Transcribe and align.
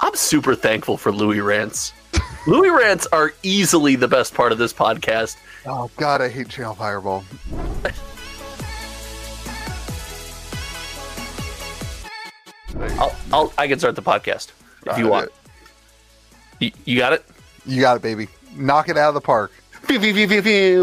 I'm 0.00 0.14
super 0.14 0.54
thankful 0.54 0.96
for 0.96 1.10
Louis 1.10 1.40
Rants. 1.40 1.92
Louis 2.46 2.70
Rants 2.70 3.06
are 3.12 3.32
easily 3.42 3.96
the 3.96 4.08
best 4.08 4.34
part 4.34 4.52
of 4.52 4.58
this 4.58 4.72
podcast. 4.72 5.36
Oh 5.64 5.90
God, 5.96 6.20
I 6.20 6.28
hate 6.28 6.48
Channel 6.48 6.74
Fireball. 6.74 7.24
I'll, 12.98 13.16
I'll, 13.32 13.52
I 13.56 13.66
can 13.66 13.78
start 13.78 13.96
the 13.96 14.02
podcast 14.02 14.52
if 14.86 14.98
you 14.98 15.08
want. 15.08 15.30
You, 16.60 16.70
you 16.84 16.98
got 16.98 17.14
it? 17.14 17.24
You 17.64 17.80
got 17.80 17.96
it, 17.96 18.02
baby. 18.02 18.28
Knock 18.54 18.88
it 18.88 18.98
out 18.98 19.08
of 19.08 19.14
the 19.14 19.20
park. 19.20 19.50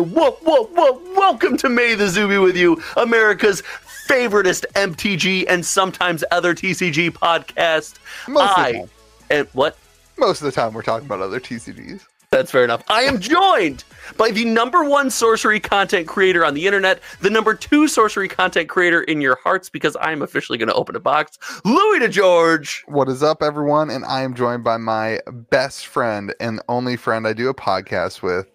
Whoa, 0.02 0.32
whoa, 0.32 0.64
whoa. 0.66 1.02
Welcome 1.16 1.56
to 1.58 1.70
May 1.70 1.94
the 1.96 2.26
be 2.28 2.38
with 2.38 2.58
you, 2.58 2.82
America's 2.98 3.62
favoriteest 4.08 4.66
MTG 4.74 5.46
and 5.48 5.66
sometimes 5.66 6.24
other 6.32 6.54
TCG 6.54 7.12
podcast. 7.12 7.96
Most 8.28 8.58
I. 8.58 8.86
and 9.34 9.48
what? 9.54 9.78
Most 10.18 10.42
of 10.42 10.46
the 10.46 10.52
time, 10.52 10.74
we're 10.74 10.84
talking 10.84 11.08
about 11.08 11.22
other 11.22 11.40
TCGs. 11.40 12.06
That's 12.30 12.52
fair 12.52 12.64
enough. 12.64 12.84
I 12.88 13.04
am 13.04 13.20
joined 13.20 13.84
by 14.18 14.32
the 14.32 14.46
number 14.46 14.84
one 14.84 15.12
sorcery 15.12 15.60
content 15.60 16.08
creator 16.08 16.44
on 16.44 16.56
the 16.56 16.66
internet, 16.66 17.00
the 17.22 17.30
number 17.30 17.54
two 17.54 17.88
sorcery 17.88 18.28
content 18.28 18.70
creator 18.70 19.04
in 19.04 19.22
your 19.22 19.38
hearts, 19.44 19.70
because 19.70 19.96
I 19.98 20.12
am 20.12 20.24
officially 20.24 20.58
going 20.58 20.70
to 20.70 20.74
open 20.74 20.96
a 20.96 21.00
box, 21.00 21.38
Louis 21.64 22.00
to 22.00 22.10
DeGeorge. 22.10 22.82
What 22.88 23.08
is 23.08 23.22
up, 23.22 23.44
everyone? 23.44 23.92
And 23.92 24.04
I 24.06 24.22
am 24.22 24.34
joined 24.34 24.64
by 24.64 24.78
my 24.78 25.20
best 25.28 25.86
friend 25.86 26.34
and 26.40 26.60
only 26.70 26.96
friend 26.96 27.28
I 27.28 27.34
do 27.34 27.50
a 27.50 27.54
podcast 27.54 28.24
with. 28.24 28.48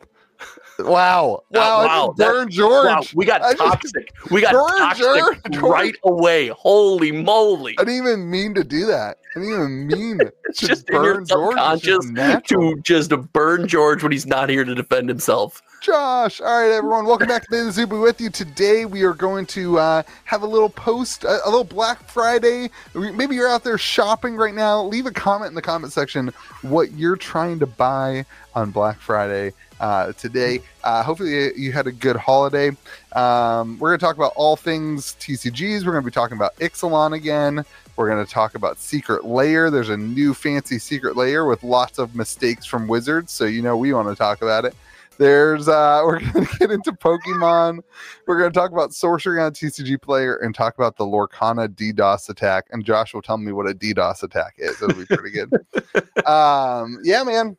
Wow! 0.78 1.42
Wow! 1.50 1.84
Wow, 1.84 2.06
just 2.06 2.18
that- 2.18 2.26
burned 2.28 2.50
George. 2.52 2.86
Wow, 2.86 3.02
we 3.14 3.24
got 3.26 3.42
I 3.42 3.52
just- 3.54 3.62
toxic. 3.64 4.12
We 4.30 4.40
got 4.40 4.52
George, 4.52 4.78
toxic 4.78 5.04
George, 5.52 5.72
right 5.72 5.94
away. 6.04 6.48
Holy 6.48 7.10
moly! 7.10 7.74
I 7.78 7.84
didn't 7.84 8.06
even 8.06 8.30
mean 8.30 8.54
to 8.54 8.62
do 8.62 8.86
that. 8.86 9.18
I 9.34 9.40
didn't 9.40 9.54
even 9.54 9.86
mean 9.88 10.20
It's 10.44 10.60
to 10.60 10.66
just 10.68 10.86
burn 10.86 11.26
George. 11.26 11.56
Just 11.82 12.14
to 12.48 12.76
just 12.82 13.10
burn 13.32 13.66
George 13.66 14.02
when 14.02 14.12
he's 14.12 14.26
not 14.26 14.48
here 14.48 14.64
to 14.64 14.74
defend 14.74 15.08
himself. 15.08 15.62
Josh. 15.80 16.40
All 16.40 16.46
right, 16.60 16.72
everyone. 16.72 17.06
Welcome 17.06 17.28
back 17.28 17.42
to 17.48 17.64
the 17.64 17.70
Zoo 17.72 17.86
with 17.86 18.20
you. 18.20 18.30
Today 18.30 18.84
we 18.84 19.02
are 19.02 19.14
going 19.14 19.46
to 19.46 19.78
uh, 19.78 20.02
have 20.24 20.42
a 20.42 20.46
little 20.46 20.70
post, 20.70 21.24
a, 21.24 21.40
a 21.44 21.48
little 21.48 21.64
Black 21.64 22.02
Friday. 22.08 22.70
Maybe 22.94 23.34
you're 23.36 23.48
out 23.48 23.62
there 23.64 23.78
shopping 23.78 24.36
right 24.36 24.54
now. 24.54 24.82
Leave 24.82 25.06
a 25.06 25.12
comment 25.12 25.50
in 25.50 25.54
the 25.54 25.62
comment 25.62 25.92
section 25.92 26.32
what 26.62 26.92
you're 26.92 27.16
trying 27.16 27.58
to 27.60 27.66
buy 27.66 28.24
on 28.54 28.70
Black 28.70 28.98
Friday 29.00 29.52
uh, 29.80 30.12
today. 30.12 30.60
Uh, 30.84 31.02
hopefully 31.02 31.52
you 31.56 31.72
had 31.72 31.86
a 31.86 31.92
good 31.92 32.16
holiday. 32.16 32.70
Um, 33.12 33.78
we're 33.78 33.90
going 33.90 33.98
to 33.98 34.04
talk 34.04 34.16
about 34.16 34.32
all 34.36 34.56
things 34.56 35.16
TCGs. 35.20 35.84
We're 35.84 35.92
going 35.92 36.04
to 36.04 36.10
be 36.10 36.12
talking 36.12 36.36
about 36.36 36.56
Ixalan 36.56 37.14
again. 37.14 37.64
We're 37.96 38.08
going 38.08 38.24
to 38.24 38.30
talk 38.30 38.54
about 38.54 38.78
Secret 38.78 39.24
Lair. 39.24 39.70
There's 39.70 39.88
a 39.88 39.96
new 39.96 40.34
fancy 40.34 40.78
Secret 40.78 41.16
Lair 41.16 41.46
with 41.46 41.62
lots 41.62 41.98
of 41.98 42.14
mistakes 42.14 42.64
from 42.64 42.86
Wizards, 42.86 43.32
so 43.32 43.44
you 43.44 43.62
know 43.62 43.76
we 43.76 43.92
want 43.92 44.08
to 44.08 44.14
talk 44.14 44.42
about 44.42 44.64
it. 44.64 44.74
There's 45.18 45.66
uh 45.68 46.02
we're 46.06 46.20
gonna 46.20 46.46
get 46.58 46.70
into 46.70 46.92
Pokemon. 46.92 47.80
We're 48.26 48.38
gonna 48.38 48.52
talk 48.52 48.70
about 48.70 48.94
sorcery 48.94 49.40
on 49.40 49.52
TCG 49.52 50.00
player 50.00 50.36
and 50.36 50.54
talk 50.54 50.76
about 50.78 50.96
the 50.96 51.04
Lorcana 51.04 51.68
DDoS 51.68 52.28
attack. 52.28 52.66
And 52.70 52.84
Josh 52.84 53.12
will 53.12 53.22
tell 53.22 53.36
me 53.36 53.52
what 53.52 53.68
a 53.68 53.74
DDoS 53.74 54.22
attack 54.22 54.54
is. 54.58 54.80
It'll 54.80 54.94
be 54.94 55.06
pretty 55.06 55.30
good. 55.30 55.52
um 56.26 56.98
yeah, 57.02 57.24
man. 57.24 57.56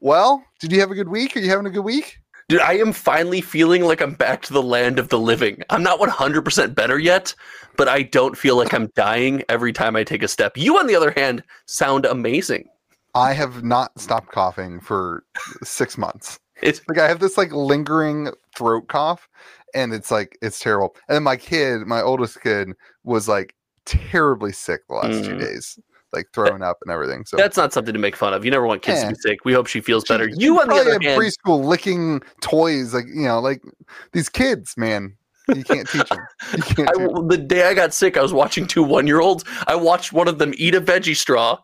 Well, 0.00 0.44
did 0.60 0.72
you 0.72 0.80
have 0.80 0.90
a 0.90 0.94
good 0.94 1.08
week? 1.08 1.36
Are 1.36 1.40
you 1.40 1.50
having 1.50 1.66
a 1.66 1.70
good 1.70 1.84
week? 1.84 2.18
Dude, 2.48 2.60
I 2.60 2.74
am 2.74 2.92
finally 2.92 3.40
feeling 3.42 3.84
like 3.84 4.00
I'm 4.00 4.14
back 4.14 4.40
to 4.42 4.52
the 4.54 4.62
land 4.62 4.98
of 4.98 5.08
the 5.10 5.18
living. 5.18 5.62
I'm 5.68 5.82
not 5.82 6.00
100% 6.00 6.74
better 6.74 6.98
yet, 6.98 7.34
but 7.76 7.88
I 7.88 8.02
don't 8.02 8.38
feel 8.38 8.56
like 8.56 8.72
I'm 8.72 8.86
dying 8.96 9.42
every 9.50 9.72
time 9.72 9.96
I 9.96 10.04
take 10.04 10.22
a 10.22 10.28
step. 10.28 10.56
You, 10.56 10.78
on 10.78 10.86
the 10.86 10.94
other 10.96 11.10
hand, 11.10 11.42
sound 11.66 12.06
amazing. 12.06 12.68
I 13.14 13.32
have 13.34 13.62
not 13.64 13.98
stopped 14.00 14.32
coughing 14.32 14.80
for 14.80 15.24
six 15.62 15.98
months. 15.98 16.38
It's 16.62 16.80
Like 16.88 16.98
I 16.98 17.08
have 17.08 17.20
this 17.20 17.36
like 17.36 17.52
lingering 17.52 18.30
throat 18.56 18.88
cough, 18.88 19.28
and 19.74 19.92
it's 19.92 20.10
like 20.10 20.36
it's 20.42 20.58
terrible. 20.58 20.96
And 21.08 21.16
then 21.16 21.22
my 21.22 21.36
kid, 21.36 21.82
my 21.86 22.00
oldest 22.00 22.40
kid, 22.40 22.70
was 23.04 23.28
like 23.28 23.54
terribly 23.84 24.52
sick 24.52 24.80
the 24.88 24.94
last 24.94 25.24
two 25.24 25.34
Mm. 25.34 25.38
days, 25.40 25.78
like 26.12 26.26
throwing 26.34 26.62
up 26.62 26.78
and 26.82 26.90
everything. 26.92 27.24
So 27.26 27.36
that's 27.36 27.56
not 27.56 27.72
something 27.72 27.92
to 27.92 27.98
make 28.00 28.16
fun 28.16 28.32
of. 28.34 28.44
You 28.44 28.50
never 28.50 28.66
want 28.66 28.82
kids 28.82 29.00
Yeah. 29.02 29.08
to 29.10 29.14
be 29.14 29.20
sick. 29.20 29.44
We 29.44 29.52
hope 29.52 29.66
she 29.66 29.80
feels 29.80 30.04
She- 30.06 30.14
better. 30.14 30.30
she 30.30 30.36
You, 30.38 30.60
on 30.60 30.68
the 30.68 30.74
other 30.74 30.92
hand, 30.92 31.20
preschool 31.20 31.64
licking 31.64 32.22
toys, 32.40 32.94
like 32.94 33.06
you 33.06 33.22
know, 33.24 33.40
like 33.40 33.62
these 34.12 34.28
kids, 34.28 34.74
man. 34.76 35.14
You 35.54 35.64
can't 35.64 35.88
teach 35.88 36.08
them. 36.10 36.18
Can't 36.62 36.90
I, 36.90 36.92
teach 37.06 37.10
the 37.28 37.38
day 37.38 37.68
I 37.68 37.72
got 37.74 37.94
sick, 37.94 38.18
I 38.18 38.22
was 38.22 38.34
watching 38.34 38.66
two 38.66 38.82
one 38.82 39.06
year 39.06 39.20
olds. 39.20 39.44
I 39.66 39.76
watched 39.76 40.12
one 40.12 40.28
of 40.28 40.38
them 40.38 40.52
eat 40.58 40.74
a 40.74 40.80
veggie 40.80 41.16
straw, 41.16 41.58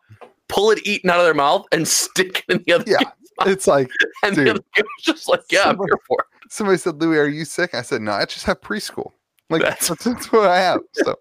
pull 0.49 0.71
it 0.71 0.79
eaten 0.87 1.11
out 1.11 1.19
of 1.19 1.25
their 1.27 1.35
mouth, 1.35 1.67
and 1.71 1.87
stick 2.03 2.45
it 2.49 2.55
in 2.55 2.63
the 2.67 2.73
other. 2.73 2.85
Yeah, 2.87 3.01
it's 3.47 3.67
like 3.67 3.91
and 4.23 4.35
dude. 4.35 4.47
the 4.47 4.51
other 4.53 4.65
kid 4.75 4.85
was 4.85 5.05
just 5.05 5.29
like, 5.29 5.43
"Yeah, 5.51 5.65
I'm 5.69 5.77
here 5.77 5.99
for." 6.09 6.19
it." 6.21 6.51
somebody 6.51 6.79
said, 6.79 7.01
"Louis, 7.01 7.19
are 7.19 7.29
you 7.29 7.45
sick?" 7.45 7.75
I 7.75 7.83
said, 7.83 8.01
"No, 8.01 8.13
I 8.13 8.25
just 8.25 8.47
have 8.47 8.61
preschool. 8.63 9.11
Like 9.51 9.61
That's- 9.61 9.89
that's, 9.89 10.05
that's 10.05 10.33
what 10.33 10.49
I 10.49 10.59
have." 10.61 10.81
So, 10.93 11.15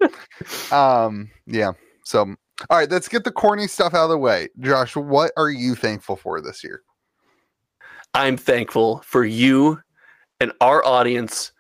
um, 0.72 1.30
yeah. 1.46 1.74
So, 2.06 2.34
all 2.70 2.78
right, 2.78 2.90
let's 2.90 3.08
get 3.08 3.24
the 3.24 3.32
corny 3.32 3.68
stuff 3.68 3.94
out 3.94 4.06
of 4.06 4.10
the 4.10 4.18
way. 4.18 4.50
Josh, 4.60 4.96
what 4.96 5.32
are 5.38 5.50
you 5.50 5.76
thankful 5.76 6.16
for 6.16 6.42
this 6.42 6.64
year? 6.64 6.84
I'm 8.14 8.38
thankful 8.38 9.02
for 9.06 9.26
you 9.26 9.82
and 10.40 10.52
our 10.62 10.86
audience 10.86 11.52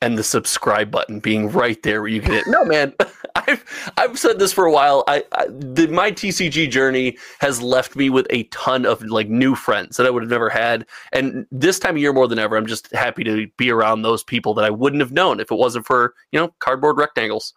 and 0.00 0.16
the 0.16 0.22
subscribe 0.22 0.92
button 0.92 1.18
being 1.18 1.50
right 1.50 1.82
there 1.82 2.00
where 2.00 2.10
you 2.10 2.20
can 2.20 2.32
hit. 2.32 2.44
No, 2.48 2.64
man, 2.64 2.94
I've 3.34 3.92
I've 3.96 4.18
said 4.18 4.38
this 4.38 4.52
for 4.52 4.64
a 4.64 4.70
while. 4.70 5.02
I, 5.08 5.24
I 5.32 5.46
the, 5.48 5.88
my 5.88 6.12
TCG 6.12 6.70
journey 6.70 7.18
has 7.40 7.60
left 7.60 7.96
me 7.96 8.08
with 8.08 8.26
a 8.30 8.44
ton 8.44 8.86
of 8.86 9.02
like 9.02 9.28
new 9.28 9.54
friends 9.56 9.96
that 9.96 10.06
I 10.06 10.10
would 10.10 10.22
have 10.22 10.30
never 10.30 10.48
had, 10.48 10.86
and 11.12 11.46
this 11.50 11.78
time 11.78 11.96
of 11.96 12.00
year 12.00 12.12
more 12.12 12.28
than 12.28 12.38
ever, 12.38 12.56
I'm 12.56 12.66
just 12.66 12.92
happy 12.92 13.24
to 13.24 13.48
be 13.56 13.70
around 13.70 14.02
those 14.02 14.22
people 14.22 14.54
that 14.54 14.64
I 14.64 14.70
wouldn't 14.70 15.00
have 15.00 15.12
known 15.12 15.40
if 15.40 15.50
it 15.50 15.56
wasn't 15.56 15.86
for 15.86 16.14
you 16.30 16.38
know 16.38 16.54
cardboard 16.60 16.96
rectangles. 16.96 17.54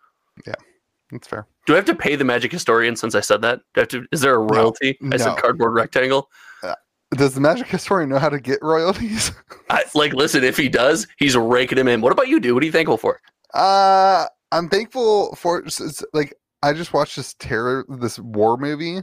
That's 1.11 1.27
fair. 1.27 1.45
Do 1.65 1.73
I 1.73 1.75
have 1.75 1.85
to 1.85 1.95
pay 1.95 2.15
the 2.15 2.25
magic 2.25 2.51
historian 2.51 2.95
since 2.95 3.15
I 3.15 3.19
said 3.19 3.41
that? 3.41 3.61
Do 3.73 3.79
I 3.79 3.81
have 3.81 3.89
to, 3.89 4.05
is 4.11 4.21
there 4.21 4.35
a 4.35 4.39
royalty? 4.39 4.97
I 5.01 5.07
no. 5.07 5.17
said 5.17 5.37
cardboard 5.37 5.73
rectangle. 5.73 6.29
Does 7.13 7.35
the 7.35 7.41
Magic 7.41 7.67
Historian 7.67 8.09
know 8.09 8.19
how 8.19 8.29
to 8.29 8.39
get 8.39 8.59
royalties? 8.61 9.33
I, 9.69 9.83
like, 9.95 10.13
listen, 10.13 10.43
if 10.43 10.55
he 10.55 10.69
does, 10.69 11.07
he's 11.17 11.35
raking 11.35 11.77
him 11.77 11.89
in. 11.89 11.99
What 11.99 12.13
about 12.13 12.29
you, 12.29 12.39
dude? 12.39 12.53
What 12.53 12.63
are 12.63 12.65
you 12.65 12.71
thankful 12.71 12.97
for? 12.97 13.19
Uh, 13.53 14.27
I'm 14.51 14.69
thankful 14.69 15.35
for 15.35 15.63
like 16.13 16.33
I 16.63 16.73
just 16.73 16.93
watched 16.93 17.17
this 17.17 17.33
terror, 17.33 17.85
this 17.89 18.17
war 18.19 18.57
movie. 18.57 19.01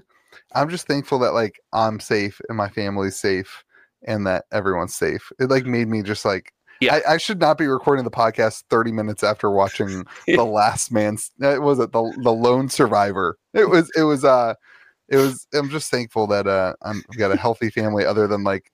I'm 0.54 0.70
just 0.70 0.87
thankful 0.87 1.19
that 1.20 1.34
like 1.34 1.61
I'm 1.72 2.00
safe 2.00 2.40
and 2.49 2.56
my 2.56 2.69
family's 2.70 3.16
safe 3.16 3.62
and 4.06 4.26
that 4.26 4.44
everyone's 4.52 4.94
safe. 4.94 5.31
It 5.38 5.50
like 5.50 5.66
made 5.66 5.88
me 5.88 6.02
just 6.02 6.25
like 6.25 6.52
Yeah. 6.80 7.00
I, 7.06 7.14
I 7.14 7.16
should 7.16 7.40
not 7.40 7.58
be 7.58 7.66
recording 7.66 8.04
the 8.04 8.10
podcast 8.10 8.64
30 8.70 8.92
minutes 8.92 9.22
after 9.22 9.50
watching 9.50 10.06
the 10.26 10.44
last 10.44 10.92
man's 10.92 11.30
uh, 11.42 11.56
was 11.60 11.78
it 11.78 11.92
the 11.92 12.12
the 12.22 12.32
lone 12.32 12.69
survivor 12.69 13.36
it 13.54 13.69
was 13.69 13.90
it 13.96 14.02
was 14.02 14.25
uh 14.25 14.54
it 15.08 15.16
was 15.16 15.46
i'm 15.54 15.70
just 15.70 15.90
thankful 15.90 16.26
that 16.26 16.46
uh 16.46 16.75
i'm, 16.82 17.02
i've 17.10 17.19
got 17.19 17.32
a 17.32 17.36
healthy 17.36 17.70
family 17.70 18.04
other 18.04 18.26
than 18.26 18.44
like 18.44 18.70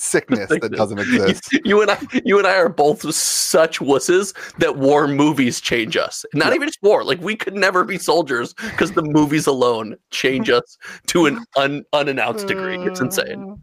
sickness 0.00 0.48
that 0.48 0.72
doesn't 0.72 0.98
exist. 0.98 1.48
You 1.64 1.82
and 1.82 1.90
I, 1.90 1.98
you 2.24 2.38
and 2.38 2.46
I 2.46 2.54
are 2.56 2.68
both 2.68 3.12
such 3.14 3.80
wusses 3.80 4.34
that 4.58 4.76
war 4.76 5.06
movies 5.06 5.60
change 5.60 5.96
us. 5.96 6.24
Not 6.34 6.48
Yeah. 6.48 6.54
even 6.56 6.68
just 6.68 6.82
war. 6.82 7.04
Like 7.04 7.20
we 7.20 7.36
could 7.36 7.54
never 7.54 7.84
be 7.84 7.98
soldiers 7.98 8.54
because 8.54 8.92
the 8.92 9.02
movies 9.02 9.46
alone 9.46 9.96
change 10.10 10.48
us 10.50 10.78
to 11.08 11.26
an 11.26 11.44
un, 11.56 11.84
unannounced 11.92 12.46
degree. 12.46 12.78
It's 12.78 13.00
insane. 13.00 13.62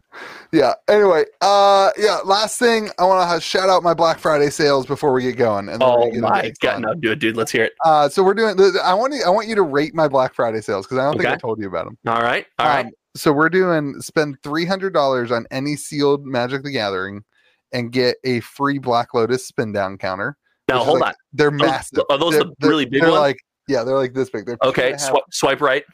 Yeah. 0.52 0.74
Anyway, 0.88 1.24
uh, 1.40 1.90
yeah. 1.98 2.18
Last 2.24 2.58
thing, 2.58 2.88
I 2.98 3.04
want 3.04 3.30
to 3.30 3.40
shout 3.40 3.68
out 3.68 3.82
my 3.82 3.94
Black 3.94 4.18
Friday 4.18 4.50
sales 4.50 4.86
before 4.86 5.12
we 5.12 5.22
get 5.22 5.36
going. 5.36 5.68
And 5.68 5.82
Oh 5.82 6.10
get 6.10 6.20
my 6.20 6.52
god! 6.60 6.80
No, 6.82 6.94
do 6.94 7.12
it, 7.12 7.18
dude. 7.18 7.36
Let's 7.36 7.52
hear 7.52 7.64
it. 7.64 7.72
Uh, 7.84 8.08
so 8.08 8.22
we're 8.22 8.34
doing. 8.34 8.56
I 8.82 8.94
want 8.94 9.12
you. 9.14 9.22
I 9.26 9.30
want 9.30 9.48
you 9.48 9.54
to 9.56 9.62
rate 9.62 9.94
my 9.94 10.08
Black 10.08 10.34
Friday 10.34 10.60
sales 10.60 10.86
because 10.86 10.98
I 10.98 11.04
don't 11.04 11.16
think 11.18 11.28
I 11.28 11.36
told 11.36 11.60
you 11.60 11.68
about 11.68 11.84
them. 11.86 11.98
All 12.06 12.22
right, 12.22 12.46
all 12.58 12.66
right. 12.66 12.86
So 13.18 13.32
we're 13.32 13.48
doing 13.48 14.00
spend 14.00 14.36
three 14.42 14.64
hundred 14.64 14.92
dollars 14.94 15.30
on 15.32 15.46
any 15.50 15.76
sealed 15.76 16.24
Magic 16.24 16.62
the 16.62 16.70
Gathering, 16.70 17.24
and 17.72 17.90
get 17.92 18.16
a 18.24 18.40
free 18.40 18.78
Black 18.78 19.12
Lotus 19.14 19.46
spin 19.46 19.72
down 19.72 19.98
counter. 19.98 20.36
now 20.68 20.84
hold 20.84 21.00
like- 21.00 21.08
on. 21.10 21.14
They're 21.32 21.50
massive. 21.50 22.04
are 22.10 22.18
those 22.18 22.34
They're- 22.34 22.44
the 22.60 22.68
really 22.68 22.84
big 22.86 23.02
they're 23.02 23.10
ones? 23.10 23.20
Like 23.20 23.38
yeah, 23.66 23.84
they're 23.84 23.96
like 23.96 24.14
this 24.14 24.30
big. 24.30 24.46
They're 24.46 24.56
Okay, 24.64 24.92
half- 24.92 25.00
swi- 25.10 25.20
swipe 25.32 25.60
right. 25.60 25.84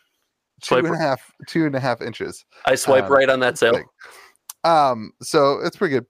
two 0.63 0.67
swipe 0.77 0.85
and 0.85 0.95
a 0.95 0.99
half, 0.99 1.21
two 1.49 1.67
and 1.67 1.75
a 1.75 1.81
half 1.81 2.01
inches. 2.01 2.45
I 2.67 2.75
swipe 2.77 3.05
Um, 3.07 3.13
right 3.13 3.29
on 3.29 3.41
that 3.41 3.59
sale. 3.59 3.81
Um, 4.65 5.13
so 5.23 5.59
it's 5.65 5.77
pretty 5.77 5.95
good. 5.95 6.07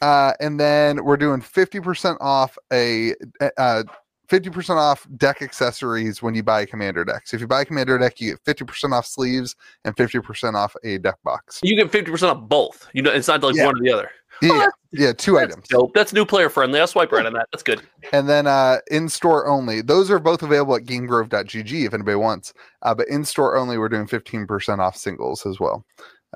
Uh, 0.00 0.32
and 0.40 0.58
then 0.60 1.02
we're 1.04 1.16
doing 1.16 1.40
50% 1.42 2.16
off 2.20 2.56
a 2.72 3.14
uh 3.56 3.82
50% 4.30 4.76
off 4.76 5.06
deck 5.16 5.40
accessories 5.42 6.22
when 6.22 6.34
you 6.34 6.42
buy 6.42 6.60
a 6.62 6.66
commander 6.66 7.04
deck. 7.04 7.26
So 7.26 7.36
if 7.36 7.40
you 7.40 7.46
buy 7.46 7.62
a 7.62 7.64
commander 7.64 7.96
deck, 7.98 8.20
you 8.20 8.36
get 8.44 8.56
50% 8.56 8.92
off 8.92 9.06
sleeves 9.06 9.56
and 9.84 9.96
50% 9.96 10.54
off 10.54 10.76
a 10.84 10.98
deck 10.98 11.16
box. 11.24 11.60
You 11.62 11.76
get 11.76 11.90
fifty 11.90 12.10
percent 12.10 12.36
off 12.36 12.48
both. 12.48 12.88
You 12.92 13.02
know, 13.02 13.10
it's 13.10 13.28
not 13.28 13.42
like 13.42 13.54
Yeah. 13.56 13.66
one 13.66 13.76
or 13.76 13.82
the 13.82 13.90
other. 13.92 14.10
Yeah, 14.42 14.48
that's- 14.50 14.72
yeah, 14.92 15.12
two 15.12 15.32
That's 15.34 15.52
items. 15.52 15.68
dope. 15.68 15.94
That's 15.94 16.12
new 16.12 16.24
player 16.24 16.48
friendly. 16.48 16.78
I'll 16.78 16.86
swipe 16.86 17.10
right 17.10 17.26
on 17.26 17.32
that. 17.32 17.48
That's 17.52 17.62
good. 17.64 17.82
And 18.12 18.28
then 18.28 18.46
uh 18.46 18.78
in 18.90 19.08
store 19.08 19.48
only. 19.48 19.80
Those 19.82 20.10
are 20.10 20.18
both 20.18 20.42
available 20.42 20.76
at 20.76 20.84
gamegrove.gg 20.84 21.86
if 21.86 21.92
anybody 21.94 22.14
wants. 22.16 22.52
Uh, 22.82 22.94
but 22.94 23.08
in 23.08 23.24
store 23.24 23.56
only, 23.56 23.78
we're 23.78 23.88
doing 23.88 24.06
15% 24.06 24.78
off 24.78 24.96
singles 24.96 25.44
as 25.44 25.58
well. 25.58 25.84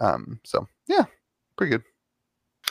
Um, 0.01 0.41
so 0.45 0.67
yeah, 0.89 1.05
pretty 1.57 1.71
good. 1.71 1.83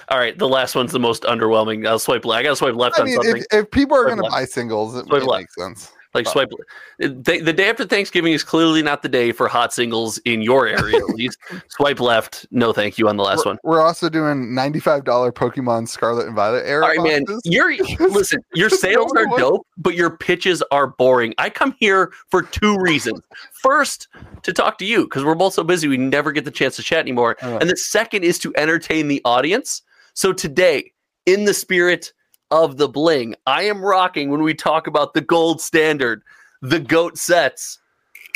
All 0.09 0.17
right, 0.17 0.37
the 0.37 0.47
last 0.47 0.75
one's 0.75 0.91
the 0.91 0.99
most 0.99 1.23
underwhelming. 1.23 1.87
I'll 1.87 1.99
swipe 1.99 2.25
left. 2.25 2.39
I 2.39 2.43
gotta 2.43 2.55
swipe 2.55 2.75
left 2.75 2.97
I 2.97 3.01
on 3.01 3.05
mean, 3.07 3.15
something. 3.15 3.37
if, 3.37 3.45
if 3.51 3.71
people 3.71 3.95
are 3.97 4.01
Swipe 4.03 4.07
going 4.07 4.17
to 4.17 4.23
left. 4.23 4.33
buy 4.35 4.45
singles, 4.45 4.95
it, 4.95 5.05
Swipe 5.05 5.21
it 5.21 5.25
left. 5.25 5.41
makes 5.41 5.55
sense. 5.55 5.91
Like 6.13 6.27
swipe. 6.27 6.51
The, 6.99 7.41
the 7.43 7.53
day 7.53 7.69
after 7.69 7.85
Thanksgiving 7.85 8.33
is 8.33 8.43
clearly 8.43 8.81
not 8.81 9.01
the 9.01 9.07
day 9.07 9.31
for 9.31 9.47
hot 9.47 9.73
singles 9.73 10.17
in 10.19 10.41
your 10.41 10.67
area, 10.67 10.97
at 11.09 11.15
least. 11.15 11.37
Swipe 11.69 12.01
left. 12.01 12.45
No, 12.51 12.73
thank 12.73 12.97
you 12.97 13.07
on 13.07 13.15
the 13.15 13.23
last 13.23 13.45
we're, 13.45 13.51
one. 13.51 13.59
we're 13.63 13.81
also 13.81 14.09
doing 14.09 14.47
$95 14.47 15.03
Pokemon 15.31 15.87
Scarlet 15.87 16.27
and 16.27 16.35
Violet 16.35 16.65
era 16.65 16.83
All 16.83 16.89
right, 16.89 17.01
man. 17.01 17.23
boxes. 17.23 17.41
You're 17.45 17.75
listen. 18.09 18.43
Your 18.53 18.69
sales 18.69 19.13
are 19.15 19.25
dope, 19.37 19.65
but 19.77 19.95
your 19.95 20.17
pitches 20.17 20.61
are 20.71 20.87
boring. 20.87 21.33
I 21.37 21.49
come 21.49 21.75
here 21.79 22.11
for 22.29 22.41
two 22.41 22.77
reasons. 22.77 23.21
First, 23.53 24.09
to 24.43 24.51
talk 24.51 24.77
to 24.79 24.85
you 24.85 25.03
because 25.03 25.23
we're 25.23 25.35
both 25.35 25.53
so 25.53 25.63
busy, 25.63 25.87
we 25.87 25.97
never 25.97 26.33
get 26.33 26.43
the 26.43 26.51
chance 26.51 26.75
to 26.75 26.83
chat 26.83 26.99
anymore. 26.99 27.37
Uh. 27.41 27.57
And 27.61 27.69
the 27.69 27.77
second 27.77 28.23
is 28.23 28.37
to 28.39 28.53
entertain 28.57 29.07
the 29.07 29.21
audience. 29.23 29.81
So 30.13 30.33
today, 30.33 30.91
in 31.25 31.45
the 31.45 31.53
spirit 31.53 32.11
of 32.51 32.77
the 32.77 32.87
bling, 32.87 33.35
I 33.47 33.63
am 33.63 33.81
rocking 33.81 34.29
when 34.29 34.43
we 34.43 34.53
talk 34.53 34.87
about 34.87 35.13
the 35.13 35.21
gold 35.21 35.61
standard, 35.61 36.21
the 36.61 36.79
goat 36.79 37.17
sets. 37.17 37.79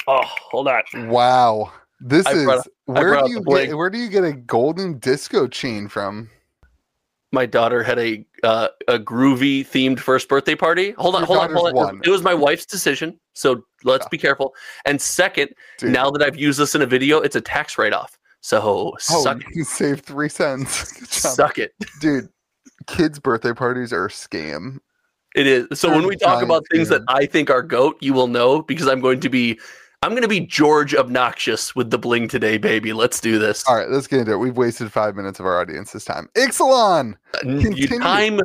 Oh, 0.08 0.22
hold 0.24 0.68
on. 0.68 0.84
Wow. 1.10 1.72
This 2.00 2.26
I 2.26 2.34
is 2.34 2.68
where 2.86 3.22
do 3.24 3.30
you 3.32 3.42
get 3.44 3.76
where 3.76 3.90
do 3.90 3.98
you 3.98 4.10
get 4.10 4.24
a 4.24 4.34
golden 4.34 5.00
disco 5.00 5.48
chain 5.48 5.88
from? 5.88 6.30
My 7.32 7.46
daughter 7.46 7.84
had 7.84 7.98
a 8.00 8.26
uh, 8.44 8.68
a 8.88 9.00
groovy 9.00 9.62
themed 9.66 10.00
first 10.00 10.30
birthday 10.30 10.56
party. 10.56 10.92
Hold 10.92 11.16
on, 11.16 11.22
Your 11.22 11.28
hold 11.28 11.40
on, 11.40 11.54
hold 11.54 11.68
on. 11.68 11.74
one. 11.74 12.02
It 12.04 12.10
was 12.10 12.22
my 12.22 12.34
wife's 12.34 12.66
decision, 12.66 13.20
so 13.34 13.64
let's 13.84 14.06
Yeah. 14.06 14.10
be 14.12 14.18
careful. 14.18 14.54
And 14.86 15.02
second, 15.02 15.50
Dude. 15.80 15.92
now 15.92 16.12
that 16.12 16.22
I've 16.22 16.38
used 16.38 16.60
this 16.60 16.76
in 16.76 16.82
a 16.82 16.86
video, 16.86 17.20
it's 17.20 17.36
a 17.36 17.42
tax 17.42 17.78
write 17.78 17.94
off. 17.94 18.18
So 18.42 18.62
oh, 18.62 18.94
suck, 19.00 19.40
you 19.40 19.50
can 19.52 19.66
save 19.66 20.02
three 20.02 20.30
cents. 20.30 20.94
Suck 21.10 21.58
it. 21.58 21.74
Dude, 22.00 22.30
kids' 22.88 23.20
birthday 23.20 23.54
parties 23.54 23.92
are 23.94 24.06
a 24.06 24.10
scam. 24.10 24.80
It 25.36 25.48
is. 25.48 25.68
So 25.80 25.88
They're 25.88 25.98
when 25.98 26.08
we 26.08 26.16
talk 26.16 26.42
about 26.42 26.64
things 26.72 26.90
that. 26.90 27.02
I 27.08 27.26
think 27.26 27.50
are 27.50 27.62
goat, 27.62 27.98
you 28.00 28.14
will 28.14 28.28
know 28.28 28.62
because 28.62 28.88
I'm 28.88 29.02
going 29.02 29.20
to 29.20 29.30
be, 29.30 29.60
I'm 30.02 30.12
going 30.12 30.22
to 30.22 30.30
be 30.30 30.40
George 30.40 30.96
obnoxious 30.96 31.76
with 31.76 31.90
the 31.90 31.98
bling 31.98 32.28
today, 32.30 32.58
baby. 32.58 32.94
Let's 32.94 33.20
do 33.20 33.38
this. 33.38 33.64
All 33.68 33.76
right, 33.76 33.90
let's 33.90 34.08
get 34.08 34.20
into 34.20 34.32
it. 34.32 34.38
We've 34.38 34.56
wasted 34.56 34.92
five 34.94 35.16
minutes 35.16 35.40
of 35.40 35.46
our 35.46 35.60
audience's 35.60 36.06
time. 36.06 36.30
Ixalan! 36.36 37.16
You- 37.44 37.60
continue. 37.60 38.00
time 38.00 38.40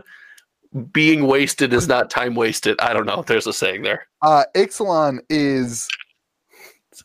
being 0.92 1.26
wasted 1.26 1.72
is 1.72 1.86
not 1.86 2.10
time 2.10 2.34
wasted. 2.34 2.80
I 2.80 2.92
don't 2.92 3.06
know. 3.06 3.22
There's 3.26 3.46
a 3.46 3.52
saying 3.52 3.82
there. 3.82 4.06
Uh 4.22 4.44
Ixalan 4.54 5.18
is 5.28 5.88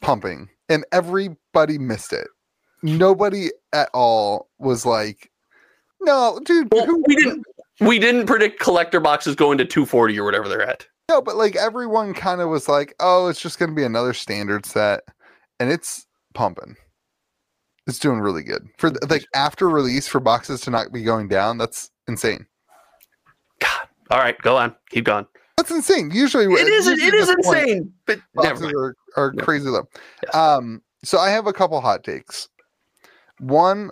pumping, 0.02 0.50
and 0.70 0.86
everybody 0.92 1.78
missed 1.78 2.14
it. 2.14 2.28
Nobody 2.84 3.50
at 3.74 3.90
all 3.94 4.50
was 4.60 4.86
like, 4.86 5.32
no, 6.06 6.40
dude, 6.44 6.70
Well, 6.72 6.86
who- 6.86 7.04
we 7.08 7.16
didn't. 7.16 7.46
We 7.82 8.00
didn't 8.00 8.26
predict 8.26 8.62
collector 8.62 9.02
boxes 9.02 9.36
going 9.36 9.58
to 9.58 9.66
240 9.66 10.18
or 10.18 10.24
whatever 10.24 10.48
they're 10.48 10.62
at. 10.62 10.88
No, 11.10 11.22
but 11.22 11.36
like 11.36 11.58
everyone 11.58 12.14
kind 12.14 12.40
of 12.40 12.48
was 12.50 12.70
like, 12.70 12.96
oh, 13.02 13.28
it's 13.28 13.42
just 13.42 13.60
going 13.60 13.70
to 13.70 13.76
be 13.76 13.84
another 13.84 14.14
standard 14.14 14.66
set, 14.66 15.02
and 15.60 15.70
it's 15.70 16.08
pumping. 16.34 16.78
It's 17.86 18.00
doing 18.00 18.20
really 18.22 18.44
good 18.44 18.68
for 18.78 18.90
the, 18.90 19.06
like 19.10 19.26
after 19.36 19.68
release 19.70 20.08
for 20.08 20.20
boxes 20.22 20.62
to 20.62 20.72
not 20.72 20.94
be 20.94 21.04
going 21.04 21.28
down. 21.28 21.58
That's 21.58 21.92
insane. 22.08 22.46
God. 23.60 23.88
All 24.10 24.20
right, 24.20 24.38
go 24.42 24.56
on. 24.58 24.74
Keep 24.90 25.06
going. 25.06 25.28
That's 25.58 25.70
insane. 25.72 26.12
Usually, 26.12 26.46
It 26.46 26.68
is. 26.68 26.88
usually 26.88 27.08
It 27.08 27.14
is 27.14 27.28
the 27.28 27.38
point 27.44 27.60
insane. 27.60 27.94
But 28.06 28.20
never 28.36 28.48
Boxes 28.50 28.62
mind. 28.64 28.76
are, 28.78 28.96
are 29.18 29.34
Yeah. 29.36 29.44
crazy 29.44 29.68
low. 29.70 29.84
Yes. 30.24 30.34
Um, 30.34 30.82
so 31.04 31.18
I 31.20 31.30
have 31.30 31.46
a 31.46 31.54
couple 31.54 31.80
hot 31.82 32.04
takes. 32.06 32.48
One, 33.40 33.92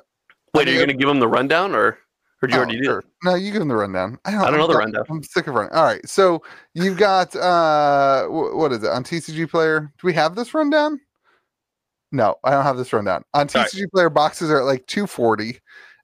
Wait, 0.54 0.68
are 0.68 0.71
you 0.71 0.77
think 0.77 0.88
going 0.88 0.98
to 0.98 1.01
give 1.01 1.07
them 1.10 1.19
the 1.19 1.27
rundown, 1.27 1.75
or 1.75 1.98
or 2.43 2.47
did 2.47 2.53
you 2.55 2.59
Oh, 2.59 2.63
already 2.63 2.79
do? 2.79 2.85
sure. 2.85 3.03
No, 3.23 3.35
you 3.35 3.51
give 3.51 3.59
them 3.59 3.69
the 3.69 3.75
rundown. 3.75 4.19
I 4.25 4.31
don't, 4.31 4.41
I 4.41 4.45
don't 4.45 4.53
I'm 4.55 4.59
know 4.59 4.67
the 4.67 4.77
rundown. 4.77 5.05
I'm 5.09 5.23
sick 5.23 5.47
of 5.47 5.55
running. 5.55 5.71
All 5.71 5.85
right, 5.85 6.07
so 6.07 6.43
you've 6.73 6.97
got 6.97 7.33
uh, 7.35 8.27
what 8.27 8.71
is 8.73 8.83
it 8.83 8.89
on 8.89 9.03
TCG 9.03 9.49
Player? 9.49 9.91
Do 9.99 10.07
we 10.07 10.13
have 10.13 10.35
this 10.35 10.53
rundown? 10.53 10.99
No, 12.11 12.35
I 12.43 12.51
don't 12.51 12.63
have 12.63 12.77
this 12.77 12.91
rundown. 12.91 13.23
On 13.33 13.47
All 13.47 13.61
right. 13.61 13.67
TCG 13.67 13.89
Player, 13.91 14.09
boxes 14.09 14.51
are 14.51 14.59
at 14.59 14.65
like 14.65 14.85
240. 14.87 15.59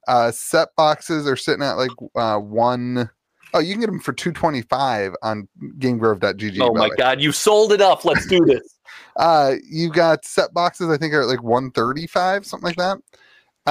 Uh, 0.07 0.31
set 0.31 0.69
boxes 0.77 1.27
are 1.27 1.35
sitting 1.35 1.61
at 1.61 1.73
like 1.73 1.91
uh 2.15 2.39
one 2.39 3.09
oh 3.53 3.59
you 3.59 3.73
can 3.73 3.81
get 3.81 3.87
them 3.87 3.99
for 3.99 4.13
225 4.13 5.13
on 5.21 5.47
GameGrove.gg. 5.77 6.57
Oh 6.61 6.73
my. 6.73 6.89
God, 6.97 7.21
you 7.21 7.31
sold 7.31 7.73
it 7.73 7.81
up. 7.81 8.05
Let's 8.05 8.25
do 8.27 8.39
this. 8.45 8.77
Uh, 9.17 9.55
you 9.69 9.91
got 9.91 10.23
set 10.25 10.53
boxes. 10.53 10.89
I 10.89 10.97
think 10.97 11.13
are 11.13 11.21
at 11.21 11.27
like 11.27 11.43
135, 11.43 12.45
something 12.45 12.65
like 12.65 12.77
that. 12.77 12.97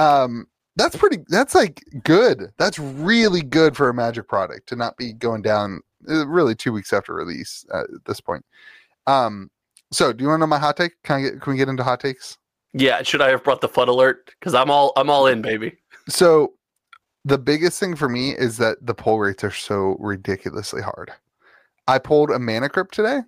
Um, 0.01 0.45
that's 0.79 0.95
pretty. 0.95 1.17
That's 1.27 1.53
like 1.53 1.83
good. 2.03 2.51
That's 2.57 2.79
really 2.79 3.41
good 3.41 3.75
for 3.77 3.89
a 3.89 3.93
Magic 3.93 4.27
product 4.27 4.67
to 4.69 4.75
not 4.75 4.97
be 4.97 5.13
going 5.13 5.41
down. 5.41 5.81
uh, 6.09 6.25
Really, 6.27 6.55
two 6.55 6.71
weeks 6.73 6.93
after 6.93 7.13
release 7.13 7.65
at 7.73 7.85
this 8.05 8.19
point. 8.21 8.45
Um, 9.07 9.49
so 9.91 10.13
do 10.13 10.23
you 10.23 10.27
want 10.29 10.39
to 10.39 10.41
know 10.41 10.47
my 10.47 10.59
hot 10.59 10.77
take? 10.77 10.93
Can 11.03 11.17
I 11.17 11.21
get? 11.21 11.41
Can 11.41 11.51
we 11.51 11.57
get 11.57 11.69
into 11.69 11.83
hot 11.83 11.99
takes? 11.99 12.37
yeah, 12.73 13.01
should 13.01 13.21
I 13.21 13.29
have 13.29 13.43
brought 13.43 13.61
the 13.61 13.69
FUD 13.69 13.87
alert? 13.87 14.31
Because 14.39 14.53
I'm 14.53 14.69
all 14.71 14.93
I'm 14.95 15.09
all 15.09 15.25
in, 15.27 15.41
baby. 15.41 15.75
So 16.07 16.53
the 17.25 17.37
biggest 17.37 17.79
thing 17.79 17.95
for 17.95 18.07
me 18.07 18.31
is 18.31 18.57
that 18.57 18.77
the 18.81 18.93
pull 18.93 19.19
rates 19.19 19.43
are 19.43 19.51
so 19.51 19.97
ridiculously 19.99 20.81
hard. 20.81 21.11
I 21.87 21.97
pulled 21.99 22.29
a 22.31 22.39
mana 22.39 22.69
crypt 22.69 22.93
today. 22.93 23.21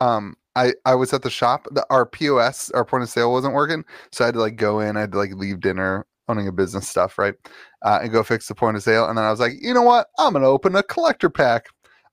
Um, 0.00 0.36
I 0.54 0.74
I 0.84 0.94
was 0.94 1.12
at 1.14 1.22
the 1.22 1.30
shop. 1.30 1.66
The, 1.72 1.84
our 1.90 2.04
POS, 2.06 2.70
our 2.72 2.84
point 2.84 3.02
of 3.02 3.08
sale, 3.08 3.32
wasn't 3.32 3.54
working, 3.54 3.84
so 4.12 4.24
I 4.24 4.26
had 4.26 4.34
to 4.34 4.40
like 4.40 4.56
go 4.56 4.80
in. 4.80 4.96
I 4.96 5.00
had 5.00 5.12
to 5.12 5.18
like 5.18 5.32
leave 5.34 5.60
dinner, 5.60 6.06
owning 6.28 6.48
a 6.48 6.52
business 6.52 6.88
stuff, 6.88 7.18
right, 7.18 7.34
uh, 7.82 8.00
and 8.02 8.12
go 8.12 8.22
fix 8.22 8.48
the 8.48 8.54
point 8.54 8.76
of 8.76 8.82
sale. 8.82 9.08
And 9.08 9.16
then 9.18 9.24
I 9.24 9.30
was 9.30 9.40
like, 9.40 9.52
you 9.60 9.74
know 9.74 9.82
what? 9.82 10.08
I'm 10.18 10.32
gonna 10.32 10.48
open 10.48 10.74
a 10.76 10.82
collector 10.82 11.30
pack. 11.30 11.66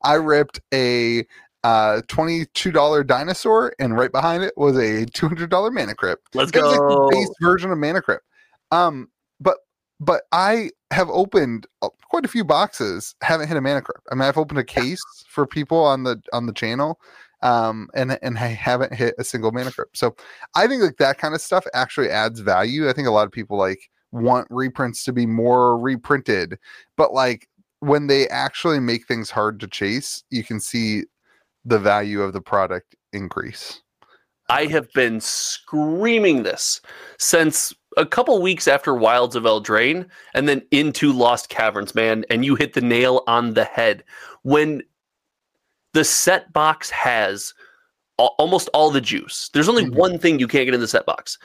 I 0.04 0.16
ripped 0.16 0.60
a 0.74 1.26
uh 1.64 2.02
$22 2.08 3.06
dinosaur 3.06 3.72
and 3.78 3.96
right 3.96 4.12
behind 4.12 4.44
it 4.44 4.52
was 4.58 4.76
a 4.78 5.06
$200 5.06 5.72
mana 5.72 5.94
crypt 5.94 6.34
Let's 6.34 6.50
it 6.52 6.60
was 6.60 6.72
like 6.72 6.80
go. 6.80 6.88
the 6.90 7.12
base 7.12 7.30
version 7.40 7.72
of 7.72 7.78
Mana 7.78 8.02
Crypt. 8.02 8.26
Um, 8.72 9.10
but 9.40 9.58
but 10.00 10.24
I 10.32 10.72
have 10.92 11.10
opened 11.10 11.68
uh, 11.82 11.90
quite 12.10 12.26
a 12.26 12.30
few 12.30 12.44
boxes. 12.44 13.16
Haven't 13.22 13.48
hit 13.48 13.58
a 13.58 13.62
Mana 13.62 13.82
Crypt. 13.82 14.02
I 14.12 14.16
mean, 14.16 14.24
I've 14.24 14.38
opened 14.38 14.60
a 14.60 14.64
case 14.64 15.02
for 15.28 15.46
people 15.46 15.78
on 15.78 16.04
the 16.04 16.22
on 16.34 16.48
the 16.48 16.54
channel, 16.54 17.00
um, 17.44 17.90
and 17.94 18.18
and 18.22 18.38
I 18.38 18.48
haven't 18.48 18.94
hit 18.94 19.16
a 19.20 19.24
single 19.24 19.52
Mana 19.52 19.72
Crypt. 19.72 19.98
So 19.98 20.16
I 20.56 20.68
think 20.68 20.82
like 20.82 20.98
that 20.98 21.18
kind 21.18 21.36
of 21.36 21.42
stuff 21.42 21.66
actually 21.74 22.10
adds 22.10 22.40
value. 22.40 22.90
I 22.90 22.94
think 22.94 23.08
a 23.08 23.12
lot 23.12 23.26
of 23.28 23.32
people 23.32 23.58
like 23.58 23.90
want 24.12 24.48
reprints 24.50 25.04
to 25.06 25.14
be 25.14 25.26
more 25.26 25.78
reprinted, 25.78 26.58
but 26.98 27.14
like 27.14 27.48
when 27.80 28.08
they 28.08 28.28
actually 28.28 28.80
make 28.80 29.08
things 29.08 29.30
hard 29.30 29.60
to 29.60 29.68
chase, 29.68 30.24
you 30.30 30.44
can 30.44 30.60
see 30.60 31.04
the 31.66 31.80
value 31.80 32.22
of 32.22 32.34
the 32.34 32.42
product 32.42 32.96
increase. 33.14 33.82
I 34.50 34.66
have 34.66 34.92
been 34.94 35.22
screaming 35.22 36.44
this 36.44 36.82
since 37.20 37.74
a 37.98 38.06
couple 38.06 38.42
weeks 38.42 38.68
after 38.68 38.94
Wilds 38.94 39.36
of 39.36 39.44
Eldraine 39.44 40.08
and 40.34 40.48
then 40.48 40.62
into 40.72 41.12
Lost 41.12 41.50
Caverns, 41.50 41.96
man, 41.96 42.26
and 42.30 42.44
you 42.46 42.56
hit 42.56 42.74
the 42.74 42.82
nail 42.82 43.24
on 43.28 43.54
the 43.54 43.64
head. 43.64 44.04
When 44.44 44.84
the 45.94 46.04
set 46.04 46.52
box 46.54 46.90
has 46.90 47.54
almost 48.18 48.70
all 48.74 48.92
the 48.92 49.02
juice, 49.02 49.50
there's 49.54 49.70
only 49.70 49.86
mm-hmm. 49.86 49.98
one 49.98 50.20
thing 50.20 50.40
you 50.40 50.48
can't 50.48 50.66
get 50.66 50.74
in 50.74 50.82
the 50.82 50.88
set 50.88 51.06
box. 51.06 51.38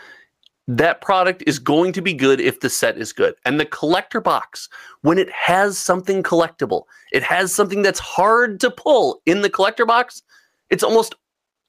That 0.68 1.00
product 1.00 1.44
is 1.46 1.58
going 1.58 1.92
to 1.92 2.02
be 2.02 2.12
good 2.12 2.40
if 2.40 2.60
the 2.60 2.68
set 2.68 2.98
is 2.98 3.12
good. 3.12 3.34
And 3.44 3.60
the 3.60 3.66
collector 3.66 4.20
box, 4.20 4.68
when 5.02 5.16
it 5.16 5.30
has 5.30 5.78
something 5.78 6.22
collectible, 6.22 6.84
it 7.12 7.22
has 7.22 7.54
something 7.54 7.82
that's 7.82 8.00
hard 8.00 8.58
to 8.60 8.70
pull 8.70 9.20
in 9.26 9.42
the 9.42 9.50
collector 9.50 9.86
box, 9.86 10.22
it's 10.70 10.82
almost 10.82 11.14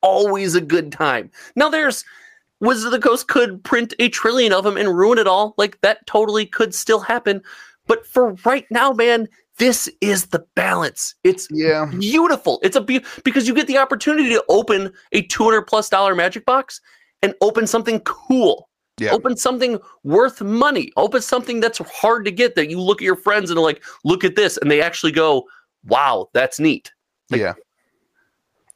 always 0.02 0.56
a 0.56 0.62
good 0.62 0.92
time. 0.92 1.30
Now, 1.56 1.70
there's 1.70 2.04
Wizard 2.60 2.88
of 2.88 2.92
the 3.00 3.08
Coast 3.08 3.28
could 3.28 3.64
print 3.64 3.94
a 4.00 4.10
trillion 4.10 4.52
of 4.52 4.64
them 4.64 4.78
and 4.78 4.98
ruin 4.98 5.20
it 5.20 5.28
all. 5.28 5.54
Like 5.58 5.80
that 5.82 6.06
totally 6.08 6.46
could 6.46 6.74
still 6.74 7.00
happen. 7.00 7.42
But 7.86 8.06
for 8.06 8.34
right 8.46 8.66
now, 8.72 8.92
man, 8.92 9.28
this 9.58 9.90
is 10.02 10.28
the 10.28 10.46
balance. 10.56 11.16
It's 11.24 11.48
yeah. 11.52 11.86
beautiful. 11.86 12.60
It's 12.64 12.76
a 12.76 12.82
be- 12.82 13.06
because 13.24 13.48
you 13.48 13.54
get 13.54 13.68
the 13.68 13.78
opportunity 13.78 14.30
to 14.30 14.44
open 14.50 14.92
a 15.12 15.22
200 15.24 15.64
plus 15.64 15.90
dollar 15.90 16.16
magic 16.16 16.46
box 16.46 16.82
and 17.22 17.34
open 17.42 17.68
something 17.68 18.00
cool. 18.02 18.67
Yeah. 19.00 19.12
Open 19.12 19.38
something 19.38 19.78
worth 20.04 20.42
money. 20.42 20.92
Open 20.98 21.22
something 21.22 21.60
that's 21.60 21.78
hard 21.78 22.26
to 22.26 22.32
get 22.32 22.56
that 22.56 22.70
you 22.70 22.82
look 22.82 23.02
at 23.02 23.06
your 23.06 23.16
friends 23.16 23.52
and 23.52 23.60
like, 23.60 23.84
look 24.04 24.24
at 24.24 24.36
this. 24.36 24.58
And 24.58 24.72
they 24.72 24.82
actually 24.82 25.12
go, 25.12 25.48
wow, 25.86 26.30
that's 26.34 26.60
neat. 26.60 26.92
Like, 27.30 27.42
yeah. 27.42 27.54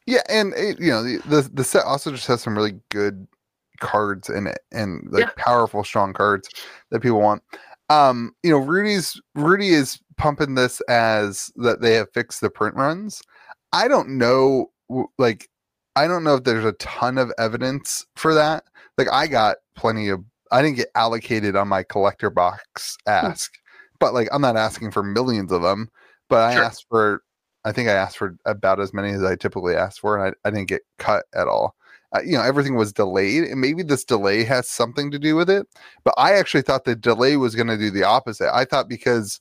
Yeah. 0.06 0.22
And, 0.30 0.54
it, 0.54 0.80
you 0.80 0.92
know, 0.92 1.04
the, 1.04 1.18
the, 1.28 1.50
the 1.54 1.64
set 1.64 1.86
also 1.86 2.12
just 2.12 2.28
has 2.28 2.42
some 2.42 2.56
really 2.56 2.80
good 2.90 3.28
cards 3.80 4.30
in 4.30 4.46
it 4.46 4.60
and 4.72 5.08
like 5.10 5.26
yeah. 5.26 5.32
powerful, 5.38 5.84
strong 5.84 6.14
cards 6.14 6.50
that 6.92 7.02
people 7.02 7.20
want. 7.20 7.42
Um, 7.90 8.36
you 8.44 8.52
know, 8.52 8.60
Rudy's 8.60 9.20
Rudy 9.34 9.70
is 9.70 10.00
pumping 10.18 10.54
this 10.54 10.82
as 10.82 11.52
that 11.56 11.82
they 11.82 11.96
have 11.96 12.14
fixed 12.14 12.42
the 12.42 12.50
print 12.50 12.76
runs. 12.76 13.24
I 13.74 13.88
don't 13.88 14.18
know, 14.18 14.72
like, 15.18 15.50
I 15.96 16.08
don't 16.08 16.24
know 16.24 16.36
if 16.36 16.44
there's 16.44 16.64
a 16.64 16.74
ton 16.74 17.18
of 17.18 17.34
evidence 17.38 18.06
for 18.16 18.34
that. 18.36 18.64
Like, 18.98 19.12
I 19.12 19.28
got 19.28 19.58
plenty 19.76 20.10
of, 20.10 20.24
I 20.52 20.62
didn't 20.62 20.78
get 20.78 20.90
allocated 20.96 21.56
on 21.56 21.68
my 21.68 21.84
collector 21.84 22.30
box 22.30 22.98
hmm. 23.06 23.12
ask, 23.12 23.52
but 24.00 24.14
like, 24.14 24.28
I'm 24.32 24.42
not 24.42 24.58
asking 24.58 24.92
for 24.92 25.04
millions 25.04 25.52
of 25.52 25.62
them, 25.62 25.90
but 26.30 26.44
I 26.44 26.56
sure. 26.56 26.64
asked 26.64 26.86
for, 26.90 27.24
I 27.64 27.72
think 27.72 27.90
I 27.90 27.94
asked 27.94 28.18
for 28.18 28.36
about 28.46 28.80
as 28.80 28.94
many 28.94 29.10
as 29.10 29.24
I 29.24 29.36
typically 29.36 29.76
ask 29.76 30.00
for, 30.02 30.18
and 30.18 30.36
I, 30.44 30.48
I 30.48 30.52
didn't 30.52 30.70
get 30.70 30.82
cut 30.98 31.26
at 31.34 31.48
all 31.48 31.76
uh, 32.16 32.22
you 32.22 32.34
know 32.34 32.44
everything 32.44 32.76
was 32.76 32.94
delayed 32.94 33.44
and 33.44 33.62
maybe 33.62 33.84
this 33.84 34.04
delay 34.04 34.44
has 34.44 34.68
something 34.68 35.12
to 35.12 35.20
do 35.20 35.36
with 35.36 35.50
it 35.50 35.68
but 36.04 36.14
i 36.18 36.34
actually 36.34 36.62
thought 36.62 36.84
the 36.84 36.96
delay 36.96 37.38
was 37.38 37.56
going 37.56 37.68
to 37.68 37.78
do 37.78 37.90
the 37.90 38.04
opposite 38.04 38.54
i 38.54 38.66
thought 38.66 38.90
because 38.90 39.40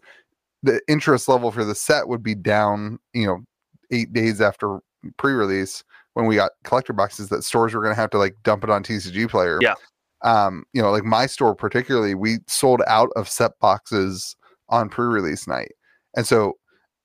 the 0.63 0.81
interest 0.89 1.29
level 1.29 1.51
for 1.51 1.65
the 1.65 1.75
set 1.75 2.09
would 2.09 2.23
be 2.23 2.35
down 2.35 2.99
you 3.13 3.27
know 3.27 3.41
eight 3.91 4.13
days 4.13 4.41
after 4.41 4.81
pre-release 5.17 5.83
when 6.15 6.27
we 6.27 6.37
got 6.37 6.53
collector 6.65 6.93
boxes 6.93 7.29
that 7.29 7.45
stores 7.45 7.75
were 7.75 7.83
going 7.83 7.95
to 7.95 8.01
have 8.01 8.11
to 8.11 8.19
like 8.19 8.37
dump 8.43 8.65
it 8.65 8.71
on 8.71 8.83
tcg 8.83 9.29
player. 9.29 9.59
Yeah. 9.61 9.75
Um 10.23 10.65
you 10.73 10.83
know 10.83 10.91
like 10.91 11.05
my 11.05 11.27
store 11.27 11.55
particularly 11.55 12.15
we 12.15 12.39
sold 12.47 12.83
out 12.87 13.11
of 13.17 13.29
set 13.29 13.53
boxes 13.61 14.37
on 14.69 14.89
pre-release 14.89 15.47
night. 15.47 15.73
And 16.17 16.27
so 16.27 16.55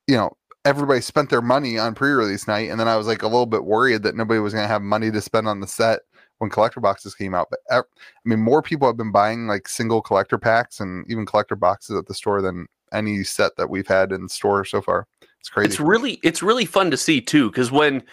you 0.07 0.15
know 0.15 0.31
everybody 0.65 1.01
spent 1.01 1.29
their 1.29 1.41
money 1.41 1.77
on 1.77 1.93
pre-release 1.93 2.47
night 2.47 2.71
and 2.71 2.79
then 2.79 2.87
i 2.87 2.97
was 2.97 3.05
like 3.05 3.21
a 3.21 3.27
little 3.27 3.45
bit 3.45 3.65
worried 3.65 4.01
that 4.01 4.15
nobody 4.15 4.39
was 4.39 4.51
going 4.51 4.63
to 4.63 4.67
have 4.67 4.81
money 4.81 5.11
to 5.11 5.21
spend 5.21 5.47
on 5.47 5.59
the 5.59 5.67
set 5.67 5.99
when 6.39 6.49
collector 6.49 6.79
boxes 6.79 7.15
came 7.15 7.33
out. 7.33 7.47
But 7.49 7.59
i 7.71 7.81
mean 8.25 8.41
more 8.41 8.61
people 8.61 8.87
have 8.87 8.97
been 8.97 9.11
buying 9.11 9.47
like 9.47 9.67
single 9.67 10.01
collector 10.01 10.37
packs 10.37 10.79
and 10.79 11.05
even 11.09 11.25
collector 11.25 11.55
boxes 11.55 11.97
at 11.97 12.07
the 12.07 12.13
store 12.13 12.41
than 12.41 12.67
any 12.91 13.23
set 13.23 13.55
that 13.57 13.69
we've 13.69 13.87
had 13.87 14.11
in 14.11 14.29
store 14.29 14.65
so 14.65 14.81
far. 14.81 15.07
It's 15.39 15.49
crazy. 15.49 15.67
it's 15.67 15.79
really 15.79 16.19
it's 16.23 16.41
really 16.41 16.65
fun 16.65 16.91
to 16.91 16.97
see 16.97 17.21
too 17.21 17.49
because 17.51 17.71
when 17.71 18.03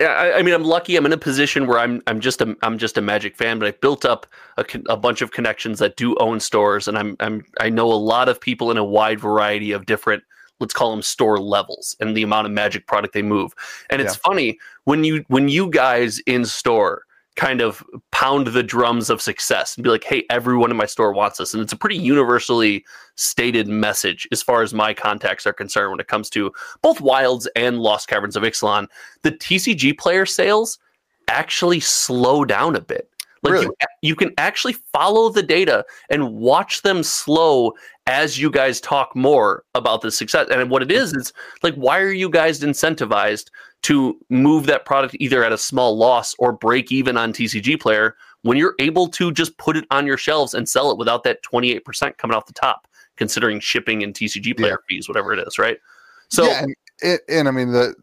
I, 0.00 0.34
I, 0.34 0.42
mean, 0.42 0.52
I'm 0.52 0.64
lucky. 0.64 0.96
I'm 0.96 1.06
in 1.06 1.12
a 1.12 1.18
position 1.18 1.66
where 1.66 1.78
I'm 1.78 2.02
I'm 2.06 2.20
just 2.20 2.42
a 2.42 2.54
I'm 2.62 2.76
just 2.76 2.98
a 2.98 3.00
Magic 3.00 3.36
fan, 3.36 3.58
but 3.58 3.66
I've 3.66 3.80
built 3.80 4.04
up 4.04 4.26
a, 4.58 4.64
a 4.88 4.96
bunch 4.96 5.22
of 5.22 5.30
connections 5.30 5.78
that 5.78 5.96
do 5.96 6.14
own 6.16 6.38
stores, 6.40 6.86
and 6.86 6.98
I'm 6.98 7.16
I'm 7.20 7.44
I 7.60 7.70
know 7.70 7.90
a 7.90 7.94
lot 7.94 8.28
of 8.28 8.40
people 8.40 8.70
in 8.70 8.76
a 8.76 8.84
wide 8.84 9.20
variety 9.20 9.72
of 9.72 9.86
different 9.86 10.22
let's 10.60 10.74
call 10.74 10.90
them 10.90 11.02
store 11.02 11.38
levels 11.38 11.96
and 12.00 12.16
the 12.16 12.22
amount 12.22 12.46
of 12.46 12.52
magic 12.52 12.86
product 12.86 13.14
they 13.14 13.22
move. 13.22 13.54
And 13.90 14.00
it's 14.00 14.14
yeah. 14.14 14.20
funny 14.24 14.58
when 14.84 15.04
you 15.04 15.24
when 15.28 15.48
you 15.48 15.70
guys 15.70 16.18
in 16.20 16.44
store 16.44 17.05
kind 17.36 17.60
of 17.60 17.84
pound 18.12 18.48
the 18.48 18.62
drums 18.62 19.10
of 19.10 19.20
success 19.20 19.76
and 19.76 19.84
be 19.84 19.90
like, 19.90 20.04
hey, 20.04 20.24
everyone 20.30 20.70
in 20.70 20.76
my 20.76 20.86
store 20.86 21.12
wants 21.12 21.38
this. 21.38 21.52
And 21.52 21.62
it's 21.62 21.72
a 21.72 21.76
pretty 21.76 21.96
universally 21.96 22.84
stated 23.14 23.68
message 23.68 24.26
as 24.32 24.42
far 24.42 24.62
as 24.62 24.74
my 24.74 24.94
contacts 24.94 25.46
are 25.46 25.52
concerned 25.52 25.90
when 25.90 26.00
it 26.00 26.08
comes 26.08 26.30
to 26.30 26.50
both 26.82 27.00
Wilds 27.00 27.46
and 27.54 27.78
Lost 27.78 28.08
Caverns 28.08 28.36
of 28.36 28.42
Ixalan. 28.42 28.86
The 29.22 29.32
TCG 29.32 29.98
player 29.98 30.24
sales 30.24 30.78
actually 31.28 31.80
slow 31.80 32.44
down 32.44 32.74
a 32.74 32.80
bit. 32.80 33.10
Like 33.42 33.52
really? 33.52 33.66
you, 33.66 33.72
you 34.02 34.16
can 34.16 34.32
actually 34.38 34.72
follow 34.92 35.28
the 35.28 35.42
data 35.42 35.84
and 36.08 36.32
watch 36.34 36.82
them 36.82 37.02
slow 37.02 37.74
as 38.06 38.38
you 38.38 38.50
guys 38.50 38.80
talk 38.80 39.14
more 39.14 39.64
about 39.74 40.00
the 40.00 40.10
success. 40.10 40.48
And 40.50 40.70
what 40.70 40.82
it 40.82 40.90
is 40.90 41.12
is 41.12 41.32
like, 41.62 41.74
why 41.74 42.00
are 42.00 42.12
you 42.12 42.30
guys 42.30 42.60
incentivized 42.60 43.50
to 43.86 44.18
move 44.30 44.66
that 44.66 44.84
product 44.84 45.14
either 45.20 45.44
at 45.44 45.52
a 45.52 45.58
small 45.58 45.96
loss 45.96 46.34
or 46.40 46.50
break 46.50 46.90
even 46.90 47.16
on 47.16 47.32
TCG 47.32 47.80
player 47.80 48.16
when 48.42 48.58
you're 48.58 48.74
able 48.80 49.06
to 49.06 49.30
just 49.30 49.56
put 49.58 49.76
it 49.76 49.84
on 49.92 50.04
your 50.04 50.16
shelves 50.16 50.54
and 50.54 50.68
sell 50.68 50.90
it 50.90 50.98
without 50.98 51.22
that 51.22 51.40
28% 51.44 52.16
coming 52.16 52.36
off 52.36 52.46
the 52.46 52.52
top, 52.52 52.88
considering 53.14 53.60
shipping 53.60 54.02
and 54.02 54.12
TCG 54.12 54.56
player 54.56 54.80
yeah. 54.90 54.96
fees, 54.96 55.06
whatever 55.08 55.32
it 55.32 55.46
is, 55.46 55.56
right? 55.56 55.78
So, 56.26 56.46
yeah, 56.46 56.64
and, 56.64 56.76
it, 56.98 57.20
and 57.28 57.46
I 57.46 57.52
mean, 57.52 57.70
the 57.70 57.94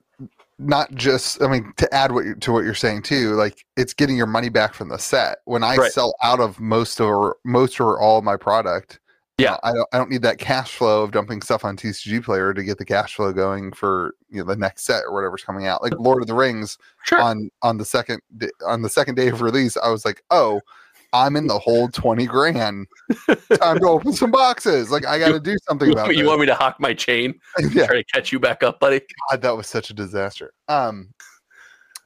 not 0.60 0.94
just 0.94 1.42
i 1.42 1.48
mean 1.48 1.74
to 1.78 1.92
add 1.94 2.12
what 2.12 2.24
you, 2.24 2.36
to 2.36 2.52
what 2.52 2.64
you're 2.64 2.76
saying 2.76 3.02
too 3.02 3.34
like 3.34 3.66
it's 3.76 3.92
getting 3.92 4.16
your 4.16 4.28
money 4.28 4.50
back 4.50 4.76
from 4.76 4.88
the 4.88 5.00
set 5.00 5.40
when 5.46 5.64
i 5.64 5.76
right. 5.76 5.92
sell 5.92 6.14
out 6.22 6.40
of 6.40 6.60
most 6.60 7.02
or 7.02 7.38
most 7.44 7.80
or 7.80 8.00
all 8.00 8.20
of 8.20 8.24
my 8.24 8.38
product 8.38 9.00
yeah 9.38 9.58
i 9.64 9.74
don't 9.74 9.88
i 9.94 9.98
don't 9.98 10.10
need 10.10 10.22
that 10.22 10.38
cash 10.38 10.76
flow 10.76 11.04
of 11.04 11.12
dumping 11.12 11.42
stuff 11.42 11.66
on 11.66 11.76
tcg 11.76 12.24
player 12.24 12.54
to 12.54 12.64
get 12.64 12.78
the 12.78 12.86
cash 12.86 13.16
flow 13.16 13.34
going 13.34 13.72
for 13.72 14.16
you 14.30 14.38
know 14.38 14.46
the 14.46 14.56
next 14.56 14.86
set 14.86 15.04
or 15.06 15.14
whatever's 15.14 15.44
coming 15.44 15.66
out 15.66 15.82
like 15.82 15.94
lord 15.98 16.22
of 16.22 16.28
the 16.28 16.34
rings 16.34 16.78
sure. 17.04 17.20
on 17.20 17.50
on 17.62 17.78
the 17.78 17.86
second 17.86 18.22
on 18.66 18.82
the 18.82 18.90
second 18.90 19.16
day 19.16 19.30
of 19.30 19.42
release 19.42 19.76
i 19.78 19.90
was 19.90 20.06
like 20.06 20.24
oh 20.30 20.62
I'm 21.14 21.36
in 21.36 21.46
the 21.46 21.60
whole 21.60 21.88
20 21.90 22.26
grand. 22.26 22.88
Time 23.28 23.80
to 23.80 23.88
open 23.88 24.14
some 24.14 24.32
boxes. 24.32 24.90
Like 24.90 25.06
I 25.06 25.20
got 25.20 25.30
to 25.30 25.40
do 25.40 25.56
something 25.68 25.92
about 25.92 26.10
it. 26.10 26.16
You 26.18 26.24
this. 26.24 26.28
want 26.28 26.42
me 26.42 26.48
to 26.48 26.56
hawk 26.56 26.80
my 26.80 26.94
chain? 26.94 27.40
yeah. 27.72 27.86
Try 27.86 27.98
to 27.98 28.04
catch 28.04 28.32
you 28.32 28.40
back 28.40 28.64
up, 28.64 28.80
buddy. 28.80 29.02
God, 29.30 29.42
that 29.44 29.56
was 29.56 29.68
such 29.68 29.92
a 29.92 29.94
disaster. 29.94 30.54
Um, 30.68 31.14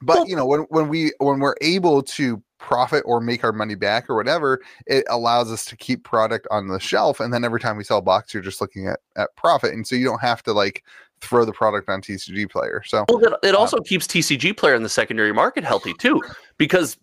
but 0.02 0.28
you 0.28 0.36
know, 0.36 0.44
when, 0.44 0.60
when 0.68 0.88
we, 0.88 1.12
when 1.18 1.40
we're 1.40 1.56
able 1.62 2.02
to 2.02 2.42
profit 2.58 3.02
or 3.06 3.20
make 3.20 3.44
our 3.44 3.52
money 3.52 3.74
back 3.74 4.08
or 4.10 4.16
whatever, 4.16 4.60
it 4.86 5.04
allows 5.08 5.50
us 5.50 5.64
to 5.66 5.76
keep 5.76 6.04
product 6.04 6.46
on 6.50 6.68
the 6.68 6.78
shelf. 6.78 7.20
And 7.20 7.32
then 7.32 7.44
every 7.44 7.60
time 7.60 7.76
we 7.76 7.84
sell 7.84 7.98
a 7.98 8.02
box, 8.02 8.34
you're 8.34 8.42
just 8.42 8.60
looking 8.60 8.86
at, 8.86 9.00
at 9.16 9.34
profit. 9.36 9.72
And 9.72 9.86
so 9.86 9.94
you 9.96 10.04
don't 10.04 10.20
have 10.20 10.42
to 10.44 10.52
like 10.52 10.84
throw 11.20 11.44
the 11.44 11.52
product 11.52 11.88
on 11.88 12.00
TCG 12.00 12.50
player. 12.50 12.82
So 12.84 13.04
well, 13.08 13.36
it, 13.42 13.54
also 13.54 13.78
um, 13.78 13.84
keeps 13.84 14.06
TCG 14.06 14.56
player 14.56 14.74
in 14.74 14.82
the 14.82 14.88
secondary 14.88 15.32
market 15.32 15.64
healthy 15.64 15.94
too, 15.94 16.20
because 16.56 16.98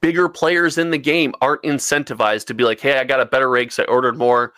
bigger 0.00 0.28
players 0.28 0.78
in 0.78 0.90
the 0.90 0.98
game 0.98 1.32
aren't 1.40 1.62
incentivized 1.62 2.46
to 2.46 2.54
be 2.54 2.64
like, 2.64 2.80
hey, 2.80 2.98
I 2.98 3.04
got 3.04 3.20
a 3.20 3.26
better 3.26 3.48
rate 3.48 3.70
because 3.70 3.80
I 3.80 3.84
ordered 3.84 4.16
more. 4.16 4.52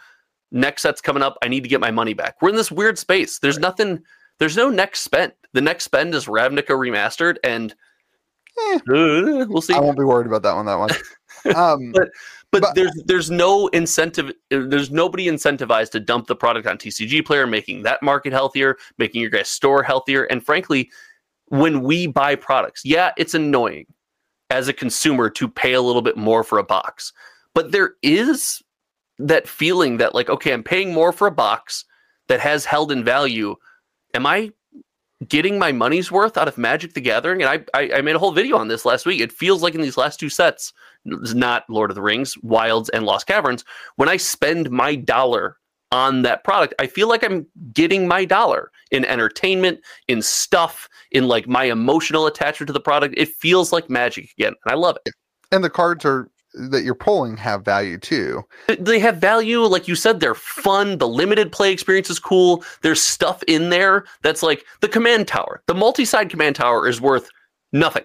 Next 0.51 0.83
set's 0.83 1.01
coming 1.01 1.23
up. 1.23 1.37
I 1.43 1.49
need 1.49 1.63
to 1.63 1.69
get 1.69 1.81
my 1.81 1.91
money 1.91 2.15
back. 2.15 2.37
We're 2.41 2.49
in 2.49 2.57
this 2.57 2.73
weird 2.73 2.99
space. 2.99 3.39
There's 3.39 3.59
nothing, 3.59 4.03
there's 4.39 4.57
no 4.57 4.71
next 4.71 5.01
spend. 5.01 5.33
The 5.53 5.61
next 5.61 5.85
spend 5.85 6.15
is 6.15 6.27
Ravnica 6.27 6.69
remastered, 6.69 7.37
and 7.45 7.75
eh, 8.61 8.75
uh, 8.77 9.47
we'll 9.49 9.61
see. 9.61 9.75
I 9.75 9.81
won't 9.81 9.99
be 9.99 10.05
worried 10.05 10.27
about 10.27 10.43
that 10.43 10.55
one. 10.55 10.67
That 10.67 10.79
one. 10.79 10.91
Um, 11.55 11.93
but, 11.93 12.09
but, 12.51 12.63
but 12.63 12.75
there's 12.75 13.03
there's 13.07 13.31
no 13.31 13.69
incentive. 13.69 14.33
There's 14.51 14.91
nobody 14.91 15.27
incentivized 15.27 15.91
to 15.91 16.01
dump 16.01 16.27
the 16.27 16.35
product 16.35 16.67
on 16.67 16.79
TCG 16.79 17.25
Player, 17.25 17.47
making 17.47 17.85
that 17.85 18.03
market 18.03 18.33
healthier, 18.33 18.77
making 18.99 19.21
your 19.21 19.31
guys' 19.31 19.49
store 19.49 19.85
healthier. 19.85 20.25
And 20.25 20.45
frankly, 20.45 20.91
when 21.47 21.83
we 21.83 22.09
buy 22.09 22.35
products, 22.35 22.83
yeah, 22.85 23.13
it's 23.17 23.35
annoying 23.35 23.87
as 24.51 24.69
a 24.69 24.73
consumer 24.73 25.31
to 25.31 25.49
pay 25.49 25.75
a 25.75 25.83
little 25.83 26.03
bit 26.03 26.17
more 26.17 26.43
for 26.43 26.59
a 26.59 26.65
box. 26.65 27.13
But 27.55 27.73
there 27.73 27.93
is 28.03 28.63
that 29.19 29.49
feeling 29.49 29.99
that, 29.99 30.15
like, 30.15 30.31
okay, 30.31 30.53
I'm 30.53 30.63
paying 30.63 30.93
more 30.93 31.13
for 31.13 31.27
a 31.27 31.33
box 31.33 31.85
that 32.29 32.41
has 32.41 32.65
held 32.65 32.93
in 32.93 33.05
value. 33.05 33.57
Am 34.15 34.27
I 34.27 34.53
getting 35.27 35.59
my 35.59 35.73
money's 35.73 36.13
worth 36.13 36.37
out 36.37 36.49
of 36.49 36.59
Magic 36.59 36.95
the 36.95 37.01
Gathering? 37.01 37.43
And 37.43 37.67
I, 37.75 37.79
I, 37.79 37.91
I 37.97 38.01
made 38.03 38.17
a 38.17 38.19
whole 38.19 38.33
video 38.33 38.57
on 38.57 38.69
this 38.69 38.85
last 38.85 39.07
week. 39.07 39.21
It 39.21 39.33
feels 39.33 39.63
like 39.63 39.75
in 39.75 39.83
these 39.83 39.97
last 39.97 40.21
two 40.21 40.29
sets, 40.29 40.73
not 41.05 41.65
Lord 41.69 41.91
of 41.91 41.95
the 41.95 42.03
Rings, 42.03 42.37
Wilds, 42.43 42.89
and 42.91 43.05
Lost 43.05 43.27
Caverns, 43.27 43.65
when 43.97 44.09
I 44.09 44.17
spend 44.17 44.71
my 44.71 44.95
dollar 44.95 45.57
on 45.91 46.23
that 46.23 46.45
product, 46.45 46.75
I 46.79 46.87
feel 46.87 47.09
like 47.09 47.25
I'm 47.25 47.47
getting 47.73 48.07
my 48.07 48.25
dollar 48.25 48.71
in 48.91 49.05
entertainment, 49.05 49.81
in 50.07 50.21
stuff, 50.23 50.89
in 51.13 51.29
like 51.29 51.49
my 51.49 51.65
emotional 51.65 52.27
attachment 52.27 52.69
to 52.69 52.73
the 52.73 52.81
product. 52.81 53.15
It 53.17 53.29
feels 53.29 53.73
like 53.73 53.89
magic 53.89 54.31
again, 54.39 54.55
and 54.65 54.73
I 54.73 54.75
love 54.75 54.99
it. 55.07 55.15
And 55.51 55.65
the 55.65 55.71
cards 55.71 56.05
are 56.05 56.31
that 56.55 56.83
you're 56.83 56.95
pulling 56.95 57.37
have 57.37 57.65
value 57.65 57.99
too. 57.99 58.43
They 58.79 58.99
have 58.99 59.19
value, 59.19 59.61
like 59.63 59.89
you 59.89 59.95
said. 59.95 60.21
They're 60.21 60.35
fun. 60.35 60.99
The 60.99 61.09
limited 61.09 61.53
play 61.53 61.73
experience 61.73 62.11
is 62.11 62.19
cool. 62.19 62.65
There's 62.83 63.01
stuff 63.01 63.43
in 63.47 63.71
there 63.71 64.05
that's 64.23 64.43
like 64.43 64.65
the 64.81 64.89
command 64.89 65.29
tower. 65.29 65.63
The 65.67 65.75
multi-side 65.75 66.31
command 66.31 66.57
tower 66.57 66.89
is 66.89 67.01
worth 67.01 67.29
nothing. 67.73 68.05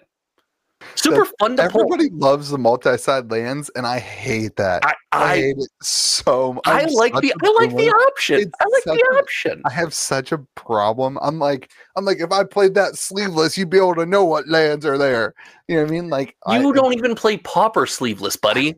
Super 0.95 1.25
fun 1.39 1.57
to 1.57 1.63
Everybody 1.63 2.09
pull. 2.09 2.19
loves 2.19 2.49
the 2.49 2.57
multi-side 2.57 3.29
lands, 3.31 3.69
and 3.75 3.85
I 3.85 3.99
hate 3.99 4.55
that. 4.57 4.85
I, 4.85 4.93
I, 5.11 5.23
I 5.23 5.35
hate 5.37 5.57
it 5.57 5.69
so 5.81 6.53
much. 6.53 6.63
I 6.65 6.85
like 6.85 7.13
the 7.15 7.33
I 7.43 7.49
like 7.61 7.75
the 7.75 7.89
option. 7.89 8.39
It's 8.39 8.51
I 8.61 8.65
like 8.65 8.83
the 8.97 9.17
option. 9.17 9.61
I 9.65 9.71
have 9.71 9.93
such 9.93 10.31
a 10.31 10.37
problem. 10.55 11.17
I'm 11.21 11.39
like, 11.39 11.71
I'm 11.95 12.05
like, 12.05 12.19
if 12.19 12.31
I 12.31 12.43
played 12.43 12.73
that 12.75 12.97
sleeveless, 12.97 13.57
you'd 13.57 13.69
be 13.69 13.77
able 13.77 13.95
to 13.95 14.05
know 14.05 14.25
what 14.25 14.47
lands 14.47 14.85
are 14.85 14.97
there. 14.97 15.33
You 15.67 15.75
know 15.75 15.83
what 15.83 15.89
I 15.89 15.91
mean? 15.91 16.09
Like, 16.09 16.35
you 16.47 16.69
I, 16.69 16.73
don't 16.73 16.93
even 16.93 17.15
play 17.15 17.37
pauper 17.37 17.85
sleeveless, 17.85 18.35
buddy. 18.35 18.75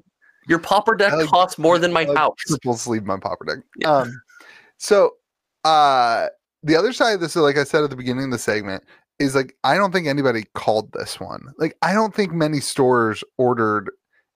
Your 0.47 0.59
pauper 0.59 0.95
deck 0.95 1.13
like, 1.13 1.27
costs 1.27 1.57
more 1.57 1.79
than 1.79 1.91
my 1.91 2.03
like 2.03 2.17
house. 2.17 2.35
Triple 2.47 2.75
sleeve 2.75 3.03
my 3.03 3.17
pauper 3.17 3.45
deck. 3.45 3.63
Yeah. 3.77 3.91
Um, 3.91 4.21
so, 4.77 5.15
uh, 5.63 6.27
the 6.61 6.75
other 6.75 6.93
side 6.93 7.13
of 7.13 7.19
this, 7.19 7.35
like 7.35 7.57
I 7.57 7.63
said 7.63 7.83
at 7.83 7.89
the 7.89 7.95
beginning 7.95 8.25
of 8.25 8.31
the 8.31 8.37
segment, 8.37 8.83
is 9.19 9.35
like 9.35 9.55
I 9.63 9.75
don't 9.75 9.91
think 9.91 10.07
anybody 10.07 10.45
called 10.53 10.91
this 10.93 11.19
one. 11.19 11.53
Like 11.57 11.77
I 11.81 11.93
don't 11.93 12.13
think 12.13 12.31
many 12.31 12.59
stores 12.59 13.23
ordered 13.37 13.89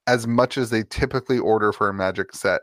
as 0.07 0.27
much 0.27 0.57
as 0.57 0.69
they 0.69 0.83
typically 0.83 1.37
order 1.37 1.71
for 1.71 1.89
a 1.89 1.93
magic 1.93 2.33
set 2.33 2.61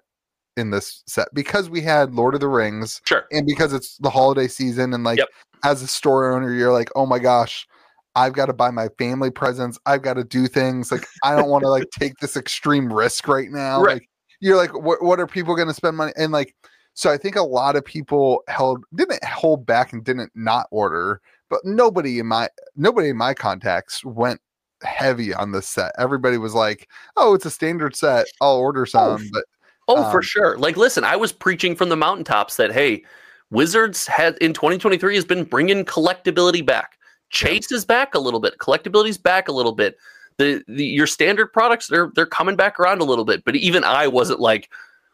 in 0.56 0.70
this 0.70 1.02
set 1.06 1.28
because 1.34 1.68
we 1.68 1.80
had 1.80 2.14
Lord 2.14 2.34
of 2.34 2.40
the 2.40 2.48
Rings. 2.48 3.00
Sure. 3.06 3.24
And 3.30 3.46
because 3.46 3.72
it's 3.72 3.98
the 3.98 4.10
holiday 4.10 4.48
season 4.48 4.94
and 4.94 5.04
like 5.04 5.18
yep. 5.18 5.28
as 5.64 5.82
a 5.82 5.86
store 5.86 6.32
owner, 6.32 6.52
you're 6.52 6.72
like, 6.72 6.88
oh 6.96 7.06
my 7.06 7.18
gosh, 7.18 7.66
I've 8.14 8.32
got 8.32 8.46
to 8.46 8.54
buy 8.54 8.70
my 8.70 8.88
family 8.98 9.30
presents. 9.30 9.78
I've 9.84 10.02
got 10.02 10.14
to 10.14 10.24
do 10.24 10.46
things. 10.46 10.90
Like 10.90 11.06
I 11.22 11.36
don't 11.36 11.50
want 11.50 11.62
to 11.62 11.68
like 11.68 11.88
take 11.98 12.16
this 12.18 12.36
extreme 12.36 12.92
risk 12.92 13.28
right 13.28 13.50
now. 13.50 13.82
Right. 13.82 13.94
Like 13.94 14.08
you're 14.40 14.56
like, 14.56 14.74
what 14.74 15.02
what 15.02 15.20
are 15.20 15.26
people 15.26 15.54
gonna 15.54 15.74
spend 15.74 15.96
money? 15.96 16.12
And 16.16 16.32
like 16.32 16.54
so 16.94 17.10
I 17.10 17.18
think 17.18 17.36
a 17.36 17.42
lot 17.42 17.76
of 17.76 17.84
people 17.84 18.42
held 18.48 18.82
didn't 18.94 19.22
hold 19.24 19.66
back 19.66 19.92
and 19.92 20.02
didn't 20.02 20.32
not 20.34 20.66
order 20.70 21.20
but 21.48 21.64
nobody 21.64 22.18
in 22.18 22.26
my 22.26 22.48
nobody 22.76 23.10
in 23.10 23.16
my 23.16 23.34
contacts 23.34 24.04
went 24.04 24.40
heavy 24.82 25.32
on 25.34 25.52
this 25.52 25.68
set. 25.68 25.92
Everybody 25.98 26.38
was 26.38 26.54
like, 26.54 26.88
"Oh, 27.16 27.34
it's 27.34 27.46
a 27.46 27.50
standard 27.50 27.96
set. 27.96 28.26
I'll 28.40 28.56
order 28.56 28.82
oh, 28.82 28.84
some." 28.84 29.22
Oh, 29.22 29.28
but 29.32 29.44
oh, 29.88 30.04
um, 30.04 30.12
for 30.12 30.22
sure. 30.22 30.58
Like, 30.58 30.76
listen, 30.76 31.04
I 31.04 31.16
was 31.16 31.32
preaching 31.32 31.76
from 31.76 31.88
the 31.88 31.96
mountaintops 31.96 32.56
that 32.56 32.72
hey, 32.72 33.04
Wizards 33.50 34.06
had 34.06 34.36
in 34.38 34.52
2023 34.52 35.14
has 35.14 35.24
been 35.24 35.44
bringing 35.44 35.84
collectability 35.84 36.64
back. 36.64 36.98
Chase 37.30 37.72
is 37.72 37.84
back 37.84 38.14
a 38.14 38.18
little 38.18 38.40
bit. 38.40 38.58
Collectability's 38.58 39.18
back 39.18 39.48
a 39.48 39.52
little 39.52 39.72
bit. 39.72 39.96
The, 40.38 40.62
the 40.68 40.84
your 40.84 41.06
standard 41.06 41.52
products 41.52 41.86
they're 41.86 42.10
they're 42.14 42.26
coming 42.26 42.56
back 42.56 42.78
around 42.78 43.00
a 43.00 43.04
little 43.04 43.24
bit. 43.24 43.44
But 43.44 43.56
even 43.56 43.84
I 43.84 44.06
wasn't 44.06 44.40
like, 44.40 44.70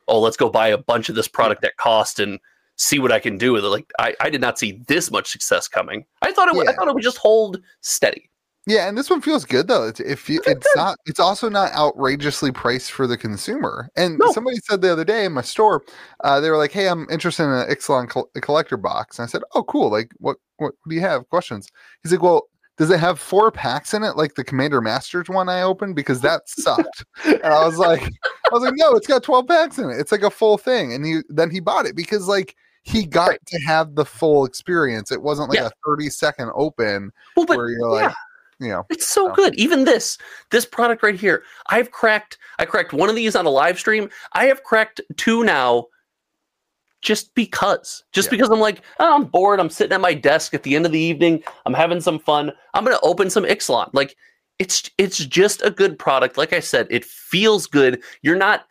oh, 0.09 0.21
let's 0.21 0.37
go 0.37 0.51
buy 0.51 0.69
a 0.69 0.79
bunch 0.79 1.09
of 1.09 1.15
this 1.15 1.29
product 1.29 1.65
at 1.65 1.77
cost 1.77 2.19
and 2.19 2.39
see 2.77 2.99
what 2.99 3.13
I 3.13 3.19
can 3.19 3.39
do 3.39 3.53
with 3.53 3.65
it. 3.65 3.69
Like 3.69 3.93
I, 3.99 4.15
I 4.21 4.31
did 4.31 4.41
not 4.41 4.59
see 4.59 4.83
this 4.87 5.11
much 5.11 5.31
success 5.31 5.69
coming. 5.69 6.05
I 6.23 6.33
thought 6.33 6.49
it 6.49 6.55
would, 6.55 6.69
I 6.69 6.73
thought 6.73 6.89
it 6.89 6.95
would 6.95 7.03
just 7.03 7.19
hold 7.19 7.61
steady. 7.81 8.31
Yeah, 8.67 8.89
and 8.89 8.97
this 8.97 9.11
one 9.11 9.21
feels 9.21 9.45
good 9.45 9.67
though. 9.67 9.89
It's 9.89 9.99
it's 9.99 10.27
good. 10.29 10.57
not 10.77 10.97
it's 11.05 11.19
also 11.19 11.49
not 11.49 11.73
outrageously 11.73 12.53
priced 12.53 12.93
for 12.93 13.09
the 13.09 13.17
consumer. 13.17 13.89
And 13.97 14.19
no. 14.19 14.31
somebody 14.33 14.59
said 14.59 14.81
the 14.81 14.93
other 14.93 15.05
day 15.05 15.25
in 15.25 15.33
my 15.33 15.43
store, 15.43 15.83
uh, 16.23 16.39
they 16.39 16.49
were 16.49 16.57
like, 16.57 16.71
"Hey, 16.71 16.89
I'm 16.89 17.09
interested 17.11 17.43
in 17.43 17.51
an 17.51 17.69
Ixalan 17.69 18.09
col- 18.09 18.31
collector 18.41 18.77
box." 18.77 19.19
And 19.19 19.25
I 19.25 19.27
said, 19.27 19.43
"Oh, 19.55 19.65
cool. 19.65 19.91
Like, 19.91 20.13
what, 20.19 20.37
what 20.59 20.75
do 20.89 20.95
you 20.95 21.01
have? 21.01 21.29
Questions?" 21.29 21.69
He's 22.03 22.13
like, 22.13 22.23
"Well, 22.23 22.45
does 22.79 22.91
it 22.91 23.01
have 23.01 23.19
four 23.19 23.51
packs 23.51 23.95
in 23.95 24.05
it 24.05 24.17
like 24.17 24.37
the 24.37 24.45
Commander 24.45 24.81
Masters 24.81 25.29
one 25.29 25.49
I 25.49 25.63
opened 25.63 25.97
because 25.97 26.21
that 26.21 26.49
sucked?" 26.49 27.05
and 27.25 27.43
I 27.45 27.67
was 27.67 27.79
like, 27.79 28.03
"I 28.03 28.09
was 28.53 28.63
like, 28.63 28.75
no, 28.77 28.95
it's 28.95 29.07
got 29.07 29.23
twelve 29.23 29.49
packs 29.49 29.79
in 29.79 29.91
it. 29.91 29.99
It's 29.99 30.13
like 30.13 30.23
a 30.23 30.31
full 30.31 30.59
thing." 30.59 30.93
And 30.93 31.05
he 31.05 31.21
then 31.29 31.51
he 31.51 31.61
bought 31.61 31.87
it 31.87 31.97
because 31.97 32.29
like 32.29 32.57
he 32.83 33.07
got 33.07 33.29
right. 33.29 33.47
to 33.47 33.59
have 33.61 33.95
the 33.95 34.05
full 34.05 34.45
experience. 34.45 35.13
It 35.13 35.23
wasn't 35.23 35.51
like 35.51 35.59
yeah. 35.59 35.67
a 35.67 35.71
30 35.87 36.11
second 36.11 36.51
open 36.55 37.13
well, 37.37 37.47
but, 37.47 37.57
where 37.57 37.71
you're 37.71 37.89
like, 37.89 38.11
yeah. 38.11 38.67
you 38.67 38.73
know, 38.73 38.85
it's 38.91 39.07
so 39.07 39.33
good. 39.33 39.55
Even 39.55 39.85
this, 39.85 40.19
this 40.51 40.67
product 40.67 41.03
right 41.03 41.15
here, 41.15 41.45
I've 41.69 41.93
cracked, 41.93 42.39
I 42.59 42.65
cracked 42.65 42.93
one 42.93 43.09
of 43.09 43.15
these 43.15 43.37
on 43.37 43.47
a 43.47 43.51
live 43.51 43.79
stream. 43.79 44.11
I 44.33 44.47
have 44.47 44.65
cracked 44.65 45.01
two 45.17 45.45
now 45.45 45.87
just 47.03 47.35
because, 47.35 48.03
just 48.13 48.27
yeah. 48.27 48.31
because 48.33 48.51
I'm 48.51 48.61
like, 48.61 48.83
oh, 48.99 49.15
I'm 49.15 49.25
bored. 49.25 49.61
I'm 49.61 49.71
sitting 49.71 49.93
at 49.93 50.01
my 50.01 50.15
desk 50.15 50.53
at 50.53 50.65
the 50.65 50.75
end 50.75 50.85
of 50.85 50.93
the 50.93 51.01
evening. 51.01 51.43
I'm 51.67 51.75
having 51.75 52.01
some 52.01 52.19
fun. 52.19 52.53
I'm 52.75 52.85
going 52.85 52.97
to 52.97 53.05
open 53.05 53.31
some 53.31 53.45
Ixalan. 53.45 53.91
Like 53.93 54.17
it's, 54.63 54.91
it's 54.97 55.19
just 55.19 55.61
a 55.63 55.71
good 55.71 55.99
product. 55.99 56.37
Like 56.39 56.53
I 56.53 56.61
said, 56.61 56.87
it 56.89 57.05
feels 57.05 57.67
good. 57.67 58.03
You're 58.23 58.37
not, 58.37 58.67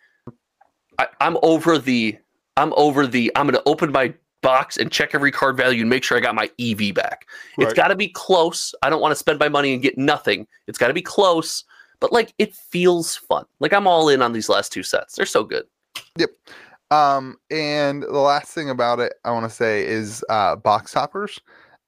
I, 0.98 1.08
I'm 1.20 1.38
over 1.42 1.78
the 1.78 2.18
I'm 2.58 2.74
over 2.76 3.08
the 3.08 3.32
I'm 3.36 3.48
going 3.48 3.56
to 3.56 3.70
open 3.70 3.92
my 3.92 4.14
box 4.42 4.78
and 4.78 4.92
check 4.92 5.14
every 5.14 5.32
card 5.32 5.58
value 5.58 5.82
and 5.82 5.90
make 5.90 6.04
sure 6.04 6.18
I 6.18 6.22
got 6.22 6.36
my 6.36 6.50
EV 6.60 6.94
back. 6.94 7.28
Right. 7.58 7.66
It's 7.66 7.74
got 7.74 7.90
to 7.90 7.96
be 7.96 8.08
close. 8.08 8.74
I 8.82 8.90
don't 8.90 9.02
want 9.02 9.12
to 9.12 9.16
spend 9.16 9.40
my 9.40 9.50
money 9.50 9.74
and 9.74 9.82
get 9.82 9.98
nothing. 9.98 10.48
It's 10.68 10.78
got 10.78 10.88
to 10.88 10.94
be 10.94 11.02
close, 11.02 11.64
but 12.00 12.12
like 12.12 12.34
it 12.38 12.56
feels 12.56 13.16
fun. 13.16 13.46
Like 13.60 13.74
I'm 13.74 13.88
all 13.88 14.10
in 14.10 14.22
on 14.22 14.34
these 14.34 14.50
last 14.50 14.72
two 14.72 14.84
sets. 14.84 15.16
They're 15.16 15.26
so 15.26 15.44
good. 15.44 15.66
Yep. 16.18 16.30
Um, 16.92 17.38
and 17.50 18.04
the 18.04 18.20
last 18.20 18.54
thing 18.54 18.70
about 18.70 19.00
it 19.00 19.14
I 19.24 19.32
want 19.32 19.46
to 19.46 19.56
say 19.56 19.86
is 19.88 20.24
uh, 20.30 20.56
box 20.56 20.92
toppers. 20.92 21.40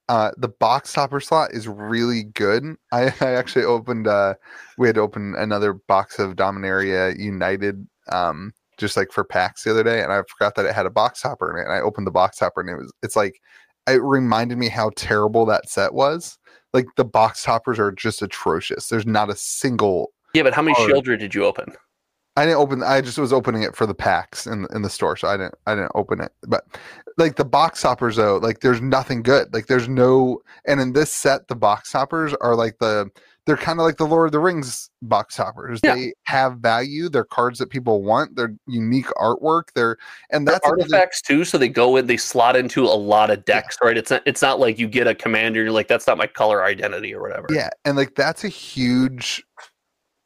Uh, 0.09 0.31
the 0.37 0.49
box 0.49 0.91
topper 0.91 1.19
slot 1.19 1.53
is 1.53 1.67
really 1.67 2.23
good. 2.23 2.75
I, 2.91 3.05
I 3.21 3.31
actually 3.31 3.65
opened. 3.65 4.07
Uh, 4.07 4.35
we 4.77 4.87
had 4.87 4.95
to 4.95 5.01
open 5.01 5.35
another 5.37 5.73
box 5.73 6.19
of 6.19 6.35
Dominaria 6.35 7.17
United 7.17 7.87
um, 8.11 8.53
just 8.77 8.97
like 8.97 9.11
for 9.11 9.23
packs 9.23 9.63
the 9.63 9.71
other 9.71 9.83
day, 9.83 10.01
and 10.01 10.11
I 10.11 10.21
forgot 10.27 10.55
that 10.55 10.65
it 10.65 10.75
had 10.75 10.85
a 10.85 10.91
box 10.91 11.21
topper 11.21 11.51
in 11.51 11.59
it. 11.59 11.65
And 11.65 11.73
I 11.73 11.79
opened 11.79 12.07
the 12.07 12.11
box 12.11 12.37
topper, 12.37 12.61
and 12.61 12.69
it 12.69 12.75
was 12.75 12.91
it's 13.01 13.15
like 13.15 13.39
it 13.87 14.01
reminded 14.01 14.57
me 14.57 14.69
how 14.69 14.91
terrible 14.95 15.45
that 15.45 15.69
set 15.69 15.93
was. 15.93 16.37
Like 16.73 16.87
the 16.97 17.05
box 17.05 17.43
toppers 17.43 17.79
are 17.79 17.91
just 17.91 18.21
atrocious. 18.21 18.87
There's 18.87 19.05
not 19.05 19.29
a 19.29 19.35
single. 19.35 20.11
Yeah, 20.33 20.43
but 20.43 20.53
how 20.53 20.63
many 20.63 20.75
Sheoldred 20.75 21.19
did 21.19 21.35
you 21.35 21.45
open? 21.45 21.73
I 22.35 22.45
didn't 22.45 22.57
open. 22.57 22.81
I 22.81 23.01
just 23.01 23.19
was 23.19 23.31
opening 23.31 23.61
it 23.61 23.75
for 23.75 23.85
the 23.85 23.93
packs 23.93 24.47
in 24.47 24.65
in 24.73 24.81
the 24.81 24.89
store, 24.89 25.15
so 25.15 25.27
I 25.27 25.37
didn't. 25.37 25.55
I 25.67 25.75
didn't 25.75 25.91
open 25.93 26.19
it. 26.19 26.31
But 26.47 26.65
like 27.17 27.35
the 27.35 27.45
box 27.45 27.81
toppers, 27.81 28.15
though, 28.15 28.37
like 28.37 28.59
there's 28.59 28.81
nothing 28.81 29.21
good. 29.23 29.53
Like 29.53 29.67
there's 29.67 29.87
no. 29.87 30.41
And 30.67 30.79
in 30.79 30.93
this 30.93 31.11
set, 31.11 31.47
the 31.47 31.55
box 31.55 31.91
toppers 31.91 32.33
are 32.41 32.55
like 32.55 32.77
the 32.79 33.09
they're 33.45 33.57
kind 33.57 33.79
of 33.79 33.85
like 33.85 33.97
the 33.97 34.05
Lord 34.05 34.27
of 34.27 34.31
the 34.31 34.39
Rings 34.39 34.89
box 35.01 35.35
toppers. 35.35 35.81
Yeah. 35.83 35.95
They 35.95 36.13
have 36.23 36.59
value. 36.59 37.09
They're 37.09 37.25
cards 37.25 37.59
that 37.59 37.69
people 37.69 38.01
want. 38.01 38.35
They're 38.35 38.55
unique 38.67 39.07
artwork. 39.17 39.63
They're 39.75 39.97
and 40.31 40.47
that's 40.47 40.61
they're 40.63 40.71
artifacts 40.71 41.21
too. 41.21 41.43
So 41.43 41.57
they 41.57 41.67
go 41.67 41.97
in, 41.97 42.07
they 42.07 42.17
slot 42.17 42.55
into 42.55 42.85
a 42.85 42.95
lot 42.95 43.29
of 43.29 43.43
decks, 43.43 43.77
yeah. 43.81 43.87
right? 43.87 43.97
It's 43.97 44.11
not 44.11 44.21
it's 44.25 44.41
not 44.41 44.59
like 44.59 44.79
you 44.79 44.87
get 44.87 45.07
a 45.07 45.15
commander, 45.15 45.61
you're 45.61 45.71
like, 45.71 45.89
that's 45.89 46.07
not 46.07 46.17
my 46.17 46.27
color 46.27 46.63
identity 46.63 47.13
or 47.13 47.21
whatever. 47.21 47.47
Yeah, 47.49 47.69
and 47.83 47.97
like 47.97 48.15
that's 48.15 48.43
a 48.45 48.49
huge 48.49 49.43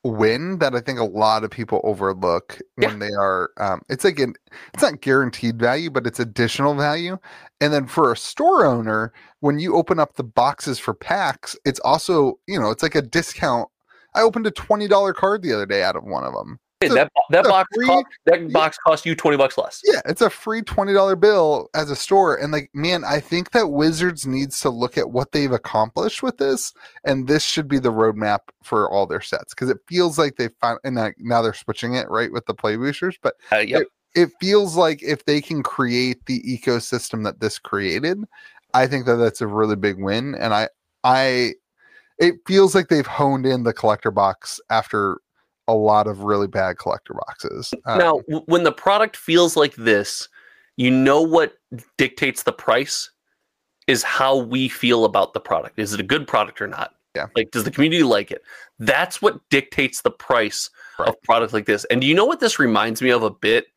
win 0.07 0.59
that 0.59 0.75
I 0.75 0.79
think 0.79 0.99
a 0.99 1.03
lot 1.03 1.43
of 1.43 1.51
people 1.51 1.81
overlook 1.83 2.59
yeah. 2.77 2.87
when 2.87 2.99
they 2.99 3.11
are. 3.17 3.51
Um, 3.57 3.81
it's 3.89 4.03
like 4.03 4.19
an, 4.19 4.33
it's 4.73 4.83
not 4.83 5.01
guaranteed 5.01 5.59
value, 5.59 5.89
but 5.89 6.07
it's 6.07 6.19
additional 6.19 6.73
value. 6.73 7.17
And 7.61 7.73
then 7.73 7.87
for 7.87 8.11
a 8.11 8.17
store 8.17 8.65
owner, 8.65 9.13
when 9.39 9.59
you 9.59 9.75
open 9.75 9.99
up 9.99 10.15
the 10.15 10.23
boxes 10.23 10.79
for 10.79 10.93
packs, 10.93 11.55
it's 11.65 11.79
also 11.81 12.39
you 12.47 12.59
know 12.59 12.71
it's 12.71 12.83
like 12.83 12.95
a 12.95 13.01
discount. 13.01 13.69
I 14.15 14.21
opened 14.21 14.47
a 14.47 14.51
twenty 14.51 14.87
dollar 14.87 15.13
card 15.13 15.41
the 15.41 15.53
other 15.53 15.65
day 15.65 15.83
out 15.83 15.95
of 15.95 16.03
one 16.03 16.23
of 16.23 16.33
them. 16.33 16.59
That 16.79 17.11
that 17.31 17.45
box 17.45 17.69
free, 17.73 17.87
cost, 17.87 18.05
that 18.25 18.53
box 18.53 18.77
costs 18.85 19.03
you 19.03 19.15
twenty 19.15 19.35
bucks 19.35 19.57
less. 19.57 19.81
Yeah, 19.83 20.01
it's 20.05 20.21
a 20.21 20.29
free 20.29 20.61
twenty 20.61 20.93
dollar 20.93 21.15
bill 21.15 21.69
as 21.73 21.89
a 21.89 21.95
store, 21.95 22.35
and 22.35 22.51
like 22.51 22.69
man, 22.71 23.03
I 23.03 23.19
think 23.19 23.49
that 23.51 23.69
Wizards 23.69 24.27
needs 24.27 24.59
to 24.61 24.69
look 24.69 24.95
at 24.95 25.09
what 25.09 25.31
they've 25.31 25.51
accomplished 25.51 26.21
with 26.21 26.37
this, 26.37 26.73
and 27.03 27.27
this 27.27 27.43
should 27.43 27.67
be 27.67 27.79
the 27.79 27.91
roadmap 27.91 28.39
for 28.63 28.87
all 28.91 29.07
their 29.07 29.21
sets 29.21 29.55
because 29.55 29.71
it 29.71 29.79
feels 29.87 30.19
like 30.19 30.35
they 30.35 30.49
find 30.61 30.77
and 30.83 30.99
now 31.17 31.41
they're 31.41 31.55
switching 31.55 31.95
it 31.95 32.07
right 32.11 32.31
with 32.31 32.45
the 32.45 32.53
play 32.53 32.75
boosters, 32.75 33.17
but 33.23 33.33
uh, 33.51 33.57
yep. 33.57 33.81
it, 34.13 34.21
it 34.21 34.29
feels 34.39 34.75
like 34.75 35.01
if 35.01 35.25
they 35.25 35.41
can 35.41 35.63
create 35.63 36.23
the 36.27 36.41
ecosystem 36.43 37.23
that 37.23 37.39
this 37.39 37.57
created, 37.57 38.19
I 38.75 38.85
think 38.85 39.07
that 39.07 39.15
that's 39.15 39.41
a 39.41 39.47
really 39.47 39.77
big 39.77 39.99
win, 39.99 40.35
and 40.35 40.53
I 40.53 40.69
I 41.03 41.53
it 42.19 42.35
feels 42.45 42.75
like 42.75 42.89
they've 42.89 43.07
honed 43.07 43.47
in 43.47 43.63
the 43.63 43.73
collector 43.73 44.11
box 44.11 44.59
after 44.69 45.17
a 45.67 45.73
lot 45.73 46.07
of 46.07 46.21
really 46.21 46.47
bad 46.47 46.77
collector 46.77 47.13
boxes. 47.13 47.73
Um, 47.85 47.97
now, 47.99 48.17
when 48.45 48.63
the 48.63 48.71
product 48.71 49.17
feels 49.17 49.55
like 49.55 49.75
this, 49.75 50.29
you 50.77 50.91
know 50.91 51.21
what 51.21 51.57
dictates 51.97 52.43
the 52.43 52.53
price 52.53 53.09
is 53.87 54.03
how 54.03 54.37
we 54.37 54.67
feel 54.67 55.05
about 55.05 55.33
the 55.33 55.39
product. 55.39 55.79
Is 55.79 55.93
it 55.93 55.99
a 55.99 56.03
good 56.03 56.27
product 56.27 56.61
or 56.61 56.67
not? 56.67 56.93
Yeah. 57.15 57.27
Like, 57.35 57.51
does 57.51 57.63
the 57.63 57.71
community 57.71 58.03
like 58.03 58.31
it? 58.31 58.43
That's 58.79 59.21
what 59.21 59.39
dictates 59.49 60.01
the 60.01 60.11
price 60.11 60.69
right. 60.99 61.09
of 61.09 61.21
product 61.23 61.53
like 61.53 61.65
this. 61.65 61.83
And 61.85 61.99
do 61.99 62.07
you 62.07 62.13
know 62.13 62.25
what 62.25 62.39
this 62.39 62.59
reminds 62.59 63.01
me 63.01 63.09
of 63.09 63.23
a 63.23 63.31
bit? 63.31 63.67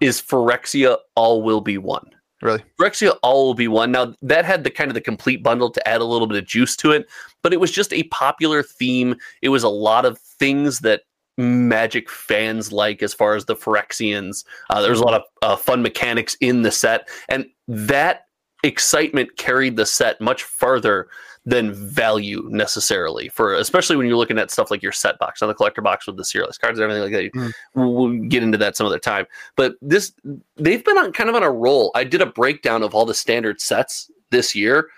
Is 0.00 0.20
Phyrexia 0.20 0.96
All 1.14 1.42
Will 1.42 1.60
Be 1.60 1.78
One. 1.78 2.08
Really? 2.42 2.62
Phyrexia 2.80 3.18
All 3.22 3.48
Will 3.48 3.54
Be 3.54 3.68
One. 3.68 3.92
Now, 3.92 4.14
that 4.22 4.44
had 4.44 4.64
the 4.64 4.70
kind 4.70 4.88
of 4.88 4.94
the 4.94 5.00
complete 5.00 5.42
bundle 5.42 5.70
to 5.70 5.88
add 5.88 6.00
a 6.00 6.04
little 6.04 6.26
bit 6.26 6.38
of 6.38 6.46
juice 6.46 6.76
to 6.76 6.92
it, 6.92 7.06
but 7.42 7.52
it 7.52 7.60
was 7.60 7.70
just 7.70 7.92
a 7.92 8.04
popular 8.04 8.62
theme. 8.62 9.16
It 9.42 9.48
was 9.50 9.62
a 9.62 9.68
lot 9.68 10.06
of 10.06 10.18
things 10.18 10.80
that 10.80 11.02
Magic 11.38 12.10
fans 12.10 12.72
like 12.72 13.02
as 13.02 13.14
far 13.14 13.34
as 13.34 13.46
the 13.46 13.56
Phyrexians. 13.56 14.44
Uh, 14.68 14.82
there's 14.82 15.00
a 15.00 15.04
lot 15.04 15.14
of 15.14 15.22
uh, 15.42 15.56
fun 15.56 15.82
mechanics 15.82 16.36
in 16.40 16.62
the 16.62 16.70
set, 16.70 17.08
and 17.28 17.46
that 17.68 18.26
excitement 18.62 19.36
carried 19.36 19.76
the 19.76 19.86
set 19.86 20.20
much 20.20 20.42
farther 20.42 21.08
than 21.46 21.72
value 21.72 22.46
necessarily 22.50 23.30
for 23.30 23.54
especially 23.54 23.96
when 23.96 24.06
you're 24.06 24.16
looking 24.16 24.38
at 24.38 24.50
stuff 24.50 24.70
like 24.70 24.82
your 24.82 24.92
set 24.92 25.18
box 25.18 25.40
on 25.40 25.48
the 25.48 25.54
collector 25.54 25.80
box 25.80 26.06
with 26.06 26.18
the 26.18 26.24
serialized 26.24 26.60
cards 26.60 26.78
and 26.78 26.84
everything 26.90 27.12
like 27.12 27.32
that. 27.32 27.40
Mm. 27.40 27.52
We'll, 27.74 27.92
we'll 27.94 28.28
get 28.28 28.42
into 28.42 28.58
that 28.58 28.76
some 28.76 28.86
other 28.86 28.98
time. 28.98 29.26
But 29.56 29.76
this 29.80 30.12
they've 30.56 30.84
been 30.84 30.98
on 30.98 31.12
kind 31.12 31.30
of 31.30 31.36
on 31.36 31.42
a 31.42 31.50
roll. 31.50 31.90
I 31.94 32.04
did 32.04 32.20
a 32.20 32.26
breakdown 32.26 32.82
of 32.82 32.94
all 32.94 33.06
the 33.06 33.14
standard 33.14 33.60
sets 33.60 34.10
this 34.30 34.54
year, 34.54 34.90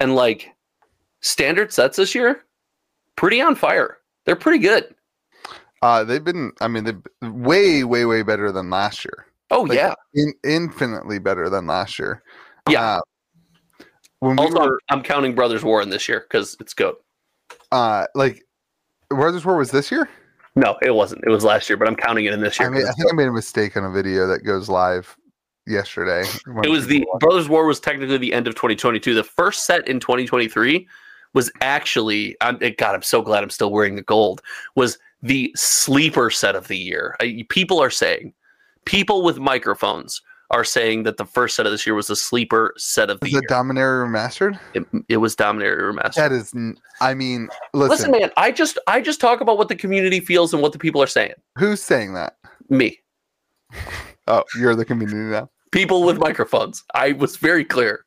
and 0.00 0.14
like 0.14 0.54
standard 1.20 1.72
sets 1.72 1.98
this 1.98 2.14
year, 2.14 2.44
pretty 3.16 3.42
on 3.42 3.54
fire. 3.54 3.98
They're 4.24 4.36
pretty 4.36 4.60
good. 4.60 4.94
Uh, 5.84 6.02
they've 6.02 6.24
been, 6.24 6.50
I 6.62 6.68
mean, 6.68 6.84
they've 6.84 7.30
way, 7.30 7.84
way, 7.84 8.06
way 8.06 8.22
better 8.22 8.50
than 8.50 8.70
last 8.70 9.04
year. 9.04 9.26
Oh 9.50 9.60
Like, 9.62 9.76
yeah. 9.76 9.92
In, 10.14 10.32
infinitely 10.42 11.18
better 11.18 11.50
than 11.50 11.66
last 11.66 11.98
year. 11.98 12.22
Yeah. 12.70 12.96
Uh, 12.96 13.00
when 14.20 14.36
we 14.36 14.44
Also, 14.46 14.60
were, 14.64 14.80
I'm, 14.88 15.02
counting 15.02 15.34
Brothers 15.34 15.62
War 15.62 15.82
in 15.82 15.90
this 15.90 16.08
year 16.08 16.20
because 16.20 16.56
it's 16.58 16.72
good. 16.72 16.94
uh, 17.70 18.06
like, 18.14 18.42
Brothers 19.10 19.44
War 19.44 19.58
was 19.58 19.70
this 19.70 19.90
year? 19.90 20.08
No, 20.56 20.78
it 20.80 20.94
wasn't. 20.94 21.22
It 21.26 21.28
was 21.28 21.44
last 21.44 21.68
year, 21.68 21.76
but 21.76 21.86
I'm 21.86 21.96
counting 21.96 22.24
it 22.24 22.32
in 22.32 22.40
this 22.40 22.58
year. 22.58 22.70
I 22.70 22.72
mean, 22.72 22.86
I 22.86 22.92
think 22.92 23.12
I 23.12 23.14
made 23.14 23.28
a 23.28 23.32
mistake 23.32 23.76
on 23.76 23.84
a 23.84 23.90
video 23.90 24.26
that 24.26 24.42
goes 24.42 24.70
live 24.70 25.14
yesterday. 25.66 26.26
It 26.62 26.70
was 26.70 26.86
the 26.86 27.04
watch- 27.06 27.20
Brothers 27.20 27.48
War 27.50 27.66
was 27.66 27.78
technically 27.78 28.16
the 28.16 28.32
end 28.32 28.46
of 28.48 28.54
2022. 28.54 29.12
The 29.14 29.22
first 29.22 29.66
set 29.66 29.86
in 29.86 30.00
2023 30.00 30.88
was 31.34 31.52
actually, 31.60 32.36
I'm, 32.40 32.56
God, 32.78 32.94
I'm 32.94 33.02
so 33.02 33.20
glad 33.20 33.42
I'm 33.42 33.50
still 33.50 33.70
wearing 33.70 33.96
the 33.96 34.02
gold. 34.02 34.40
Was 34.76 34.96
the 35.24 35.52
sleeper 35.56 36.30
set 36.30 36.54
of 36.54 36.68
the 36.68 36.76
year? 36.78 37.16
I, 37.20 37.44
people 37.48 37.80
are 37.80 37.90
saying, 37.90 38.32
people 38.84 39.22
with 39.22 39.38
microphones 39.38 40.20
are 40.50 40.62
saying 40.64 41.02
that 41.04 41.16
the 41.16 41.24
first 41.24 41.56
set 41.56 41.64
of 41.66 41.72
this 41.72 41.86
year 41.86 41.94
was 41.94 42.06
the 42.06 42.14
sleeper 42.14 42.74
set 42.76 43.08
of 43.10 43.18
the 43.20 43.26
Is 43.26 43.32
year. 43.32 43.42
Dominaria 43.50 44.06
Remastered? 44.06 44.60
it, 44.74 44.84
it 45.08 45.16
was 45.16 45.34
Dominaria 45.34 45.92
Remastered. 45.92 46.14
That 46.14 46.32
is, 46.32 46.54
I 47.00 47.14
mean, 47.14 47.48
listen, 47.72 48.10
Listen, 48.10 48.10
man, 48.12 48.30
I 48.36 48.52
just 48.52 48.78
I 48.86 49.00
just 49.00 49.20
talk 49.20 49.40
about 49.40 49.56
what 49.58 49.68
the 49.68 49.74
community 49.74 50.20
feels 50.20 50.52
and 50.52 50.62
what 50.62 50.72
the 50.72 50.78
people 50.78 51.02
are 51.02 51.06
saying. 51.08 51.32
who's 51.58 51.82
saying 51.82 52.14
that? 52.14 52.36
Me, 52.68 52.98
Oh, 54.28 54.44
you're 54.58 54.74
the 54.76 54.84
community 54.84 55.16
now. 55.18 55.50
people 55.72 56.02
with 56.04 56.18
microphones. 56.18 56.84
I 56.94 57.12
was 57.12 57.36
very 57.36 57.64
clear. 57.64 58.04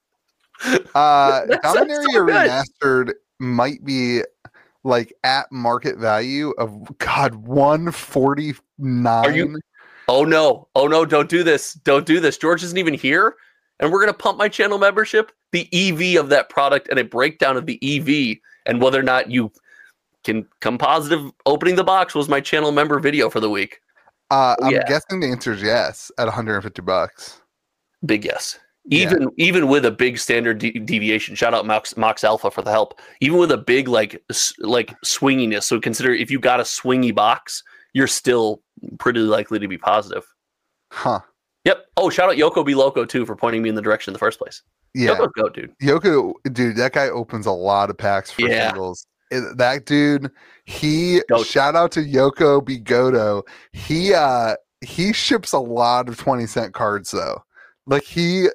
Uh, 0.63 1.41
Dominaria 1.63 2.03
so. 2.13 2.25
Remastered 2.25 3.13
might 3.39 3.83
be 3.83 4.21
like 4.83 5.13
at 5.23 5.51
market 5.51 5.97
value 5.97 6.51
of 6.57 6.97
God 6.99 7.35
149. 7.35 9.25
Are 9.25 9.31
you- 9.31 9.59
Oh 10.09 10.23
no! 10.23 10.69
Oh 10.73 10.87
no! 10.87 11.03
Don't 11.05 11.27
do 11.29 11.43
this! 11.43 11.73
Don't 11.73 12.05
do 12.05 12.21
this! 12.21 12.37
George 12.37 12.63
isn't 12.63 12.77
even 12.77 12.93
here, 12.93 13.35
and 13.81 13.91
we're 13.91 13.99
gonna 13.99 14.13
pump 14.13 14.37
my 14.37 14.47
channel 14.47 14.77
membership, 14.77 15.33
the 15.51 15.67
EV 15.73 16.17
of 16.17 16.29
that 16.29 16.49
product, 16.49 16.87
and 16.89 16.97
a 16.97 17.03
breakdown 17.03 17.57
of 17.57 17.65
the 17.65 17.77
EV 17.83 18.37
and 18.65 18.81
whether 18.81 18.97
or 18.99 19.03
not 19.03 19.29
you 19.29 19.51
can 20.23 20.47
come 20.61 20.77
positive. 20.77 21.29
Opening 21.45 21.75
the 21.75 21.83
box 21.83 22.15
was 22.15 22.29
my 22.29 22.39
channel 22.39 22.71
member 22.71 22.99
video 22.99 23.29
for 23.29 23.41
the 23.41 23.49
week. 23.49 23.81
Uh, 24.31 24.55
I'm 24.61 24.71
Yeah. 24.73 24.83
guessing 24.87 25.19
the 25.19 25.27
answer 25.29 25.51
is 25.51 25.61
yes 25.61 26.09
at 26.17 26.27
150 26.27 26.81
bucks. 26.81 27.41
Big 28.05 28.23
yes. 28.23 28.59
Yeah. 28.89 29.03
Even 29.11 29.29
even 29.37 29.67
with 29.67 29.85
a 29.85 29.91
big 29.91 30.17
standard 30.17 30.59
de- 30.59 30.71
deviation, 30.71 31.35
shout 31.35 31.53
out 31.53 31.65
Mox, 31.65 31.97
Mox 31.97 32.23
Alpha 32.23 32.49
for 32.49 32.61
the 32.61 32.71
help. 32.71 32.99
Even 33.21 33.37
with 33.37 33.51
a 33.51 33.57
big 33.57 33.87
like 33.87 34.23
s- 34.29 34.53
like 34.59 34.93
swinginess, 35.05 35.63
so 35.63 35.79
consider 35.79 36.13
if 36.13 36.31
you 36.31 36.39
got 36.39 36.59
a 36.59 36.63
swingy 36.63 37.13
box, 37.13 37.63
you're 37.93 38.07
still 38.07 38.61
pretty 38.97 39.19
likely 39.19 39.59
to 39.59 39.67
be 39.67 39.77
positive. 39.77 40.23
Huh. 40.91 41.19
Yep. 41.65 41.85
Oh, 41.97 42.09
shout 42.09 42.29
out 42.29 42.37
Yoko 42.37 42.65
Be 42.65 42.75
Loco 42.75 43.03
too 43.03 43.25
for 43.25 43.35
pointing 43.35 43.61
me 43.61 43.67
in 43.69 43.75
the 43.75 43.81
direction 43.81 44.11
in 44.11 44.13
the 44.13 44.19
first 44.19 44.39
place. 44.39 44.61
Yeah. 44.93 45.09
Yoko's 45.15 45.33
go, 45.35 45.49
dude. 45.49 45.73
Yoko, 45.83 46.31
dude, 46.53 46.77
that 46.77 46.93
guy 46.93 47.09
opens 47.09 47.45
a 47.45 47.51
lot 47.51 47.89
of 47.89 47.97
packs 47.97 48.31
for 48.31 48.43
Yeah. 48.43 48.69
singles. 48.69 49.05
That 49.31 49.85
dude, 49.85 50.31
he 50.63 51.21
Goat. 51.27 51.45
shout 51.45 51.75
out 51.75 51.91
to 51.91 51.99
Yoko 51.99 52.61
Bigoto. 52.61 53.43
He 53.73 54.13
uh 54.13 54.55
he 54.79 55.11
ships 55.11 55.51
a 55.51 55.59
lot 55.59 56.07
of 56.07 56.17
20 56.17 56.45
cent 56.45 56.73
cards 56.73 57.11
though. 57.11 57.43
Like 57.85 58.03
he 58.03 58.47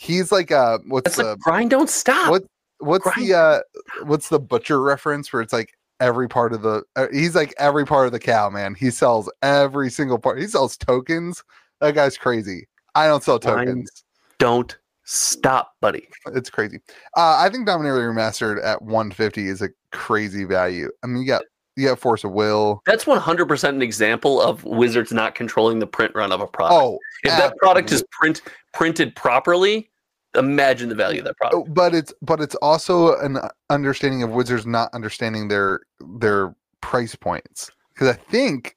he's 0.00 0.30
like 0.30 0.52
uh 0.52 0.78
what's 0.86 1.04
That's 1.04 1.16
the 1.16 1.24
like 1.30 1.38
grind 1.40 1.70
don't 1.70 1.90
stop. 1.90 2.30
what 2.30 2.44
what's 2.78 3.02
grind. 3.02 3.28
the 3.28 3.34
uh 3.34 3.60
what's 4.04 4.28
the 4.28 4.38
butcher 4.38 4.80
reference 4.80 5.32
where 5.32 5.42
it's 5.42 5.52
like 5.52 5.74
every 5.98 6.28
part 6.28 6.52
of 6.52 6.62
the 6.62 6.84
uh, 6.94 7.08
he's 7.12 7.34
like 7.34 7.52
every 7.58 7.84
part 7.84 8.06
of 8.06 8.12
the 8.12 8.20
cow 8.20 8.48
man 8.48 8.76
he 8.76 8.90
sells 8.90 9.28
every 9.42 9.90
single 9.90 10.16
part 10.16 10.38
he 10.40 10.46
sells 10.46 10.76
tokens 10.76 11.42
that 11.80 11.96
guy's 11.96 12.16
crazy 12.16 12.68
i 12.94 13.08
don't 13.08 13.24
sell 13.24 13.40
Grind. 13.40 13.66
tokens 13.66 14.04
Don't 14.38 14.78
stop, 15.02 15.72
buddy. 15.80 16.06
it's 16.26 16.50
crazy 16.50 16.78
uh 17.16 17.36
i 17.40 17.48
think 17.50 17.66
dominaria 17.66 18.14
remastered 18.14 18.64
at 18.64 18.80
150 18.82 19.48
is 19.48 19.60
a 19.62 19.68
crazy 19.90 20.44
value 20.44 20.88
i 21.02 21.08
mean 21.08 21.20
you 21.20 21.26
got 21.26 21.42
you 21.78 21.88
got 21.88 21.98
force 21.98 22.24
of 22.24 22.32
will 22.32 22.82
That's 22.86 23.04
100% 23.04 23.68
an 23.68 23.82
example 23.82 24.40
of 24.42 24.64
Wizards 24.64 25.12
not 25.12 25.34
controlling 25.34 25.78
the 25.78 25.86
print 25.86 26.12
run 26.14 26.32
of 26.32 26.40
a 26.40 26.46
product. 26.46 26.74
oh 26.80 26.98
if 27.22 27.30
that 27.30 27.56
product 27.58 27.92
is 27.92 28.04
print 28.10 28.42
printed 28.74 29.14
properly, 29.14 29.88
imagine 30.36 30.88
the 30.88 30.94
value 30.94 31.20
of 31.20 31.24
that 31.26 31.34
Oh, 31.42 31.50
product. 31.62 31.74
but 31.74 31.94
it's 31.94 32.12
but 32.22 32.40
it's 32.40 32.54
also 32.56 33.16
an 33.20 33.38
understanding 33.70 34.22
of 34.22 34.30
wizards 34.30 34.66
not 34.66 34.92
understanding 34.92 35.48
their 35.48 35.80
their 36.18 36.54
price 36.80 37.14
points 37.14 37.70
because 37.94 38.08
i 38.08 38.12
think 38.12 38.76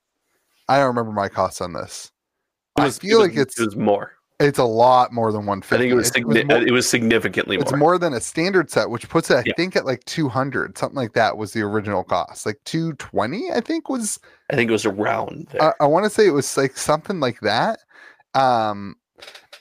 i 0.70 0.78
don't 0.78 0.88
remember 0.88 1.12
my 1.12 1.28
costs 1.30 1.62
on 1.62 1.74
this 1.74 2.12
It 2.78 2.82
i 2.82 2.90
feel 2.90 3.18
it 3.18 3.22
was- 3.22 3.30
like 3.30 3.38
it's 3.38 3.60
it 3.60 3.66
was 3.66 3.76
more. 3.76 4.14
It's 4.48 4.60
a 4.60 4.64
lot 4.64 5.14
more 5.14 5.32
than 5.32 5.46
150 5.46 5.76
I 5.76 5.78
think 5.80 5.92
it 5.92 5.96
was, 5.96 6.08
It's- 6.10 6.24
signi- 6.24 6.48
more, 6.48 6.58
it 6.68 6.72
was 6.72 6.90
significantly 6.90 7.58
it's 7.58 7.72
more. 7.72 7.78
more 7.80 7.98
than 7.98 8.14
a 8.14 8.20
standard 8.20 8.70
set 8.70 8.90
which 8.90 9.08
puts 9.08 9.30
it 9.32 9.36
i 9.36 9.44
Yeah. 9.46 9.54
think 9.56 9.76
at 9.76 9.86
like 9.86 10.04
200 10.06 10.78
something 10.78 10.96
like 10.96 11.14
that 11.14 11.38
was 11.38 11.54
the 11.54 11.62
original 11.62 12.04
cost 12.04 12.46
like 12.46 12.60
220 12.66 13.52
i 13.54 13.62
think 13.62 13.88
was 13.90 14.20
I 14.50 14.56
think 14.56 14.70
it 14.70 14.74
was 14.74 14.86
around 14.86 15.48
there. 15.52 15.64
I, 15.64 15.86
I 15.86 15.88
want 15.88 16.04
to 16.04 16.10
say 16.10 16.28
it 16.28 16.32
was 16.32 16.58
like 16.58 16.76
something 16.76 17.22
like 17.22 17.40
that. 17.40 17.80
Um, 18.34 18.96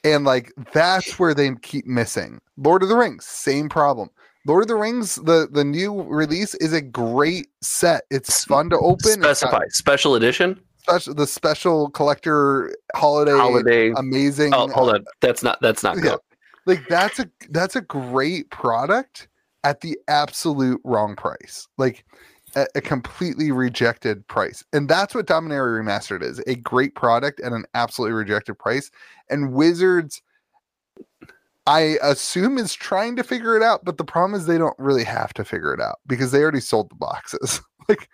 and 0.03 0.25
like 0.25 0.53
that's 0.73 1.17
where 1.19 1.33
they 1.33 1.51
keep 1.63 1.87
missing. 1.87 2.41
Lord 2.57 2.83
of 2.83 2.89
the 2.89 2.97
Rings, 2.97 3.25
same 3.25 3.69
problem. 3.69 4.11
Lord 4.47 4.63
of 4.65 4.69
the 4.69 4.75
Rings, 4.75 5.15
the 5.17 5.47
the 5.53 5.63
new 5.63 6.03
release 6.03 6.55
is 6.57 6.73
a 6.73 6.81
great 6.81 7.49
set. 7.61 8.03
It's 8.11 8.45
fun 8.45 8.69
to 8.71 8.79
open. 8.79 9.23
Specify 9.23 9.63
special 9.69 10.17
edition 10.17 10.59
special 10.81 11.15
the 11.15 11.27
special 11.27 11.91
collector 11.91 12.75
holiday, 12.95 13.37
holiday. 13.37 13.93
amazing. 13.97 14.55
Oh, 14.55 14.69
hold 14.69 14.91
uh, 14.91 14.95
on. 14.95 15.05
That's 15.21 15.43
not. 15.43 15.59
That's 15.61 15.83
not 15.83 15.97
yeah. 15.97 16.03
good. 16.03 16.19
Like 16.67 16.89
that's 16.89 17.19
a 17.19 17.31
that's 17.51 17.77
a 17.77 17.81
great 17.81 18.51
product 18.51 19.29
at 19.65 19.81
the 19.81 19.99
absolute 20.09 20.81
wrong 20.85 21.17
price. 21.17 21.69
Like 21.79 22.05
a, 22.55 22.67
a 22.75 22.81
completely 22.81 23.53
rejected 23.53 24.27
price. 24.29 24.65
And 24.73 24.89
that's 24.89 25.15
what 25.15 25.27
Dominaria 25.27 25.83
Remastered 25.83 26.23
is. 26.23 26.41
A 26.47 26.57
great 26.57 26.95
product 26.95 27.41
at 27.41 27.53
an 27.53 27.65
absolutely 27.75 28.15
rejected 28.15 28.59
price. 28.59 28.91
And 29.29 29.53
Wizards 29.53 30.23
I 31.67 31.99
assume 32.03 32.59
is 32.59 32.75
trying 32.75 33.17
to 33.17 33.23
figure 33.23 33.57
it 33.57 33.63
out, 33.63 33.85
but 33.85 33.99
the 33.99 34.05
problem 34.05 34.39
is 34.39 34.47
they 34.47 34.59
don't 34.59 34.79
really 34.79 35.05
have 35.05 35.33
to 35.35 35.45
figure 35.45 35.73
it 35.75 35.81
out 35.81 36.01
because 36.07 36.33
they 36.33 36.43
already 36.43 36.61
sold 36.61 36.91
the 36.91 36.97
boxes. 36.97 37.61
like 37.89 38.09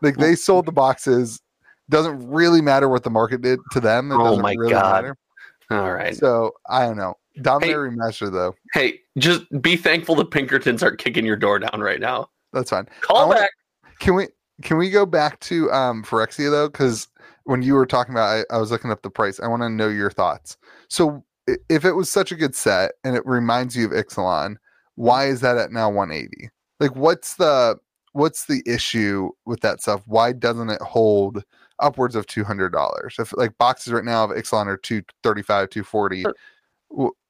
like 0.00 0.16
they 0.16 0.34
sold 0.34 0.66
the 0.66 0.72
boxes. 0.72 1.40
Doesn't 1.90 2.28
really 2.28 2.60
matter 2.62 2.88
what 2.88 3.02
the 3.04 3.10
market 3.10 3.42
did 3.42 3.58
to 3.72 3.80
them. 3.80 4.10
It 4.12 4.16
Oh 4.16 4.38
my 4.38 4.54
really 4.54 4.72
God. 4.72 4.92
matter. 5.04 5.16
All 5.70 5.92
right. 5.92 6.16
So 6.16 6.52
I 6.68 6.86
don't 6.86 6.96
know. 6.96 7.14
Dominaria 7.38 7.90
Remastered 7.94 8.32
though. 8.32 8.54
Hey, 8.74 9.00
just 9.18 9.44
be 9.62 9.76
thankful 9.76 10.14
the 10.14 10.24
Pinkertons 10.24 10.82
aren't 10.82 10.98
kicking 10.98 11.24
your 11.24 11.36
door 11.36 11.58
down 11.58 11.80
right 11.80 12.00
now. 12.00 12.28
That's 12.52 12.70
fine. 12.70 12.88
Call 13.00 13.28
wanna- 13.28 13.40
back. 13.40 13.50
Can 14.00 14.14
we 14.14 14.28
can 14.62 14.76
we 14.76 14.90
go 14.90 15.06
back 15.06 15.40
to 15.40 15.70
um 15.72 16.02
Phyrexia 16.04 16.50
though? 16.50 16.68
Because 16.68 17.08
when 17.44 17.62
you 17.62 17.74
were 17.74 17.86
talking 17.86 18.14
about, 18.14 18.44
I, 18.50 18.54
I 18.54 18.58
was 18.58 18.70
looking 18.70 18.90
up 18.90 19.02
the 19.02 19.10
price. 19.10 19.40
I 19.40 19.48
want 19.48 19.62
to 19.62 19.68
know 19.70 19.88
your 19.88 20.10
thoughts. 20.10 20.56
So 20.88 21.24
if 21.68 21.84
it 21.84 21.92
was 21.92 22.08
such 22.10 22.30
a 22.30 22.36
good 22.36 22.54
set 22.54 22.92
and 23.02 23.16
it 23.16 23.26
reminds 23.26 23.74
you 23.76 23.86
of 23.86 23.90
Ixalan, 23.92 24.56
why 24.94 25.26
is 25.26 25.40
that 25.40 25.56
at 25.56 25.72
now 25.72 25.90
180? 25.90 26.50
Like, 26.80 26.94
what's 26.94 27.34
the 27.36 27.76
what's 28.12 28.44
the 28.46 28.62
issue 28.66 29.30
with 29.46 29.60
that 29.60 29.80
stuff? 29.80 30.02
Why 30.06 30.32
doesn't 30.32 30.68
it 30.70 30.82
hold 30.82 31.42
upwards 31.82 32.14
of 32.14 32.26
two 32.26 32.44
hundred 32.44 32.70
dollars? 32.70 33.16
If 33.18 33.36
like 33.36 33.56
boxes 33.58 33.92
right 33.92 34.04
now 34.04 34.24
of 34.24 34.30
Ixalan 34.30 34.66
are 34.66 34.76
two 34.76 35.02
thirty 35.22 35.42
five, 35.42 35.70
two 35.70 35.84
forty, 35.84 36.24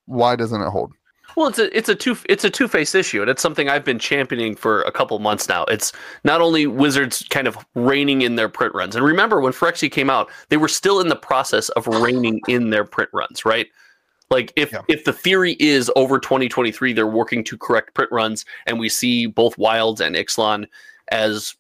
why 0.07 0.37
doesn't 0.37 0.61
it 0.61 0.69
hold? 0.69 0.93
Well, 1.37 1.49
it's 1.49 1.59
a 1.59 1.77
it's 1.77 1.89
a 1.89 1.95
two 1.95 2.17
it's 2.29 2.45
a 2.45 2.51
two 2.51 2.69
faced 2.69 2.95
issue, 2.95 3.23
and 3.23 3.31
it's 3.31 3.41
something 3.41 3.69
I've 3.69 3.85
been 3.85 3.99
championing 3.99 4.55
for 4.55 4.83
a 4.83 4.93
couple 4.93 5.19
months 5.19 5.49
now. 5.49 5.65
It's 5.65 5.93
not 6.25 6.41
only 6.41 6.67
Wizards 6.67 7.27
kind 7.31 7.49
of 7.49 7.57
reining 7.75 8.23
in 8.23 8.37
their 8.37 8.49
print 8.49 8.75
runs, 8.75 8.95
and 8.95 9.05
remember 9.05 9.41
when 9.41 9.53
Phyrexia 9.53 9.91
came 9.91 10.11
out, 10.11 10.31
they 10.51 10.59
were 10.59 10.69
still 10.69 11.01
in 11.01 11.09
the 11.09 11.17
process 11.17 11.69
of 11.71 11.87
reining 11.87 12.41
in 12.49 12.71
their 12.71 12.85
print 12.85 13.09
runs, 13.15 13.45
right? 13.45 13.69
Like 14.31 14.53
if 14.57 14.73
Yeah. 14.73 14.83
if 14.89 15.05
the 15.05 15.13
theory 15.13 15.57
is 15.59 15.91
over 15.97 16.19
2023, 16.19 16.93
they're 16.93 17.07
working 17.07 17.45
to 17.45 17.57
correct 17.57 17.95
print 17.95 18.11
runs, 18.13 18.45
and 18.67 18.79
we 18.79 18.89
see 18.89 19.27
both 19.27 19.57
Wilds 19.57 20.01
and 20.03 20.15
Ixalan 20.17 20.67
as 21.11 21.55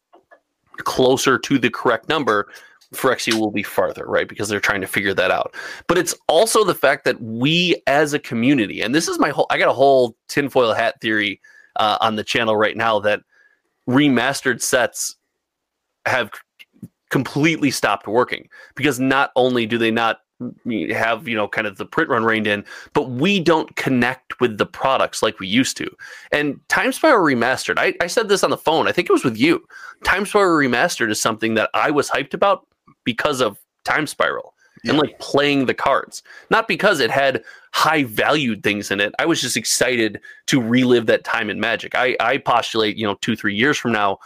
closer 0.79 1.39
to 1.39 1.59
the 1.59 1.71
correct 1.71 2.09
number. 2.09 2.49
Phyrexia 2.93 3.35
will 3.35 3.51
be 3.51 3.63
farther, 3.63 4.05
right? 4.07 4.29
Because 4.29 4.49
they're 4.49 4.61
trying 4.61 4.81
to 4.83 4.87
figure 4.87 5.15
that 5.15 5.31
out. 5.31 5.55
But 5.89 5.99
it's 5.99 6.15
also 6.29 6.65
the 6.65 6.75
fact 6.75 7.05
that 7.05 7.21
we 7.23 7.83
as 7.87 8.13
a 8.13 8.19
community, 8.19 8.81
and 8.81 8.95
this 8.95 9.09
is 9.09 9.19
my 9.19 9.31
whole, 9.31 9.47
I 9.51 9.59
got 9.59 9.69
a 9.69 9.75
whole 9.75 10.17
tinfoil 10.29 10.75
hat 10.75 11.01
theory 11.01 11.41
uh, 11.77 11.99
on 12.01 12.17
the 12.17 12.25
channel 12.25 12.57
right 12.57 12.77
now 12.77 13.01
that 13.01 13.23
remastered 13.89 14.61
sets 14.61 15.17
have 16.07 16.31
completely 17.11 17.71
stopped 17.71 18.07
working 18.07 18.49
because 18.75 18.99
not 18.99 19.31
only 19.37 19.67
do 19.67 19.77
they 19.79 19.91
not 19.91 20.21
have 20.91 21.29
you 21.29 21.37
know 21.37 21.47
kind 21.47 21.67
of 21.67 21.77
the 21.77 21.85
print 21.85 22.11
run 22.11 22.25
reined 22.25 22.47
in 22.47 22.65
but 22.95 23.11
we 23.11 23.39
don't 23.39 23.77
connect 23.77 24.41
with 24.41 24.59
the 24.59 24.67
products 24.67 25.23
like 25.23 25.39
we 25.39 25.47
used 25.47 25.77
to 25.77 25.89
and 26.33 26.59
time 26.69 26.91
spiral 26.91 27.25
remastered 27.25 27.79
I, 27.79 27.95
I 28.01 28.09
said 28.09 28.29
this 28.29 28.43
on 28.43 28.51
the 28.51 28.57
phone 28.57 28.89
i 28.89 28.93
think 28.93 29.09
it 29.09 29.13
was 29.13 29.25
with 29.25 29.37
you 29.37 29.63
time 30.05 30.27
spiral 30.27 30.57
remastered 30.59 31.11
is 31.11 31.21
something 31.21 31.55
that 31.55 31.71
i 31.75 31.91
was 31.91 32.11
hyped 32.11 32.35
about 32.35 32.67
because 33.05 33.41
of 33.41 33.59
time 33.85 34.07
spiral 34.07 34.55
and 34.85 34.99
like 34.99 35.19
playing 35.21 35.67
the 35.67 35.75
cards. 35.75 36.23
Not 36.51 36.67
because 36.67 36.99
it 36.99 37.11
had 37.11 37.45
high 37.73 38.03
valued 38.05 38.63
things 38.63 38.91
in 38.91 39.01
it. 39.01 39.15
I 39.19 39.27
was 39.27 39.41
just 39.41 39.57
excited 39.57 40.21
to 40.47 40.61
relive 40.61 41.07
that 41.07 41.25
time 41.25 41.51
in 41.51 41.61
magic. 41.61 41.95
I 41.95 42.17
i 42.21 42.39
postulate 42.39 42.97
you 42.97 43.07
know 43.07 43.17
two 43.21 43.37
three 43.37 43.55
years 43.55 43.79
from 43.79 43.93
now 43.93 44.19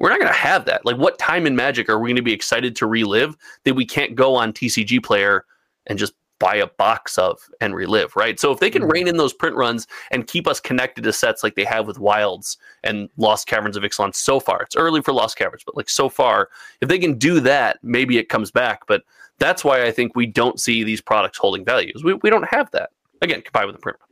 we're 0.00 0.08
not 0.08 0.18
going 0.18 0.32
to 0.32 0.38
have 0.38 0.64
that. 0.64 0.84
Like, 0.86 0.96
what 0.96 1.18
time 1.18 1.46
in 1.46 1.54
Magic 1.54 1.88
are 1.90 1.98
we 1.98 2.08
going 2.08 2.16
to 2.16 2.22
be 2.22 2.32
excited 2.32 2.74
to 2.76 2.86
relive 2.86 3.36
that 3.64 3.74
we 3.74 3.84
can't 3.84 4.14
go 4.14 4.34
on 4.34 4.52
TCG 4.52 5.04
Player 5.04 5.44
and 5.86 5.98
just 5.98 6.14
buy 6.40 6.56
a 6.56 6.66
box 6.66 7.16
of 7.18 7.38
and 7.60 7.76
relive, 7.76 8.16
right? 8.16 8.40
So 8.40 8.50
if 8.50 8.58
they 8.58 8.70
can 8.70 8.82
Mm-hmm. 8.82 8.90
rein 8.90 9.06
in 9.06 9.16
those 9.16 9.32
print 9.32 9.54
runs 9.54 9.86
and 10.10 10.26
keep 10.26 10.48
us 10.48 10.58
connected 10.58 11.04
to 11.04 11.12
sets 11.12 11.44
like 11.44 11.54
they 11.54 11.64
have 11.64 11.86
with 11.86 12.00
Wilds 12.00 12.58
and 12.82 13.08
Lost 13.16 13.46
Caverns 13.46 13.76
of 13.76 13.84
Ixalan 13.84 14.14
so 14.14 14.40
far, 14.40 14.62
it's 14.62 14.74
early 14.74 15.02
for 15.02 15.12
Lost 15.12 15.38
Caverns, 15.38 15.62
but 15.64 15.76
like 15.76 15.88
so 15.88 16.08
far, 16.08 16.48
if 16.80 16.88
they 16.88 16.98
can 16.98 17.16
do 17.16 17.38
that, 17.40 17.78
maybe 17.82 18.18
it 18.18 18.28
comes 18.28 18.50
back. 18.50 18.86
But 18.88 19.04
that's 19.38 19.62
why 19.64 19.84
I 19.84 19.92
think 19.92 20.16
we 20.16 20.26
don't 20.26 20.58
see 20.58 20.82
these 20.82 21.00
products 21.00 21.38
holding 21.38 21.64
values. 21.64 22.02
We, 22.02 22.14
we 22.14 22.30
don't 22.30 22.48
have 22.48 22.70
that. 22.72 22.90
Again, 23.22 23.42
combined 23.42 23.68
with 23.68 23.76
the 23.76 23.82
print 23.82 23.98
run. 24.00 24.08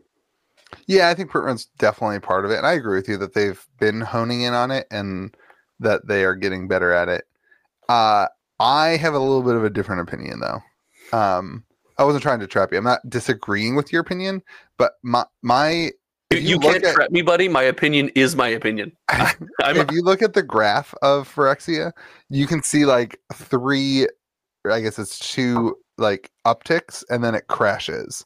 Yeah, 0.86 1.08
I 1.08 1.14
think 1.14 1.30
print 1.30 1.46
run's 1.46 1.66
definitely 1.78 2.20
part 2.20 2.44
of 2.44 2.50
it, 2.50 2.58
and 2.58 2.66
I 2.66 2.72
agree 2.72 2.98
with 2.98 3.08
you 3.08 3.16
that 3.18 3.34
they've 3.34 3.66
been 3.80 4.00
honing 4.02 4.42
in 4.42 4.52
on 4.54 4.70
it 4.70 4.86
and 4.90 5.34
that 5.80 6.06
they 6.06 6.24
are 6.24 6.34
getting 6.34 6.68
better 6.68 6.92
at 6.92 7.08
it. 7.08 7.26
Uh, 7.88 8.26
I 8.60 8.96
have 8.98 9.14
a 9.14 9.18
little 9.18 9.42
bit 9.42 9.54
of 9.54 9.64
a 9.64 9.70
different 9.70 10.02
opinion, 10.02 10.40
though. 10.40 10.60
Um, 11.18 11.64
I 11.98 12.04
wasn't 12.04 12.22
trying 12.22 12.40
to 12.40 12.46
trap 12.46 12.72
you. 12.72 12.78
I'm 12.78 12.84
not 12.84 13.08
disagreeing 13.08 13.74
with 13.74 13.92
your 13.92 14.00
opinion, 14.00 14.42
but 14.76 14.92
my 15.02 15.24
my 15.42 15.90
You, 16.30 16.38
you, 16.38 16.58
can't 16.60 16.84
at- 16.84 16.94
trap 16.94 17.10
me, 17.10 17.22
buddy. 17.22 17.48
My 17.48 17.64
opinion 17.64 18.10
is 18.14 18.36
my 18.36 18.48
opinion. 18.48 18.92
If 19.60 19.90
you 19.92 20.02
look 20.02 20.22
at 20.22 20.32
the 20.32 20.42
graph 20.42 20.94
of 21.02 21.32
Phyrexia, 21.32 21.92
you 22.30 22.46
can 22.46 22.62
see 22.62 22.86
like 22.86 23.20
three, 23.34 24.06
I 24.70 24.80
guess 24.80 24.98
it's 24.98 25.18
two 25.18 25.76
like 25.98 26.30
upticks, 26.46 27.04
and 27.10 27.22
then 27.22 27.34
it 27.34 27.48
crashes. 27.48 28.24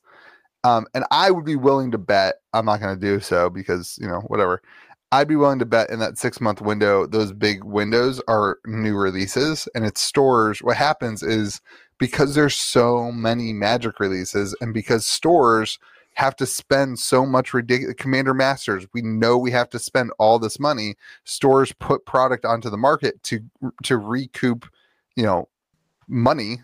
Um, 0.62 0.86
and 0.94 1.04
I 1.10 1.30
would 1.32 1.44
be 1.44 1.56
willing 1.56 1.90
to 1.90 1.98
bet. 1.98 2.36
I'm 2.52 2.66
not 2.66 2.80
going 2.80 2.94
to 2.94 3.00
do 3.00 3.18
so 3.18 3.50
because 3.50 3.98
you 4.00 4.06
know 4.06 4.20
whatever. 4.28 4.62
I'd 5.10 5.28
be 5.28 5.36
willing 5.36 5.58
to 5.58 5.66
bet 5.66 5.90
in 5.90 5.98
that 5.98 6.16
six 6.16 6.40
month 6.40 6.60
window, 6.62 7.06
those 7.06 7.32
big 7.32 7.64
windows 7.64 8.20
are 8.28 8.58
new 8.66 8.96
releases, 8.96 9.68
and 9.74 9.84
it 9.84 9.98
stores. 9.98 10.62
What 10.62 10.76
happens 10.76 11.22
is 11.22 11.60
because 11.98 12.34
there's 12.34 12.56
so 12.56 13.12
many 13.12 13.52
Magic 13.52 14.00
releases, 14.00 14.54
and 14.60 14.74
because 14.74 15.06
stores 15.06 15.78
have 16.14 16.36
to 16.36 16.46
spend 16.46 16.98
so 16.98 17.24
much 17.24 17.54
ridiculous 17.54 17.94
commander 17.96 18.34
masters 18.34 18.86
we 18.92 19.00
know 19.00 19.38
we 19.38 19.50
have 19.50 19.70
to 19.70 19.78
spend 19.78 20.10
all 20.18 20.38
this 20.38 20.60
money 20.60 20.94
stores 21.24 21.72
put 21.72 22.04
product 22.04 22.44
onto 22.44 22.68
the 22.68 22.76
market 22.76 23.22
to 23.22 23.40
to 23.82 23.96
recoup 23.96 24.66
you 25.16 25.22
know 25.22 25.48
money 26.08 26.58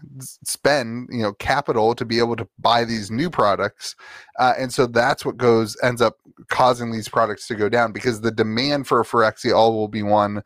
spend 0.44 1.08
you 1.10 1.22
know 1.22 1.32
capital 1.34 1.94
to 1.94 2.04
be 2.04 2.18
able 2.18 2.36
to 2.36 2.46
buy 2.58 2.84
these 2.84 3.10
new 3.10 3.30
products 3.30 3.96
uh, 4.38 4.52
and 4.58 4.72
so 4.72 4.86
that's 4.86 5.24
what 5.24 5.36
goes 5.36 5.76
ends 5.82 6.02
up 6.02 6.18
causing 6.48 6.92
these 6.92 7.08
products 7.08 7.46
to 7.46 7.54
go 7.54 7.68
down 7.68 7.92
because 7.92 8.20
the 8.20 8.30
demand 8.30 8.86
for 8.86 9.00
a 9.00 9.04
Phyrexia 9.04 9.54
all 9.54 9.74
will 9.74 9.88
be 9.88 10.02
one 10.02 10.42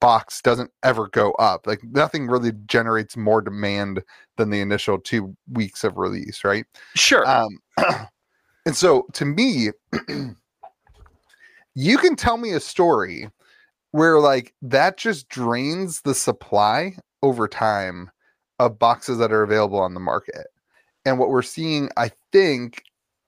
box 0.00 0.42
doesn't 0.42 0.70
ever 0.82 1.08
go 1.08 1.32
up 1.32 1.66
like 1.66 1.82
nothing 1.84 2.26
really 2.26 2.52
generates 2.66 3.16
more 3.16 3.40
demand 3.40 4.02
than 4.36 4.50
the 4.50 4.60
initial 4.60 4.98
two 4.98 5.34
weeks 5.52 5.82
of 5.84 5.96
release 5.96 6.44
right 6.44 6.66
sure. 6.94 7.26
um, 7.26 7.58
and 8.66 8.76
so 8.76 9.06
to 9.14 9.24
me, 9.24 9.70
you 11.74 11.96
can 11.98 12.16
tell 12.16 12.36
me 12.36 12.52
a 12.52 12.60
story 12.60 13.30
where 13.92 14.20
like 14.20 14.54
that 14.60 14.98
just 14.98 15.28
drains 15.30 16.02
the 16.02 16.14
supply 16.14 16.94
over 17.22 17.48
time 17.48 18.10
of 18.58 18.78
boxes 18.78 19.16
that 19.16 19.32
are 19.32 19.42
available 19.42 19.78
on 19.78 19.94
the 19.94 20.00
market. 20.00 20.48
And 21.06 21.18
what 21.18 21.30
we're 21.30 21.40
seeing, 21.40 21.88
I 21.96 22.10
think, 22.32 22.82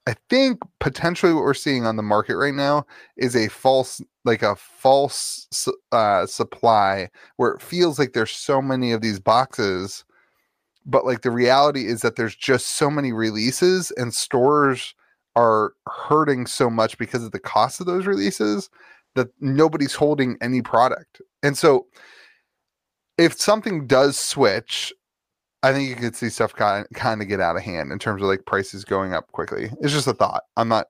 I 0.07 0.15
think 0.29 0.61
potentially 0.81 1.33
what 1.33 1.45
we're 1.45 1.55
seeing 1.55 1.87
on 1.87 1.97
the 1.97 2.03
market 2.03 2.37
right 2.37 2.55
now 2.55 2.87
is 3.17 3.37
a 3.37 3.49
false, 3.49 4.01
like 4.25 4.43
a 4.43 4.57
false 4.57 5.69
uh, 5.93 6.27
supply 6.27 7.11
where 7.37 7.53
it 7.53 7.63
feels 7.63 7.99
like 7.99 8.13
there's 8.13 8.31
so 8.31 8.63
many 8.63 8.93
of 8.93 9.03
these 9.03 9.21
boxes 9.21 10.05
but 10.87 11.05
like 11.05 11.23
the 11.23 11.31
reality 11.31 11.87
is 11.87 12.03
that 12.03 12.17
there's 12.17 12.35
just 12.35 12.77
so 12.79 12.91
many 12.91 13.13
releases 13.13 13.91
and 13.93 14.15
stores 14.15 14.95
are 15.37 15.75
hurting 15.87 16.47
so 16.47 16.71
much 16.71 16.99
because 16.99 17.23
of 17.25 17.33
the 17.33 17.39
cost 17.39 17.81
of 17.81 17.87
those 17.87 18.07
releases 18.07 18.71
that 19.15 19.29
nobody's 19.41 19.95
holding 19.95 20.37
any 20.41 20.63
product. 20.63 21.21
And 21.43 21.57
so 21.57 21.87
if 23.19 23.39
something 23.39 23.87
does 23.87 24.19
switch, 24.19 24.93
I 25.63 25.73
think 25.73 25.89
you 25.89 25.97
could 25.97 26.17
see 26.17 26.29
stuff 26.31 26.55
kind 26.55 26.87
kind 26.95 27.21
of 27.23 27.29
get 27.29 27.41
out 27.41 27.57
of 27.57 27.63
hand 27.63 27.93
in 27.93 27.99
terms 27.99 28.23
of 28.23 28.29
like 28.29 28.47
prices 28.47 28.85
going 28.85 29.13
up 29.13 29.31
quickly. 29.33 29.71
It's 29.81 29.93
just 29.93 30.07
a 30.07 30.15
thought. 30.15 30.45
I'm 30.57 30.69
not 30.69 30.87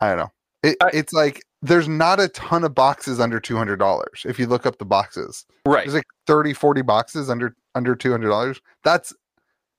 I 0.00 0.08
don't 0.08 0.18
know. 0.18 0.32
It, 0.62 0.76
I- 0.82 0.90
it's 0.92 1.12
like 1.12 1.42
there's 1.62 1.88
not 1.88 2.20
a 2.20 2.28
ton 2.28 2.64
of 2.64 2.74
boxes 2.74 3.18
under 3.20 3.40
$200 3.40 4.26
if 4.26 4.38
you 4.38 4.46
look 4.46 4.66
up 4.66 4.78
the 4.78 4.84
boxes 4.84 5.46
right. 5.66 5.84
there's 5.84 5.94
like 5.94 6.04
30 6.26 6.52
40 6.52 6.82
boxes 6.82 7.30
under 7.30 7.56
under 7.74 7.96
$200 7.96 8.60
that's 8.84 9.12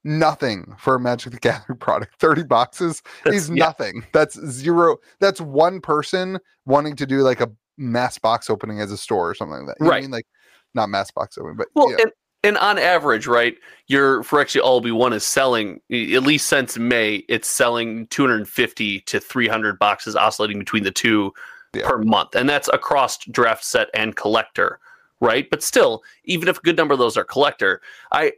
nothing 0.04 0.74
for 0.78 0.96
a 0.96 1.00
magic 1.00 1.34
the 1.34 1.40
gathering 1.40 1.78
product 1.80 2.16
30 2.20 2.44
boxes 2.44 3.02
That's- 3.24 3.44
is 3.44 3.50
yeah. 3.50 3.66
nothing 3.66 4.06
that's 4.14 4.40
zero 4.50 4.98
that's 5.20 5.42
one 5.42 5.82
person 5.82 6.40
wanting 6.66 6.96
to 6.96 7.06
do 7.06 7.20
like 7.22 7.42
a 7.42 7.50
mass 7.78 8.18
box 8.18 8.50
opening 8.50 8.80
as 8.80 8.92
a 8.92 8.98
store 8.98 9.30
or 9.30 9.36
something 9.36 9.66
like 9.66 9.68
that 9.68 9.76
You 9.80 9.86
know 9.86 9.92
I 9.92 9.96
Right. 9.96 10.02
mean 10.04 10.12
like 10.12 10.26
not 10.74 10.90
mass 10.90 11.12
box 11.12 11.38
opening 11.38 11.58
but 11.58 11.68
Well, 11.76 11.92
yeah. 11.92 11.98
and, 12.04 12.12
and 12.48 12.58
on 12.58 12.80
average, 12.80 13.28
right, 13.28 13.56
your 13.88 14.24
Phyrexia 14.24 14.62
All 14.62 14.82
Be 14.82 14.92
One 14.92 15.14
is 15.14 15.24
selling, 15.24 15.82
at 15.92 16.24
least 16.24 16.48
since 16.48 16.78
May, 16.78 17.18
it's 17.30 17.48
selling 17.48 18.08
250 18.08 19.02
to 19.02 19.20
300 19.20 19.78
boxes, 19.80 20.16
oscillating 20.16 20.60
between 20.60 20.84
the 20.84 20.92
two 20.92 21.34
Yeah. 21.74 21.88
per 21.88 21.98
month. 22.00 22.36
And 22.36 22.50
that's 22.50 22.70
across 22.74 23.18
draft 23.26 23.64
set 23.64 23.90
and 23.94 24.16
collector, 24.16 24.80
right? 25.20 25.50
But 25.50 25.62
still, 25.62 26.04
even 26.24 26.48
if 26.48 26.58
a 26.58 26.62
good 26.62 26.78
number 26.78 26.94
of 26.94 27.00
those 27.00 27.18
are 27.18 27.24
collector, 27.24 27.82
I. 28.12 28.34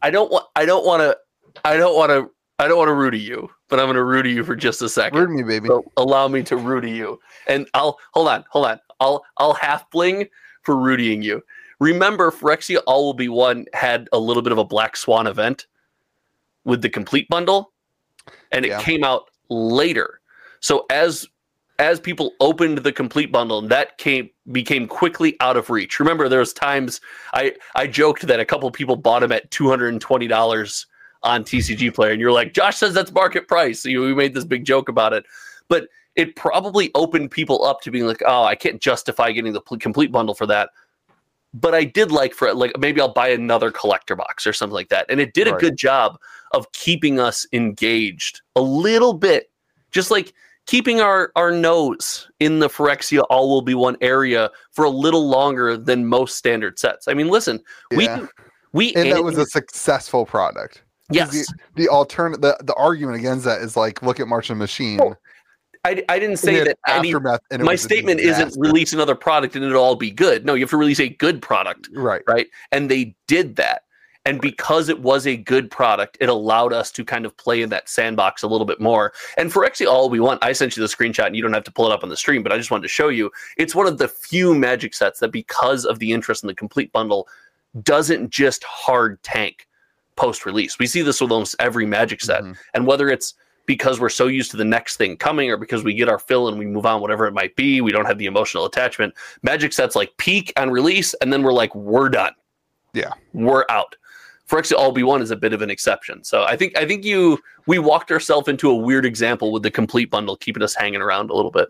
I 0.00 0.10
don't 0.10 0.30
want. 0.30 0.46
I 0.54 0.64
don't 0.64 0.86
want 0.86 1.02
to. 1.02 1.16
I 1.64 1.76
don't 1.76 1.96
want 1.96 2.10
to. 2.10 2.30
I 2.60 2.68
don't 2.68 2.78
want 2.78 2.88
to 2.88 2.94
root 2.94 3.14
at 3.14 3.20
you, 3.20 3.50
but 3.68 3.78
I'm 3.78 3.86
going 3.86 3.96
to 3.96 4.04
root 4.04 4.26
at 4.26 4.32
you 4.32 4.44
for 4.44 4.56
just 4.56 4.80
a 4.82 4.88
second. 4.88 5.18
Rude 5.18 5.30
me 5.30 5.42
baby 5.42 5.68
So 5.68 5.84
allow 5.96 6.28
me 6.28 6.42
to 6.44 6.56
Rudy 6.56 6.90
you. 6.90 7.20
And 7.46 7.68
I'll 7.74 7.98
hold 8.12 8.28
on, 8.28 8.44
hold 8.50 8.66
on. 8.66 8.80
I'll 9.00 9.24
I'll 9.38 9.54
half 9.54 9.90
bling 9.90 10.28
for 10.62 10.76
Rudying 10.76 11.22
you. 11.22 11.42
Remember, 11.80 12.30
Phyrexia 12.30 12.80
All 12.86 13.06
Will 13.06 13.14
Be 13.14 13.28
One 13.28 13.66
had 13.72 14.08
a 14.12 14.18
little 14.18 14.42
bit 14.42 14.52
of 14.52 14.58
a 14.58 14.64
Black 14.64 14.96
Swan 14.96 15.26
event 15.26 15.66
with 16.64 16.82
the 16.82 16.88
complete 16.88 17.28
bundle, 17.28 17.72
and 18.52 18.64
it 18.64 18.70
Yeah. 18.70 18.82
came 18.82 19.04
out 19.04 19.30
later. 19.48 20.20
So 20.60 20.86
as 20.90 21.26
as 21.80 22.00
people 22.00 22.32
opened 22.40 22.78
the 22.78 22.90
complete 22.90 23.30
bundle, 23.30 23.60
and 23.60 23.68
that 23.70 23.98
came 23.98 24.28
became 24.50 24.88
quickly 24.88 25.36
out 25.38 25.56
of 25.56 25.70
reach. 25.70 26.00
Remember, 26.00 26.28
there 26.28 26.40
was 26.40 26.52
times 26.52 27.00
I 27.32 27.54
I 27.76 27.86
joked 27.86 28.26
that 28.26 28.40
a 28.40 28.44
couple 28.44 28.68
people 28.72 28.96
bought 28.96 29.20
them 29.20 29.30
at 29.30 29.48
two 29.52 29.68
hundred 29.68 29.92
and 29.92 30.00
twenty 30.00 30.26
dollars 30.26 30.86
on 31.22 31.44
TCG 31.44 31.94
Player, 31.94 32.12
and 32.12 32.20
you're 32.20 32.32
like, 32.32 32.52
Josh 32.52 32.76
says 32.76 32.94
that's 32.94 33.12
market 33.12 33.46
price. 33.48 33.80
So 33.80 33.88
you, 33.88 34.02
we 34.02 34.14
made 34.14 34.34
this 34.34 34.44
big 34.44 34.64
joke 34.64 34.88
about 34.88 35.12
it, 35.12 35.24
but 35.68 35.88
it 36.16 36.34
probably 36.34 36.90
opened 36.96 37.30
people 37.30 37.64
up 37.64 37.80
to 37.82 37.92
being 37.92 38.06
like, 38.06 38.22
oh, 38.26 38.42
I 38.44 38.56
can't 38.56 38.80
justify 38.80 39.30
getting 39.30 39.52
the 39.52 39.60
pl- 39.60 39.78
complete 39.78 40.10
bundle 40.10 40.34
for 40.34 40.46
that. 40.46 40.70
But 41.54 41.74
I 41.74 41.84
did 41.84 42.12
like 42.12 42.34
for 42.34 42.52
like 42.52 42.78
maybe 42.78 43.00
I'll 43.00 43.12
buy 43.12 43.28
another 43.28 43.70
collector 43.70 44.14
box 44.14 44.46
or 44.46 44.52
something 44.52 44.74
like 44.74 44.88
that. 44.90 45.06
And 45.08 45.20
it 45.20 45.32
did 45.32 45.48
a 45.48 45.52
good 45.52 45.76
job 45.76 46.18
of 46.52 46.70
keeping 46.72 47.18
us 47.18 47.46
engaged 47.52 48.42
a 48.54 48.60
little 48.60 49.14
bit, 49.14 49.50
just 49.90 50.10
like 50.10 50.34
keeping 50.66 51.00
our 51.00 51.32
our 51.34 51.50
nose 51.50 52.28
in 52.38 52.58
the 52.58 52.68
Phyrexia 52.68 53.24
all 53.30 53.48
will 53.48 53.62
be 53.62 53.74
one 53.74 53.96
area 54.02 54.50
for 54.72 54.84
a 54.84 54.90
little 54.90 55.26
longer 55.28 55.76
than 55.76 56.06
most 56.06 56.36
standard 56.36 56.78
sets. 56.78 57.08
I 57.08 57.14
mean, 57.14 57.28
listen, 57.28 57.60
yeah. 57.90 58.20
we 58.72 58.92
we 58.92 58.94
and 58.94 59.10
that 59.10 59.24
was 59.24 59.38
a 59.38 59.46
successful 59.46 60.26
product. 60.26 60.82
yes. 61.10 61.30
the, 61.30 61.46
the 61.74 61.88
alternate 61.88 62.42
the, 62.42 62.56
the 62.64 62.74
argument 62.74 63.18
against 63.18 63.46
that 63.46 63.62
is 63.62 63.76
like 63.76 64.02
look 64.02 64.20
at 64.20 64.28
march 64.28 64.50
and 64.50 64.58
machine 64.58 65.00
Oh, 65.00 65.16
I, 65.88 66.04
I 66.08 66.18
didn't 66.18 66.36
say 66.36 66.62
that 66.64 66.78
any. 66.86 67.14
My 67.58 67.74
statement 67.74 68.20
isn't 68.20 68.54
release 68.58 68.92
another 68.92 69.14
product 69.14 69.56
and 69.56 69.64
it'll 69.64 69.82
all 69.82 69.96
be 69.96 70.10
good. 70.10 70.44
No, 70.44 70.54
you 70.54 70.62
have 70.62 70.70
to 70.70 70.76
release 70.76 71.00
a 71.00 71.08
good 71.08 71.40
product, 71.40 71.88
right. 71.94 72.22
right? 72.26 72.48
And 72.72 72.90
they 72.90 73.14
did 73.26 73.56
that. 73.56 73.82
And 74.26 74.42
because 74.42 74.90
it 74.90 75.00
was 75.00 75.26
a 75.26 75.38
good 75.38 75.70
product, 75.70 76.18
it 76.20 76.28
allowed 76.28 76.74
us 76.74 76.90
to 76.92 77.04
kind 77.04 77.24
of 77.24 77.34
play 77.38 77.62
in 77.62 77.70
that 77.70 77.88
sandbox 77.88 78.42
a 78.42 78.46
little 78.46 78.66
bit 78.66 78.78
more. 78.78 79.14
And 79.38 79.50
for 79.50 79.64
actually 79.64 79.86
all 79.86 80.10
we 80.10 80.20
want, 80.20 80.44
I 80.44 80.52
sent 80.52 80.76
you 80.76 80.82
the 80.82 80.88
screenshot 80.88 81.26
and 81.26 81.34
you 81.34 81.40
don't 81.40 81.54
have 81.54 81.64
to 81.64 81.72
pull 81.72 81.86
it 81.86 81.92
up 81.92 82.02
on 82.02 82.10
the 82.10 82.16
stream, 82.16 82.42
but 82.42 82.52
I 82.52 82.58
just 82.58 82.70
wanted 82.70 82.82
to 82.82 82.88
show 82.88 83.08
you 83.08 83.30
it's 83.56 83.74
one 83.74 83.86
of 83.86 83.96
the 83.96 84.08
few 84.08 84.54
magic 84.54 84.92
sets 84.92 85.20
that 85.20 85.32
because 85.32 85.86
of 85.86 85.98
the 85.98 86.12
interest 86.12 86.42
in 86.42 86.48
the 86.48 86.54
complete 86.54 86.92
bundle 86.92 87.26
doesn't 87.82 88.28
just 88.28 88.64
hard 88.64 89.22
tank 89.22 89.66
post 90.16 90.44
release. 90.44 90.78
We 90.78 90.86
see 90.86 91.00
this 91.00 91.22
with 91.22 91.30
almost 91.30 91.56
every 91.58 91.86
magic 91.86 92.20
set. 92.20 92.42
Mhm. 92.42 92.56
And 92.74 92.86
whether 92.86 93.08
it's 93.08 93.32
because 93.68 94.00
we're 94.00 94.08
so 94.08 94.26
used 94.26 94.50
to 94.50 94.56
the 94.56 94.64
next 94.64 94.96
thing 94.96 95.14
coming 95.14 95.50
or 95.50 95.58
because 95.58 95.84
we 95.84 95.92
get 95.92 96.08
our 96.08 96.18
fill 96.18 96.48
and 96.48 96.58
we 96.58 96.64
move 96.64 96.86
on, 96.86 97.02
whatever 97.02 97.26
it 97.26 97.34
might 97.34 97.54
be, 97.54 97.82
we 97.82 97.92
don't 97.92 98.06
have 98.06 98.16
the 98.16 98.24
emotional 98.24 98.64
attachment. 98.64 99.12
Magic 99.42 99.74
sets 99.74 99.94
like 99.94 100.16
peak 100.16 100.50
on 100.56 100.70
release, 100.70 101.12
and 101.20 101.30
then 101.30 101.42
we're 101.42 101.52
like, 101.52 101.72
we're 101.74 102.08
done. 102.08 102.32
Yeah. 102.94 103.12
We're 103.34 103.66
out. 103.68 103.94
Phyrexia 104.48 104.78
All 104.78 104.90
Be 104.90 105.02
One 105.02 105.20
is 105.20 105.30
a 105.30 105.36
bit 105.36 105.52
of 105.52 105.60
an 105.60 105.68
exception. 105.68 106.24
So 106.24 106.44
I 106.44 106.56
think 106.56 106.78
I 106.78 106.86
think 106.86 107.04
you 107.04 107.38
we 107.66 107.78
walked 107.78 108.10
ourselves 108.10 108.48
into 108.48 108.70
a 108.70 108.74
weird 108.74 109.04
example 109.04 109.52
with 109.52 109.62
the 109.62 109.70
complete 109.70 110.10
bundle, 110.10 110.36
keeping 110.36 110.62
us 110.62 110.74
hanging 110.74 111.02
around 111.02 111.28
a 111.28 111.34
little 111.34 111.50
bit. 111.50 111.68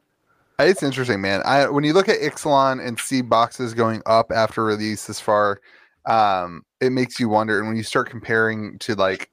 It's 0.61 0.85
interesting, 0.85 1.21
man. 1.21 1.43
I 1.45 1.69
when 1.69 1.83
you 1.83 1.93
look 1.93 2.09
at 2.09 2.21
Ixalan 2.21 2.87
and 2.87 2.97
see 3.01 3.23
boxes 3.23 3.75
going 3.75 4.03
up 4.07 4.31
after 4.31 4.65
release 4.65 5.09
this 5.09 5.19
far, 5.19 5.61
um, 6.07 6.63
it 6.81 6.91
makes 6.91 7.19
you 7.19 7.29
wonder. 7.29 7.59
And 7.59 7.67
when 7.67 7.77
you 7.77 7.83
start 7.83 8.09
comparing 8.09 8.79
to 8.79 8.95
like 8.95 9.29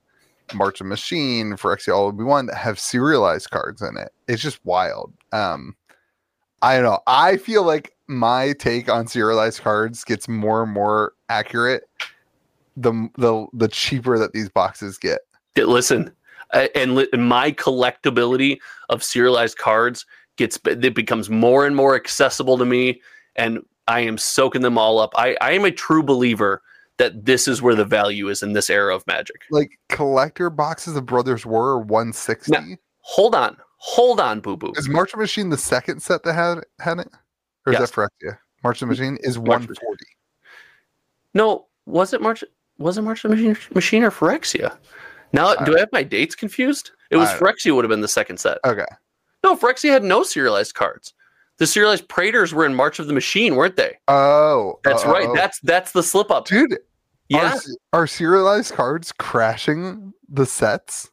March 0.54 0.82
of 0.82 0.88
Machine 0.88 1.58
Will 1.62 2.12
Be 2.12 2.24
One 2.24 2.46
that 2.48 2.58
have 2.58 2.80
serialized 2.80 3.50
cards 3.50 3.82
in 3.82 3.98
it, 3.98 4.12
it's 4.28 4.42
just 4.42 4.64
wild. 4.66 5.14
Um, 5.32 5.76
I 6.62 6.76
don't 6.76 6.84
know. 6.84 7.00
I 7.08 7.38
feel 7.38 7.64
like 7.64 7.96
my 8.08 8.54
take 8.54 8.90
on 8.90 9.08
serialized 9.08 9.62
cards 9.62 10.04
gets 10.04 10.28
more 10.28 10.64
and 10.64 10.72
more 10.72 11.14
accurate 11.30 11.84
the 12.78 13.10
the 13.18 13.48
the 13.54 13.68
cheaper 13.68 14.18
that 14.20 14.34
these 14.34 14.50
boxes 14.50 14.98
get. 14.98 15.20
Listen, 15.58 16.12
uh, 16.54 16.68
and 16.76 16.96
li- 16.96 17.10
my 17.18 17.52
collectability 17.52 18.58
of 18.90 19.04
serialized 19.04 19.58
cards 19.58 20.06
gets 20.38 20.60
it 20.66 20.94
becomes 20.94 21.30
more 21.30 21.66
and 21.66 21.76
more 21.76 21.96
accessible 21.96 22.58
to 22.58 22.66
me, 22.66 23.02
and 23.36 23.60
I 23.88 24.02
am 24.02 24.18
soaking 24.18 24.62
them 24.62 24.78
all 24.78 25.00
up. 25.00 25.14
I, 25.16 25.38
I 25.42 25.52
am 25.52 25.66
a 25.66 25.72
true 25.72 26.04
believer 26.04 26.62
that 26.98 27.26
this 27.26 27.48
is 27.48 27.62
where 27.62 27.76
the 27.76 27.86
value 27.86 28.30
is 28.30 28.42
in 28.44 28.54
this 28.54 28.70
era 28.70 28.96
of 28.96 29.06
Magic. 29.08 29.42
Like 29.52 29.78
collector 29.90 30.50
boxes 30.50 30.96
of 30.96 31.06
Brothers 31.06 31.46
War 31.46 31.80
160. 31.80 32.78
Hold 33.02 33.36
on, 33.36 33.58
hold 33.78 34.20
on, 34.20 34.40
Boo 34.40 34.58
Boo. 34.58 34.74
Is 34.76 34.88
March 34.90 35.14
of 35.14 35.20
Machine 35.20 35.50
the 35.50 35.58
second 35.58 36.02
set 36.02 36.24
that 36.24 36.34
had 36.34 36.60
had 36.80 37.00
it? 37.00 37.10
Or 37.66 37.74
is 37.74 37.80
Yes. 37.80 37.92
that 37.92 37.96
Phyrexia? 38.24 38.38
March 38.64 38.82
of 38.82 38.88
Machine 38.88 39.18
is 39.22 39.38
March 39.38 39.64
of 39.64 39.70
140. 39.70 40.06
No, 41.34 41.68
was 41.86 42.14
it 42.14 42.22
March? 42.22 42.44
Was 42.78 42.98
it 42.98 43.02
March 43.04 43.24
the 43.24 43.30
Machine, 43.30 43.58
Machine 43.74 44.04
or 44.04 44.12
Phyrexia? 44.12 44.78
Now, 45.34 45.54
do 45.56 45.76
I 45.76 45.80
have 45.80 45.90
my 45.92 46.04
dates 46.04 46.36
confused? 46.36 46.92
It 47.12 47.18
was 47.18 47.30
I- 47.30 47.38
Phyrexia 47.38 47.76
would 47.76 47.84
have 47.86 47.90
been 47.90 48.02
the 48.02 48.08
second 48.08 48.38
set. 48.40 48.58
Okay. 48.66 48.86
No, 49.44 49.56
Phyrexia 49.56 49.92
had 49.92 50.04
no 50.04 50.24
serialized 50.24 50.74
cards. 50.76 51.14
The 51.58 51.68
serialized 51.68 52.08
Praetors 52.10 52.54
were 52.54 52.66
in 52.66 52.76
March 52.76 53.00
of 53.00 53.08
the 53.08 53.14
Machine, 53.14 53.56
weren't 53.56 53.76
they? 53.78 53.98
Oh, 54.08 54.80
That's 54.84 55.04
oh, 55.06 55.12
right. 55.12 55.28
oh. 55.30 55.36
That's 55.36 55.60
that's 55.62 55.92
the 55.94 56.04
slip 56.04 56.30
up. 56.32 56.46
dude. 56.48 56.74
Are, 56.74 56.78
Yeah. 57.30 57.56
se- 57.56 57.72
are 57.94 58.08
serialized 58.08 58.74
cards 58.74 59.12
crashing 59.12 60.14
the 60.30 60.46
sets? 60.46 61.10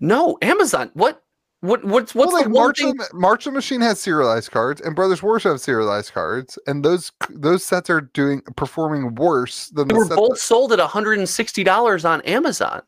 No, 0.00 0.36
Amazon. 0.42 0.90
What? 0.94 1.22
What? 1.60 1.84
What's 1.84 2.14
what's 2.14 2.32
well, 2.32 2.42
the 2.42 2.48
like 2.48 2.52
March 2.54 2.78
thing? 2.80 2.94
of, 3.00 3.12
March 3.14 3.46
of 3.46 3.52
the 3.52 3.56
Machine 3.56 3.80
has 3.80 3.98
serialized 3.98 4.50
cards, 4.50 4.80
and 4.82 4.94
Brothers 4.94 5.22
Wars 5.22 5.44
have 5.44 5.60
serialized 5.60 6.12
cards, 6.12 6.58
and 6.66 6.84
those 6.84 7.10
those 7.30 7.64
sets 7.64 7.88
are 7.88 8.02
doing 8.02 8.42
performing 8.56 9.14
worse 9.14 9.68
than 9.68 9.88
They 9.88 9.94
the 9.94 9.98
were 10.00 10.08
both 10.08 10.30
that- 10.32 10.38
sold 10.38 10.72
at 10.72 10.78
one 10.78 10.88
hundred 10.88 11.18
and 11.18 11.28
sixty 11.28 11.64
dollars 11.64 12.04
on 12.04 12.20
Amazon. 12.22 12.82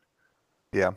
Yeah. 0.71 0.91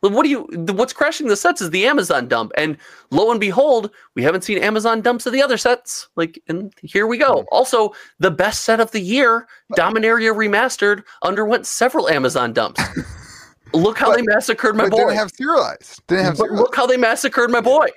What 0.00 0.22
do 0.22 0.28
you? 0.28 0.46
What's 0.74 0.92
crashing 0.92 1.26
the 1.26 1.36
sets 1.36 1.60
is 1.60 1.70
the 1.70 1.86
Amazon 1.86 2.28
dump, 2.28 2.52
and 2.56 2.76
lo 3.10 3.30
and 3.32 3.40
behold, 3.40 3.90
we 4.14 4.22
haven't 4.22 4.42
seen 4.44 4.58
Amazon 4.58 5.00
dumps 5.00 5.26
of 5.26 5.32
the 5.32 5.42
other 5.42 5.56
sets. 5.58 6.08
Like, 6.14 6.40
and 6.48 6.72
here 6.82 7.06
we 7.08 7.16
Hmm. 7.16 7.22
go. 7.24 7.46
Also, 7.50 7.92
the 8.20 8.30
best 8.30 8.62
set 8.62 8.78
of 8.78 8.92
the 8.92 9.00
year, 9.00 9.48
Dominaria 9.76 10.32
Remastered, 10.34 11.02
underwent 11.22 11.66
several 11.66 12.08
Amazon 12.08 12.52
dumps. 12.52 12.80
Look 13.74 13.98
how 13.98 14.10
But- 14.10 14.16
they 14.18 14.22
massacred 14.22 14.76
my 14.76 14.88
boy. 14.88 14.98
didn't 14.98 15.14
have 15.16 15.32
serialized. 15.32 16.00
Didn't 16.06 16.24
have 16.24 16.36
serialized. 16.36 16.60
look 16.62 16.74
how 16.76 16.86
they 16.86 16.96
massacred 16.96 17.50
my 17.50 17.60
boy. 17.60 17.88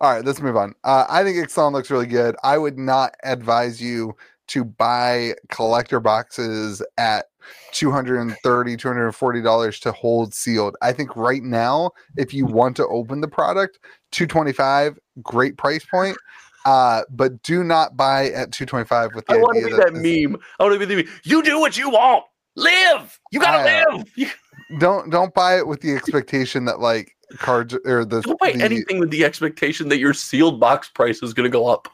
All 0.00 0.10
right, 0.10 0.24
let's 0.24 0.40
move 0.40 0.56
on. 0.56 0.74
Uh, 0.84 1.04
I 1.08 1.22
think 1.22 1.36
Ixalan 1.36 1.72
looks 1.72 1.90
really 1.90 2.06
good. 2.06 2.34
I 2.42 2.56
would 2.58 2.76
not 2.78 3.14
advise 3.22 3.80
you 3.80 4.16
to 4.48 4.64
buy 4.64 5.34
collector 5.48 6.00
boxes 6.00 6.82
at 6.98 7.26
230 7.72 8.76
$240 8.76 9.80
to 9.80 9.92
hold 9.92 10.34
sealed. 10.34 10.76
I 10.82 10.92
think 10.92 11.14
right 11.16 11.42
now, 11.42 11.90
if 12.16 12.32
you 12.34 12.46
want 12.46 12.76
to 12.76 12.86
open 12.86 13.20
the 13.20 13.28
product, 13.28 13.78
225 14.12 14.98
great 15.22 15.56
price 15.56 15.84
point. 15.84 16.16
Uh, 16.64 17.02
but 17.10 17.40
do 17.42 17.62
not 17.62 17.96
buy 17.96 18.24
at 18.30 18.50
225 18.50 19.14
with 19.14 19.24
the 19.26 19.34
I 19.34 19.36
want 19.36 19.58
to 19.58 19.66
be 19.66 19.72
that 19.72 19.94
this- 19.94 20.26
meme. 20.26 20.40
I 20.58 20.64
want 20.64 20.74
to 20.74 20.78
be 20.80 20.84
the 20.84 21.02
meme. 21.02 21.12
You 21.22 21.42
do 21.42 21.60
what 21.60 21.76
you 21.76 21.90
want. 21.90 22.24
Live. 22.56 23.20
You 23.30 23.38
gotta 23.40 23.70
I, 23.70 23.82
uh, 23.82 23.96
live. 23.96 24.12
You 24.16 24.28
Don't 24.78 25.10
don't 25.10 25.32
buy 25.32 25.58
it 25.58 25.66
with 25.68 25.80
the 25.80 25.94
expectation 25.94 26.64
that 26.64 26.80
like 26.80 27.14
cards 27.38 27.76
or 27.84 28.04
the, 28.04 28.20
don't 28.22 28.40
buy 28.40 28.50
the 28.50 28.64
anything 28.64 28.98
with 28.98 29.10
the 29.10 29.24
expectation 29.24 29.88
that 29.90 29.98
your 29.98 30.12
sealed 30.12 30.58
box 30.58 30.88
price 30.88 31.22
is 31.22 31.32
gonna 31.32 31.48
go 31.48 31.68
up. 31.68 31.86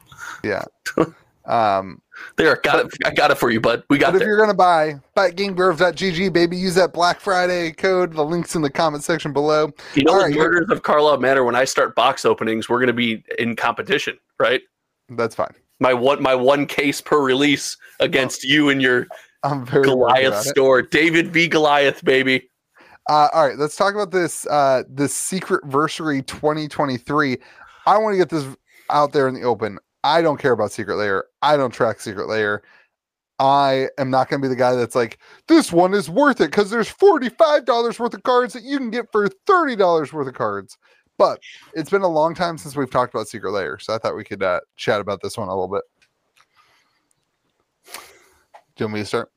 Yeah. 0.43 0.63
um 1.45 2.01
There, 2.37 2.55
got 2.63 2.79
it. 2.85 2.91
I 3.05 3.11
got 3.11 3.31
it 3.31 3.37
for 3.37 3.49
you, 3.49 3.59
bud. 3.59 3.83
We 3.89 3.97
got 3.97 4.07
But 4.11 4.15
if 4.15 4.19
there. 4.19 4.29
you're 4.29 4.39
gonna 4.39 4.53
buy, 4.53 4.99
buy 5.15 5.27
at 5.29 5.35
GameGrove.gg, 5.35 6.31
baby. 6.33 6.55
Use 6.57 6.75
that 6.75 6.93
Black 6.93 7.19
Friday 7.19 7.71
code. 7.71 8.13
The 8.13 8.23
links 8.23 8.55
in 8.55 8.61
the 8.61 8.69
comment 8.69 9.03
section 9.03 9.33
below. 9.33 9.71
You 9.95 10.03
know, 10.03 10.13
all 10.13 10.19
the 10.19 10.25
right, 10.25 10.35
murders 10.35 10.69
of 10.69 10.83
Karlov 10.83 11.21
Manor. 11.21 11.43
When 11.43 11.55
I 11.55 11.63
start 11.65 11.95
box 11.95 12.25
openings, 12.25 12.69
we're 12.69 12.79
gonna 12.79 12.93
be 12.93 13.23
in 13.39 13.55
competition, 13.55 14.17
right? 14.39 14.61
That's 15.09 15.35
fine. 15.35 15.53
My 15.79 15.93
one, 15.93 16.21
my 16.21 16.35
one 16.35 16.65
case 16.65 17.01
per 17.01 17.21
release 17.21 17.75
against 17.99 18.43
you 18.43 18.69
and 18.69 18.81
your 18.81 19.07
I'm 19.43 19.65
very 19.65 19.83
Goliath 19.83 20.27
about 20.27 20.45
it. 20.45 20.49
store. 20.49 20.81
David 20.81 21.33
v 21.33 21.47
Goliath, 21.47 22.03
baby. 22.05 22.49
Uh, 23.09 23.27
all 23.33 23.47
right, 23.49 23.57
let's 23.57 23.75
talk 23.75 23.93
about 23.93 24.11
this. 24.11 24.47
Uh, 24.47 24.83
this 24.87 25.13
Secretversary 25.13 26.25
2023. 26.25 27.37
I 27.85 27.97
want 27.97 28.13
to 28.13 28.17
get 28.17 28.29
this 28.29 28.45
out 28.89 29.11
there 29.11 29.27
in 29.27 29.33
the 29.33 29.41
open. 29.41 29.77
I 30.03 30.21
don't 30.21 30.39
care 30.39 30.51
about 30.51 30.71
Secret 30.71 30.95
Lair. 30.95 31.25
I 31.41 31.57
don't 31.57 31.71
track 31.73 31.99
Secret 32.01 32.27
Lair. 32.27 32.63
I 33.39 33.87
am 33.97 34.09
not 34.09 34.29
going 34.29 34.41
to 34.41 34.45
be 34.45 34.49
the 34.49 34.55
guy 34.55 34.75
that's 34.75 34.95
like, 34.95 35.17
this 35.47 35.71
one 35.71 35.93
is 35.93 36.09
worth 36.09 36.39
it 36.39 36.51
because 36.51 36.69
there's 36.69 36.91
$45 36.93 37.99
worth 37.99 38.13
of 38.13 38.23
cards 38.23 38.53
that 38.53 38.63
you 38.63 38.77
can 38.77 38.91
get 38.91 39.11
for 39.11 39.27
$30 39.27 40.13
worth 40.13 40.27
of 40.27 40.33
cards. 40.33 40.77
But 41.17 41.39
it's 41.73 41.89
been 41.89 42.01
a 42.01 42.07
long 42.07 42.35
time 42.35 42.57
since 42.57 42.75
we've 42.75 42.91
talked 42.91 43.13
about 43.13 43.27
Secret 43.27 43.51
Lair. 43.51 43.79
So 43.79 43.93
I 43.93 43.97
thought 43.97 44.15
we 44.15 44.23
could 44.23 44.43
uh, 44.43 44.61
chat 44.77 44.99
about 44.99 45.21
this 45.21 45.37
one 45.37 45.47
a 45.47 45.51
little 45.51 45.67
bit. 45.67 45.83
Do 48.75 48.83
you 48.83 48.85
want 48.85 48.95
me 48.95 48.99
to 49.01 49.05
start? 49.05 49.31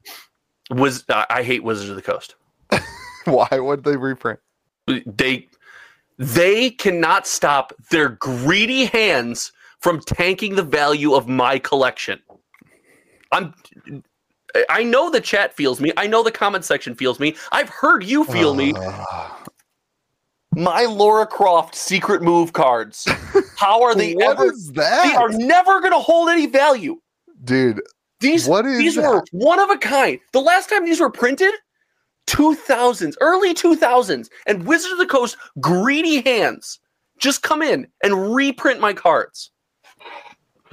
Was 0.71 1.05
I 1.11 1.27
I 1.29 1.43
hate 1.43 1.63
Wizards 1.63 1.91
of 1.91 1.97
the 1.97 2.03
Coast. 2.03 2.37
Why 3.25 3.49
would 3.53 3.85
they 3.85 3.97
reprint? 3.97 4.41
they 4.87 5.47
they 6.19 6.71
cannot 6.71 7.27
stop 7.27 7.75
their 7.91 8.09
greedy 8.09 8.87
hands 8.87 9.53
from 9.81 10.01
tanking 10.01 10.55
the 10.57 10.63
value 10.63 11.15
of 11.15 11.29
my 11.29 11.59
collection. 11.59 12.21
I'm 13.33 13.55
I 14.71 14.83
know 14.85 15.11
the 15.11 15.21
chat 15.21 15.55
feels 15.55 15.81
me. 15.81 15.93
I 15.97 16.07
know 16.07 16.23
the 16.23 16.31
comment 16.31 16.65
section 16.65 16.95
feels 16.95 17.21
me. 17.21 17.37
I've 17.53 17.69
heard 17.69 18.05
you 18.05 18.25
feel 18.25 18.55
me. 18.55 18.73
My 20.55 20.85
Laura 20.85 21.27
Croft 21.27 21.75
secret 21.75 22.23
move 22.23 22.55
cards. 22.55 23.07
How 23.59 23.83
are 23.83 23.95
they 23.95 24.15
What 24.15 24.39
ever 24.39 24.47
is 24.53 24.73
that? 24.73 25.05
they 25.05 25.15
are 25.15 25.29
never 25.29 25.81
going 25.81 25.93
to 25.93 25.99
hold 25.99 26.31
any 26.31 26.47
value. 26.47 26.99
Dude, 27.45 27.83
These 28.21 28.49
What 28.49 28.65
is 28.65 28.79
these 28.79 28.95
that? 28.95 29.03
were 29.11 29.23
one 29.33 29.59
of 29.61 29.69
a 29.69 29.77
kind. 29.77 30.19
The 30.33 30.41
last 30.41 30.71
time 30.71 30.87
these 30.87 31.01
were 31.01 31.11
printed, 31.11 31.53
2000s, 32.29 33.15
early 33.21 33.53
2000s, 33.53 34.31
and 34.47 34.67
Wizards 34.67 34.93
of 34.93 34.99
the 34.99 35.07
Coast 35.07 35.37
greedy 35.61 36.23
hands 36.23 36.81
just 37.19 37.43
come 37.43 37.61
in 37.61 37.87
and 38.03 38.35
reprint 38.35 38.81
my 38.81 38.95
cards. 38.95 39.51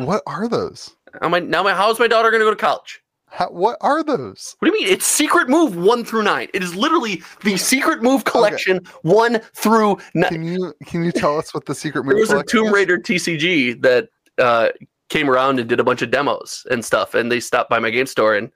What 0.06 0.24
are 0.26 0.48
those? 0.48 0.96
Now 1.22 1.30
my, 1.30 1.40
now 1.40 1.64
my 1.64 1.74
how's 1.74 2.00
my 2.00 2.08
daughter 2.08 2.32
going 2.32 2.42
to 2.42 2.46
go 2.46 2.52
to 2.52 2.56
college? 2.56 3.02
How, 3.28 3.50
what 3.50 3.78
are 3.82 4.04
those? 4.04 4.56
What 4.60 4.70
do 4.70 4.76
you 4.76 4.86
mean? 4.86 4.94
It's 4.94 5.08
secret 5.08 5.50
move 5.50 5.76
one 5.76 6.06
through 6.06 6.22
nine. 6.24 6.50
It 6.54 6.62
is 6.62 6.76
literally 6.76 7.24
the 7.44 7.58
secret 7.58 8.04
move 8.04 8.26
collection 8.26 8.86
one 9.02 9.40
through 9.56 9.98
nine. 10.14 10.30
Can 10.30 10.44
you 10.46 10.74
can 10.86 11.04
you 11.04 11.12
tell 11.12 11.40
us 11.40 11.52
what 11.52 11.66
the 11.66 11.74
secret 11.74 12.04
move? 12.04 12.14
There 12.14 12.22
was 12.22 12.32
a 12.32 12.44
Tomb? 12.44 12.72
Raider 12.72 13.00
TCG 13.00 13.82
that 13.82 14.10
uh, 14.38 14.70
came 15.10 15.30
around 15.30 15.60
and 15.60 15.68
did 15.68 15.80
a 15.80 15.84
bunch 15.84 16.04
of 16.04 16.12
demos 16.12 16.66
and 16.70 16.86
stuff, 16.86 17.16
and 17.16 17.32
they 17.32 17.40
stopped 17.40 17.72
by 17.72 17.80
my 17.80 17.90
game 17.90 18.06
store 18.06 18.36
And 18.36 18.52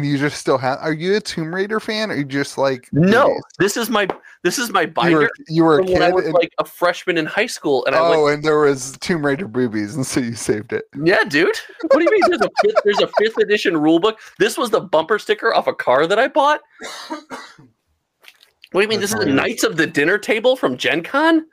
you 0.00 0.18
just 0.18 0.36
still 0.38 0.58
have? 0.58 0.78
Are 0.80 0.92
you 0.92 1.16
a 1.16 1.20
Tomb 1.20 1.54
Raider 1.54 1.80
fan, 1.80 2.10
or 2.10 2.16
you 2.16 2.24
just 2.24 2.58
like 2.58 2.88
No, 2.92 3.28
boobies? 3.28 3.42
this 3.58 3.76
is 3.76 3.88
my 3.88 4.06
this 4.42 4.58
is 4.58 4.70
my 4.70 4.82
You 4.82 4.86
binder 4.88 5.18
were 5.20 5.30
you 5.48 5.64
were 5.64 5.78
a 5.80 5.84
from 5.84 5.92
when 5.94 6.02
I 6.02 6.06
kid. 6.08 6.14
was 6.14 6.24
and- 6.26 6.34
like 6.34 6.52
a 6.58 6.64
freshman 6.64 7.16
in 7.18 7.26
high 7.26 7.46
school, 7.46 7.84
and 7.86 7.94
I 7.94 8.00
oh, 8.00 8.24
went, 8.24 8.34
and 8.36 8.44
there 8.44 8.58
was 8.60 8.96
Tomb 9.00 9.24
Raider 9.24 9.48
boobies, 9.48 9.94
and 9.96 10.06
so 10.06 10.20
you 10.20 10.34
saved 10.34 10.72
it. 10.72 10.84
"Yeah, 11.02 11.22
dude, 11.24 11.56
what 11.90 11.98
do 11.98 12.04
you 12.04 12.10
mean? 12.10 12.22
There's 12.28 12.42
a 12.42 12.50
fifth, 12.62 12.76
there's 12.84 13.00
a 13.00 13.08
fifth 13.18 13.38
edition 13.38 13.76
rule 13.76 13.98
book. 13.98 14.18
This 14.38 14.58
was 14.58 14.70
the 14.70 14.80
bumper 14.80 15.18
sticker 15.18 15.54
off 15.54 15.66
a 15.66 15.74
car 15.74 16.06
that 16.06 16.18
I 16.18 16.28
bought. 16.28 16.60
What 17.08 18.80
do 18.80 18.80
you 18.80 18.88
mean? 18.88 19.00
That's 19.00 19.12
This 19.12 19.20
is 19.20 19.26
the. 19.26 19.32
Knights 19.32 19.64
of 19.64 19.76
the 19.76 19.86
Dinner 19.86 20.16
Table 20.18 20.56
from 20.56 20.76
Gen 20.78 21.02
Con? 21.02 21.46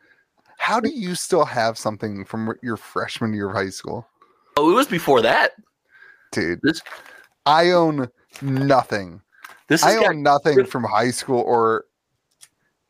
How 0.58 0.80
do 0.80 0.90
you 0.90 1.16
still 1.16 1.46
have 1.46 1.78
something 1.78 2.24
from 2.26 2.54
your 2.64 2.78
freshman 2.78 3.34
year 3.34 3.50
of 3.50 3.56
high 3.56 3.70
school, 3.70 4.08
Oh, 4.58 4.70
it 4.70 4.74
was 4.74 4.88
before 4.88 5.22
that. 5.22 5.54
dude? 6.32 6.60
This 6.64 6.82
I 7.50 7.72
own 7.72 8.08
nothing. 8.42 9.22
this 9.68 9.84
I 9.84 9.96
own 9.98 10.22
nothing 10.24 10.66
from 10.66 10.84
high 10.84 11.12
school, 11.12 11.42
or 11.42 11.86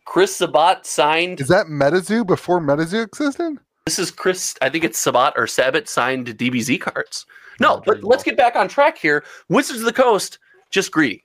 Chris 0.05 0.36
Sabat 0.36 0.86
signed. 0.86 1.39
is 1.39 1.47
that 1.47 1.68
MetaZoo 1.68 2.26
before 2.28 2.60
MetaZoo 2.60 3.05
existed? 3.05 3.57
This 3.86 3.99
is 3.99 4.12
Chris. 4.12 4.55
I 4.62 4.70
think 4.70 4.84
it's 4.84 4.99
Sabat 4.99 5.34
or 5.38 5.47
Sabat 5.47 5.88
signed 5.88 6.28
DBZ 6.28 6.80
cards. 6.82 7.26
No, 7.60 7.76
No, 7.76 7.82
but 7.86 8.03
let's 8.03 8.24
get 8.24 8.38
back 8.38 8.55
on 8.55 8.68
track 8.68 8.97
here. 8.97 9.24
Wizards 9.49 9.80
of 9.80 9.86
the 9.86 9.93
Coast, 9.93 10.39
just 10.70 10.91
greedy, 10.91 11.24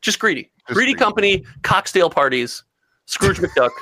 just 0.00 0.18
greedy, 0.18 0.50
Just 0.68 0.74
greedy 0.76 0.92
greedy. 0.92 1.04
company, 1.04 1.44
cocktail 1.62 2.10
parties, 2.10 2.64
Scrooge 3.06 3.38
McDuck. 3.38 3.70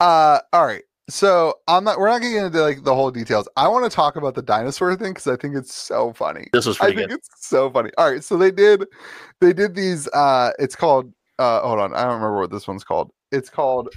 Uh, 0.00 0.38
all 0.52 0.64
right. 0.64 0.84
So 1.10 1.54
I'm 1.68 1.84
not. 1.84 1.98
We're 1.98 2.08
not 2.08 2.20
getting 2.20 2.36
into 2.36 2.60
like 2.60 2.84
the 2.84 2.94
whole 2.94 3.10
details. 3.10 3.48
I 3.56 3.66
want 3.68 3.90
to 3.90 3.94
talk 3.94 4.16
about 4.16 4.34
the 4.34 4.42
dinosaur 4.42 4.94
thing 4.94 5.12
because 5.14 5.26
I 5.26 5.36
think 5.36 5.56
it's 5.56 5.74
so 5.74 6.12
funny. 6.12 6.48
This 6.52 6.66
was 6.66 6.78
I 6.80 6.86
think 6.94 7.08
good. 7.08 7.12
it's 7.12 7.46
so 7.48 7.70
funny. 7.70 7.90
All 7.96 8.10
right, 8.10 8.22
so 8.22 8.36
they 8.36 8.50
did, 8.50 8.84
they 9.40 9.52
did 9.54 9.74
these. 9.74 10.06
Uh, 10.08 10.50
it's 10.58 10.76
called. 10.76 11.12
Uh, 11.38 11.60
hold 11.62 11.78
on, 11.78 11.94
I 11.94 12.02
don't 12.02 12.14
remember 12.16 12.38
what 12.40 12.50
this 12.50 12.68
one's 12.68 12.84
called. 12.84 13.10
It's 13.32 13.48
called. 13.48 13.88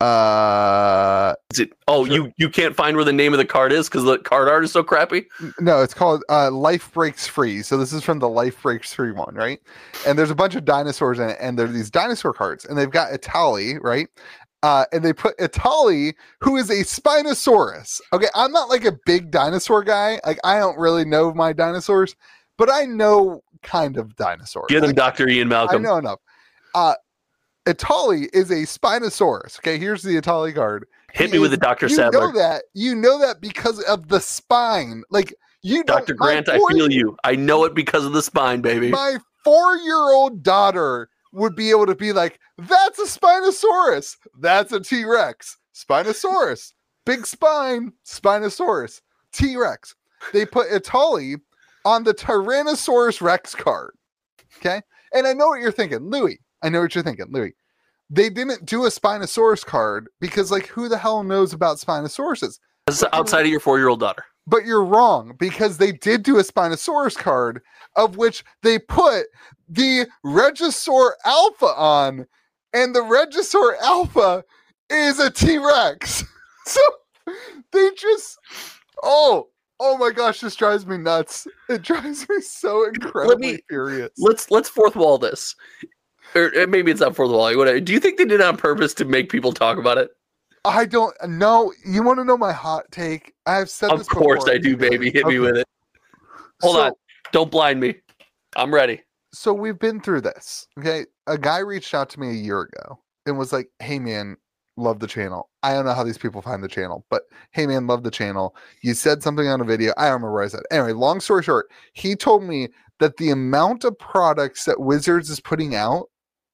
Uh, 0.00 1.34
Is 1.52 1.60
it? 1.60 1.72
Oh, 1.88 2.04
Sure. 2.04 2.14
you 2.14 2.32
you 2.36 2.50
can't 2.50 2.76
find 2.76 2.94
where 2.96 3.04
the 3.04 3.12
name 3.12 3.32
of 3.32 3.38
the 3.38 3.44
card 3.44 3.72
is 3.72 3.88
because 3.88 4.04
the 4.04 4.18
card 4.18 4.48
art 4.48 4.64
is 4.64 4.72
so 4.72 4.82
crappy. 4.82 5.26
no, 5.60 5.82
it's 5.82 5.94
called 5.94 6.22
uh, 6.28 6.50
Life 6.50 6.92
Breaks 6.92 7.26
Free. 7.26 7.62
So 7.62 7.76
this 7.78 7.92
is 7.92 8.02
from 8.02 8.18
the 8.18 8.28
Life 8.28 8.60
Breaks 8.62 8.92
Free 8.92 9.12
one, 9.12 9.34
right? 9.34 9.60
And 10.06 10.18
there's 10.18 10.30
a 10.30 10.34
bunch 10.34 10.56
of 10.56 10.64
dinosaurs 10.64 11.18
in 11.20 11.30
it, 11.30 11.38
and 11.40 11.58
there's 11.58 11.72
these 11.72 11.90
dinosaur 11.90 12.32
cards, 12.34 12.64
and 12.66 12.76
they've 12.76 12.90
got 12.90 13.12
Etali, 13.12 13.78
right? 13.80 14.08
Uh, 14.64 14.86
and 14.92 15.04
they 15.04 15.12
put 15.12 15.36
Etali, 15.36 16.14
who 16.40 16.56
is 16.56 16.70
a 16.70 16.82
Spinosaurus. 16.84 18.00
Okay, 18.14 18.28
I'm 18.34 18.50
not 18.50 18.70
like 18.70 18.86
a 18.86 18.96
big 19.04 19.30
dinosaur 19.30 19.84
guy. 19.84 20.18
Like 20.24 20.38
I 20.42 20.58
don't 20.58 20.78
really 20.78 21.04
know 21.04 21.34
my 21.34 21.52
dinosaurs, 21.52 22.16
but 22.56 22.70
I 22.72 22.86
know 22.86 23.42
kind 23.62 23.98
of 23.98 24.16
dinosaurs. 24.16 24.64
Get 24.70 24.78
him, 24.82 24.88
Like, 24.88 24.96
Doctor 24.96 25.28
Ian 25.28 25.48
Malcolm. 25.48 25.84
I 25.84 25.88
know 25.88 25.96
enough. 25.98 26.18
Uh, 26.74 26.94
Etali 27.66 28.28
is 28.32 28.50
a 28.50 28.62
Spinosaurus. 28.62 29.58
Okay, 29.58 29.76
here's 29.76 30.02
the 30.02 30.16
Etali 30.18 30.54
card. 30.54 30.86
Hit 31.12 31.26
He 31.26 31.32
me 31.34 31.38
with 31.40 31.52
is- 31.52 31.58
the 31.58 31.62
Doctor 31.62 31.86
You 31.88 31.96
know 31.98 32.32
that. 32.32 32.62
You 32.72 32.94
know 32.94 33.18
that 33.18 33.42
because 33.42 33.82
of 33.82 34.08
the 34.08 34.20
spine. 34.20 35.02
Like 35.10 35.34
you, 35.60 35.84
Doctor 35.84 36.14
Grant, 36.14 36.48
I 36.48 36.56
feel 36.70 36.90
you. 36.90 37.18
I 37.22 37.36
know 37.36 37.64
it 37.64 37.74
because 37.74 38.06
of 38.06 38.14
the 38.14 38.22
spine, 38.22 38.62
baby. 38.62 38.88
My 38.88 39.18
four-year-old 39.44 40.42
daughter 40.42 41.10
would 41.34 41.54
be 41.54 41.70
able 41.70 41.86
to 41.86 41.94
be 41.94 42.12
like, 42.12 42.40
"That's 42.56 42.98
a 42.98 43.04
Spinosaurus. 43.04 44.16
That's 44.40 44.72
a 44.72 44.80
T-Rex. 44.80 45.58
Spinosaurus. 45.74 46.72
Big 47.04 47.26
spine. 47.26 47.92
Spinosaurus. 48.06 49.00
T-Rex." 49.32 49.94
They 50.32 50.46
put 50.46 50.70
Etali 50.70 51.36
on 51.84 52.04
the 52.04 52.14
Tyrannosaurus 52.14 53.20
Rex 53.20 53.54
card. 53.54 53.94
Okay, 54.58 54.80
and 55.12 55.26
I 55.26 55.32
know 55.32 55.48
what 55.48 55.60
you're 55.60 55.72
thinking, 55.72 56.10
Louis. 56.10 56.40
I 56.62 56.70
know 56.70 56.80
what 56.80 56.94
you're 56.94 57.04
thinking, 57.04 57.26
Louis. 57.30 57.54
They 58.08 58.30
didn't 58.30 58.64
do 58.64 58.84
a 58.84 58.88
Spinosaurus 58.88 59.64
card 59.64 60.08
because, 60.20 60.50
like, 60.50 60.66
who 60.66 60.88
the 60.88 60.98
hell 60.98 61.22
knows 61.24 61.52
about 61.52 61.78
Spinosauruses? 61.78 62.58
That's 62.86 63.02
outside 63.12 63.42
of 63.42 63.50
your 63.50 63.60
four-year-old 63.60 64.00
daughter. 64.00 64.24
But 64.46 64.66
you're 64.66 64.84
wrong 64.84 65.34
because 65.38 65.78
they 65.78 65.92
did 65.92 66.22
do 66.22 66.38
a 66.38 66.42
Spinosaurus 66.42 67.16
card 67.16 67.62
of 67.96 68.16
which 68.16 68.44
they 68.62 68.78
put 68.78 69.26
the 69.68 70.06
Regisaur 70.24 71.12
Alpha 71.24 71.66
on, 71.66 72.26
and 72.72 72.94
the 72.94 73.00
Regisaur 73.00 73.76
Alpha 73.82 74.44
is 74.90 75.18
a 75.18 75.30
T 75.30 75.58
Rex. 75.58 76.24
So 76.66 76.80
they 77.72 77.90
just, 77.94 78.38
oh, 79.02 79.48
oh 79.80 79.98
my 79.98 80.10
gosh, 80.10 80.40
this 80.40 80.56
drives 80.56 80.86
me 80.86 80.96
nuts. 80.96 81.46
It 81.68 81.82
drives 81.82 82.26
me 82.26 82.40
so 82.40 82.88
incredibly 82.88 83.62
furious. 83.68 84.08
Let's 84.16 84.50
let's 84.50 84.70
fourth 84.70 84.96
wall 84.96 85.18
this, 85.18 85.54
or 86.34 86.50
uh, 86.58 86.66
maybe 86.66 86.90
it's 86.90 87.02
not 87.02 87.14
fourth 87.16 87.30
wall. 87.30 87.54
Whatever. 87.54 87.80
Do 87.80 87.92
you 87.92 88.00
think 88.00 88.16
they 88.16 88.24
did 88.24 88.40
it 88.40 88.40
on 88.40 88.56
purpose 88.56 88.94
to 88.94 89.04
make 89.04 89.28
people 89.28 89.52
talk 89.52 89.76
about 89.76 89.98
it? 89.98 90.08
I 90.64 90.86
don't 90.86 91.14
know. 91.28 91.70
You 91.84 92.02
want 92.02 92.18
to 92.20 92.24
know 92.24 92.38
my 92.38 92.52
hot 92.52 92.84
take? 92.90 93.34
I've 93.44 93.68
said 93.68 93.90
Of 93.90 93.98
this 93.98 94.08
course 94.08 94.44
before. 94.44 94.54
I 94.54 94.56
do, 94.56 94.74
baby. 94.74 95.10
Hit 95.10 95.26
me 95.26 95.38
with 95.38 95.58
it. 95.58 95.68
Hold 96.62 96.76
So- 96.76 96.82
on. 96.82 96.92
Don't 97.32 97.50
blind 97.50 97.78
me. 97.78 97.96
I'm 98.56 98.72
ready. 98.72 99.02
So 99.34 99.52
we've 99.52 99.78
been 99.78 100.00
through 100.00 100.22
this. 100.22 100.66
Okay. 100.78 101.06
A 101.26 101.36
guy 101.36 101.58
reached 101.58 101.94
out 101.94 102.08
to 102.10 102.20
me 102.20 102.30
a 102.30 102.32
year 102.32 102.62
ago 102.62 102.98
and 103.26 103.36
was 103.36 103.52
like, 103.52 103.68
Hey 103.80 103.98
man, 103.98 104.36
love 104.76 105.00
the 105.00 105.06
channel. 105.06 105.50
I 105.62 105.72
don't 105.72 105.84
know 105.84 105.94
how 105.94 106.04
these 106.04 106.18
people 106.18 106.42
find 106.42 106.62
the 106.62 106.68
channel, 106.68 107.04
but 107.10 107.22
hey 107.52 107.66
man, 107.66 107.86
love 107.86 108.02
the 108.02 108.10
channel. 108.10 108.54
You 108.82 108.94
said 108.94 109.22
something 109.22 109.46
on 109.46 109.60
a 109.60 109.64
video. 109.64 109.92
I 109.96 110.04
don't 110.04 110.14
remember 110.14 110.34
what 110.34 110.44
I 110.44 110.48
said. 110.48 110.62
Anyway, 110.70 110.92
long 110.92 111.20
story 111.20 111.42
short, 111.42 111.70
he 111.92 112.14
told 112.14 112.42
me 112.42 112.68
that 113.00 113.16
the 113.16 113.30
amount 113.30 113.84
of 113.84 113.98
products 113.98 114.64
that 114.64 114.80
Wizards 114.80 115.30
is 115.30 115.40
putting 115.40 115.74
out 115.74 116.06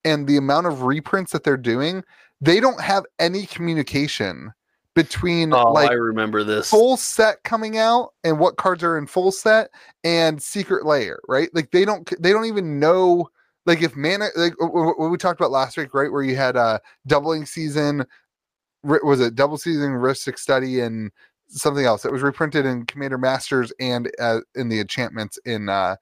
and 0.05 0.27
the 0.27 0.39
amount 0.39 0.67
of 0.67 0.83
reprints 0.83 1.33
that 1.33 1.45
they're 1.45 1.57
doing, 1.57 2.03
they 2.41 2.61
don't 2.61 2.81
have 2.81 3.05
any 3.19 3.45
communication 3.45 4.53
between 5.03 5.53
Oh, 5.53 5.73
like 5.73 5.91
I 5.91 5.95
remember 5.95 6.45
this. 6.45 6.71
full 6.71 6.97
set 6.97 7.43
coming 7.43 7.79
out 7.79 8.13
and 8.25 8.39
what 8.39 8.57
cards 8.57 8.83
are 8.83 8.99
in 8.99 9.07
full 9.07 9.33
set 9.33 9.71
and 10.05 10.41
secret 10.43 10.85
lair 10.85 11.19
right? 11.29 11.49
Like 11.55 11.71
they 11.71 11.85
don't 11.85 12.09
they 12.23 12.33
don't 12.33 12.47
even 12.47 12.79
know 12.79 13.29
like 13.67 13.83
if 13.83 13.97
mana 13.97 14.29
like 14.37 14.55
wh- 14.61 14.67
wh- 14.67 14.99
what 14.99 15.11
we 15.11 15.17
talked 15.17 15.41
about 15.41 15.51
last 15.51 15.77
week 15.77 15.95
right 15.95 16.11
where 16.13 16.23
you 16.23 16.37
had 16.37 16.57
uh 16.57 16.79
doubling 17.07 17.47
season 17.47 18.05
was 18.83 19.21
it 19.21 19.35
double 19.35 19.59
season 19.59 19.93
Rhystic 19.93 20.39
Study 20.39 20.81
and 20.81 21.11
something 21.49 21.85
else. 21.85 22.03
That 22.03 22.13
was 22.13 22.23
reprinted 22.23 22.65
in 22.65 22.87
commander 22.87 23.19
masters 23.19 23.73
and 23.81 24.11
uh, 24.19 24.41
in 24.55 24.69
the 24.69 24.81
enchantments 24.81 25.39
in 25.45 25.69
uh 25.69 25.97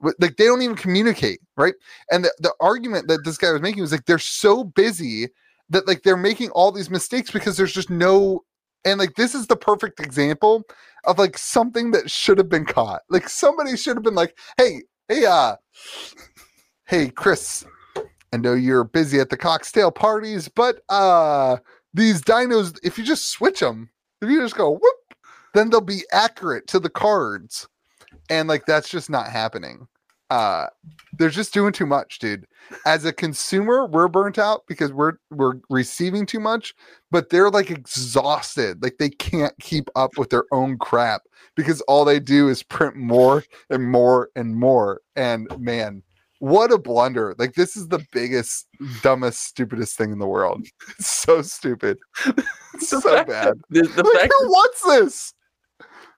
like 0.00 0.36
they 0.36 0.46
don't 0.46 0.62
even 0.62 0.76
communicate 0.76 1.40
right? 1.56 1.74
And 2.10 2.24
the, 2.24 2.32
the 2.38 2.52
argument 2.60 3.08
that 3.08 3.24
this 3.24 3.38
guy 3.38 3.52
was 3.52 3.62
making 3.62 3.82
was 3.82 3.92
like 3.92 4.06
they're 4.06 4.18
so 4.18 4.64
busy 4.64 5.28
that 5.70 5.86
like 5.86 6.02
they're 6.02 6.16
making 6.16 6.50
all 6.50 6.72
these 6.72 6.90
mistakes 6.90 7.30
because 7.30 7.56
there's 7.56 7.72
just 7.72 7.90
no 7.90 8.40
and 8.84 8.98
like 8.98 9.14
this 9.14 9.34
is 9.34 9.46
the 9.46 9.56
perfect 9.56 10.00
example 10.00 10.62
of 11.04 11.18
like 11.18 11.38
something 11.38 11.90
that 11.90 12.10
should 12.10 12.38
have 12.38 12.48
been 12.48 12.66
caught. 12.66 13.02
Like 13.08 13.28
somebody 13.28 13.76
should 13.76 13.96
have 13.96 14.04
been 14.04 14.14
like 14.14 14.36
hey 14.58 14.82
hey 15.08 15.24
uh 15.26 15.56
hey 16.86 17.10
chris 17.10 17.64
i 18.32 18.36
know 18.36 18.54
you're 18.54 18.84
busy 18.84 19.20
at 19.20 19.30
the 19.30 19.36
cocktail 19.36 19.90
parties 19.90 20.48
but 20.48 20.80
uh 20.88 21.56
these 21.92 22.22
dinos 22.22 22.78
if 22.82 22.96
you 22.96 23.04
just 23.04 23.30
switch 23.30 23.60
them 23.60 23.90
if 24.22 24.30
you 24.30 24.40
just 24.40 24.56
go 24.56 24.70
whoop 24.70 25.04
then 25.54 25.70
they'll 25.70 25.80
be 25.80 26.04
accurate 26.12 26.66
to 26.66 26.78
the 26.78 26.90
cards. 26.90 27.66
And 28.28 28.48
like 28.48 28.66
that's 28.66 28.88
just 28.88 29.08
not 29.08 29.28
happening 29.28 29.86
uh 30.34 30.66
they're 31.16 31.30
just 31.30 31.54
doing 31.54 31.72
too 31.72 31.86
much 31.86 32.18
dude. 32.18 32.46
As 32.86 33.04
a 33.04 33.12
consumer 33.12 33.86
we're 33.86 34.08
burnt 34.08 34.38
out 34.38 34.62
because 34.66 34.92
we're 34.92 35.14
we're 35.30 35.54
receiving 35.70 36.26
too 36.26 36.40
much 36.40 36.74
but 37.10 37.30
they're 37.30 37.50
like 37.50 37.70
exhausted. 37.70 38.82
Like 38.82 38.98
they 38.98 39.10
can't 39.10 39.54
keep 39.60 39.88
up 39.94 40.18
with 40.18 40.30
their 40.30 40.44
own 40.50 40.78
crap 40.78 41.22
because 41.54 41.80
all 41.82 42.04
they 42.04 42.18
do 42.18 42.48
is 42.48 42.62
print 42.62 42.96
more 42.96 43.44
and 43.70 43.90
more 43.90 44.30
and 44.34 44.56
more. 44.56 45.00
And 45.14 45.48
man 45.58 46.02
what 46.40 46.72
a 46.72 46.78
blunder. 46.78 47.34
Like 47.38 47.54
this 47.54 47.76
is 47.76 47.88
the 47.88 48.04
biggest 48.12 48.66
dumbest 49.02 49.40
stupidest 49.44 49.96
thing 49.96 50.12
in 50.12 50.18
the 50.18 50.26
world. 50.26 50.66
It's 50.98 51.10
so 51.10 51.42
stupid. 51.42 51.98
So 52.80 53.00
bad. 53.00 53.54
The, 53.70 53.82
the 53.82 54.02
like, 54.02 54.12
fact 54.14 54.32
who 54.36 54.48
wants 54.48 54.82
this 54.82 55.34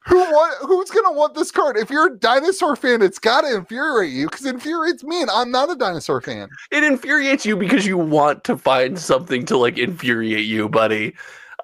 who 0.07 0.17
want, 0.19 0.55
who's 0.63 0.91
gonna 0.91 1.13
want 1.13 1.35
this 1.35 1.51
card 1.51 1.77
if 1.77 1.91
you're 1.91 2.07
a 2.07 2.19
dinosaur 2.19 2.77
fan 2.77 3.03
it's 3.03 3.19
gotta 3.19 3.55
infuriate 3.57 4.13
you 4.13 4.27
because 4.27 4.45
it 4.47 4.55
infuriates 4.55 5.03
me 5.05 5.21
and 5.21 5.31
i'm 5.31 5.51
not 5.51 5.71
a 5.71 5.75
dinosaur 5.77 6.21
fan 6.21 6.49
it 6.71 6.85
infuriates 6.85 7.45
you 7.45 7.57
because 7.57 7.85
you 7.87 7.99
want 7.99 8.45
to 8.45 8.57
find 8.57 8.99
something 8.99 9.45
to 9.47 9.57
like 9.57 9.79
infuriate 9.79 10.47
you, 10.47 10.69
buddy. 10.69 11.15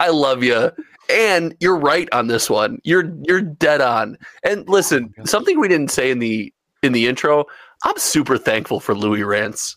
I 0.01 0.09
love 0.09 0.43
you. 0.43 0.71
And 1.11 1.55
you're 1.61 1.77
right 1.79 2.09
on 2.13 2.27
this 2.27 2.49
one. 2.51 2.79
You're 2.85 3.13
you're 3.23 3.41
dead 3.41 3.81
on. 3.81 4.17
And 4.45 4.69
listen, 4.69 5.13
oh 5.21 5.25
something 5.25 5.61
we 5.61 5.69
didn't 5.69 5.91
say 5.91 6.11
in 6.11 6.19
the 6.19 6.53
in 6.83 6.93
the 6.93 7.07
intro, 7.07 7.45
I'm 7.85 7.97
super 7.99 8.39
thankful 8.39 8.81
for 8.81 8.95
Louis 8.95 9.23
Rants. 9.23 9.77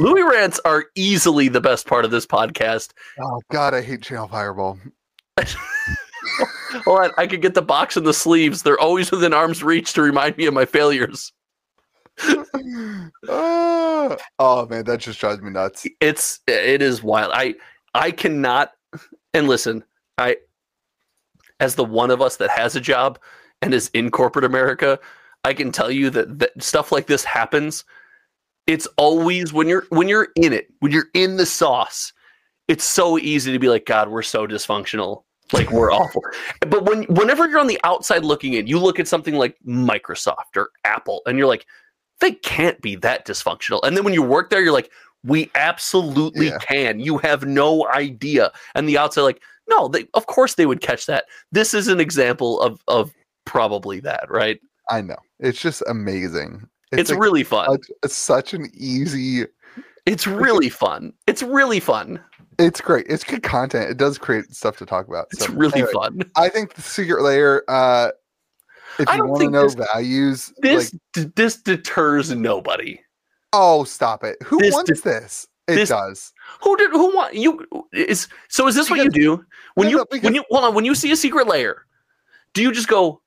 Louis 0.00 0.22
Rants 0.22 0.60
are 0.64 0.86
easily 0.94 1.48
the 1.48 1.60
best 1.60 1.86
part 1.86 2.04
of 2.04 2.10
this 2.10 2.26
podcast. 2.26 2.90
oh 3.20 3.40
god 3.50 3.74
i 3.74 3.80
hate 3.80 4.02
channel 4.02 4.28
fireball 4.28 4.78
Hold 6.84 7.00
on, 7.00 7.10
I 7.18 7.26
could 7.26 7.42
get 7.42 7.54
the 7.54 7.62
box 7.62 7.96
and 7.96 8.06
the 8.06 8.14
sleeves. 8.14 8.62
They're 8.62 8.80
always 8.80 9.10
within 9.10 9.32
arm's 9.32 9.62
reach 9.62 9.92
to 9.94 10.02
remind 10.02 10.36
me 10.36 10.46
of 10.46 10.54
my 10.54 10.64
failures. 10.64 11.32
Ah, 13.28 14.16
oh 14.38 14.66
man, 14.66 14.84
that 14.84 15.00
just 15.00 15.18
drives 15.18 15.40
me 15.40 15.50
nuts. 15.50 15.86
it's 16.00 16.40
it 16.46 16.82
is 16.82 17.02
wild. 17.02 17.32
I 17.34 17.54
I 17.94 18.10
cannot 18.10 18.72
and 19.32 19.48
listen, 19.48 19.84
I 20.18 20.36
as 21.60 21.74
the 21.74 21.84
one 21.84 22.10
of 22.10 22.20
us 22.20 22.36
that 22.36 22.50
has 22.50 22.76
a 22.76 22.80
job 22.80 23.18
and 23.62 23.72
is 23.72 23.88
in 23.94 24.10
corporate 24.10 24.44
America, 24.44 24.98
I 25.44 25.54
can 25.54 25.72
tell 25.72 25.90
you 25.90 26.10
that, 26.10 26.38
that 26.40 26.62
stuff 26.62 26.92
like 26.92 27.06
this 27.06 27.24
happens. 27.24 27.84
It's 28.66 28.86
always 28.96 29.52
when 29.52 29.68
you're 29.68 29.86
when 29.90 30.08
you're 30.08 30.28
in 30.36 30.52
it, 30.52 30.72
when 30.80 30.92
you're 30.92 31.08
in 31.14 31.36
the 31.36 31.46
sauce, 31.46 32.12
it's 32.68 32.84
so 32.84 33.18
easy 33.18 33.52
to 33.52 33.58
be 33.58 33.68
like, 33.68 33.86
God, 33.86 34.08
we're 34.08 34.22
so 34.22 34.46
dysfunctional. 34.46 35.24
Like 35.52 35.70
we're 35.70 35.92
awful. 35.92 36.22
But 36.60 36.84
when 36.84 37.04
whenever 37.04 37.48
you're 37.48 37.60
on 37.60 37.66
the 37.66 37.80
outside 37.84 38.24
looking 38.24 38.54
in, 38.54 38.66
you 38.66 38.78
look 38.78 38.98
at 38.98 39.08
something 39.08 39.34
like 39.34 39.56
Microsoft 39.66 40.56
or 40.56 40.70
Apple, 40.84 41.22
and 41.26 41.38
you're 41.38 41.46
like, 41.46 41.66
they 42.20 42.32
can't 42.32 42.80
be 42.80 42.96
that 42.96 43.26
dysfunctional. 43.26 43.80
And 43.82 43.96
then 43.96 44.04
when 44.04 44.14
you 44.14 44.22
work 44.22 44.50
there, 44.50 44.62
you're 44.62 44.72
like, 44.72 44.90
we 45.24 45.50
absolutely 45.54 46.48
Yeah. 46.48 46.58
can. 46.58 47.00
You 47.00 47.18
have 47.18 47.44
no 47.44 47.88
idea. 47.88 48.52
And 48.74 48.88
the 48.88 48.98
outside, 48.98 49.22
like, 49.22 49.42
no, 49.68 49.88
they 49.88 50.06
of 50.14 50.26
course 50.26 50.54
they 50.54 50.66
would 50.66 50.80
catch 50.80 51.06
that. 51.06 51.24
This 51.52 51.74
is 51.74 51.88
an 51.88 52.00
example 52.00 52.60
of 52.60 52.80
of 52.88 53.12
probably 53.44 54.00
that, 54.00 54.26
right? 54.28 54.60
I 54.90 55.00
know. 55.00 55.16
It's 55.38 55.60
just 55.60 55.82
amazing. 55.88 56.68
It's, 56.90 57.10
like 57.10 57.18
really 57.18 57.44
fun. 57.44 57.70
such, 57.70 57.90
it's 58.02 58.16
such 58.16 58.54
an 58.54 58.70
easy. 58.74 59.46
It's 60.04 60.26
really 60.26 60.68
fun. 60.68 61.12
It's 61.26 61.42
really 61.42 61.80
fun. 61.80 62.20
It's 62.58 62.80
great. 62.80 63.06
It's 63.08 63.24
good 63.24 63.42
content. 63.42 63.90
It 63.90 63.96
does 63.96 64.18
create 64.18 64.52
stuff 64.54 64.76
to 64.78 64.86
talk 64.86 65.08
about. 65.08 65.26
It's 65.32 65.46
So, 65.46 65.52
really 65.52 65.80
anyway, 65.80 65.92
fun. 65.92 66.20
I 66.36 66.48
think 66.48 66.74
the 66.74 66.82
secret 66.82 67.22
lair. 67.22 67.64
Uh, 67.68 68.10
if 68.98 69.08
I 69.08 69.16
you 69.16 69.24
want 69.26 69.42
to 69.42 69.50
know 69.50 69.62
this- 69.64 69.74
values, 69.92 70.52
This 70.58 70.92
like, 70.92 71.02
d- 71.14 71.32
this 71.34 71.56
deters 71.56 72.30
nobody. 72.34 73.00
oh, 73.54 73.84
stop 73.84 74.22
it. 74.24 74.36
Who 74.44 74.58
this 74.58 74.72
wants 74.74 75.00
this? 75.00 75.46
It 75.68 75.76
this- 75.76 75.88
does. 75.88 76.32
Who 76.62 76.76
did 76.76 76.90
who 76.90 77.14
want 77.14 77.34
you 77.34 77.64
is 77.92 78.28
so 78.48 78.66
is 78.66 78.74
this 78.74 78.90
what 78.90 78.98
you 78.98 79.08
do 79.10 79.44
when 79.74 79.86
No, 79.86 79.90
you 79.90 79.96
no, 79.98 80.04
because- 80.10 80.24
when 80.24 80.34
you 80.34 80.44
hold 80.50 80.64
on 80.64 80.74
when 80.74 80.84
you 80.84 80.94
see 80.94 81.10
a 81.12 81.16
secret 81.16 81.46
lair 81.46 81.86
do 82.54 82.60
you 82.60 82.70
just 82.72 82.88
go 82.88 83.22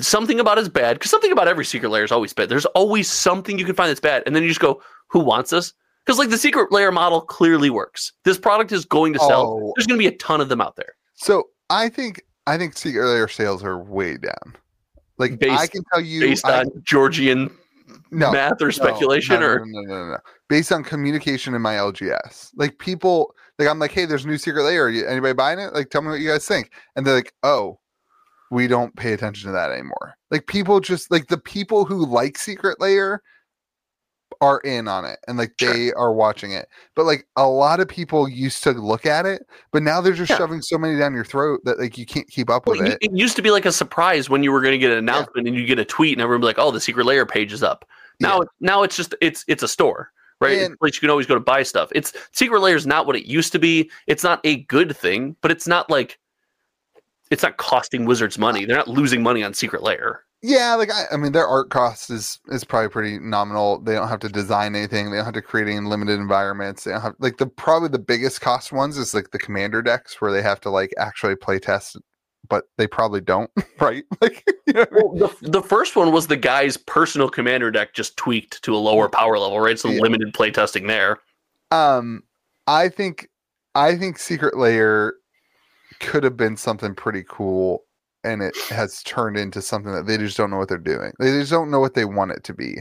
something 0.00 0.38
about 0.38 0.58
is 0.58 0.68
bad 0.68 0.94
because 0.94 1.10
something 1.10 1.32
about 1.32 1.48
every 1.48 1.64
secret 1.64 1.88
lair 1.90 2.04
is 2.04 2.12
always 2.12 2.32
bad 2.32 2.48
there's 2.48 2.64
always 2.66 3.10
something 3.10 3.58
you 3.58 3.64
can 3.64 3.74
find 3.74 3.90
that's 3.90 4.00
bad 4.00 4.22
and 4.26 4.34
then 4.36 4.42
you 4.42 4.48
just 4.48 4.60
go 4.60 4.80
who 5.08 5.18
wants 5.20 5.50
this 5.50 5.72
because 6.04 6.18
like 6.18 6.30
the 6.30 6.38
secret 6.38 6.72
lair 6.72 6.92
model 6.92 7.20
clearly 7.20 7.70
works 7.70 8.12
this 8.24 8.38
product 8.38 8.72
is 8.72 8.84
going 8.84 9.12
to 9.12 9.18
sell 9.20 9.60
Oh. 9.62 9.72
there's 9.76 9.86
going 9.86 9.98
to 9.98 10.02
be 10.02 10.12
a 10.12 10.18
ton 10.18 10.40
of 10.40 10.48
them 10.48 10.60
out 10.60 10.76
there 10.76 10.94
So 11.14 11.44
I 11.70 11.88
think 11.88 12.22
I 12.46 12.58
think 12.58 12.76
secret 12.76 13.06
lair 13.06 13.28
sales 13.28 13.62
are 13.62 13.82
way 13.82 14.16
down. 14.16 14.56
Like 15.18 15.38
based, 15.38 15.60
I 15.60 15.66
can 15.68 15.84
tell 15.92 16.00
you, 16.00 16.20
based 16.20 16.46
I, 16.46 16.60
on 16.60 16.70
georgian 16.84 17.50
no, 18.10 18.30
math 18.32 18.60
or 18.60 18.66
no, 18.66 18.70
speculation 18.70 19.40
no, 19.40 19.46
or 19.46 19.58
no, 19.60 19.64
no, 19.66 19.80
no, 19.82 20.04
no, 20.04 20.10
no. 20.12 20.18
based 20.48 20.72
on 20.72 20.84
communication 20.84 21.54
in 21.54 21.62
my 21.62 21.74
LGS. 21.74 22.50
Like 22.56 22.78
people, 22.78 23.34
like 23.58 23.68
I'm 23.68 23.78
like, 23.78 23.92
hey, 23.92 24.04
there's 24.04 24.24
a 24.24 24.28
new 24.28 24.38
secret 24.38 24.64
lair. 24.64 24.88
Anybody 24.88 25.34
buying 25.34 25.58
it? 25.58 25.72
Like, 25.72 25.90
tell 25.90 26.02
me 26.02 26.08
what 26.08 26.20
you 26.20 26.28
guys 26.28 26.46
think. 26.46 26.72
And 26.96 27.06
they're 27.06 27.14
like, 27.14 27.32
oh, 27.42 27.78
we 28.50 28.66
don't 28.66 28.94
pay 28.96 29.12
attention 29.12 29.46
to 29.48 29.52
that 29.52 29.70
anymore. 29.70 30.14
Like 30.30 30.46
people 30.46 30.80
just 30.80 31.10
like 31.10 31.28
the 31.28 31.38
people 31.38 31.84
who 31.84 32.04
like 32.04 32.36
secret 32.36 32.80
lair 32.80 33.22
are 34.42 34.58
in 34.60 34.88
on 34.88 35.04
it 35.04 35.18
and 35.28 35.38
like 35.38 35.52
Sure. 35.58 35.72
they 35.72 35.92
are 35.92 36.12
watching 36.12 36.52
it. 36.52 36.68
But 36.96 37.04
like 37.04 37.26
a 37.36 37.46
lot 37.48 37.78
of 37.80 37.88
people 37.88 38.28
used 38.28 38.62
to 38.64 38.72
look 38.72 39.06
at 39.06 39.24
it, 39.24 39.46
but 39.72 39.82
now 39.82 40.00
they're 40.00 40.12
just 40.12 40.30
Yeah. 40.30 40.36
shoving 40.38 40.60
so 40.60 40.76
many 40.76 40.98
down 40.98 41.14
your 41.14 41.24
throat 41.24 41.60
that 41.64 41.78
like 41.78 41.96
you 41.96 42.04
can't 42.04 42.28
keep 42.28 42.50
up 42.50 42.66
with 42.66 42.80
it. 42.82 42.98
it 43.00 43.12
used 43.16 43.36
to 43.36 43.42
be 43.42 43.50
like 43.52 43.64
a 43.64 43.72
surprise 43.72 44.28
when 44.28 44.42
you 44.42 44.50
were 44.52 44.60
going 44.60 44.72
to 44.72 44.78
get 44.78 44.90
an 44.90 44.98
announcement 44.98 45.46
and 45.46 45.56
you 45.56 45.64
get 45.64 45.78
a 45.78 45.84
tweet 45.84 46.12
and 46.14 46.20
everyone 46.20 46.40
be 46.40 46.46
like, 46.46 46.58
"Oh, 46.58 46.70
the 46.72 46.80
secret 46.80 47.06
lair 47.06 47.24
page 47.24 47.52
is 47.52 47.62
up." 47.62 47.84
Now, 48.20 48.42
now 48.60 48.82
it's 48.82 48.96
just 48.96 49.14
it's 49.20 49.44
it's 49.48 49.62
a 49.62 49.68
store, 49.68 50.10
right? 50.40 50.58
It's 50.58 50.74
a 50.74 50.76
place 50.76 50.94
you 50.96 51.00
can 51.00 51.10
always 51.10 51.26
go 51.26 51.34
to 51.34 51.40
buy 51.40 51.62
stuff. 51.62 51.90
It's 51.94 52.12
secret 52.32 52.60
lair 52.60 52.74
is 52.76 52.86
not 52.86 53.06
what 53.06 53.14
it 53.16 53.26
used 53.26 53.52
to 53.52 53.58
be. 53.60 53.90
It's 54.08 54.24
not 54.24 54.40
a 54.44 54.64
good 54.64 54.96
thing, 54.96 55.36
but 55.40 55.50
it's 55.52 55.66
not 55.68 55.88
like 55.88 56.18
it's 57.30 57.44
not 57.44 57.56
costing 57.58 58.04
wizards 58.06 58.38
money. 58.38 58.64
They're 58.64 58.76
not 58.76 58.88
losing 58.88 59.22
money 59.22 59.42
on 59.44 59.54
secret 59.54 59.82
lair. 59.82 60.24
Yeah, 60.44 60.74
like 60.74 60.90
I, 60.90 61.04
I 61.12 61.16
mean, 61.16 61.30
their 61.32 61.46
art 61.46 61.70
cost 61.70 62.10
is 62.10 62.40
is 62.48 62.64
probably 62.64 62.88
pretty 62.88 63.18
nominal. 63.20 63.78
They 63.80 63.94
don't 63.94 64.08
have 64.08 64.18
to 64.20 64.28
design 64.28 64.74
anything. 64.74 65.10
They 65.10 65.18
don't 65.18 65.24
have 65.24 65.34
to 65.34 65.42
create 65.42 65.68
any 65.68 65.80
limited 65.86 66.18
environments. 66.18 66.84
They 66.84 66.90
don't 66.92 67.00
have 67.00 67.14
like 67.20 67.36
the 67.38 67.46
probably 67.46 67.88
the 67.90 68.00
biggest 68.00 68.40
cost 68.40 68.72
ones 68.72 68.98
is 68.98 69.14
like 69.14 69.30
the 69.30 69.38
commander 69.38 69.82
decks 69.82 70.20
where 70.20 70.32
they 70.32 70.42
have 70.42 70.60
to 70.62 70.70
like 70.70 70.92
actually 70.98 71.36
play 71.36 71.60
test, 71.60 71.96
but 72.48 72.64
they 72.76 72.88
probably 72.88 73.20
don't, 73.20 73.50
right? 73.80 74.04
Like, 74.20 74.44
you 74.66 74.72
know 74.74 74.80
what 74.80 74.92
I 74.92 74.94
mean? 74.96 75.18
The, 75.18 75.36
the 75.50 75.62
first 75.62 75.94
one 75.96 76.10
was 76.12 76.26
the 76.26 76.36
guy's 76.36 76.76
personal 76.76 77.28
commander 77.28 77.70
deck 77.70 77.94
just 77.94 78.16
tweaked 78.16 78.62
to 78.64 78.74
a 78.74 78.78
lower 78.78 79.08
power 79.08 79.38
level, 79.38 79.60
right? 79.60 79.78
So 79.78 79.90
Yeah. 79.90 80.00
limited 80.00 80.34
play 80.34 80.50
testing 80.50 80.86
there. 80.88 81.18
um, 81.70 82.22
I 82.66 82.88
think 82.88 83.28
I 83.74 83.96
think 83.96 84.18
Secret 84.18 84.56
Lair 84.56 85.14
could 86.00 86.24
have 86.24 86.36
been 86.36 86.56
something 86.56 86.94
pretty 86.94 87.24
cool, 87.28 87.84
and 88.24 88.42
it 88.42 88.56
has 88.68 89.02
turned 89.02 89.36
into 89.36 89.60
something 89.62 89.92
that 89.92 90.06
they 90.06 90.16
just 90.16 90.36
don't 90.36 90.50
know 90.50 90.58
what 90.58 90.68
they're 90.68 90.78
doing. 90.78 91.12
They 91.18 91.30
just 91.30 91.50
don't 91.50 91.70
know 91.70 91.80
what 91.80 91.94
they 91.94 92.04
want 92.04 92.30
it 92.32 92.44
to 92.44 92.54
be. 92.54 92.78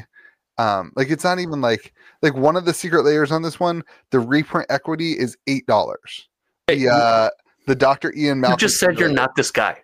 Um, 0.58 0.92
like 0.96 1.10
it's 1.10 1.24
not 1.24 1.39
even 1.39 1.62
like 1.62 1.94
like 2.22 2.36
one 2.36 2.56
of 2.56 2.66
the 2.66 2.74
secret 2.74 3.04
lairs 3.04 3.32
on 3.32 3.42
this 3.42 3.60
one. 3.60 3.84
The 4.12 4.20
reprint 4.20 4.68
equity 4.70 5.14
is 5.14 5.38
eight 5.48 5.66
dollars. 5.66 6.28
The 6.68 6.89
uh, 6.89 7.30
the 7.68 7.76
Doctor 7.76 8.14
Ian 8.16 8.38
you 8.38 8.42
Malcolm. 8.42 8.60
just 8.60 8.80
said 8.80 9.00
you're 9.00 9.10
not 9.10 9.36
this 9.36 9.50
guy. 9.52 9.78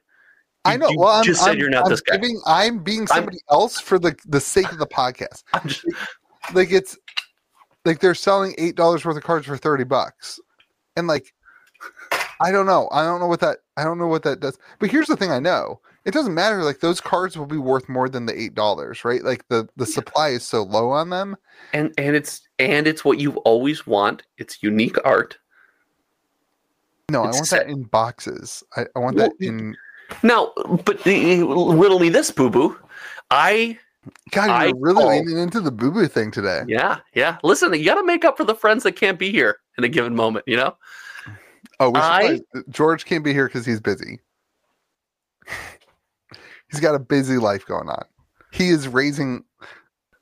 I 0.66 0.76
know. 0.78 0.90
you 0.90 1.00
Well, 1.00 1.10
I'm 1.10 1.24
just 1.24 1.42
said 1.42 1.52
I'm- 1.52 1.58
you're 1.60 1.70
not 1.70 1.86
I'm 1.86 1.92
this 1.92 2.02
guy. 2.02 2.20
I'm 2.46 2.80
being 2.84 3.00
I'm- 3.00 3.08
somebody 3.08 3.40
else 3.50 3.80
for 3.80 3.98
the 3.98 4.16
the 4.28 4.42
sake 4.42 4.72
of 4.72 4.78
the 4.78 4.88
podcast. 4.88 5.44
I'm 5.54 5.68
just, 5.68 5.86
like 6.54 6.72
it's 6.72 6.98
like 7.86 8.00
they're 8.00 8.14
selling 8.14 8.54
eight 8.58 8.76
dollars 8.76 9.06
worth 9.06 9.18
of 9.18 9.24
cards 9.24 9.48
for 9.48 9.56
30 9.58 9.86
bucks 9.86 10.40
and 10.98 11.08
like 11.08 11.34
i 12.42 12.52
don't 12.52 12.66
know 12.66 12.88
i 12.92 13.04
don't 13.04 13.20
know 13.20 13.28
what 13.28 13.40
that 13.40 13.58
i 13.78 13.84
don't 13.84 13.98
know 13.98 14.08
what 14.08 14.24
that 14.24 14.40
does 14.40 14.58
but 14.80 14.90
here's 14.90 15.08
the 15.08 15.16
thing 15.18 15.32
i 15.32 15.40
know 15.40 15.80
it 16.06 16.14
doesn't 16.14 16.34
matter 16.34 16.64
like 16.64 16.80
those 16.80 17.02
cards 17.02 17.38
will 17.38 17.46
be 17.46 17.58
worth 17.58 17.90
more 17.90 18.08
than 18.08 18.26
the 18.26 18.40
eight 18.40 18.54
dollars 18.56 19.04
right 19.04 19.24
like 19.24 19.48
the 19.50 19.68
the 19.76 19.86
supply 19.86 20.30
is 20.30 20.44
so 20.48 20.64
low 20.64 20.90
on 20.90 21.10
them 21.10 21.36
and 21.74 21.94
and 21.98 22.16
it's 22.16 22.48
and 22.60 22.88
it's 22.88 23.04
what 23.06 23.20
you 23.20 23.36
always 23.40 23.86
want. 23.86 24.24
It's 24.38 24.64
unique 24.64 24.98
art. 25.06 25.38
no 27.10 27.22
i 27.24 27.26
want 27.26 27.46
set- 27.48 27.68
that 27.68 27.72
in 27.72 27.84
boxes 27.84 28.64
i, 28.76 28.86
I 28.96 29.00
want 29.00 29.18
Well, 29.18 29.30
that 29.40 29.46
in 29.46 29.76
Now, 30.24 30.54
but 30.86 31.06
uh, 31.06 31.12
riddle 31.76 32.00
me 32.00 32.08
this, 32.10 32.32
boo 32.32 32.50
boo. 32.50 32.78
I 33.30 33.78
god 34.32 34.50
I 34.50 34.66
you're 34.68 34.76
really 34.78 35.02
call- 35.04 35.10
leaning 35.10 35.38
into 35.38 35.60
the 35.60 35.72
boo-boo 35.72 36.08
thing 36.08 36.32
today 36.32 36.64
yeah 36.68 37.00
yeah. 37.14 37.38
Listen, 37.44 37.74
you 37.74 37.84
got 37.84 37.96
to 37.96 38.06
make 38.06 38.24
up 38.24 38.38
for 38.38 38.46
the 38.46 38.56
friends 38.56 38.84
that 38.84 38.94
can't 38.94 39.20
be 39.20 39.32
here 39.32 39.58
in 39.78 39.84
a 39.84 39.90
given 39.90 40.16
moment. 40.16 40.46
You 40.48 40.56
know. 40.58 40.78
Oh 41.80 41.92
I- 41.96 42.42
uh, 42.56 42.62
george 42.70 43.06
can't 43.06 43.24
be 43.24 43.34
here 43.34 43.48
because 43.48 43.66
he's 43.66 43.80
busy 43.80 44.20
he's 46.72 46.80
got 46.80 46.96
a 46.96 47.00
busy 47.00 47.38
life 47.38 47.66
going 47.66 47.90
on 47.90 48.04
he 48.52 48.70
is 48.70 48.88
raising 48.88 49.44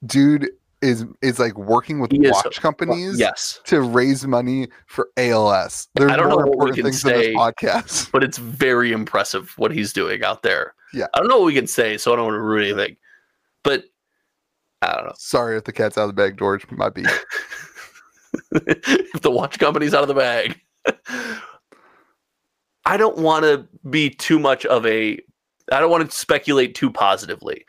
dude 0.05 0.49
is 0.81 1.05
is 1.21 1.39
like 1.39 1.57
working 1.57 1.99
with 1.99 2.11
He 2.11 2.23
is- 2.25 2.31
watch 2.33 2.45
uh, 2.57 2.61
companies 2.61 3.17
Yes, 3.19 3.59
to 3.65 3.81
raise 3.81 4.27
money 4.27 4.67
for 4.87 5.09
ALS. 5.17 5.87
There's 5.95 6.11
I 6.11 6.15
don't 6.15 6.29
know 6.29 6.35
more 6.35 6.45
what 6.45 6.47
we 6.47 6.51
important 6.51 6.75
can 6.75 6.83
things 6.85 7.01
than 7.01 7.13
this 7.13 7.25
say. 7.27 7.33
podcast. 7.33 8.11
but 8.11 8.23
it's 8.23 8.37
very 8.37 8.91
impressive 8.91 9.51
what 9.57 9.71
he's 9.71 9.93
doing 9.93 10.23
out 10.23 10.43
there. 10.43 10.75
Yeah. 10.93 11.07
I 11.15 11.19
don't 11.19 11.27
know 11.29 11.37
what 11.37 11.45
we 11.47 11.53
can 11.55 11.65
say, 11.65 11.97
so 11.97 12.13
I 12.13 12.17
don't 12.17 12.25
want 12.25 12.35
to 12.35 12.41
ruin 12.41 12.65
anything. 12.65 12.97
But 13.63 13.85
I 14.83 14.93
don't 14.95 15.05
know 15.05 15.13
Sorry 15.17 15.57
if 15.57 15.63
the 15.63 15.71
cat's 15.71 15.97
out 15.97 16.03
of 16.03 16.09
the 16.09 16.13
bag, 16.13 16.37
George. 16.37 16.69
Might 16.69 16.93
be. 16.93 17.03
if 18.51 19.21
the 19.21 19.31
watch 19.31 19.57
company's 19.57 19.93
out 19.95 20.03
of 20.03 20.07
the 20.09 20.13
bag. 20.13 20.59
I 22.85 22.97
don't 22.97 23.17
want 23.17 23.43
to 23.43 23.67
be 23.89 24.09
too 24.09 24.39
much 24.39 24.65
of 24.65 24.85
a. 24.85 25.19
I 25.71 25.79
don't 25.79 25.89
want 25.89 26.09
to 26.09 26.15
speculate 26.15 26.75
too 26.75 26.91
positively, 26.91 27.65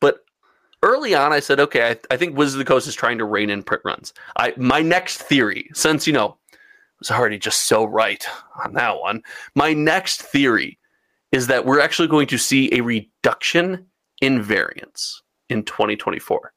but 0.00 0.24
early 0.82 1.14
on, 1.14 1.32
I 1.32 1.40
said, 1.40 1.58
okay, 1.58 1.90
I, 1.90 2.14
I 2.14 2.16
think 2.16 2.36
Wizards 2.36 2.54
of 2.54 2.58
the 2.60 2.64
Coast 2.64 2.86
is 2.86 2.94
trying 2.94 3.18
to 3.18 3.24
rein 3.24 3.50
in 3.50 3.62
print 3.62 3.82
runs. 3.84 4.12
I 4.36 4.54
my 4.56 4.80
next 4.80 5.22
theory, 5.22 5.68
since 5.74 6.06
you 6.06 6.12
know, 6.12 6.36
I 6.52 6.56
was 7.00 7.10
already 7.10 7.38
just 7.38 7.64
so 7.64 7.84
right 7.84 8.24
on 8.64 8.74
that 8.74 9.00
one. 9.00 9.22
My 9.54 9.72
next 9.72 10.22
theory 10.22 10.78
is 11.32 11.46
that 11.48 11.64
we're 11.64 11.80
actually 11.80 12.08
going 12.08 12.28
to 12.28 12.38
see 12.38 12.68
a 12.72 12.82
reduction 12.82 13.86
in 14.20 14.40
variance 14.40 15.22
in 15.48 15.64
2024. 15.64 16.52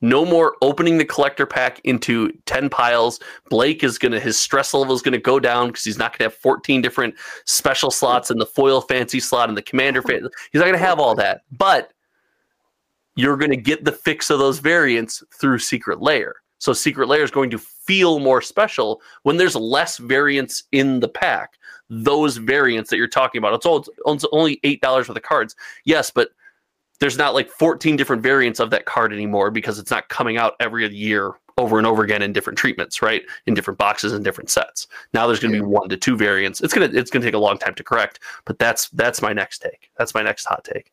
No 0.00 0.24
more 0.24 0.56
opening 0.62 0.98
the 0.98 1.04
collector 1.04 1.44
pack 1.46 1.80
into 1.84 2.32
10 2.46 2.70
piles. 2.70 3.20
Blake 3.50 3.84
is 3.84 3.98
going 3.98 4.12
to, 4.12 4.20
his 4.20 4.38
stress 4.38 4.72
level 4.72 4.94
is 4.94 5.02
going 5.02 5.12
to 5.12 5.18
go 5.18 5.38
down 5.38 5.68
because 5.68 5.84
he's 5.84 5.98
not 5.98 6.12
going 6.12 6.18
to 6.18 6.34
have 6.34 6.40
14 6.40 6.80
different 6.80 7.14
special 7.44 7.90
slots 7.90 8.30
and 8.30 8.40
the 8.40 8.46
foil 8.46 8.80
fancy 8.80 9.20
slot 9.20 9.48
and 9.48 9.58
the 9.58 9.62
commander. 9.62 10.02
Fan- 10.02 10.28
he's 10.52 10.58
not 10.58 10.64
going 10.64 10.72
to 10.72 10.78
have 10.78 10.98
all 10.98 11.14
that. 11.16 11.42
But 11.52 11.92
you're 13.14 13.36
going 13.36 13.50
to 13.50 13.56
get 13.56 13.84
the 13.84 13.92
fix 13.92 14.30
of 14.30 14.38
those 14.38 14.58
variants 14.58 15.22
through 15.38 15.58
Secret 15.58 16.00
Lair. 16.00 16.36
So 16.58 16.72
Secret 16.72 17.08
Lair 17.08 17.22
is 17.22 17.30
going 17.30 17.50
to 17.50 17.58
feel 17.58 18.20
more 18.20 18.42
special 18.42 19.00
when 19.22 19.36
there's 19.36 19.56
less 19.56 19.98
variants 19.98 20.64
in 20.72 21.00
the 21.00 21.08
pack. 21.08 21.54
Those 21.88 22.36
variants 22.36 22.90
that 22.90 22.98
you're 22.98 23.08
talking 23.08 23.38
about, 23.38 23.54
it's, 23.54 23.66
all, 23.66 23.84
it's 24.06 24.26
only 24.32 24.60
eight 24.62 24.80
dollars 24.80 25.06
for 25.06 25.14
the 25.14 25.20
cards. 25.20 25.56
Yes, 25.84 26.10
but 26.10 26.30
there's 27.00 27.18
not 27.18 27.34
like 27.34 27.50
14 27.50 27.96
different 27.96 28.22
variants 28.22 28.60
of 28.60 28.70
that 28.70 28.84
card 28.84 29.12
anymore 29.12 29.50
because 29.50 29.78
it's 29.78 29.90
not 29.90 30.08
coming 30.08 30.36
out 30.36 30.54
every 30.60 30.86
year 30.94 31.32
over 31.58 31.76
and 31.78 31.86
over 31.86 32.02
again 32.02 32.22
in 32.22 32.32
different 32.32 32.58
treatments, 32.58 33.02
right? 33.02 33.22
In 33.46 33.54
different 33.54 33.78
boxes 33.78 34.12
and 34.12 34.24
different 34.24 34.48
sets. 34.50 34.86
Now 35.12 35.26
there's 35.26 35.40
going 35.40 35.52
to 35.52 35.58
Yeah. 35.58 35.62
be 35.64 35.68
one 35.68 35.88
to 35.88 35.96
two 35.96 36.16
variants. 36.16 36.60
It's 36.60 36.72
gonna 36.72 36.88
it's 36.92 37.10
gonna 37.10 37.24
take 37.24 37.34
a 37.34 37.38
long 37.38 37.58
time 37.58 37.74
to 37.74 37.84
correct, 37.84 38.20
but 38.44 38.58
that's 38.58 38.88
that's 38.90 39.20
my 39.20 39.32
next 39.32 39.58
take. 39.58 39.90
That's 39.98 40.14
my 40.14 40.22
next 40.22 40.44
hot 40.46 40.64
take. 40.64 40.92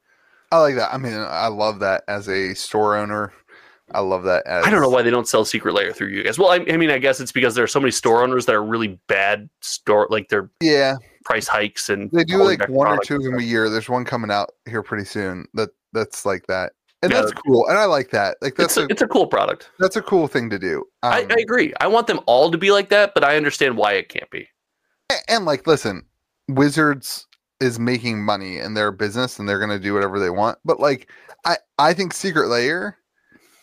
I 0.52 0.60
like 0.60 0.76
that. 0.76 0.94
I 0.94 0.98
mean, 0.98 1.14
I 1.14 1.48
love 1.48 1.80
that 1.80 2.04
as 2.08 2.28
a 2.30 2.54
store 2.54 2.96
owner. 2.98 3.34
I 3.94 4.02
love 4.02 4.24
that 4.24 4.46
as 4.46 4.66
I 4.66 4.70
don't 4.70 4.82
know 4.82 4.90
why 4.90 5.02
they 5.02 5.10
don't 5.10 5.28
sell 5.28 5.46
Secret 5.46 5.74
Lair 5.74 5.94
through 5.94 6.08
you 6.10 6.24
guys. 6.24 6.38
Well, 6.38 6.50
I, 6.50 6.56
I 6.70 6.76
mean, 6.76 6.90
I 6.90 6.98
guess 6.98 7.22
it's 7.22 7.32
because 7.32 7.56
there 7.56 7.64
are 7.64 7.68
so 7.68 7.80
many 7.80 7.92
store 7.92 8.22
owners 8.22 8.46
that 8.46 8.56
are 8.56 8.64
really 8.64 9.00
bad 9.08 9.50
store, 9.62 10.08
like 10.10 10.28
they're 10.28 10.50
Yeah, 10.62 10.96
price 11.28 11.48
hikes 11.48 11.90
and 11.90 12.10
they 12.12 12.24
do 12.24 12.42
like 12.42 12.68
one 12.70 12.88
or 12.88 12.98
two 13.04 13.18
of 13.18 13.24
them 13.24 13.38
a 13.38 13.42
year. 13.44 13.70
There's 13.70 13.90
one 13.90 14.06
coming 14.06 14.32
out 14.32 14.52
here 14.66 14.82
pretty 14.82 15.04
soon 15.04 15.46
that 15.56 15.70
that's 15.92 16.26
like 16.26 16.48
that, 16.48 16.72
and 17.02 17.12
Yeah. 17.12 17.20
that's 17.22 17.34
cool. 17.34 17.68
And 17.68 17.78
I 17.78 17.84
like 17.86 18.12
that. 18.12 18.38
Like 18.42 18.56
that's 18.56 18.78
It's 18.78 18.78
a, 18.78 18.82
a, 18.84 18.88
it's 18.90 19.02
a 19.02 19.08
cool 19.08 19.28
product. 19.28 19.70
that's 19.78 19.98
a 19.98 20.02
cool 20.02 20.28
thing 20.30 20.50
to 20.52 20.58
do. 20.58 20.86
I, 21.04 21.24
Um, 21.24 21.28
I 21.32 21.36
agree. 21.42 21.74
I 21.82 21.88
want 21.88 22.08
them 22.08 22.22
all 22.28 22.50
to 22.50 22.58
be 22.58 22.72
like 22.72 22.88
that, 22.90 23.14
but 23.14 23.26
I 23.26 23.36
understand 23.36 23.76
why 23.76 23.94
it 23.94 24.08
can't 24.08 24.30
be. 24.32 24.48
A- 25.12 25.32
and 25.32 25.44
like 25.46 25.68
listen 25.68 26.06
wizards 26.48 27.28
is 27.60 27.78
making 27.78 28.24
money 28.24 28.60
in 28.60 28.74
their 28.74 28.92
business 28.94 29.38
and 29.38 29.50
they're 29.50 29.60
going 29.60 29.70
to 29.72 29.80
do 29.80 29.94
whatever 29.94 30.20
they 30.20 30.30
want 30.30 30.58
but 30.64 30.80
like 30.80 31.10
i 31.44 31.58
i 31.80 31.94
think 31.94 32.14
secret 32.14 32.48
lair 32.48 32.98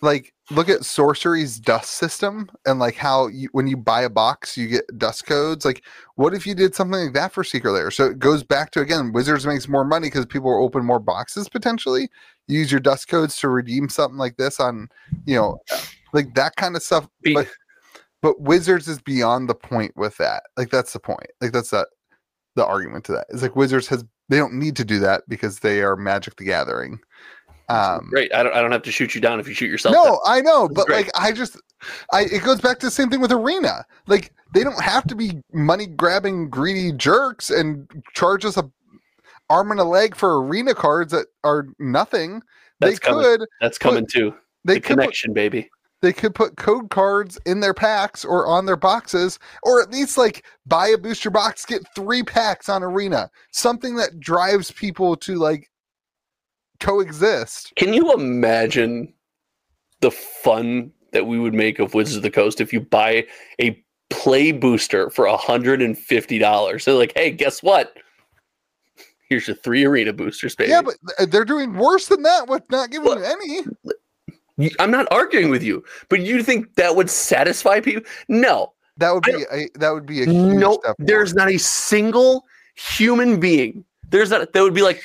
like 0.03 0.34
look 0.51 0.69
at 0.69 0.85
sorcery's 0.85 1.59
dust 1.59 1.93
system 1.93 2.51
and 2.67 2.79
like 2.79 2.97
how 2.97 3.29
you, 3.29 3.49
when 3.53 3.67
you 3.67 3.77
buy 3.77 4.03
a 4.03 4.11
box 4.11 4.57
you 4.59 4.69
get 4.69 4.85
dust 4.99 5.25
codes 5.25 5.65
like 5.65 5.83
what 6.17 6.35
if 6.35 6.47
you 6.47 6.55
did 6.55 6.75
something 6.75 7.01
like 7.01 7.15
that 7.15 7.33
for 7.33 7.43
secret 7.43 7.73
lair 7.73 7.91
so 7.91 8.05
it 8.05 8.19
goes 8.19 8.43
back 8.43 8.71
to 8.71 8.81
again 8.81 9.11
wizards 9.13 9.47
makes 9.47 9.69
more 9.69 9.85
money 9.85 10.09
because 10.09 10.27
people 10.27 10.63
open 10.63 10.85
more 10.85 10.99
boxes 10.99 11.49
potentially. 11.49 12.09
Use 12.47 12.71
your 12.71 12.81
dust 12.81 13.09
codes 13.09 13.37
to 13.39 13.49
redeem 13.49 13.89
something 13.89 14.19
like 14.19 14.37
this 14.37 14.61
on 14.61 14.89
you 15.25 15.35
know 15.35 15.59
uh, 15.73 15.81
like 16.13 16.35
that 16.35 16.57
kind 16.57 16.77
of 16.77 16.83
stuff 16.83 17.09
but 17.33 17.49
but 18.25 18.41
wizards 18.41 18.89
is 18.89 19.03
beyond 19.03 19.51
the 19.51 19.55
point 19.55 19.95
with 19.97 20.17
that. 20.17 20.45
Like 20.57 20.71
that's 20.71 20.95
the 20.95 20.99
point. 20.99 21.27
Like 21.43 21.53
that's 21.53 21.71
the 21.71 21.87
the 22.57 22.65
argument 22.65 23.05
to 23.05 23.13
that. 23.13 23.27
Is 23.29 23.43
like 23.43 23.55
wizards 23.55 23.87
has 23.89 24.03
they 24.31 24.39
don't 24.39 24.55
need 24.55 24.77
to 24.77 24.85
do 24.85 24.99
that 25.01 25.25
because 25.29 25.59
they 25.59 25.83
are 25.83 25.95
magic 25.95 26.37
the 26.37 26.45
gathering 26.45 27.01
um 27.69 28.09
Great. 28.11 28.35
I 28.35 28.43
don't. 28.43 28.55
I 28.55 28.61
don't 28.61 28.73
have 28.73 28.83
to 28.83 28.93
shoot 28.93 29.15
you 29.15 29.21
down 29.21 29.41
if 29.41 29.49
you 29.49 29.55
shoot 29.55 29.71
yourself. 29.71 29.95
down. 29.95 30.05
no 30.05 30.21
i 30.27 30.41
know 30.41 30.69
but 30.69 30.87
great. 30.87 31.07
like 31.07 31.11
i 31.19 31.33
just 31.33 31.61
i 32.13 32.23
it 32.23 32.43
goes 32.45 32.61
back 32.61 32.79
to 32.81 32.87
the 32.87 32.91
same 32.91 33.09
thing 33.11 33.21
with 33.21 33.33
arena 33.33 33.85
like 34.07 34.33
they 34.55 34.63
don't 34.63 34.81
have 34.83 35.07
to 35.07 35.15
be 35.15 35.41
money 35.53 35.87
grabbing 35.87 36.49
greedy 36.51 36.93
jerks 36.93 37.51
and 37.51 37.89
charge 38.15 38.45
us 38.45 38.57
a 38.57 38.71
arm 39.51 39.71
and 39.71 39.81
a 39.81 39.85
leg 39.85 40.15
for 40.15 40.43
arena 40.43 40.75
cards 40.75 41.13
that 41.13 41.27
are 41.45 41.67
nothing 41.79 42.43
That's 42.81 42.95
they 42.95 42.99
coming. 42.99 43.23
could 43.25 43.45
That's 43.61 43.79
coming 43.79 44.07
too. 44.07 44.35
they 44.65 44.75
the 44.75 44.81
could 44.81 44.97
put 44.97 45.03
connection, 45.03 45.33
baby. 45.33 45.71
they 46.03 46.13
could 46.13 46.35
put 46.35 46.57
code 46.57 46.89
cards 46.91 47.39
in 47.47 47.61
their 47.61 47.75
packs 47.75 48.25
or 48.25 48.47
on 48.47 48.65
their 48.67 48.77
boxes 48.77 49.39
or 49.63 49.83
at 49.83 49.91
least 49.91 50.17
like 50.19 50.45
buy 50.67 50.89
a 50.89 50.99
booster 50.99 51.31
box 51.31 51.65
get 51.67 51.83
three 51.95 52.23
packs 52.23 52.69
on 52.69 52.83
arena 52.83 53.31
something 53.53 53.97
that 53.97 54.19
drives 54.21 54.71
people 54.71 55.15
to 55.17 55.35
like 55.37 55.71
coexist 56.81 57.73
Can 57.77 57.93
you 57.95 58.13
imagine 58.13 59.13
the 60.01 60.11
fun 60.11 60.91
that 61.13 61.27
we 61.27 61.39
would 61.39 61.55
make 61.55 61.79
of 61.79 61.95
Wizards 61.95 62.17
of 62.17 62.23
the 62.23 62.31
Coast 62.31 62.61
if 62.61 62.73
you 62.73 62.81
buy 62.81 63.27
a 63.61 63.81
play 64.11 64.53
booster 64.53 65.11
for 65.11 65.27
hundred 65.29 65.81
and 65.81 65.97
fifty 65.97 66.39
dollars? 66.39 66.85
They're 66.85 66.95
like, 66.95 67.13
hey, 67.17 67.31
guess 67.31 67.63
what? 67.63 67.97
Here's 69.29 69.49
your 69.49 69.57
three 69.57 69.85
arena 69.85 70.13
boosters, 70.13 70.55
baby. 70.55 70.71
yeah 70.71 70.83
but 70.83 70.97
they're 71.31 71.45
doing 71.47 71.75
worse 71.75 72.09
than 72.09 72.23
that 72.23 72.49
with 72.49 72.63
not 72.71 72.91
giving 72.91 73.07
Well, 73.07 73.19
you 73.19 73.25
any 74.59 74.73
I'm 74.79 74.91
not 74.91 75.09
arguing 75.11 75.51
with 75.51 75.63
you, 75.63 75.83
but 76.09 76.21
you 76.21 76.43
think 76.43 76.75
that 76.77 76.95
would 76.95 77.11
satisfy 77.11 77.81
people? 77.81 78.05
No, 78.29 78.73
that 78.99 79.13
would 79.13 79.25
be 79.25 79.45
a 79.51 79.69
that 79.79 79.91
would 79.93 80.07
be 80.07 80.23
a 80.23 80.27
huge 80.27 80.57
no. 80.57 80.81
There's 80.99 81.33
forward. 81.33 81.47
not 81.47 81.55
a 81.55 81.59
single 81.59 82.45
human 82.75 83.41
being. 83.41 83.85
There's 84.11 84.31
not 84.31 84.53
that 84.53 84.63
would 84.63 84.75
be 84.75 84.83
like, 84.83 85.03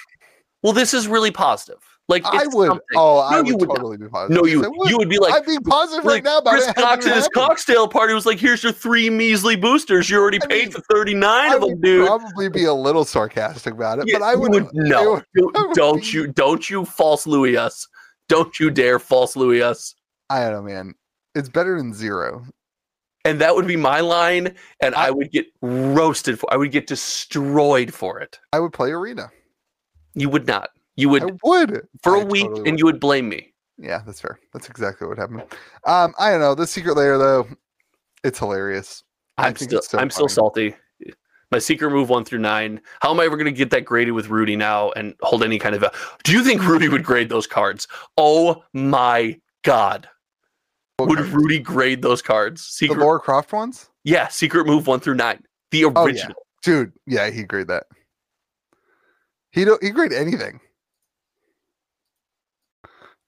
well, 0.63 0.73
this 0.73 0.93
is 0.93 1.07
really 1.07 1.31
positive. 1.31 1.77
Like 2.07 2.25
i 2.25 2.47
would 2.47 2.67
something. 2.69 2.79
oh 2.95 3.19
i 3.19 3.33
No, 3.33 3.37
would, 3.37 3.47
you 3.49 3.57
would 3.57 3.67
not. 3.69 3.75
totally 3.75 3.97
be 3.97 4.07
positive 4.07 4.35
no, 4.35 4.43
you 4.47 4.65
I 4.65 4.67
would. 4.67 4.89
you 4.89 4.97
would 4.97 5.09
be 5.09 5.19
like, 5.19 5.31
i'd 5.35 5.45
be 5.45 5.59
positive 5.59 6.03
like 6.03 6.13
right 6.15 6.23
now 6.23 6.41
But 6.41 6.53
Chris 6.53 6.65
Cocks 6.73 7.05
at 7.05 7.13
his 7.13 7.25
happened. 7.25 7.33
cocktail 7.35 7.87
party 7.87 8.15
was 8.15 8.25
like, 8.25 8.39
"Here's 8.39 8.63
your 8.63 8.71
three 8.71 9.11
measly 9.11 9.55
boosters. 9.55 10.09
You 10.09 10.17
already 10.17 10.39
I 10.41 10.47
paid 10.47 10.63
mean, 10.63 10.71
for 10.71 10.81
39 10.91 11.53
of 11.53 11.61
them, 11.61 11.69
would 11.69 11.81
dude." 11.83 12.07
probably 12.07 12.49
be 12.49 12.65
a 12.65 12.73
little 12.73 13.05
sarcastic 13.05 13.75
about 13.75 13.99
it 13.99 14.05
Yeah, 14.07 14.17
but 14.17 14.25
i 14.25 14.33
would, 14.33 14.55
I 14.65 14.67
no. 14.73 15.11
would- 15.35 15.55
I 15.55 15.61
would 15.67 15.75
don't 15.75 16.01
be- 16.01 16.07
you 16.07 16.27
don't 16.27 16.67
you 16.67 16.83
false 16.83 17.27
Louis 17.27 17.55
us. 17.57 17.87
Don't 18.27 18.59
you 18.59 18.71
dare 18.71 18.97
false 18.97 19.35
Louis 19.35 19.61
us. 19.61 19.93
i 20.31 20.39
don't 20.49 20.53
know 20.53 20.61
man 20.63 20.95
it's 21.35 21.47
better 21.47 21.77
than 21.77 21.93
zero 21.93 22.43
And 23.23 23.39
that 23.39 23.53
would 23.55 23.67
be 23.67 23.75
my 23.77 23.99
line, 23.99 24.55
and 24.81 24.95
I, 24.95 25.07
I- 25.07 25.11
would 25.11 25.29
get 25.31 25.45
roasted 25.61 26.39
for. 26.39 26.51
I 26.51 26.57
would 26.57 26.71
get 26.71 26.87
destroyed 26.87 27.93
for 27.93 28.19
it. 28.19 28.39
i 28.51 28.59
would 28.59 28.73
play 28.73 28.89
arena 28.91 29.29
You 30.19 30.29
would 30.29 30.47
not. 30.47 30.69
You 30.95 31.09
would 31.09 31.23
I 31.23 31.29
would 31.43 31.87
for 32.03 32.15
a 32.15 32.21
a 32.21 32.25
week, 32.25 32.49
and 32.65 32.77
you 32.77 32.85
would 32.85 32.99
blame 32.99 33.29
me. 33.29 33.53
Yeah, 33.77 34.01
that's 34.05 34.19
fair. 34.19 34.37
That's 34.53 34.69
exactly 34.69 35.07
what 35.07 35.17
happened. 35.17 35.43
Um, 35.85 36.13
I 36.19 36.31
don't 36.31 36.41
know. 36.41 36.55
The 36.55 36.67
secret 36.67 36.95
lair 36.95 37.17
though, 37.17 37.47
it's 38.23 38.39
hilarious. 38.39 39.03
I 39.37 39.47
I'm 39.47 39.55
still 39.55 39.81
so 39.81 39.97
I'm 39.97 40.09
still 40.09 40.27
salty. 40.27 40.75
My 41.51 41.57
secret 41.59 41.89
move 41.89 42.09
one 42.09 42.25
through 42.25 42.39
nine. 42.39 42.79
How 43.01 43.11
am 43.11 43.19
I 43.19 43.25
ever 43.25 43.35
going 43.35 43.45
to 43.45 43.51
get 43.51 43.71
that 43.71 43.85
graded 43.85 44.13
with 44.13 44.27
Rudy 44.27 44.55
now 44.55 44.91
and 44.91 45.15
hold 45.21 45.41
any 45.43 45.57
kind 45.57 45.73
of? 45.73 45.81
A, 45.81 45.91
do 46.23 46.31
you 46.31 46.43
think 46.43 46.63
Rudy 46.63 46.89
would 46.89 47.03
grade 47.03 47.29
those 47.29 47.47
cards? 47.47 47.87
Oh 48.17 48.63
my 48.73 49.39
god! 49.63 50.07
What 50.97 51.07
Would 51.09 51.17
cards? 51.19 51.31
Rudy 51.31 51.59
grade 51.59 52.01
those 52.01 52.21
cards? 52.21 52.67
the 52.67 52.87
Secret, 52.87 52.99
Laura 52.99 53.19
Croft 53.19 53.53
ones? 53.53 53.89
yeah, 54.03 54.27
secret 54.27 54.67
move 54.67 54.85
one 54.85 54.99
through 54.99 55.15
nine, 55.15 55.41
the 55.71 55.85
original. 55.85 55.95
Oh, 55.97 56.07
yeah. 56.07 56.27
Dude, 56.61 56.91
yeah, 57.07 57.29
he 57.29 57.43
grade 57.43 57.67
that. 57.67 57.85
He 59.51 59.65
don't 59.65 59.81
he 59.83 59.89
grade 59.89 60.13
anything. 60.13 60.59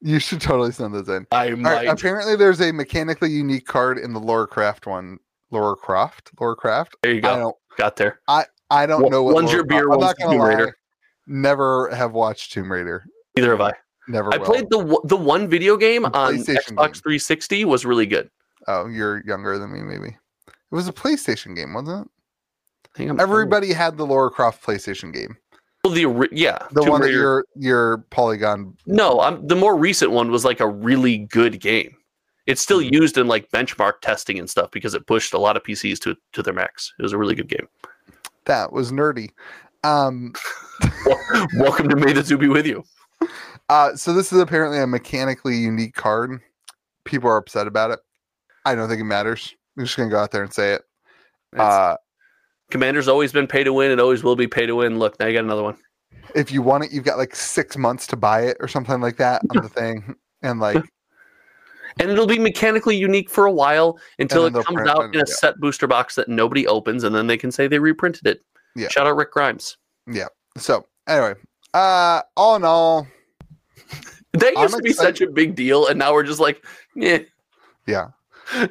You 0.01 0.19
should 0.19 0.41
totally 0.41 0.71
send 0.71 0.95
those 0.95 1.09
in. 1.09 1.27
I 1.31 1.51
might. 1.51 1.73
right, 1.73 1.87
apparently 1.87 2.35
there's 2.35 2.59
a 2.61 2.71
mechanically 2.71 3.29
unique 3.29 3.67
card 3.67 3.97
in 3.99 4.13
the 4.13 4.19
Laura 4.19 4.47
Craft 4.47 4.87
one. 4.87 5.19
Laura 5.51 5.75
Croft? 5.75 6.31
Laura 6.39 6.55
Craft? 6.55 6.95
there 7.03 7.13
you 7.13 7.21
go. 7.21 7.57
Got 7.77 7.97
there. 7.97 8.19
I 8.27 8.45
I 8.69 8.85
don't 8.85 9.03
One- 9.03 9.11
know 9.11 9.21
what 9.23 9.35
one's 9.35 9.45
Laura 9.47 9.57
your 9.57 9.65
beer, 9.65 9.83
Croft- 9.85 10.01
one's 10.01 10.13
Tomb 10.31 10.41
Raider. 10.41 10.65
lie. 10.67 10.71
Never 11.27 11.89
have 11.93 12.13
watched 12.13 12.51
Tomb 12.53 12.71
Raider. 12.71 13.05
Neither 13.35 13.51
have 13.51 13.61
I. 13.61 13.73
Never 14.07 14.33
I 14.33 14.37
will. 14.37 14.45
played 14.45 14.69
the 14.69 14.79
one- 14.79 15.01
the 15.05 15.17
one 15.17 15.47
video 15.47 15.77
game 15.77 16.03
The 16.03 16.17
on 16.17 16.33
Xbox 16.35 16.67
game. 16.67 16.75
360 16.93 17.65
was 17.65 17.85
really 17.85 18.05
good. 18.07 18.29
Oh, 18.67 18.87
you're 18.87 19.23
younger 19.25 19.57
than 19.59 19.71
me, 19.71 19.81
maybe. 19.81 20.17
It 20.47 20.75
was 20.75 20.87
a 20.87 20.93
PlayStation 20.93 21.55
game, 21.55 21.73
wasn't 21.73 22.07
it? 22.07 22.11
I 22.93 22.97
think 22.97 23.11
I'm, 23.11 23.19
Everybody 23.19 23.73
had 23.73 23.97
the 23.97 24.05
Laura 24.05 24.29
Croft 24.31 24.63
PlayStation 24.65 25.13
game. 25.13 25.37
The 25.93 26.29
yeah, 26.31 26.57
The 26.71 26.81
Tomb 26.81 26.89
one 26.91 27.01
that 27.01 27.11
your 27.11 27.45
your 27.55 27.99
polygon. 28.09 28.75
No, 28.85 29.19
I'm 29.19 29.45
the 29.47 29.55
more 29.55 29.75
recent 29.77 30.11
one 30.11 30.31
was 30.31 30.45
like 30.45 30.59
a 30.59 30.67
really 30.67 31.19
good 31.19 31.59
game. 31.59 31.95
It's 32.47 32.61
still 32.61 32.79
Mhm. 32.79 32.91
used 32.93 33.17
in 33.17 33.27
like 33.27 33.49
benchmark 33.51 34.01
testing 34.01 34.39
and 34.39 34.49
stuff 34.49 34.71
because 34.71 34.93
it 34.93 35.05
pushed 35.07 35.33
a 35.33 35.37
lot 35.37 35.55
of 35.57 35.63
PCs 35.63 35.99
to 35.99 36.15
to 36.33 36.41
their 36.43 36.53
max. 36.53 36.93
It 36.99 37.03
was 37.03 37.13
a 37.13 37.17
really 37.17 37.35
good 37.35 37.47
game. 37.47 37.67
That 38.45 38.71
was 38.73 38.91
nerdy. 38.91 39.29
Um, 39.83 40.33
Wel- 41.05 41.47
Welcome 41.57 41.89
to 41.89 41.95
May 41.95 42.13
the 42.13 42.23
Zoo 42.23 42.37
be 42.37 42.47
with 42.47 42.65
you. 42.65 42.83
uh, 43.69 43.95
so 43.95 44.13
this 44.13 44.31
is 44.33 44.39
apparently 44.39 44.79
a 44.79 44.87
mechanically 44.87 45.55
unique 45.55 45.93
card. 45.95 46.41
People 47.05 47.29
are 47.29 47.37
upset 47.37 47.67
about 47.67 47.91
it. 47.91 47.99
I 48.65 48.75
don't 48.75 48.89
think 48.89 49.01
it 49.01 49.05
matters. 49.05 49.55
I'm 49.77 49.85
just 49.85 49.97
gonna 49.97 50.09
go 50.09 50.19
out 50.19 50.31
there 50.31 50.43
and 50.43 50.53
say 50.53 50.73
it. 50.73 50.83
Uh, 51.57 51.95
Commander's 52.71 53.07
always 53.07 53.31
been 53.31 53.47
pay 53.47 53.63
to 53.63 53.73
win 53.73 53.91
and 53.91 54.01
always 54.01 54.23
will 54.23 54.35
be 54.35 54.47
pay 54.47 54.65
to 54.65 54.75
win. 54.75 54.97
Look, 54.99 55.19
now 55.19 55.27
you 55.27 55.33
got 55.33 55.43
another 55.43 55.63
one. 55.63 55.77
if 56.35 56.51
you 56.51 56.61
want 56.61 56.85
it, 56.85 56.91
you've 56.91 57.03
got 57.03 57.17
like 57.17 57.35
six 57.35 57.77
months 57.77 58.07
to 58.07 58.15
buy 58.15 58.41
it 58.41 58.57
or 58.59 58.67
something 58.67 59.01
like 59.01 59.17
that 59.17 59.41
on 59.55 59.63
the 59.63 59.69
thing, 59.69 60.15
and 60.41 60.59
like 60.59 60.83
And 61.99 62.09
it'll 62.09 62.27
be 62.27 62.39
mechanically 62.39 62.95
unique 62.95 63.29
for 63.29 63.45
a 63.45 63.51
while 63.51 63.99
until 64.19 64.45
it 64.45 64.53
comes 64.53 64.87
out 64.87 65.05
it, 65.05 65.15
in 65.15 65.15
a 65.15 65.17
yeah. 65.19 65.23
set 65.25 65.59
booster 65.59 65.87
box 65.87 66.15
that 66.15 66.29
nobody 66.29 66.67
opens, 66.67 67.03
and 67.03 67.13
then 67.13 67.27
they 67.27 67.37
can 67.37 67.51
say 67.51 67.67
they 67.67 67.79
reprinted 67.79 68.25
it. 68.27 68.41
Yeah. 68.75 68.87
Shout 68.87 69.07
out 69.07 69.15
Rick 69.15 69.31
Grimes. 69.31 69.77
Yeah. 70.07 70.27
So. 70.57 70.85
Anyway, 71.07 71.33
uh, 71.73 72.21
all 72.37 72.55
in 72.55 72.63
all, 72.63 73.07
That 74.33 74.53
I'm 74.55 74.63
used 74.63 74.77
to 74.77 74.81
be 74.81 74.93
such 74.93 75.19
a 75.21 75.27
big 75.27 75.55
deal, 75.55 75.87
and 75.87 75.99
now 75.99 76.13
we're 76.13 76.23
just 76.23 76.39
like, 76.39 76.63
yeah. 76.95 77.19
Yeah. 77.85 78.07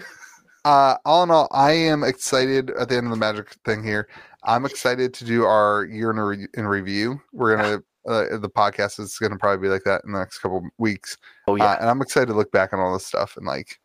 uh, 0.65 0.97
all 1.05 1.23
in 1.23 1.31
all, 1.31 1.49
I 1.53 1.73
am 1.73 2.05
excited 2.05 2.71
at 2.71 2.89
the 2.89 2.97
end 2.97 3.07
of 3.07 3.11
the 3.11 3.17
magic 3.17 3.55
thing 3.65 3.83
here. 3.83 4.09
I'm 4.45 4.65
excited 4.65 5.13
to 5.15 5.25
do 5.25 5.45
our 5.45 5.85
year 5.85 6.11
in, 6.11 6.19
re- 6.19 6.49
in 6.55 6.67
review. 6.67 7.21
We're 7.33 7.57
gonna 7.57 7.77
uh, 8.09 8.39
the 8.39 8.49
podcast 8.49 8.99
is 8.99 9.17
gonna 9.19 9.37
probably 9.37 9.63
be 9.67 9.73
like 9.73 9.85
that 9.85 10.03
in 10.07 10.13
the 10.13 10.19
next 10.19 10.39
couple 10.39 10.63
weeks, 10.79 11.17
Oh 11.47 11.55
uh, 11.55 11.57
yeah. 11.57 11.77
and 11.81 11.89
I'm 11.91 12.01
excited 12.01 12.27
to 12.27 12.35
look 12.35 12.51
back 12.51 12.73
on 12.73 12.81
all 12.81 12.93
this 12.95 13.07
stuff 13.07 13.37
and 13.37 13.47
like 13.47 13.79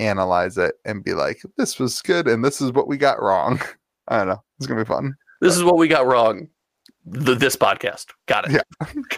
analyze 0.00 0.56
it 0.58 0.74
and 0.84 1.04
be 1.04 1.12
like, 1.14 1.40
this 1.56 1.78
was 1.78 2.00
good 2.02 2.26
and 2.28 2.44
this 2.44 2.60
is 2.60 2.72
what 2.72 2.88
we 2.88 2.96
got 2.96 3.20
wrong. 3.22 3.60
I 4.08 4.18
don't 4.18 4.28
know. 4.28 4.42
It's 4.58 4.66
gonna 4.66 4.82
be 4.84 4.88
fun. 4.88 5.14
this 5.40 5.56
is 5.56 5.62
what 5.64 5.76
we 5.76 5.88
got 5.88 6.06
wrong. 6.06 6.48
The, 7.06 7.34
this 7.34 7.56
podcast 7.56 8.06
got 8.26 8.50
it. 8.50 8.52
Yeah. 8.52 8.86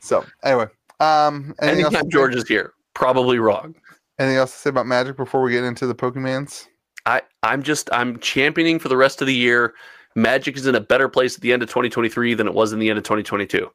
So 0.00 0.22
anyway, 0.44 0.66
Um, 1.00 1.54
Anytime 1.62 2.10
George 2.10 2.34
is 2.34 2.46
here, 2.46 2.74
probably 2.92 3.38
wrong. 3.38 3.74
Anything 4.18 4.36
else 4.36 4.52
to 4.52 4.58
say 4.58 4.70
about 4.70 4.86
Magic 4.86 5.16
before 5.16 5.42
we 5.42 5.52
get 5.52 5.64
into 5.64 5.86
the 5.86 5.94
Pokemans? 5.94 6.66
I, 7.06 7.22
I'm 7.42 7.62
just 7.62 7.88
I'm 7.92 8.18
championing 8.18 8.78
for 8.78 8.88
the 8.88 8.96
rest 8.96 9.20
of 9.20 9.26
the 9.26 9.34
year. 9.34 9.74
Magic 10.16 10.56
is 10.56 10.66
in 10.66 10.74
a 10.74 10.80
better 10.80 11.08
place 11.08 11.34
at 11.34 11.42
the 11.42 11.52
end 11.52 11.62
of 11.62 11.68
2023 11.68 12.34
than 12.34 12.46
it 12.46 12.54
was 12.54 12.72
in 12.72 12.78
the 12.78 12.88
end 12.88 12.98
of 12.98 13.04
2022. 13.04 13.70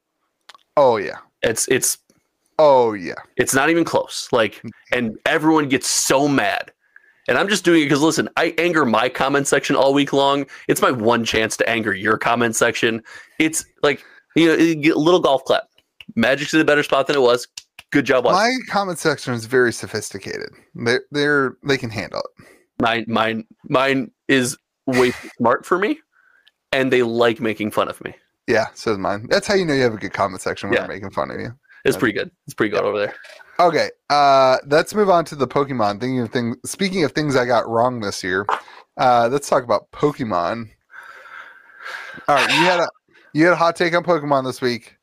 Oh 0.78 0.98
yeah. 0.98 1.18
It's 1.42 1.68
it's 1.68 1.98
Oh 2.58 2.94
yeah. 2.94 3.14
it's 3.38 3.54
not 3.54 3.70
even 3.70 3.86
close. 3.86 4.28
Like, 4.32 4.62
and 4.92 5.18
everyone 5.26 5.70
gets 5.70 5.88
so 5.88 6.28
mad. 6.28 6.72
And 7.28 7.38
I'm 7.38 7.48
just 7.48 7.64
doing 7.64 7.82
it 7.82 7.86
because 7.86 8.02
listen, 8.02 8.28
I 8.38 8.56
anger 8.58 8.86
my 8.86 9.08
comment 9.08 9.48
section 9.48 9.76
all 9.76 9.94
week 9.94 10.14
long. 10.14 10.46
It's 10.68 10.82
my 10.82 10.92
one 10.92 11.24
chance 11.24 11.56
to 11.58 11.70
anger 11.70 11.94
your 11.94 12.18
comment 12.18 12.56
section. 12.56 13.04
It's 13.38 13.66
like 13.84 14.04
you 14.36 14.48
know, 14.48 14.56
you 14.56 14.76
get 14.76 14.96
a 14.96 15.00
little 15.00 15.20
golf 15.20 15.44
clap. 15.46 15.64
Magic's 16.16 16.54
in 16.54 16.60
a 16.60 16.66
better 16.66 16.84
spot 16.84 17.08
than 17.08 17.16
it 17.16 17.22
was. 17.22 17.48
Good 17.92 18.06
job. 18.06 18.26
My 18.26 18.56
comment 18.68 19.00
section 19.00 19.34
is 19.34 19.46
very 19.46 19.74
sophisticated. 19.74 20.50
They 20.76 20.98
they're 21.12 21.58
they 21.64 21.78
can 21.78 21.90
handle 21.90 22.22
it. 22.22 22.46
Mine, 22.82 23.06
mine, 23.08 23.44
mine 23.68 24.12
is 24.28 24.58
way 24.86 25.12
smart 25.38 25.66
for 25.66 25.78
me, 25.78 26.00
and 26.72 26.94
they 26.94 27.04
like 27.04 27.42
making 27.42 27.72
fun 27.72 27.90
of 27.90 28.02
me. 28.04 28.14
Yeah, 28.48 28.68
so 28.74 28.92
is 28.92 28.98
mine. 28.98 29.28
That's 29.30 29.48
how 29.48 29.56
you 29.56 29.66
know 29.66 29.74
you 29.74 29.82
have 29.82 29.94
a 29.94 29.98
good 29.98 30.14
comment 30.14 30.42
section 30.42 30.70
when 30.70 30.76
Yeah. 30.78 30.88
they're 30.88 30.96
making 30.96 31.12
fun 31.12 31.30
of 31.32 31.40
you. 31.40 31.54
It's 31.86 31.98
pretty 31.98 32.18
good. 32.18 32.30
It's 32.46 32.54
pretty 32.54 32.72
good 32.72 32.84
over 32.84 32.98
there. 33.00 33.16
Okay, 33.60 33.90
uh, 34.10 34.58
let's 34.68 34.94
move 34.94 35.10
on 35.10 35.26
to 35.26 35.36
the 35.36 35.48
Pokemon. 35.48 36.00
Thinking 36.00 36.20
of 36.22 36.32
things. 36.32 36.58
Speaking 36.66 37.04
of 37.04 37.12
things 37.12 37.36
I 37.36 37.46
got 37.46 37.68
wrong 37.68 38.00
this 38.02 38.24
year, 38.24 38.46
uh, 38.98 39.30
let's 39.32 39.50
talk 39.50 39.64
about 39.64 39.90
Pokemon. 39.92 40.70
All 42.28 42.36
right, 42.36 42.50
you 42.50 42.66
had 42.66 42.80
a 42.80 42.88
you 43.34 43.46
had 43.46 43.54
a 43.54 43.58
hot 43.58 43.76
take 43.76 43.94
on 43.96 44.04
Pokemon 44.04 44.46
this 44.46 44.62
week. 44.62 44.96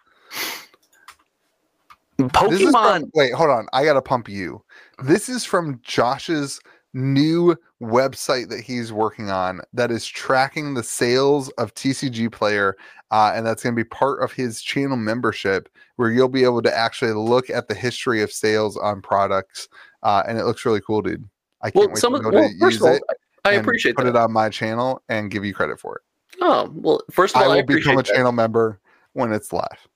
Pokemon. 2.18 3.00
from, 3.00 3.10
wait, 3.14 3.32
hold 3.32 3.50
on. 3.50 3.66
I 3.72 3.84
gotta 3.84 4.02
pump 4.02 4.28
you. 4.28 4.62
This 5.02 5.28
is 5.28 5.44
from 5.44 5.80
Josh's 5.82 6.60
new 6.96 7.54
website 7.82 8.48
that 8.48 8.60
he's 8.60 8.92
working 8.92 9.30
on 9.30 9.60
that 9.74 9.90
is 9.90 10.06
tracking 10.06 10.74
the 10.74 10.82
sales 10.82 11.50
of 11.58 11.74
TCG 11.74 12.32
Player, 12.32 12.76
uh, 13.10 13.32
and 13.34 13.46
that's 13.46 13.62
going 13.62 13.74
to 13.74 13.78
be 13.78 13.88
part 13.88 14.22
of 14.22 14.32
his 14.32 14.62
channel 14.62 14.96
membership, 14.96 15.68
where 15.96 16.10
you'll 16.10 16.28
be 16.28 16.44
able 16.44 16.62
to 16.62 16.76
actually 16.76 17.12
look 17.12 17.50
at 17.50 17.68
the 17.68 17.74
history 17.74 18.22
of 18.22 18.32
sales 18.32 18.76
on 18.78 19.02
products, 19.02 19.68
uh, 20.02 20.22
and 20.26 20.38
it 20.38 20.44
looks 20.44 20.64
really 20.64 20.80
cool, 20.80 21.02
dude. 21.02 21.28
I 21.62 21.70
can't 21.70 21.76
well, 21.76 21.88
wait 21.88 21.98
some 21.98 22.12
to 22.14 22.18
of 22.20 22.32
well, 22.32 22.48
to 22.48 22.54
use 22.54 22.82
all, 22.82 22.94
it. 22.94 23.02
I 23.44 23.52
appreciate 23.52 23.96
put 23.96 24.04
that. 24.04 24.10
it 24.10 24.16
on 24.16 24.32
my 24.32 24.48
channel 24.48 25.02
and 25.08 25.30
give 25.30 25.44
you 25.44 25.54
credit 25.54 25.78
for 25.78 25.96
it. 25.96 26.02
Oh 26.40 26.70
well, 26.74 27.00
first 27.10 27.36
of 27.36 27.42
I 27.42 27.44
all, 27.44 27.52
I, 27.52 27.54
will 27.56 27.62
appreciate 27.62 27.92
become 27.92 27.98
a 27.98 28.02
that. 28.02 28.14
channel 28.14 28.32
member 28.32 28.80
when 29.12 29.32
it's 29.32 29.52
live. 29.52 29.86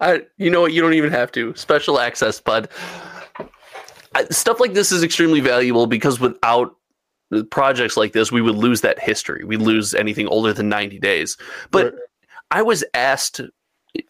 I, 0.00 0.22
you 0.36 0.50
know 0.50 0.60
what? 0.60 0.72
You 0.72 0.82
don't 0.82 0.94
even 0.94 1.10
have 1.10 1.32
to. 1.32 1.54
Special 1.56 1.98
access, 1.98 2.40
bud. 2.40 2.68
I, 4.14 4.24
stuff 4.30 4.60
like 4.60 4.74
this 4.74 4.92
is 4.92 5.02
extremely 5.02 5.40
valuable 5.40 5.86
because 5.86 6.20
without 6.20 6.76
projects 7.50 7.96
like 7.96 8.12
this, 8.12 8.30
we 8.30 8.40
would 8.40 8.54
lose 8.54 8.80
that 8.82 8.98
history. 8.98 9.44
We 9.44 9.56
lose 9.56 9.94
anything 9.94 10.26
older 10.28 10.52
than 10.52 10.68
90 10.68 10.98
days. 10.98 11.36
But 11.70 11.86
Right. 11.86 12.02
I 12.50 12.62
was 12.62 12.84
asked, 12.94 13.40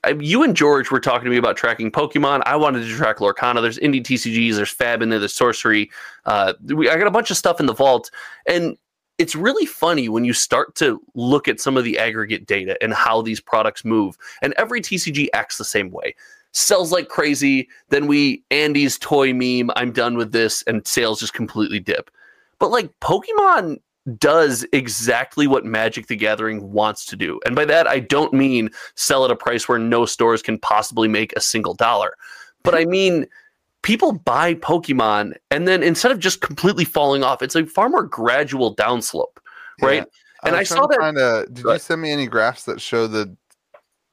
I, 0.05 0.11
you 0.21 0.43
and 0.43 0.55
George 0.55 0.91
were 0.91 1.01
talking 1.01 1.25
to 1.25 1.31
me 1.31 1.39
about 1.39 1.57
tracking 1.57 1.91
Pokemon. 1.91 2.43
I 2.45 2.57
wanted 2.57 2.87
to 2.87 2.95
track 2.95 3.19
Lorcana. 3.19 3.63
There's 3.63 3.79
indie 3.79 4.03
TCGs, 4.03 4.57
there's 4.57 4.71
Fab 4.71 5.03
in 5.03 5.09
there, 5.09 5.19
there's 5.19 5.33
Sorcery. 5.33 5.91
Uh, 6.25 6.53
we, 6.65 6.91
I 6.91 6.99
got 6.99 7.07
a 7.07 7.13
bunch 7.13 7.31
of 7.31 7.37
stuff 7.37 7.61
in 7.61 7.67
the 7.67 7.75
vault. 7.75 8.11
And 8.47 8.77
it's 9.19 9.35
really 9.35 9.67
funny 9.67 10.09
when 10.09 10.25
you 10.25 10.33
start 10.33 10.75
to 10.77 11.01
look 11.15 11.49
at 11.49 11.61
some 11.61 11.77
of 11.77 11.85
the 11.85 11.99
aggregate 11.99 12.47
data 12.47 12.77
and 12.83 12.93
how 12.93 13.23
these 13.23 13.41
products 13.41 13.85
move. 13.85 14.17
And 14.43 14.53
every 14.59 14.81
TCG 14.81 15.29
acts 15.33 15.59
the 15.59 15.65
same 15.65 15.91
way. 15.91 16.15
Sells 16.53 16.93
like 16.93 17.09
crazy. 17.09 17.69
Then 17.91 18.07
we 18.07 18.43
Andy's 18.51 18.99
toy 18.99 19.33
meme. 19.33 19.71
I'm 19.77 19.93
done 19.93 20.17
with 20.17 20.33
this, 20.33 20.63
and 20.63 20.87
sales 20.87 21.21
just 21.21 21.35
completely 21.35 21.81
dip. 21.81 22.11
But 22.59 22.71
like 22.71 22.91
Pokemon 23.01 23.79
does 24.19 24.65
exactly 24.73 25.47
what 25.47 25.65
Magic 25.65 26.07
the 26.07 26.17
Gathering 26.17 26.73
wants 26.73 27.05
to 27.07 27.17
do. 27.17 27.41
And 27.45 27.57
by 27.57 27.65
that, 27.67 27.87
I 27.87 27.99
don't 27.99 28.33
mean 28.33 28.71
sell 28.95 29.25
at 29.25 29.31
a 29.31 29.37
price 29.37 29.69
where 29.69 29.79
no 29.79 30.07
stores 30.07 30.43
can 30.43 30.59
possibly 30.59 31.09
make 31.09 31.33
a 31.35 31.41
single 31.41 31.75
dollar. 31.75 32.15
But 32.63 32.75
I 32.75 32.85
mean, 32.85 33.27
people 33.83 34.13
buy 34.13 34.55
Pokemon 34.55 35.35
and 35.51 35.67
then 35.69 35.83
instead 35.83 36.11
of 36.13 36.19
just 36.19 36.41
completely 36.41 36.85
falling 36.85 37.23
off, 37.23 37.43
it's 37.43 37.55
a 37.57 37.65
far 37.67 37.89
more 37.89 38.03
gradual 38.03 38.75
downslope, 38.75 39.37
right? 39.81 39.99
Yeah. 39.99 40.05
And 40.49 40.57
I 40.57 40.63
saw 40.63 40.87
that- 40.87 40.99
Find 40.99 41.19
a, 41.19 41.47
did 41.53 41.65
Go 41.65 41.73
you 41.73 41.79
send 41.79 42.01
me 42.03 42.11
any 42.11 42.27
graphs 42.27 42.65
that 42.65 42.81
show 42.81 43.07
the? 43.07 43.37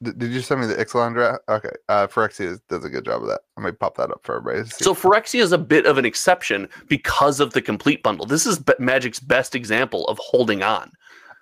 Did 0.01 0.33
you 0.33 0.41
send 0.41 0.59
me 0.59 0.67
the 0.67 0.75
Ixalan 0.75 1.13
graph? 1.13 1.37
Okay, 1.47 1.69
uh, 1.87 2.07
Phyrexia 2.07 2.59
does 2.67 2.83
a 2.83 2.89
good 2.89 3.05
job 3.05 3.21
of 3.21 3.29
that. 3.29 3.39
I 3.57 3.61
might 3.61 3.79
pop 3.79 3.95
that 3.95 4.11
up 4.11 4.19
for 4.23 4.35
everybody. 4.35 4.67
So 4.69 4.93
Phyrexia 4.93 5.39
is 5.39 5.53
a 5.53 5.57
bit 5.57 5.85
of 5.85 5.97
an 5.97 6.03
exception 6.03 6.67
because 6.89 7.39
of 7.39 7.53
the 7.53 7.61
complete 7.61 8.03
bundle. 8.03 8.25
This 8.25 8.45
is 8.45 8.59
Magic's 8.79 9.21
best 9.21 9.55
example 9.55 10.05
of 10.07 10.17
holding 10.17 10.61
on. 10.61 10.91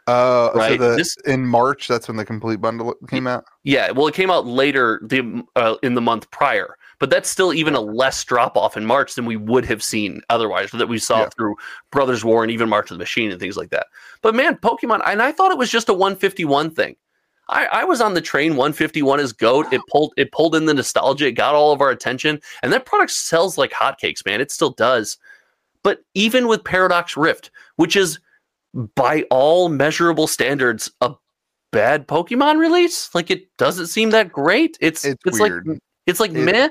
uh, 0.05 0.51
so 0.51 0.59
right, 0.59 0.80
the, 0.80 0.95
this- 0.95 1.17
in 1.26 1.47
March, 1.47 1.88
that's 1.88 2.07
when 2.07 2.17
the 2.17 2.26
complete 2.26 2.61
bundle 2.61 2.93
came 3.09 3.26
out. 3.26 3.45
Yeah, 3.63 3.89
well, 3.91 4.05
it 4.05 4.13
came 4.13 4.30
out 4.30 4.45
later 4.45 5.01
the 5.03 5.43
uh, 5.55 5.78
in 5.82 5.95
the 5.95 6.01
month 6.01 6.30
prior, 6.30 6.76
but 7.02 7.10
that's 7.10 7.28
still 7.28 7.52
even 7.52 7.74
a 7.74 7.82
less 7.82 8.24
drop 8.24 8.56
off 8.56 8.78
in 8.78 8.86
March 8.86 9.16
than 9.16 9.26
we 9.26 9.36
would 9.36 9.66
have 9.66 9.82
seen 9.82 10.22
otherwise. 10.30 10.70
That 10.70 10.88
we 10.88 10.99
saw 10.99 11.22
Yeah. 11.22 11.30
through 11.36 11.56
Brothers 11.91 12.24
War 12.24 12.43
and 12.43 12.52
even 12.52 12.70
March 12.70 12.91
of 12.91 12.95
the 12.95 13.02
Machine 13.02 13.32
and 13.32 13.39
things 13.39 13.58
like 13.58 13.72
that. 13.72 13.88
But 14.22 14.36
man, 14.36 14.56
Pokemon, 14.58 15.02
and 15.08 15.20
I 15.20 15.32
thought 15.32 15.52
it 15.52 15.58
was 15.58 15.72
just 15.72 15.89
a 15.89 15.93
151 15.93 16.70
thing. 16.70 16.95
I, 17.49 17.66
I 17.66 17.84
was 17.86 18.02
on 18.02 18.14
the 18.14 18.22
train 18.22 18.52
151 18.52 19.20
is 19.20 19.34
goat. 19.34 19.66
It 19.74 19.82
pulled 19.91 20.14
it 20.16 20.32
pulled 20.32 20.56
in 20.56 20.66
the 20.68 20.76
nostalgia. 20.76 21.26
It 21.26 21.32
got 21.32 21.56
all 21.56 21.74
of 21.74 21.82
our 21.82 21.89
attention, 21.89 22.39
and 22.62 22.72
that 22.72 22.86
product 22.86 23.12
sells 23.12 23.58
like 23.58 23.72
hotcakes, 23.72 24.24
man. 24.24 24.39
It 24.39 24.52
still 24.52 24.70
does. 24.70 25.18
But 25.84 26.04
even 26.14 26.47
with 26.47 26.64
Paradox 26.64 27.18
Rift, 27.18 27.49
which 27.78 27.95
is 27.95 28.20
by 28.95 29.24
all 29.32 29.70
measurable 29.70 30.28
standards 30.28 30.91
a 31.02 31.16
bad 31.72 32.08
Pokemon 32.08 32.58
release, 32.60 33.14
like 33.16 33.32
it 33.32 33.47
doesn't 33.58 33.88
seem 33.88 34.12
that 34.12 34.32
great. 34.32 34.78
It's 34.80 35.04
It's 35.04 35.20
it's, 35.26 35.39
weird. 35.39 35.66
like 35.68 35.80
it's 36.08 36.20
like 36.20 36.32
It- 36.32 36.45
meh, 36.45 36.70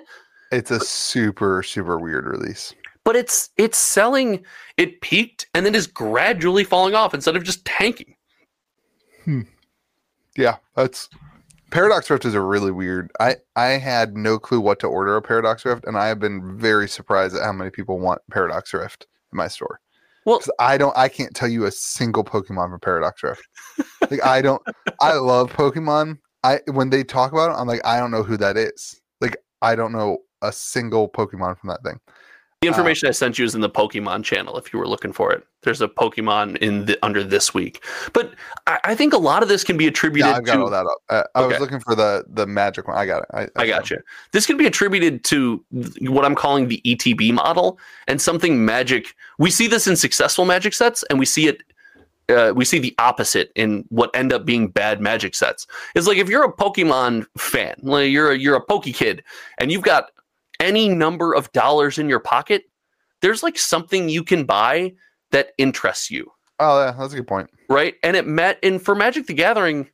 It's 0.53 0.71
a 0.71 0.81
super 0.81 1.63
super 1.63 1.99
weird 1.99 2.27
release. 2.27 2.75
but 3.05 3.17
it's 3.17 3.51
it's 3.57 3.79
selling. 3.79 4.45
It 4.77 5.01
peaked 5.01 5.47
and 5.55 5.65
then 5.65 5.75
is 5.75 5.87
gradually 5.87 6.65
falling 6.65 6.95
off 6.95 7.15
instead 7.15 7.37
of 7.37 7.43
just 7.45 7.65
tanking. 7.65 8.15
Hmm. 9.25 9.43
Yeah, 10.37 10.57
that's 10.77 11.09
Paradox 11.71 12.09
Rift 12.11 12.25
is 12.25 12.35
a 12.35 12.41
really 12.41 12.71
weird. 12.73 13.11
I 13.21 13.37
I 13.57 13.67
had 13.79 14.17
no 14.17 14.39
clue 14.39 14.61
what 14.61 14.81
to 14.81 14.87
order 14.87 15.17
a 15.17 15.23
Paradox 15.23 15.65
Rift, 15.65 15.85
and 15.87 15.97
I 15.97 16.09
have 16.09 16.19
been 16.19 16.59
very 16.59 16.89
surprised 16.89 17.37
at 17.37 17.43
how 17.45 17.53
many 17.53 17.71
people 17.71 17.99
want 17.99 18.21
Paradox 18.31 18.73
Rift 18.75 19.07
in 19.33 19.37
my 19.37 19.49
store. 19.49 19.81
Well, 20.27 20.43
I 20.59 20.77
don't. 20.79 20.97
I 20.97 21.09
can't 21.09 21.35
tell 21.35 21.49
you 21.49 21.65
a 21.65 21.71
single 21.71 22.25
Pokemon 22.25 22.71
from 22.71 22.81
Paradox 22.81 23.23
Rift. 23.23 23.43
like 24.11 24.25
I 24.25 24.43
don't. 24.43 24.63
I 25.01 25.15
love 25.15 25.51
Pokemon. 25.53 26.19
I 26.45 26.61
when 26.73 26.91
they 26.91 27.05
talk 27.05 27.33
about 27.33 27.51
it, 27.51 27.61
I'm 27.61 27.67
like, 27.69 27.85
I 27.87 27.99
don't 27.99 28.11
know 28.11 28.23
who 28.23 28.37
that 28.37 28.57
is. 28.57 29.00
I 29.63 29.75
don't 29.75 29.93
know 29.93 30.19
a 30.43 30.53
single 30.53 31.09
Pokemon 31.09 31.59
from 31.59 31.69
that 31.69 31.83
thing. 31.83 32.01
the 32.63 32.69
uh, 32.69 32.71
information 32.71 33.09
I 33.09 33.13
sent 33.13 33.39
you 33.39 33.45
is 33.45 33.55
in 33.55 33.61
the 33.61 33.71
Pokemon 33.71 34.25
channel 34.25 34.57
if 34.57 34.73
you 34.73 34.79
were 34.79 34.89
looking 34.89 35.13
for 35.13 35.33
it. 35.33 35.47
There's 35.63 35.83
a 35.83 35.89
Pokemon 35.89 36.57
in 36.59 36.87
the 36.87 36.99
under 37.05 37.23
this 37.23 37.53
week, 37.53 37.85
but 38.15 38.33
I, 38.67 38.79
I 38.85 38.95
think 38.95 39.13
a 39.13 39.19
lot 39.19 39.43
of 39.43 39.51
this 39.51 39.63
can 39.63 39.77
be 39.77 39.87
attributed 39.87 40.31
Yeah, 40.31 40.37
I've 40.37 40.45
got 40.45 40.57
to 40.57 40.63
all 40.63 40.71
that 40.71 40.87
up. 40.87 40.99
Uh, 41.11 41.23
I 41.35 41.47
was 41.47 41.61
looking 41.61 41.81
for 41.81 41.95
the 41.95 42.25
the 42.29 42.47
magic 42.47 42.89
one. 42.89 42.97
I 42.97 43.05
got 43.05 43.25
it. 43.25 43.29
I, 43.35 43.63
I 43.63 43.67
got 43.67 43.91
you. 43.91 43.99
This 44.33 44.47
can 44.47 44.57
be 44.57 44.67
attributed 44.67 45.23
to 45.25 45.63
what 46.01 46.25
I'm 46.25 46.35
calling 46.35 46.69
the 46.69 46.81
ETB 46.87 47.33
model 47.35 47.79
and 48.09 48.21
something 48.21 48.65
magic. 48.65 49.15
We 49.39 49.51
see 49.51 49.67
this 49.67 49.87
in 49.87 49.97
successful 49.97 50.47
magic 50.47 50.73
sets, 50.73 51.05
and 51.11 51.19
we 51.19 51.27
see 51.27 51.47
it. 51.47 51.63
Uh, 52.31 52.53
we 52.55 52.65
see 52.65 52.79
the 52.79 52.95
opposite 52.99 53.51
in 53.57 53.85
what 53.89 54.15
end 54.15 54.33
up 54.33 54.45
being 54.45 54.69
bad 54.69 55.01
magic 55.01 55.35
sets. 55.35 55.67
It's 55.95 56.07
like 56.07 56.19
if 56.19 56.29
you're 56.29 56.45
a 56.45 56.53
Pokemon 56.53 57.27
fan, 57.37 57.75
like 57.83 58.11
you're 58.11 58.33
a, 58.33 58.39
you're 58.39 58.57
a 58.57 58.65
Poke 58.65 58.85
kid, 58.85 59.23
and 59.59 59.73
you've 59.73 59.83
got 59.83 60.11
any 60.61 60.89
number 60.89 61.35
of 61.35 61.51
dollars 61.53 61.99
in 61.99 62.09
your 62.09 62.21
pocket. 62.21 62.65
There's 63.23 63.43
like 63.43 63.59
something 63.59 64.09
you 64.09 64.25
can 64.25 64.45
buy 64.45 64.95
that 65.31 65.53
interests 65.59 66.11
you 66.11 66.31
Oh, 66.59 66.81
yeah, 66.85 66.93
that's 66.99 67.13
a 67.13 67.17
good 67.17 67.27
point. 67.27 67.49
right? 67.69 67.95
And 68.03 68.17
it 68.17 68.27
met 68.27 68.59
and 68.63 68.81
for 68.83 68.95
Magic 68.95 69.27
the 69.27 69.35
Gathering, 69.35 69.89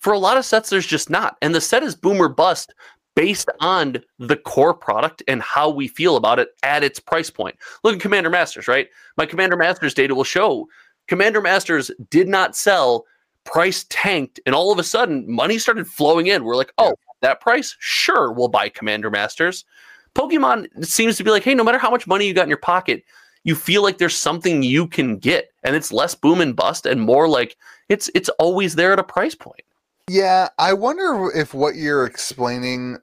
for 0.00 0.12
a 0.12 0.18
lot 0.18 0.36
of 0.36 0.44
sets, 0.44 0.68
there's 0.68 0.86
just 0.86 1.08
not. 1.08 1.36
And 1.40 1.54
the 1.54 1.60
set 1.60 1.82
is 1.82 1.94
boom 1.94 2.20
or 2.20 2.28
bust 2.28 2.74
based 3.14 3.48
on 3.60 3.96
the 4.18 4.36
core 4.36 4.74
product 4.74 5.22
and 5.28 5.40
how 5.42 5.70
we 5.70 5.86
feel 5.88 6.16
about 6.16 6.38
it 6.38 6.48
at 6.62 6.82
its 6.82 6.98
price 6.98 7.30
point. 7.30 7.56
Look 7.84 7.94
at 7.94 8.00
Commander 8.00 8.30
Masters, 8.30 8.68
right? 8.68 8.88
My 9.16 9.26
Commander 9.26 9.56
Masters 9.56 9.94
data 9.94 10.14
will 10.14 10.24
show 10.24 10.66
Commander 11.08 11.40
Masters 11.40 11.90
did 12.10 12.28
not 12.28 12.56
sell, 12.56 13.04
price 13.44 13.84
tanked, 13.88 14.40
and 14.46 14.54
all 14.54 14.72
of 14.72 14.78
a 14.78 14.84
sudden 14.84 15.30
money 15.30 15.58
started 15.58 15.86
flowing 15.86 16.28
in. 16.28 16.44
We're 16.44 16.56
like, 16.56 16.72
oh, 16.78 16.94
that 17.20 17.40
price? 17.40 17.76
Sure, 17.78 18.32
we'll 18.32 18.48
buy 18.48 18.68
Commander 18.68 19.10
Masters. 19.10 19.64
Pokemon 20.14 20.84
seems 20.84 21.16
to 21.16 21.24
be 21.24 21.30
like, 21.30 21.42
hey, 21.42 21.54
no 21.54 21.64
matter 21.64 21.78
how 21.78 21.90
much 21.90 22.06
money 22.06 22.26
you 22.26 22.34
got 22.34 22.42
in 22.42 22.48
your 22.48 22.58
pocket, 22.58 23.02
you 23.44 23.54
feel 23.54 23.82
like 23.82 23.98
there's 23.98 24.16
something 24.16 24.62
you 24.62 24.86
can 24.86 25.16
get 25.16 25.50
and 25.62 25.74
it's 25.74 25.92
less 25.92 26.14
boom 26.14 26.40
and 26.40 26.54
bust 26.54 26.86
and 26.86 27.00
more 27.00 27.28
like 27.28 27.56
it's 27.88 28.10
it's 28.14 28.28
always 28.38 28.74
there 28.74 28.92
at 28.92 28.98
a 28.98 29.04
price 29.04 29.34
point 29.34 29.62
Yeah, 30.08 30.48
I 30.58 30.72
wonder 30.72 31.30
if 31.34 31.54
what 31.54 31.76
you're 31.76 32.06
explaining 32.06 32.98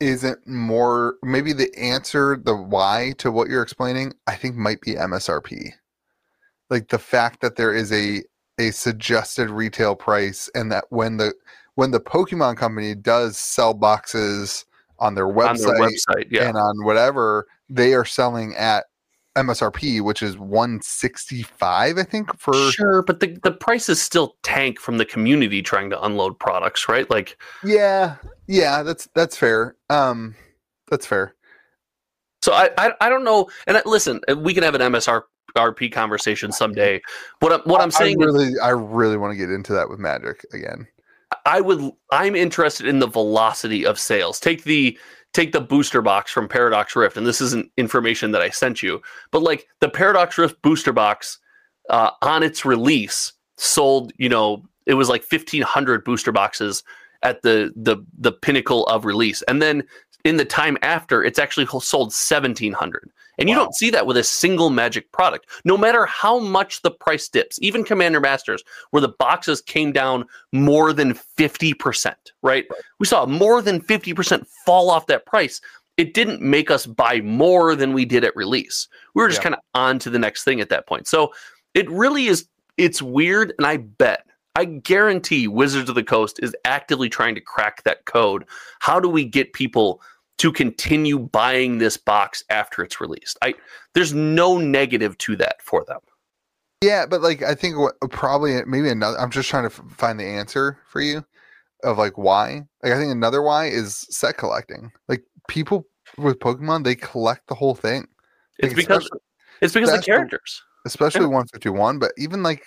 isn't 0.00 0.46
more 0.46 1.16
maybe 1.22 1.52
the 1.52 1.72
answer 1.78 2.40
the 2.42 2.56
why 2.56 3.14
to 3.18 3.30
what 3.30 3.48
you're 3.48 3.62
explaining 3.62 4.12
i 4.26 4.34
think 4.34 4.56
might 4.56 4.80
be 4.80 4.94
msrp 4.94 5.72
like 6.72 6.88
the 6.88 6.98
fact 6.98 7.42
that 7.42 7.56
there 7.56 7.74
is 7.74 7.92
a 7.92 8.22
a 8.58 8.70
suggested 8.70 9.50
retail 9.50 9.94
price 9.94 10.48
and 10.54 10.72
that 10.72 10.84
when 10.88 11.18
the 11.18 11.34
when 11.74 11.90
the 11.90 12.00
pokemon 12.00 12.56
company 12.56 12.94
does 12.94 13.36
sell 13.36 13.74
boxes 13.74 14.64
on 14.98 15.14
their 15.14 15.26
website, 15.26 15.48
on 15.48 15.56
their 15.56 15.88
website. 15.88 16.26
Yeah. 16.30 16.48
and 16.48 16.56
on 16.56 16.84
whatever 16.84 17.46
they 17.68 17.92
are 17.94 18.04
selling 18.04 18.54
at 18.56 18.86
msrp 19.36 20.02
which 20.02 20.22
is 20.22 20.38
165 20.38 21.98
i 21.98 22.02
think 22.02 22.38
for 22.38 22.54
Sure, 22.70 23.02
but 23.02 23.20
the, 23.20 23.38
the 23.42 23.52
prices 23.52 24.00
still 24.00 24.36
tank 24.42 24.80
from 24.80 24.96
the 24.98 25.04
community 25.06 25.62
trying 25.62 25.90
to 25.90 26.02
unload 26.04 26.38
products, 26.38 26.88
right? 26.88 27.08
Like, 27.10 27.38
yeah 27.62 28.16
yeah 28.46 28.82
that's 28.82 29.08
that's 29.14 29.36
fair 29.36 29.76
um 29.90 30.34
that's 30.90 31.06
fair 31.06 31.34
so 32.42 32.52
I 32.52 32.70
I, 32.76 32.92
I 33.00 33.08
don't 33.08 33.24
know. 33.24 33.48
And 33.66 33.76
I, 33.76 33.82
listen, 33.86 34.20
uh, 34.28 34.36
we 34.36 34.52
can 34.52 34.64
have 34.64 34.74
an 34.74 34.82
MSRP 35.56 35.92
conversation 35.92 36.52
someday. 36.52 37.00
What 37.40 37.52
I'm 37.52 37.60
what 37.60 37.80
I'm 37.80 37.90
saying 37.90 38.22
I 38.22 38.26
is, 38.26 38.34
really, 38.34 38.58
I 38.58 38.70
really 38.70 39.16
want 39.16 39.32
to 39.32 39.36
get 39.36 39.50
into 39.50 39.72
that 39.72 39.88
with 39.88 39.98
Magic 39.98 40.44
again. 40.52 40.86
I 41.46 41.60
would 41.60 41.92
I'm 42.10 42.36
interested 42.36 42.86
in 42.86 42.98
the 42.98 43.06
velocity 43.06 43.86
of 43.86 43.98
sales. 43.98 44.40
Take 44.40 44.64
the 44.64 44.98
take 45.32 45.52
the 45.52 45.60
booster 45.60 46.02
box 46.02 46.30
from 46.30 46.48
Paradox 46.48 46.94
Rift, 46.94 47.16
and 47.16 47.26
this 47.26 47.40
isn't 47.40 47.70
information 47.76 48.32
that 48.32 48.42
I 48.42 48.50
sent 48.50 48.82
you, 48.82 49.00
but 49.30 49.42
like 49.42 49.66
the 49.80 49.88
Paradox 49.88 50.38
Rift 50.38 50.60
booster 50.62 50.92
box 50.92 51.38
uh, 51.90 52.10
on 52.22 52.42
its 52.42 52.64
release 52.64 53.32
sold, 53.56 54.12
you 54.18 54.28
know, 54.28 54.62
it 54.86 54.94
was 54.94 55.08
like 55.08 55.22
1500 55.22 56.04
booster 56.04 56.32
boxes 56.32 56.82
at 57.22 57.42
the 57.42 57.72
the 57.76 57.96
the 58.18 58.32
pinnacle 58.32 58.86
of 58.86 59.04
release, 59.04 59.42
and 59.42 59.62
then 59.62 59.84
in 60.24 60.36
the 60.36 60.44
time 60.44 60.76
after, 60.82 61.24
it's 61.24 61.38
actually 61.38 61.66
sold 61.66 62.12
1700. 62.12 63.10
And 63.38 63.48
you 63.48 63.56
Wow. 63.56 63.64
don't 63.64 63.74
see 63.74 63.90
that 63.90 64.06
with 64.06 64.16
a 64.16 64.22
single 64.24 64.70
Magic 64.70 65.10
product, 65.12 65.46
no 65.64 65.76
matter 65.76 66.04
how 66.06 66.38
much 66.38 66.82
the 66.82 66.90
price 66.90 67.28
dips. 67.28 67.58
Even 67.62 67.84
Commander 67.84 68.20
Masters, 68.20 68.62
where 68.90 69.00
the 69.00 69.08
boxes 69.18 69.60
came 69.60 69.92
down 69.92 70.26
more 70.52 70.92
than 70.92 71.14
50%, 71.14 72.14
right? 72.42 72.66
We 72.98 73.06
saw 73.06 73.26
more 73.26 73.62
than 73.62 73.80
50% 73.80 74.46
fall 74.66 74.90
off 74.90 75.06
that 75.06 75.26
price. 75.26 75.60
It 75.96 76.14
didn't 76.14 76.40
make 76.40 76.70
us 76.70 76.86
buy 76.86 77.20
more 77.20 77.74
than 77.74 77.92
we 77.92 78.04
did 78.04 78.24
at 78.24 78.36
release. 78.36 78.88
We 79.14 79.22
were 79.22 79.28
just 79.28 79.40
Yeah. 79.40 79.44
kind 79.44 79.54
of 79.54 79.60
on 79.74 79.98
to 80.00 80.10
the 80.10 80.18
next 80.18 80.44
thing 80.44 80.60
at 80.60 80.68
that 80.70 80.86
point. 80.86 81.06
So 81.06 81.32
it 81.74 81.90
really 81.90 82.26
is, 82.26 82.46
it's 82.76 83.02
weird. 83.02 83.52
And 83.58 83.66
I 83.66 83.78
bet, 83.78 84.26
I 84.56 84.66
guarantee 84.66 85.48
Wizards 85.48 85.88
of 85.88 85.94
the 85.94 86.02
Coast 86.04 86.38
is 86.42 86.54
actively 86.66 87.08
trying 87.08 87.34
to 87.34 87.40
crack 87.40 87.82
that 87.84 88.04
code. 88.04 88.44
How 88.80 89.00
do 89.00 89.08
we 89.08 89.24
get 89.24 89.54
people 89.54 90.02
to 90.38 90.52
continue 90.52 91.18
buying 91.18 91.78
this 91.78 91.96
box 91.96 92.42
after 92.50 92.82
it's 92.82 93.00
released? 93.00 93.38
I 93.42 93.54
there's 93.94 94.12
no 94.12 94.58
negative 94.58 95.16
to 95.18 95.36
that 95.36 95.62
for 95.62 95.84
them. 95.84 96.00
Yeah, 96.82 97.06
but 97.06 97.22
like 97.22 97.42
I 97.42 97.54
think 97.54 97.78
what 97.78 97.94
probably 98.10 98.60
maybe 98.66 98.88
another. 98.88 99.18
I'm 99.18 99.30
just 99.30 99.48
trying 99.48 99.68
to 99.68 99.74
f- 99.74 99.82
find 99.96 100.18
the 100.18 100.24
answer 100.26 100.78
for 100.88 101.00
you 101.00 101.24
of 101.84 101.98
like 101.98 102.18
why. 102.18 102.62
Like 102.82 102.92
I 102.92 102.98
think 102.98 103.12
another 103.12 103.42
why 103.42 103.66
is 103.66 103.96
set 104.10 104.36
collecting. 104.36 104.90
Like 105.08 105.22
people 105.48 105.86
with 106.18 106.38
Pokemon, 106.40 106.84
they 106.84 106.94
collect 106.96 107.46
the 107.46 107.54
whole 107.54 107.74
thing. 107.74 108.06
It's 108.58 108.68
Like, 108.68 108.76
because 108.76 109.08
it's 109.60 109.72
because 109.74 109.90
the 109.90 109.94
especially- 109.98 110.04
characters. 110.12 110.62
especially 110.86 111.26
151 111.26 111.98
but 112.00 112.10
even 112.18 112.42
like 112.42 112.64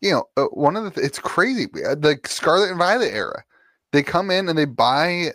you 0.00 0.10
know 0.12 0.24
uh, 0.36 0.44
one 0.52 0.76
of 0.76 0.94
the 0.94 1.00
it's 1.02 1.18
crazy 1.18 1.66
uh, 1.84 1.94
the 1.96 2.16
scarlet 2.24 2.70
and 2.70 2.78
violet 2.78 3.12
era 3.12 3.42
they 3.92 4.02
come 4.02 4.30
in 4.30 4.48
and 4.48 4.56
they 4.56 4.64
buy 4.64 5.32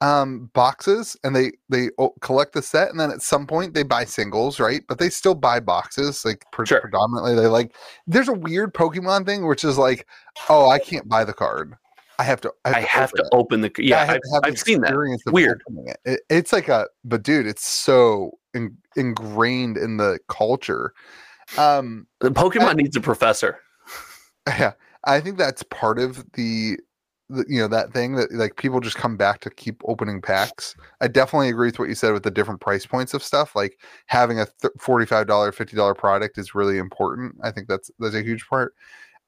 um 0.00 0.50
boxes 0.54 1.16
and 1.24 1.34
they 1.36 1.52
they 1.68 1.88
collect 2.20 2.52
the 2.52 2.60
set 2.62 2.90
and 2.90 2.98
then 2.98 3.10
at 3.10 3.22
some 3.22 3.46
point 3.46 3.74
they 3.74 3.82
buy 3.84 4.04
singles 4.04 4.58
right 4.58 4.82
but 4.88 4.98
they 4.98 5.08
still 5.08 5.34
buy 5.34 5.60
boxes 5.60 6.24
like 6.24 6.44
pre- 6.52 6.66
Sure. 6.66 6.80
predominantly 6.80 7.34
they 7.34 7.46
like 7.46 7.74
there's 8.06 8.28
a 8.28 8.32
weird 8.34 8.74
pokemon 8.74 9.24
thing 9.24 9.46
which 9.46 9.64
is 9.64 9.78
like 9.78 10.06
oh 10.48 10.68
i 10.68 10.78
can't 10.80 11.08
buy 11.08 11.24
the 11.24 11.32
card 11.32 11.74
i 12.18 12.24
have 12.24 12.40
to 12.40 12.52
I 12.64 12.80
have 12.80 13.10
open 13.12 13.16
to 13.16 13.22
it. 13.24 13.28
open 13.32 13.60
the 13.60 13.72
yeah. 13.78 14.00
I 14.00 14.04
have 14.04 14.08
I've, 14.16 14.20
have 14.44 14.52
I've 14.52 14.58
seen 14.58 14.80
that. 14.82 14.94
Weird. 15.26 15.62
It. 15.86 15.96
It- 16.04 16.20
It's 16.28 16.52
like 16.52 16.68
a, 16.68 16.86
but 17.04 17.22
dude, 17.24 17.46
it's 17.46 17.66
so 17.66 18.38
in, 18.54 18.76
ingrained 18.96 19.76
in 19.76 19.96
the 19.96 20.18
culture. 20.28 20.92
Um, 21.58 22.06
The 22.20 22.30
Pokemon 22.30 22.76
needs 22.76 22.94
a 22.96 23.00
professor. 23.00 23.58
yeah, 24.46 24.74
I 25.04 25.18
think 25.20 25.38
that's 25.38 25.64
part 25.64 25.98
of 25.98 26.24
the, 26.34 26.78
you 27.30 27.58
know, 27.58 27.68
that 27.68 27.92
thing 27.92 28.14
that 28.16 28.32
like 28.32 28.56
people 28.56 28.80
just 28.80 28.96
come 28.96 29.16
back 29.16 29.40
to 29.40 29.50
keep 29.50 29.80
opening 29.86 30.20
packs. 30.20 30.76
I 31.00 31.08
definitely 31.08 31.48
agree 31.48 31.68
with 31.68 31.78
what 31.78 31.88
you 31.88 31.94
said 31.94 32.12
with 32.12 32.22
the 32.22 32.30
different 32.30 32.60
price 32.60 32.84
points 32.84 33.14
of 33.14 33.22
stuff. 33.22 33.56
Like 33.56 33.78
having 34.06 34.38
a 34.40 34.46
th- 34.60 34.72
forty-five 34.78 35.26
dollar, 35.26 35.50
fifty 35.50 35.76
dollar 35.76 35.94
product 35.94 36.36
is 36.38 36.54
really 36.54 36.78
important. 36.78 37.36
I 37.42 37.50
think 37.50 37.68
that's 37.68 37.90
that's 37.98 38.14
a 38.14 38.22
huge 38.22 38.46
part. 38.46 38.74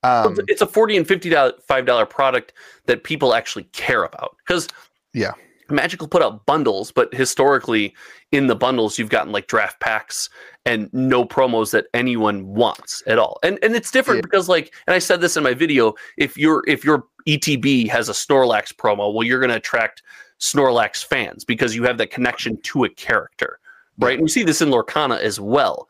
Um, 0.02 0.38
it's- 0.40 0.60
a 0.60 0.66
forty 0.66 0.96
and 0.96 1.08
fifty 1.08 1.30
dollar 1.30 1.52
five 1.66 1.86
dollar 1.86 2.04
product 2.06 2.52
that 2.84 3.02
people 3.02 3.34
actually 3.34 3.64
care 3.72 4.04
about 4.04 4.36
because 4.46 4.68
Yeah. 5.14 5.32
Magic 5.70 6.00
will 6.00 6.08
put 6.08 6.22
out 6.22 6.46
bundles, 6.46 6.92
but 6.92 7.12
historically 7.14 7.94
in 8.32 8.46
the 8.46 8.56
bundles 8.56 8.98
you've 8.98 9.10
gotten 9.10 9.32
like 9.32 9.46
draft 9.46 9.80
packs 9.80 10.28
and 10.64 10.88
no 10.92 11.24
promos 11.24 11.70
that 11.72 11.86
anyone 11.94 12.46
wants 12.46 13.02
at 13.06 13.18
all. 13.18 13.38
And 13.42 13.58
and 13.62 13.74
it's 13.74 13.90
different 13.90 14.18
Yeah. 14.18 14.22
because 14.22 14.48
like 14.48 14.74
and 14.86 14.94
I 14.94 14.98
said 14.98 15.20
this 15.20 15.36
in 15.36 15.42
my 15.42 15.54
video, 15.54 15.94
if 16.16 16.36
your 16.36 16.64
if 16.66 16.84
your 16.84 17.04
ETB 17.26 17.88
has 17.88 18.08
a 18.08 18.12
Snorlax 18.12 18.72
promo, 18.72 19.12
well 19.12 19.22
you're 19.24 19.40
going 19.40 19.50
to 19.50 19.56
attract 19.56 20.02
Snorlax 20.40 21.04
fans 21.04 21.44
because 21.44 21.74
you 21.74 21.82
have 21.84 21.98
that 21.98 22.10
connection 22.10 22.60
to 22.62 22.84
a 22.84 22.88
character. 22.88 23.58
Right? 23.98 24.18
And 24.18 24.22
you 24.22 24.28
see 24.28 24.42
this 24.42 24.60
in 24.60 24.68
Lorcana 24.68 25.18
as 25.20 25.40
well. 25.40 25.88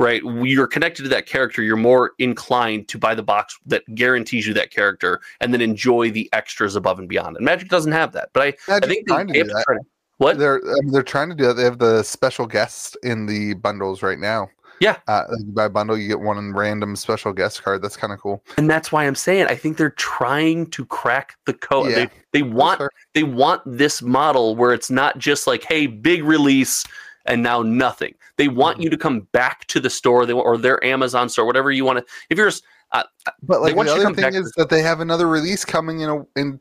Right? 0.00 0.22
You're 0.24 0.66
connected 0.66 1.02
to 1.02 1.08
that 1.10 1.26
character, 1.26 1.62
you're 1.62 1.76
more 1.76 2.12
inclined 2.18 2.88
to 2.88 2.98
buy 2.98 3.14
the 3.14 3.22
box 3.22 3.58
that 3.66 3.84
guarantees 3.94 4.46
you 4.46 4.54
that 4.54 4.70
character 4.70 5.20
and 5.40 5.52
then 5.52 5.60
enjoy 5.60 6.10
the 6.10 6.28
extras 6.32 6.74
above 6.74 6.98
and 6.98 7.06
beyond. 7.08 7.36
And 7.36 7.44
Magic 7.44 7.68
doesn't 7.68 7.92
have 7.92 8.12
that. 8.12 8.30
But 8.32 8.42
I, 8.42 8.76
I 8.76 8.80
think 8.80 9.06
they, 9.06 9.14
trying 9.14 9.26
to 9.26 9.32
they 9.34 9.40
do 9.40 9.48
to 9.48 9.54
that. 9.54 9.64
try 9.66 9.76
to- 9.76 9.84
what? 10.16 10.38
They're 10.38 10.56
I 10.56 10.80
mean, 10.80 10.90
they're 10.90 11.02
trying 11.02 11.28
to 11.28 11.34
do 11.34 11.46
that. 11.46 11.54
They 11.54 11.64
have 11.64 11.78
the 11.78 12.02
special 12.02 12.46
guests 12.46 12.96
in 13.02 13.26
the 13.26 13.54
bundles 13.54 14.02
right 14.02 14.18
now. 14.18 14.48
Yeah. 14.80 14.96
uh, 15.08 15.24
like 15.30 15.40
you 15.40 15.52
buy 15.52 15.66
a 15.66 15.68
bundle, 15.70 15.98
you 15.98 16.08
get 16.08 16.20
one 16.20 16.54
random 16.54 16.96
special 16.96 17.34
guest 17.34 17.62
card. 17.62 17.82
That's 17.82 17.98
kind 17.98 18.14
of 18.14 18.18
cool. 18.18 18.42
and 18.56 18.68
that's 18.68 18.90
why 18.90 19.06
I'm 19.06 19.14
saying 19.14 19.46
I 19.48 19.54
think 19.54 19.76
they're 19.76 19.90
trying 19.90 20.66
to 20.70 20.86
crack 20.86 21.36
the 21.44 21.52
code. 21.52 21.90
Yeah. 21.90 21.96
They 21.96 22.10
they 22.32 22.42
want 22.42 22.78
fair. 22.78 22.90
they 23.12 23.22
want 23.22 23.60
this 23.66 24.00
model 24.00 24.56
where 24.56 24.72
it's 24.72 24.90
not 24.90 25.18
just 25.18 25.46
like, 25.46 25.62
hey, 25.64 25.86
big 25.86 26.24
release 26.24 26.84
and 27.26 27.42
now 27.42 27.62
nothing. 27.62 28.14
They 28.36 28.48
want 28.48 28.76
Mm-hmm. 28.76 28.82
you 28.84 28.90
to 28.90 28.96
come 28.96 29.20
back 29.32 29.66
to 29.66 29.80
the 29.80 29.90
store, 29.90 30.26
they 30.26 30.32
or 30.32 30.56
their 30.56 30.82
Amazon 30.84 31.28
store, 31.28 31.44
whatever 31.46 31.70
you 31.70 31.84
want 31.84 31.98
to. 31.98 32.04
If 32.30 32.38
you're, 32.38 32.48
s- 32.48 32.62
uh, 32.92 33.02
But 33.42 33.62
like 33.62 33.74
the 33.74 33.80
other 33.92 34.14
thing 34.14 34.34
is 34.34 34.52
that 34.56 34.68
they 34.70 34.82
have 34.82 35.00
another 35.00 35.28
release 35.28 35.64
coming 35.64 36.00
in 36.00 36.08
a, 36.08 36.24
in 36.40 36.60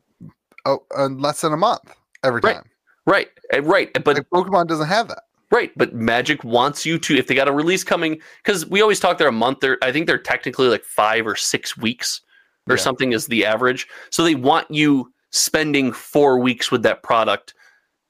oh, 0.65 0.79
in 0.97 1.19
less 1.19 1.41
than 1.41 1.53
a 1.53 1.57
month 1.57 1.95
every 2.23 2.41
Right. 2.43 2.55
time. 2.55 2.69
right, 3.05 3.29
uh, 3.53 3.61
right, 3.61 3.91
but 4.03 4.15
Like 4.17 4.29
Pokemon 4.29 4.67
doesn't 4.67 4.87
have 4.87 5.07
that. 5.07 5.23
Right, 5.51 5.71
but 5.77 5.95
Magic 5.95 6.43
wants 6.43 6.85
you 6.85 6.99
to 6.99 7.15
if 7.17 7.25
they 7.25 7.33
got 7.33 7.47
a 7.47 7.51
release 7.51 7.83
coming 7.83 8.19
because 8.43 8.67
we 8.67 8.81
always 8.81 8.99
talk 8.99 9.17
they're 9.17 9.27
a 9.27 9.31
month. 9.31 9.61
They're 9.61 9.79
I 9.81 9.91
think 9.91 10.05
they're 10.05 10.19
technically 10.19 10.67
like 10.67 10.83
five 10.83 11.25
or 11.25 11.35
six 11.35 11.75
weeks 11.75 12.21
or 12.69 12.75
Yeah. 12.75 12.81
something 12.83 13.13
is 13.13 13.25
the 13.25 13.45
average. 13.47 13.87
So 14.11 14.23
they 14.23 14.35
want 14.35 14.69
you 14.69 15.11
spending 15.31 15.91
four 15.91 16.37
weeks 16.39 16.69
with 16.71 16.83
that 16.83 17.01
product, 17.01 17.55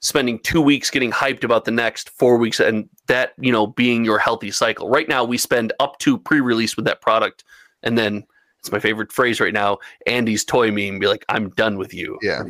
spending 0.02 0.40
two 0.40 0.62
weeks 0.62 0.90
getting 0.90 1.12
hyped 1.12 1.44
about 1.44 1.66
the 1.66 1.72
next 1.72 2.10
four 2.10 2.38
weeks, 2.38 2.60
and 2.60 2.88
that 3.08 3.34
you 3.38 3.52
know 3.52 3.68
being 3.68 4.06
your 4.06 4.20
healthy 4.20 4.52
cycle. 4.52 4.90
Right 4.90 5.08
now 5.08 5.24
we 5.24 5.38
spend 5.38 5.74
up 5.80 6.00
to 6.00 6.18
pre-release 6.18 6.76
with 6.76 6.86
that 6.86 7.02
product, 7.02 7.44
and 7.84 7.98
then 7.98 8.26
it's 8.60 8.72
my 8.72 8.80
favorite 8.80 9.12
phrase 9.12 9.40
right 9.40 9.54
now. 9.54 9.78
Andy's 10.08 10.44
toy 10.44 10.72
meme 10.72 11.00
be 11.00 11.08
like, 11.08 11.26
"I'm 11.30 11.50
done 11.52 11.78
with 11.78 11.94
you." 11.94 12.18
Yeah. 12.22 12.44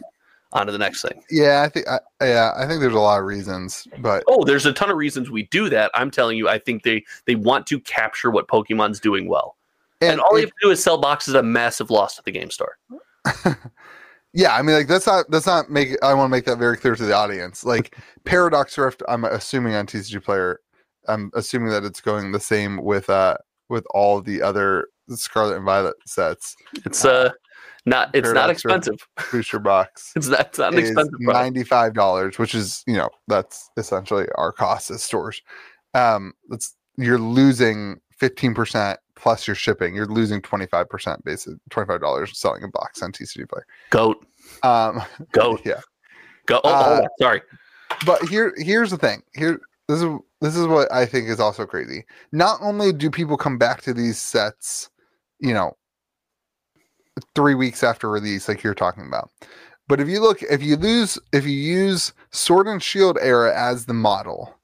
On 0.51 0.65
to 0.65 0.71
the 0.71 0.79
next 0.79 1.03
thing. 1.03 1.21
Yeah, 1.29 1.61
I 1.61 1.69
think 1.69 1.87
I, 1.87 1.99
yeah, 2.21 2.53
I 2.57 2.65
think 2.65 2.81
there's 2.81 2.95
a 2.95 2.99
lot 2.99 3.19
of 3.19 3.25
reasons, 3.25 3.87
but 3.99 4.23
Oh, 4.27 4.43
there's 4.43 4.65
a 4.65 4.73
ton 4.73 4.89
of 4.89 4.97
reasons 4.97 5.29
we 5.29 5.43
do 5.43 5.69
that. 5.69 5.91
I'm 5.93 6.09
telling 6.09 6.39
you, 6.39 6.49
I 6.49 6.57
think 6.57 6.81
they 6.81 7.05
they 7.25 7.35
want 7.35 7.67
to 7.67 7.79
capture 7.81 8.31
what 8.31 8.47
Pokemon's 8.47 8.99
doing 8.99 9.27
well, 9.27 9.57
and, 10.01 10.19
all 10.19 10.39
you 10.39 10.45
have 10.45 10.49
to 10.49 10.55
do 10.63 10.71
is 10.71 10.81
sell 10.81 10.97
boxes 10.97 11.35
at 11.35 11.41
a 11.41 11.43
massive 11.43 11.91
loss 11.91 12.15
to 12.15 12.23
the 12.23 12.31
game 12.31 12.49
store. 12.49 12.79
yeah, 14.33 14.55
I 14.55 14.61
mean, 14.61 14.75
like 14.75 14.87
that's 14.87 15.07
not 15.07 15.29
that's 15.29 15.47
not 15.47 15.69
make. 15.69 16.01
I 16.03 16.13
want 16.13 16.27
to 16.27 16.31
make 16.31 16.45
that 16.45 16.57
very 16.57 16.77
clear 16.77 16.95
to 16.95 17.05
the 17.05 17.13
audience. 17.13 17.63
Like 17.63 17.95
Paradox 18.25 18.77
Rift, 18.77 19.01
I'm 19.07 19.25
assuming 19.25 19.73
on 19.73 19.87
TCG 19.87 20.23
Player, 20.23 20.59
I'm 21.07 21.31
assuming 21.33 21.69
that 21.69 21.83
it's 21.83 22.01
going 22.01 22.31
the 22.31 22.39
same 22.39 22.77
with 22.83 23.09
uh 23.09 23.37
with 23.69 23.85
all 23.91 24.21
the 24.21 24.41
other 24.41 24.87
Scarlet 25.09 25.55
and 25.55 25.65
Violet 25.65 25.95
sets. 26.05 26.55
It's 26.85 27.03
uh 27.05 27.31
not 27.85 28.11
it's 28.13 28.27
not 28.27 28.35
Paradox 28.35 28.65
Rift. 28.65 28.87
expensive. 28.87 29.07
Booster 29.31 29.59
box 29.59 30.11
It's 30.15 30.27
not, 30.27 30.41
it's 30.41 30.59
not 30.59 30.73
an 30.73 30.79
expensive 30.79 31.19
product. 31.23 31.43
ninety 31.43 31.63
five 31.63 31.93
dollars, 31.95 32.37
which 32.37 32.53
is 32.53 32.83
you 32.85 32.95
know 32.95 33.09
that's 33.27 33.69
essentially 33.77 34.27
our 34.35 34.51
cost 34.51 34.91
as 34.91 35.01
stores. 35.01 35.41
Um, 35.95 36.33
that's 36.49 36.75
you're 36.97 37.17
losing 37.17 37.99
fifteen 38.11 38.53
percent 38.53 38.99
plus 39.19 39.47
your 39.47 39.55
shipping. 39.55 39.93
You're 39.95 40.05
losing 40.07 40.41
twenty 40.41 40.65
five 40.65 40.89
percent, 40.89 41.23
basically 41.25 41.59
twenty 41.69 41.87
five 41.87 42.01
dollars 42.01 42.37
selling 42.37 42.63
a 42.63 42.67
box 42.67 43.01
on 43.01 43.11
TCG 43.11 43.47
Player. 43.49 43.65
Goat, 43.89 44.25
Um, 44.63 45.01
goat, 45.31 45.61
yeah. 45.65 45.81
go. 46.45 46.61
Oh, 46.63 46.69
Uh, 46.69 46.83
hold 46.83 46.99
on, 47.01 47.07
sorry. 47.19 47.41
but 48.05 48.21
here 48.29 48.53
here's 48.57 48.91
the 48.91 48.97
thing. 48.97 49.21
Here 49.33 49.59
this 49.87 50.01
is 50.01 50.09
this 50.41 50.55
is 50.55 50.67
what 50.67 50.91
I 50.91 51.05
think 51.05 51.27
is 51.27 51.39
also 51.39 51.65
crazy. 51.65 52.05
Not 52.31 52.59
only 52.61 52.93
do 52.93 53.09
people 53.11 53.37
come 53.37 53.57
back 53.57 53.81
to 53.81 53.93
these 53.93 54.17
sets, 54.17 54.89
you 55.39 55.53
know, 55.53 55.75
three 57.35 57.55
weeks 57.55 57.83
after 57.83 58.09
release, 58.09 58.47
like 58.47 58.63
you're 58.63 58.73
talking 58.73 59.05
about, 59.05 59.29
but 59.87 59.99
if 59.99 60.07
you 60.07 60.21
look, 60.21 60.41
if 60.43 60.61
you 60.63 60.75
lose, 60.77 61.19
if 61.33 61.45
you 61.45 61.51
use 61.51 62.13
Sword 62.31 62.67
and 62.67 62.81
Shield 62.81 63.17
era 63.21 63.53
as 63.57 63.85
the 63.85 63.93
model, 63.93 64.55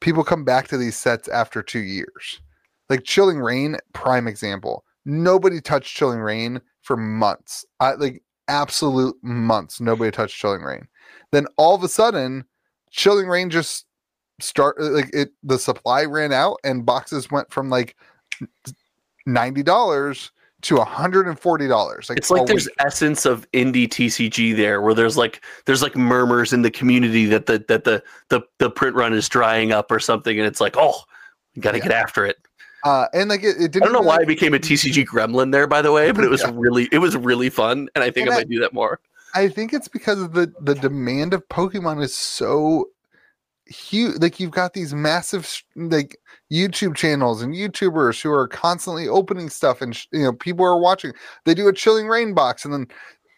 people 0.00 0.24
come 0.24 0.44
back 0.44 0.68
to 0.68 0.76
these 0.76 0.96
sets 0.96 1.28
after 1.28 1.62
two 1.62 1.78
years. 1.80 2.40
Like 2.88 3.04
Chilling 3.04 3.40
Reign, 3.40 3.76
prime 3.92 4.28
example. 4.28 4.84
Nobody 5.04 5.60
touched 5.60 5.96
Chilling 5.96 6.20
Reign 6.20 6.60
for 6.82 6.96
months. 6.96 7.64
I 7.80 7.92
like 7.94 8.22
absolute 8.48 9.16
months. 9.22 9.80
Nobody 9.80 10.10
touched 10.10 10.36
Chilling 10.36 10.62
Reign. 10.62 10.86
Then 11.32 11.46
all 11.56 11.74
of 11.74 11.82
a 11.82 11.88
sudden, 11.88 12.44
Chilling 12.90 13.26
Reign 13.28 13.50
just 13.50 13.86
start 14.40 14.76
uh, 14.80 14.90
like 14.90 15.10
it. 15.12 15.30
The 15.42 15.58
supply 15.58 16.04
ran 16.04 16.32
out, 16.32 16.58
and 16.64 16.86
boxes 16.86 17.30
went 17.30 17.50
from 17.52 17.70
like 17.70 17.96
ninety 19.26 19.62
dollars 19.62 20.30
to 20.62 20.80
hundred 20.80 21.26
and 21.28 21.38
forty 21.38 21.68
dollars. 21.68 22.08
Like 22.08 22.18
it's 22.18 22.30
like 22.30 22.46
there's 22.46 22.66
week. 22.66 22.74
essence 22.80 23.26
of 23.26 23.50
indie 23.52 23.88
TCG 23.88 24.56
there, 24.56 24.80
where 24.80 24.94
there's 24.94 25.16
like 25.16 25.44
there's 25.66 25.82
like 25.82 25.96
murmurs 25.96 26.52
in 26.52 26.62
the 26.62 26.70
community 26.70 27.26
that 27.26 27.46
the 27.46 27.64
that 27.68 27.84
the 27.84 28.02
the 28.28 28.42
the 28.58 28.70
print 28.70 28.96
run 28.96 29.12
is 29.12 29.28
drying 29.28 29.72
up 29.72 29.90
or 29.90 30.00
something, 30.00 30.38
and 30.38 30.46
it's 30.46 30.60
like, 30.60 30.76
oh, 30.76 31.00
we 31.54 31.62
got 31.62 31.72
to 31.72 31.78
Yeah. 31.78 31.84
get 31.84 31.92
after 31.92 32.24
it. 32.24 32.36
Uh, 32.86 33.08
and 33.12 33.28
like 33.28 33.42
it, 33.42 33.56
it 33.60 33.72
didn't. 33.72 33.82
I 33.82 33.86
don't 33.86 33.92
know 33.94 33.98
even, 33.98 34.06
why 34.06 34.16
I 34.18 34.24
became 34.24 34.54
a 34.54 34.58
TCG 34.58 35.04
gremlin 35.06 35.50
there, 35.52 35.66
by 35.66 35.82
the 35.82 35.90
way, 35.92 36.12
but 36.12 36.22
it 36.24 36.30
was 36.30 36.40
Yeah. 36.44 36.52
really 36.54 36.88
it 36.92 36.98
was 36.98 37.16
really 37.16 37.50
fun, 37.50 37.88
and 37.94 38.04
I 38.04 38.10
think 38.10 38.26
And 38.26 38.30
I 38.34 38.36
I- 38.36 38.38
might 38.40 38.48
do 38.48 38.60
that 38.60 38.72
more. 38.72 39.00
I 39.34 39.48
think 39.48 39.72
it's 39.74 39.88
because 39.88 40.20
of 40.22 40.32
the 40.32 40.52
the 40.60 40.74
demand 40.74 41.34
of 41.34 41.46
Pokemon 41.48 42.02
is 42.02 42.14
so 42.14 42.88
huge. 43.66 44.20
Like 44.20 44.38
you've 44.40 44.52
got 44.52 44.72
these 44.72 44.94
massive 44.94 45.62
like 45.74 46.16
YouTube 46.50 46.94
channels 46.94 47.42
and 47.42 47.54
YouTubers 47.54 48.22
who 48.22 48.30
are 48.30 48.46
constantly 48.48 49.08
opening 49.08 49.50
stuff, 49.50 49.82
and 49.82 49.94
sh- 49.94 50.06
you 50.12 50.22
know 50.22 50.32
people 50.32 50.64
are 50.64 50.78
watching. 50.78 51.12
They 51.44 51.54
do 51.54 51.68
a 51.68 51.72
Chilling 51.72 52.06
Reign 52.08 52.34
box, 52.34 52.64
and 52.64 52.72
then 52.72 52.86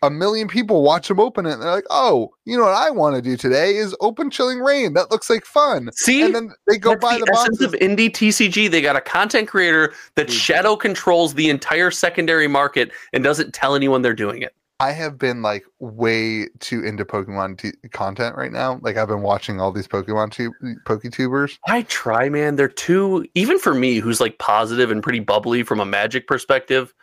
a 0.03 0.11
million 0.11 0.49
people 0.49 0.83
watch 0.83 1.09
them 1.09 1.19
open 1.21 1.47
it. 1.47 1.55
And 1.55 1.63
they're 1.63 1.71
like, 1.73 1.87
"Oh, 1.91 2.31
you 2.45 2.57
know 2.57 2.65
what 2.65 2.75
I 2.75 2.91
want 2.91 3.17
to 3.17 3.23
do 3.23 3.37
today 3.37 3.77
is 3.77 3.95
open 4.01 4.31
Chilling 4.31 4.61
Reign. 4.61 4.95
That 4.95 5.11
looks 5.11 5.29
like 5.29 5.45
fun." 5.45 5.91
See, 5.95 6.23
And 6.23 6.35
then 6.35 6.53
they 6.67 6.79
go 6.79 6.91
That's 6.91 7.03
buy 7.03 7.19
the, 7.19 7.25
the, 7.25 7.33
essence 7.33 7.59
boxes. 7.59 7.75
of 7.75 7.81
indie 7.81 8.11
TCG. 8.11 8.71
They 8.71 8.81
got 8.81 8.97
a 8.97 9.01
content 9.01 9.49
creator 9.49 9.93
that 10.15 10.29
Mhm. 10.29 10.33
shadow 10.33 10.77
controls 10.77 11.35
the 11.35 11.49
entire 11.51 11.91
secondary 11.91 12.49
market 12.49 12.93
and 13.13 13.25
doesn't 13.25 13.55
tell 13.55 13.75
anyone 13.75 14.03
they're 14.03 14.15
doing 14.15 14.43
it. 14.43 14.55
I 14.81 14.93
have 14.93 15.19
been 15.19 15.43
like 15.43 15.65
way 15.81 16.47
too 16.61 16.85
into 16.85 17.05
Pokemon 17.05 17.59
t- 17.59 17.73
content 17.91 18.37
right 18.37 18.53
now. 18.53 18.79
Like 18.81 18.97
I've 18.97 19.09
been 19.09 19.23
watching 19.23 19.61
all 19.61 19.73
these 19.73 19.89
Pokemon 19.89 20.31
tu- 20.31 20.55
Poketubers. 20.87 21.59
I 21.67 21.83
try, 21.83 22.29
man. 22.29 22.55
They're 22.55 22.69
too 22.69 23.27
even 23.35 23.59
for 23.59 23.75
me, 23.75 23.99
who's 23.99 24.21
like 24.21 24.39
positive 24.39 24.93
and 24.93 25.03
pretty 25.03 25.19
bubbly 25.19 25.65
from 25.65 25.81
a 25.81 25.85
magic 25.85 26.29
perspective. 26.29 26.95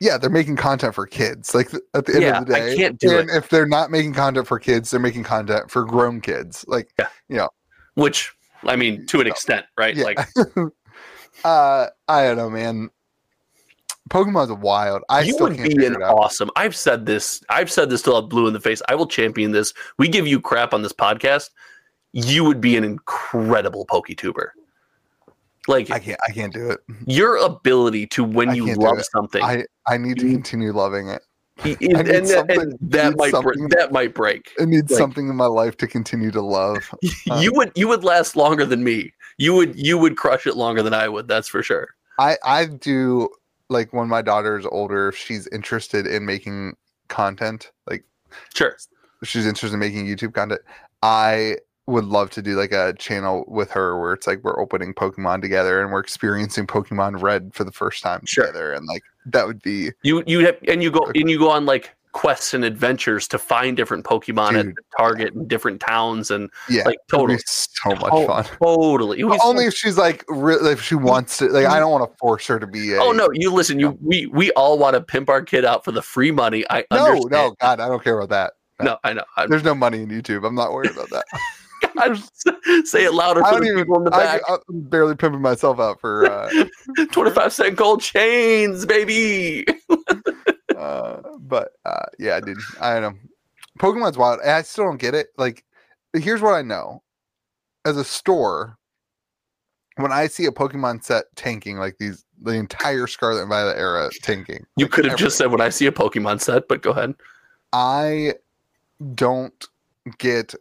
Yeah, 0.00 0.18
they're 0.18 0.30
making 0.30 0.56
content 0.56 0.94
for 0.94 1.06
kids. 1.06 1.54
Like 1.54 1.72
at 1.94 2.04
the 2.06 2.14
end 2.14 2.22
Yeah, 2.22 2.38
of 2.40 2.46
the 2.46 2.54
day, 2.54 2.72
I 2.72 2.76
can't 2.76 2.98
do 2.98 3.18
and 3.18 3.30
if 3.30 3.48
they're 3.48 3.66
not 3.66 3.90
making 3.90 4.12
content 4.14 4.46
for 4.46 4.58
kids, 4.58 4.90
they're 4.90 5.00
making 5.00 5.24
content 5.24 5.70
for 5.70 5.84
grown 5.84 6.20
kids. 6.20 6.64
Like, 6.68 6.90
yeah. 6.98 7.08
you 7.28 7.36
know, 7.36 7.48
Which 7.94 8.32
I 8.64 8.76
mean, 8.76 9.06
to 9.06 9.20
an 9.20 9.26
extent, 9.26 9.66
right? 9.78 9.94
Yeah. 9.96 10.04
Like 10.04 10.18
uh, 11.44 11.86
I 12.08 12.24
don't 12.24 12.36
know, 12.36 12.50
man. 12.50 12.90
Pokemon's 14.10 14.52
wild. 14.52 15.02
I 15.08 15.22
you 15.22 15.32
still 15.32 15.48
would 15.48 15.56
can't 15.56 15.76
be 15.76 15.86
an 15.86 15.96
awesome. 15.96 16.50
I've 16.54 16.76
said 16.76 17.06
this. 17.06 17.42
I've 17.48 17.70
said 17.70 17.90
this 17.90 18.02
till 18.02 18.16
I'm 18.16 18.28
blue 18.28 18.46
in 18.46 18.52
the 18.52 18.60
face. 18.60 18.80
I 18.88 18.94
will 18.94 19.06
champion 19.06 19.50
this. 19.50 19.72
We 19.98 20.08
give 20.08 20.26
you 20.26 20.40
crap 20.40 20.72
on 20.72 20.82
this 20.82 20.92
podcast. 20.92 21.50
You 22.12 22.44
would 22.44 22.60
be 22.60 22.76
an 22.76 22.84
incredible 22.84 23.84
Poketuber. 23.86 24.50
Like 25.68 25.90
I 25.90 25.98
can't. 25.98 26.20
I 26.28 26.32
can't 26.32 26.52
do 26.52 26.70
it. 26.70 26.80
your 27.06 27.36
ability 27.36 28.06
to 28.08 28.24
when 28.24 28.50
I 28.50 28.54
you 28.54 28.74
love 28.74 29.02
something, 29.12 29.42
I 29.42 29.64
I 29.86 29.98
need 29.98 30.18
to 30.18 30.30
continue 30.30 30.72
loving 30.72 31.08
it. 31.08 31.22
and, 31.64 31.76
I 31.96 32.02
need 32.02 32.14
and- 32.14 32.28
something- 32.28 32.60
and 32.60 32.78
that 32.82 33.16
might 33.16 33.32
break, 33.32 33.58
that 33.70 33.90
might 33.92 34.14
break. 34.14 34.52
I 34.60 34.64
need 34.64 34.90
Like- 34.90 34.98
something 34.98 35.28
in 35.28 35.36
my 35.36 35.46
life 35.46 35.76
to 35.78 35.86
continue 35.86 36.30
to 36.32 36.40
love. 36.42 36.88
Uh, 37.30 37.40
you 37.40 37.52
would 37.54 37.72
you 37.74 37.88
would 37.88 38.04
last 38.04 38.36
longer 38.36 38.64
than 38.64 38.84
me. 38.84 39.12
You 39.38 39.54
would 39.54 39.74
you 39.76 39.98
would 39.98 40.16
crush 40.16 40.46
it 40.46 40.56
longer 40.56 40.82
than 40.82 40.94
I 40.94 41.08
would. 41.08 41.26
That's 41.28 41.48
for 41.48 41.62
sure. 41.62 41.88
I 42.18 42.36
I 42.44 42.66
do 42.66 43.28
like 43.68 43.92
when 43.92 44.08
my 44.08 44.22
daughter 44.22 44.56
is 44.56 44.64
older. 44.66 45.08
If 45.08 45.16
she's 45.16 45.46
interested 45.48 46.06
in 46.06 46.24
making 46.24 46.76
content, 47.08 47.72
like 47.90 48.04
Sure. 48.54 48.76
she's 49.24 49.44
interested 49.46 49.74
in 49.74 49.80
making 49.80 50.06
YouTube 50.06 50.34
content, 50.34 50.60
I 51.02 51.56
would 51.86 52.04
love 52.04 52.30
to 52.30 52.42
do 52.42 52.56
like 52.56 52.72
a 52.72 52.92
channel 52.98 53.44
with 53.46 53.70
her 53.70 53.98
where 53.98 54.12
it's 54.12 54.26
like 54.26 54.42
we're 54.42 54.60
opening 54.60 54.92
Pokemon 54.92 55.40
together 55.40 55.80
and 55.80 55.92
we're 55.92 56.00
experiencing 56.00 56.66
Pokemon 56.66 57.22
Red 57.22 57.52
for 57.54 57.64
the 57.64 57.72
first 57.72 58.02
time 58.02 58.22
Sure. 58.26 58.46
together, 58.46 58.72
and 58.72 58.86
like 58.86 59.02
that 59.26 59.46
would 59.46 59.62
be 59.62 59.90
You 60.02 60.22
you 60.26 60.40
have, 60.46 60.56
and 60.68 60.82
you 60.82 60.90
go 60.90 61.06
and 61.14 61.30
you 61.30 61.38
go 61.38 61.50
on 61.50 61.64
like 61.66 61.94
quests 62.12 62.54
and 62.54 62.64
adventures 62.64 63.28
to 63.28 63.38
find 63.38 63.76
different 63.76 64.02
Pokemon 64.02 64.58
at 64.58 64.64
Dude. 64.64 64.76
the 64.76 64.82
Target 64.96 65.34
in 65.34 65.46
different 65.46 65.80
towns 65.80 66.30
and 66.30 66.48
yeah, 66.68 66.82
like 66.84 66.96
totally 67.10 67.38
so 67.44 67.90
much 67.90 68.08
Oh, 68.10 68.26
fun. 68.26 68.44
totally. 68.44 69.18
Be 69.18 69.22
so- 69.22 69.38
only 69.44 69.66
if 69.66 69.74
she's 69.74 69.98
like 69.98 70.24
really 70.28 70.72
if 70.72 70.80
she 70.82 70.94
wants 70.94 71.36
to. 71.38 71.48
Like 71.48 71.66
I 71.66 71.78
don't 71.78 71.90
want 71.92 72.10
to 72.10 72.16
force 72.16 72.46
her 72.46 72.58
to 72.58 72.66
be. 72.66 72.94
A, 72.94 73.00
oh 73.02 73.12
no, 73.12 73.28
you 73.34 73.52
listen. 73.52 73.78
You 73.78 73.98
we 74.00 74.26
we 74.26 74.50
all 74.52 74.78
want 74.78 74.94
to 74.94 75.02
pimp 75.02 75.28
our 75.28 75.42
kid 75.42 75.64
out 75.66 75.84
for 75.84 75.92
the 75.92 76.00
free 76.02 76.30
money. 76.30 76.64
I 76.70 76.84
no, 76.90 77.04
understand. 77.06 77.30
no, 77.30 77.54
God, 77.60 77.80
I 77.80 77.86
don't 77.88 78.02
care 78.02 78.18
about 78.18 78.30
that. 78.30 78.84
no. 78.84 78.96
I 79.04 79.12
know. 79.12 79.24
I'm, 79.36 79.48
There's 79.50 79.62
no 79.64 79.74
money 79.74 80.00
in 80.02 80.08
YouTube. 80.08 80.46
I'm 80.46 80.54
not 80.54 80.72
worried 80.72 80.90
about 80.92 81.10
that. 81.10 81.24
God, 82.44 82.86
say 82.86 83.04
it 83.04 83.14
louder 83.14 83.42
I 83.44 83.50
for 83.50 83.52
don't 83.56 83.60
the 83.64 83.66
even. 83.72 83.84
people 83.84 83.98
in 83.98 84.04
the 84.04 84.14
I, 84.14 84.24
back. 84.24 84.42
I'm 84.48 84.58
barely 84.68 85.16
pimping 85.16 85.40
myself 85.42 85.80
out 85.80 86.00
for. 86.00 86.26
Uh, 86.26 86.50
Twenty 87.12 87.30
five 87.30 87.52
cent 87.52 87.76
gold 87.76 88.00
chains, 88.00 88.86
baby. 88.86 89.66
uh, 90.76 91.20
but 91.40 91.72
uh, 91.84 92.06
yeah, 92.18 92.40
dude, 92.40 92.58
I 92.80 93.00
don't 93.00 93.02
know. 93.14 93.18
Pokemon's 93.78 94.16
wild. 94.16 94.40
and 94.40 94.50
I 94.50 94.62
still 94.62 94.84
don't 94.84 94.96
get 95.00 95.14
it. 95.14 95.28
Like, 95.36 95.64
here's 96.14 96.40
what 96.42 96.54
I 96.54 96.62
know: 96.62 97.02
as 97.84 97.96
a 97.96 98.04
store, 98.04 98.78
when 99.96 100.12
I 100.12 100.26
see 100.26 100.46
a 100.46 100.50
Pokemon 100.52 101.04
set 101.04 101.24
tanking, 101.36 101.78
like 101.78 101.96
these, 101.98 102.24
the 102.40 102.52
entire 102.52 103.06
Scarlet 103.06 103.40
and 103.40 103.48
Violet 103.48 103.76
era 103.78 104.10
tanking, 104.22 104.64
You 104.76 104.86
like, 104.86 104.92
could 104.92 105.04
have 105.06 105.18
just 105.18 105.40
everything, 105.40 105.46
said 105.46 105.50
when 105.52 105.60
I 105.60 105.70
see 105.70 105.86
a 105.86 105.92
Pokemon 105.92 106.40
set, 106.40 106.68
but 106.68 106.82
go 106.82 106.90
ahead. 106.90 107.14
I 107.72 108.34
don't 109.14 109.66
get 110.18 110.54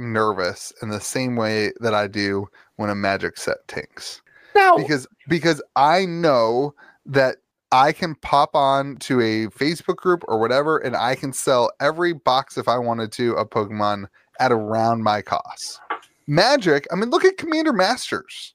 nervous 0.00 0.72
in 0.82 0.88
the 0.88 1.00
same 1.00 1.36
way 1.36 1.72
that 1.80 1.94
I 1.94 2.06
do 2.06 2.48
when 2.76 2.90
a 2.90 2.94
Magic 2.94 3.36
set 3.36 3.66
tanks. 3.68 4.22
No. 4.56 4.76
because 4.76 5.06
because 5.28 5.62
I 5.76 6.06
know 6.06 6.74
that 7.06 7.36
I 7.72 7.92
can 7.92 8.16
pop 8.16 8.54
on 8.54 8.96
to 8.96 9.20
a 9.20 9.46
Facebook 9.46 9.96
group 9.96 10.24
or 10.26 10.40
whatever, 10.40 10.78
and 10.78 10.96
I 10.96 11.14
can 11.14 11.32
sell 11.32 11.70
every 11.80 12.12
box 12.12 12.58
if 12.58 12.66
I 12.66 12.78
wanted 12.78 13.12
to 13.12 13.34
of 13.36 13.50
Pokemon 13.50 14.06
at 14.40 14.50
around 14.50 15.02
my 15.02 15.22
cost. 15.22 15.80
Magic, 16.26 16.86
I 16.90 16.96
mean, 16.96 17.10
look 17.10 17.24
at 17.24 17.36
Commander 17.36 17.72
Masters. 17.72 18.54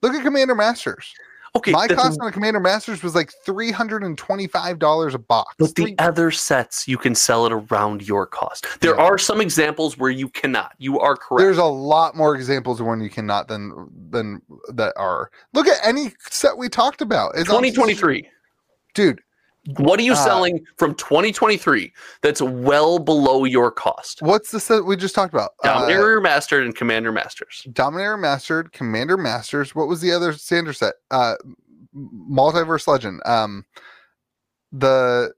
Look 0.00 0.14
at 0.14 0.22
Commander 0.22 0.54
Masters. 0.54 1.12
Okay, 1.58 1.72
my 1.72 1.86
cost 1.88 2.18
on 2.20 2.28
a 2.28 2.32
Commander 2.32 2.60
Masters 2.60 3.02
was 3.02 3.14
like 3.14 3.32
three 3.44 3.70
hundred 3.70 4.02
and 4.04 4.16
twenty-five 4.16 4.78
dollars 4.78 5.14
a 5.14 5.18
box. 5.18 5.54
But 5.58 5.74
the 5.74 5.94
other 5.98 6.30
sets, 6.30 6.86
you 6.88 6.96
can 6.98 7.14
sell 7.14 7.46
it 7.46 7.52
around 7.52 8.06
your 8.06 8.26
cost. 8.26 8.66
There 8.80 8.94
Yeah. 8.96 9.02
are 9.02 9.18
some 9.18 9.40
examples 9.40 9.98
where 9.98 10.10
you 10.10 10.28
cannot. 10.28 10.72
You 10.78 10.98
are 11.00 11.16
correct. 11.16 11.40
There's 11.40 11.58
a 11.58 11.64
lot 11.64 12.16
more 12.16 12.34
examples 12.34 12.80
of 12.80 12.86
when 12.86 13.00
you 13.00 13.10
cannot 13.10 13.48
than 13.48 13.72
than 14.10 14.40
that 14.74 14.92
are. 14.96 15.30
Look 15.52 15.66
at 15.66 15.78
any 15.84 16.12
set 16.30 16.56
we 16.56 16.68
talked 16.68 17.00
about. 17.02 17.32
It's 17.34 17.50
on- 17.50 17.62
2023. 17.62 18.28
dude. 18.94 19.20
What 19.76 20.00
are 20.00 20.02
you 20.02 20.12
Uh, 20.12 20.16
selling 20.24 20.64
from 20.76 20.94
2023 20.94 21.92
that's 22.22 22.40
well 22.40 22.98
below 22.98 23.44
your 23.44 23.70
cost? 23.70 24.22
What's 24.22 24.50
the 24.50 24.60
set 24.60 24.84
we 24.84 24.96
just 24.96 25.14
talked 25.14 25.34
about? 25.34 25.50
Uh, 25.62 25.86
Dominaria 25.86 26.20
Remastered 26.22 26.64
and 26.64 26.74
Commander 26.74 27.12
Masters. 27.12 27.66
Dominaria 27.70 28.16
Remastered, 28.18 28.72
Commander 28.72 29.16
Masters. 29.16 29.74
What 29.74 29.86
was 29.88 30.00
the 30.00 30.10
other 30.12 30.32
standard 30.32 30.74
set? 30.74 30.94
Uh, 31.10 31.34
Multiverse 31.94 32.86
Legend. 32.86 33.20
Um, 33.26 33.64
the 34.72 35.32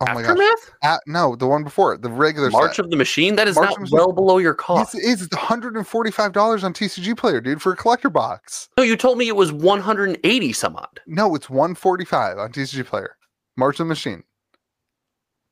oh 0.00 0.06
my 0.14 0.22
gosh, 0.22 0.30
Aftermath? 0.30 0.70
uh, 0.82 0.98
no, 1.06 1.34
the 1.36 1.46
one 1.46 1.64
before 1.64 1.94
it, 1.94 2.02
the 2.02 2.10
regular 2.10 2.50
March 2.50 2.76
set. 2.76 2.84
of 2.84 2.90
the 2.90 2.96
Machine? 2.96 3.36
That 3.36 3.48
is 3.48 3.56
March 3.56 3.64
not 3.66 3.72
of 3.72 3.76
the 3.78 3.80
Machine. 3.82 3.96
well 3.98 4.12
below 4.12 4.38
your 4.38 4.52
It's, 4.52 4.62
cost. 4.62 4.94
it's 4.96 5.26
and 5.32 5.86
forty-five 5.86 6.32
dollars 6.32 6.62
on 6.64 6.72
TCG 6.72 7.16
Player, 7.16 7.40
dude, 7.40 7.60
for 7.60 7.72
a 7.72 7.76
collector 7.76 8.08
box. 8.10 8.68
no, 8.76 8.84
you 8.84 8.96
told 8.96 9.18
me 9.18 9.28
it 9.28 9.36
was 9.36 9.52
180 9.52 10.52
some 10.52 10.76
odd. 10.76 11.00
No, 11.06 11.34
it's 11.34 11.50
one 11.50 11.74
forty-five 11.74 12.38
on 12.38 12.52
TCG 12.52 12.84
Player. 12.86 13.16
March 13.58 13.74
of 13.80 13.86
the 13.86 13.88
Machine. 13.88 14.22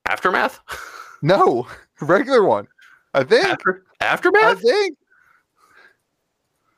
Aftermath? 0.08 0.60
No, 1.22 1.66
regular 2.02 2.44
one. 2.44 2.68
I 3.14 3.24
think. 3.24 3.46
After, 3.46 3.84
I 4.02 4.54
think. 4.54 4.98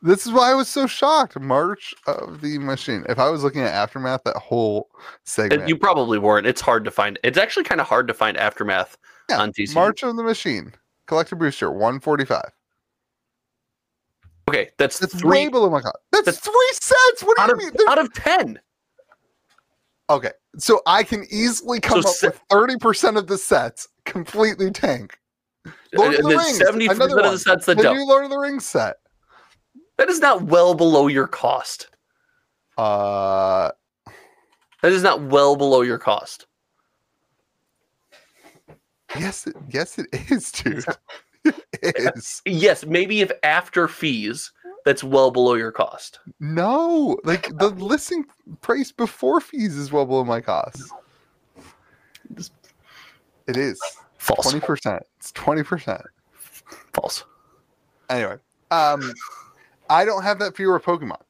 This 0.01 0.27
is 0.27 0.33
why 0.33 0.53
I 0.53 0.55
was 0.55 0.69
so 0.69 0.87
shocked. 0.87 1.39
March 1.41 1.93
of 2.07 2.41
the 2.41 2.57
Machine. 2.59 3.05
If 3.09 3.19
I 3.19 3.29
was 3.31 3.43
looking 3.43 3.63
at 3.63 3.75
Aftermath, 3.75 4.23
that 4.25 4.37
whole 4.37 4.89
segment. 5.25 5.69
You 5.69 5.77
probably 5.77 6.21
weren't. 6.21 6.47
It's 6.47 6.61
hard 6.61 6.85
to 6.85 6.93
find. 6.93 7.19
It's 7.25 7.37
actually 7.37 7.65
kind 7.65 7.81
of 7.81 7.89
hard 7.89 8.07
to 8.07 8.15
find 8.15 8.37
Aftermath 8.37 8.97
Yeah, 9.29 9.41
on 9.41 9.53
TCG. 9.53 9.75
March 9.75 10.05
of 10.05 10.15
the 10.17 10.23
Machine. 10.23 10.73
Collector 11.07 11.35
Booster, 11.35 11.71
145. 11.73 12.41
Okay, 14.49 14.71
that's, 14.79 15.01
That's 15.01 15.17
three 15.17 15.31
way 15.31 15.49
below 15.49 15.69
my 15.69 15.81
cost. 15.81 15.97
That's, 16.13 16.27
that's- 16.27 16.45
three 16.45 16.73
cents. 16.81 17.23
What 17.25 17.37
do 17.39 17.43
you 17.43 17.51
of 17.53 17.59
mean? 17.59 17.71
There's- 17.75 17.91
out 17.91 17.99
of 17.99 18.13
ten. 18.15 18.61
Okay, 20.11 20.33
so 20.57 20.81
I 20.87 21.03
can 21.03 21.25
easily 21.31 21.81
come 21.81 22.03
So 22.03 22.09
up 22.09 22.15
se- 22.15 22.27
with 22.29 22.41
thirty 22.51 22.77
percent 22.77 23.17
of 23.17 23.27
the 23.27 23.37
sets 23.39 23.87
completely 24.07 24.71
tank. 24.71 25.19
Lord 25.95 26.15
and 26.15 26.25
of 26.25 26.31
the 26.31 26.37
Rings, 26.37 26.61
another 26.61 27.21
of 27.21 27.33
the 27.33 27.39
sets 27.39 27.67
that 27.67 27.77
The 27.77 27.83
don't. 27.83 27.97
new 27.97 28.07
Lord 28.07 28.25
of 28.25 28.31
the 28.31 28.39
Rings 28.39 28.65
set. 28.65 28.97
That 29.99 30.09
is 30.09 30.21
not 30.21 30.43
well 30.43 30.75
below 30.75 31.09
your 31.09 31.27
cost. 31.27 31.89
Uh, 32.79 33.71
That 34.83 34.93
is 34.93 35.03
not 35.03 35.21
well 35.23 35.57
below 35.57 35.83
your 35.83 35.99
cost. 35.99 36.47
yes, 39.19 39.47
it, 39.47 39.57
yes, 39.69 39.99
it 39.99 40.07
is, 40.31 40.53
dude. 40.53 40.85
it 41.45 42.15
is. 42.17 42.41
Yes, 42.47 42.87
maybe 42.87 43.21
if 43.21 43.33
after 43.43 43.89
fees, 43.89 44.53
that's 44.89 45.05
well 45.05 45.31
below 45.31 45.53
your 45.53 45.71
cost. 45.71 46.19
No, 46.41 47.19
like 47.23 47.55
the 47.59 47.69
listing 47.77 48.25
price 48.63 48.91
before 48.91 49.39
fees 49.39 49.77
is 49.77 49.93
well 49.93 50.07
below 50.07 50.25
my 50.25 50.41
cost. 50.41 50.91
It 53.47 53.59
is 53.59 53.79
False. 54.17 54.51
twenty 54.51 54.65
percent. 54.65 55.03
It's 55.19 55.31
twenty 55.33 55.63
percent. 55.63 56.01
False. 56.95 57.25
Anyway, 58.09 58.37
um, 58.71 59.13
I 59.91 60.07
don't 60.07 60.23
have 60.23 60.39
that 60.39 60.57
fear 60.57 60.75
of 60.75 60.83
Pokemon. 60.83 61.21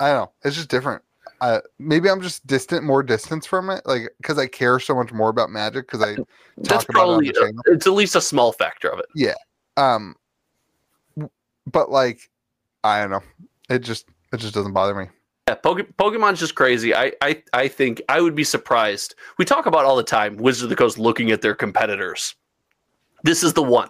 I 0.00 0.08
don't 0.08 0.16
know. 0.22 0.32
It's 0.42 0.56
just 0.56 0.70
different. 0.70 1.02
Uh, 1.42 1.60
maybe 1.78 2.08
I'm 2.08 2.22
just 2.22 2.46
distant, 2.46 2.84
more 2.84 3.02
distance 3.02 3.44
from 3.44 3.68
it, 3.68 3.82
like 3.84 4.08
because 4.16 4.38
I 4.38 4.46
care 4.46 4.80
so 4.80 4.94
much 4.94 5.12
more 5.12 5.28
about 5.28 5.50
Magic 5.50 5.86
because 5.86 6.00
I 6.00 6.16
That's 6.56 6.68
talk 6.68 6.88
about 6.88 6.92
probably 6.92 7.28
it 7.28 7.36
on 7.36 7.42
the 7.42 7.48
channel. 7.48 7.62
it's 7.66 7.86
at 7.86 7.92
least 7.92 8.16
a 8.16 8.22
small 8.22 8.52
factor 8.52 8.88
of 8.88 8.98
it. 8.98 9.06
Yeah. 9.14 9.34
Um, 9.76 10.16
but 11.66 11.90
like, 11.90 12.30
I 12.84 13.00
don't 13.00 13.10
know. 13.10 13.22
It 13.68 13.80
just 13.80 14.06
it 14.32 14.38
just 14.38 14.54
doesn't 14.54 14.72
bother 14.72 14.94
me. 14.94 15.06
Yeah, 15.48 15.56
Poke- 15.56 15.96
Pokemon's 15.96 16.40
just 16.40 16.54
crazy. 16.54 16.94
I, 16.94 17.12
I 17.20 17.42
I 17.52 17.68
think 17.68 18.00
I 18.08 18.20
would 18.20 18.34
be 18.34 18.44
surprised. 18.44 19.14
We 19.38 19.44
talk 19.44 19.66
about 19.66 19.84
all 19.84 19.96
the 19.96 20.02
time 20.02 20.36
Wizards 20.36 20.64
of 20.64 20.68
the 20.70 20.76
Coast 20.76 20.98
looking 20.98 21.30
at 21.32 21.42
their 21.42 21.54
competitors. 21.54 22.34
This 23.24 23.42
is 23.42 23.52
the 23.54 23.62
one 23.62 23.88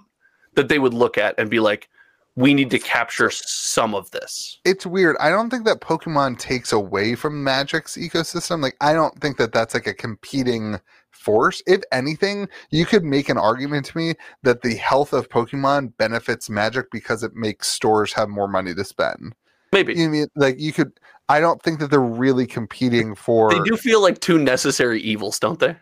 that 0.55 0.68
they 0.68 0.78
would 0.78 0.95
look 0.95 1.16
at 1.16 1.34
and 1.38 1.49
be 1.51 1.61
like, 1.61 1.88
we 2.36 2.55
need 2.55 2.70
to 2.70 2.78
capture 2.78 3.30
some 3.30 3.95
of 3.95 4.11
this. 4.11 4.59
It's 4.64 4.86
weird. 4.86 5.16
I 5.20 5.30
don't 5.30 5.51
think 5.51 5.64
that 5.64 5.80
Pokemon 5.80 6.38
takes 6.38 6.72
away 6.72 7.14
from 7.14 7.43
Magic's 7.43 7.97
ecosystem. 7.97 8.62
Like, 8.62 8.76
I 8.80 8.93
don't 8.93 9.18
think 9.20 9.36
that 9.38 9.53
that's 9.53 9.74
like 9.74 9.86
a 9.86 9.95
competing 9.95 10.78
force. 11.23 11.62
If 11.66 11.83
anything, 11.93 12.49
you 12.70 12.85
could 12.85 13.05
make 13.05 13.29
an 13.29 13.39
argument 13.39 13.87
to 13.87 13.97
me 13.97 14.14
that 14.43 14.62
the 14.62 14.75
health 14.75 15.12
of 15.12 15.29
Pokemon 15.29 15.97
benefits 15.97 16.51
Magic 16.51 16.91
because 16.91 17.23
it 17.23 17.35
makes 17.35 17.68
stores 17.68 18.12
have 18.12 18.29
more 18.29 18.49
money 18.49 18.75
to 18.75 18.85
spend. 18.85 19.35
Maybe. 19.73 19.95
You 19.95 20.09
mean 20.09 20.27
like 20.37 20.61
you 20.61 20.73
could? 20.73 20.93
I 21.29 21.41
don't 21.41 21.62
think 21.62 21.79
that 21.81 21.91
they're 21.91 22.01
really 22.01 22.47
competing 22.47 23.14
for. 23.14 23.51
They 23.51 23.62
do 23.62 23.77
feel 23.77 24.03
like 24.03 24.20
two 24.20 24.39
necessary 24.39 25.01
evils, 25.01 25.39
don't 25.39 25.59
they? 25.59 25.77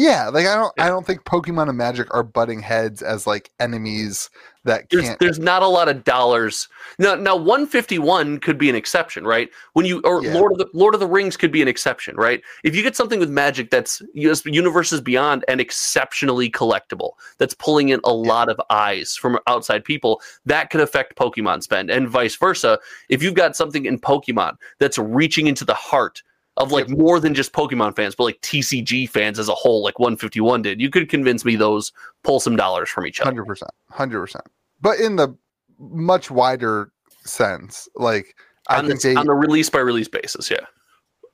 Yeah, 0.00 0.28
like 0.28 0.46
I 0.46 0.54
don't. 0.54 0.72
I 0.78 0.86
don't 0.86 1.04
think 1.04 1.24
Pokemon 1.24 1.68
and 1.68 1.76
Magic 1.76 2.06
are 2.14 2.22
butting 2.22 2.60
heads 2.60 3.02
as 3.02 3.26
like 3.26 3.50
enemies 3.58 4.30
that 4.62 4.88
There's 4.90 5.02
can't. 5.04 5.18
there's 5.18 5.40
not 5.40 5.62
a 5.64 5.66
lot 5.66 5.88
of 5.88 6.04
dollars. 6.04 6.68
Now 7.00 7.16
now 7.16 7.34
151 7.34 8.38
could 8.38 8.58
be 8.58 8.70
an 8.70 8.76
exception, 8.76 9.26
right? 9.26 9.50
When 9.72 9.86
you 9.86 10.00
or 10.04 10.22
Yeah. 10.22 10.34
Lord 10.34 10.52
of 10.52 10.58
the 10.58 10.68
Lord 10.72 10.94
of 10.94 11.00
the 11.00 11.06
Rings 11.08 11.36
could 11.36 11.50
be 11.50 11.62
an 11.62 11.66
exception, 11.68 12.14
right? 12.14 12.40
If 12.62 12.76
you 12.76 12.82
get 12.84 12.94
something 12.94 13.18
with 13.18 13.28
Magic 13.28 13.70
that's 13.70 14.00
US 14.14 14.46
universes 14.46 15.00
beyond 15.00 15.44
and 15.48 15.60
exceptionally 15.60 16.48
collectible, 16.48 17.14
that's 17.38 17.54
pulling 17.54 17.88
in 17.88 17.98
a 18.04 18.12
lot 18.12 18.48
of 18.48 18.60
eyes 18.70 19.16
from 19.16 19.36
outside 19.48 19.82
people, 19.84 20.22
that 20.46 20.70
could 20.70 20.80
affect 20.80 21.16
Pokemon 21.16 21.64
spend 21.64 21.90
and 21.90 22.08
vice 22.08 22.36
versa. 22.36 22.78
If 23.08 23.20
you've 23.20 23.34
got 23.34 23.56
something 23.56 23.84
in 23.84 23.98
Pokemon 23.98 24.58
that's 24.78 24.96
reaching 24.98 25.48
into 25.48 25.64
the 25.64 25.74
heart 25.74 26.22
of 26.58 26.72
like 26.72 26.88
more 26.88 27.20
than 27.20 27.34
just 27.34 27.52
Pokemon 27.52 27.96
fans, 27.96 28.14
but 28.14 28.24
like 28.24 28.40
TCG 28.42 29.08
fans 29.08 29.38
as 29.38 29.48
a 29.48 29.54
whole, 29.54 29.82
like 29.82 29.98
151 29.98 30.62
did, 30.62 30.80
you 30.80 30.90
could 30.90 31.08
convince 31.08 31.44
me 31.44 31.56
those 31.56 31.92
pull 32.24 32.40
some 32.40 32.56
dollars 32.56 32.88
from 32.88 33.06
each 33.06 33.20
other. 33.20 33.30
Hundred 33.30 33.46
percent, 33.46 33.70
hundred 33.90 34.20
percent. 34.20 34.44
But 34.80 35.00
in 35.00 35.16
the 35.16 35.34
much 35.78 36.30
wider 36.30 36.92
sense, 37.24 37.88
like 37.94 38.34
I 38.68 38.78
on, 38.78 38.86
think 38.86 39.00
the, 39.00 39.08
they 39.08 39.14
on 39.14 39.26
the 39.26 39.34
release 39.34 39.70
by 39.70 39.78
release 39.78 40.08
basis, 40.08 40.50
yeah. 40.50 40.66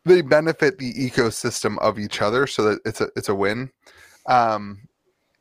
they 0.04 0.22
benefit 0.22 0.78
the 0.78 0.92
ecosystem 0.94 1.78
of 1.78 1.98
each 1.98 2.22
other, 2.22 2.46
so 2.46 2.62
that 2.62 2.80
it's 2.84 3.00
a 3.00 3.08
it's 3.16 3.28
a 3.28 3.34
win. 3.34 3.70
Um, 4.26 4.86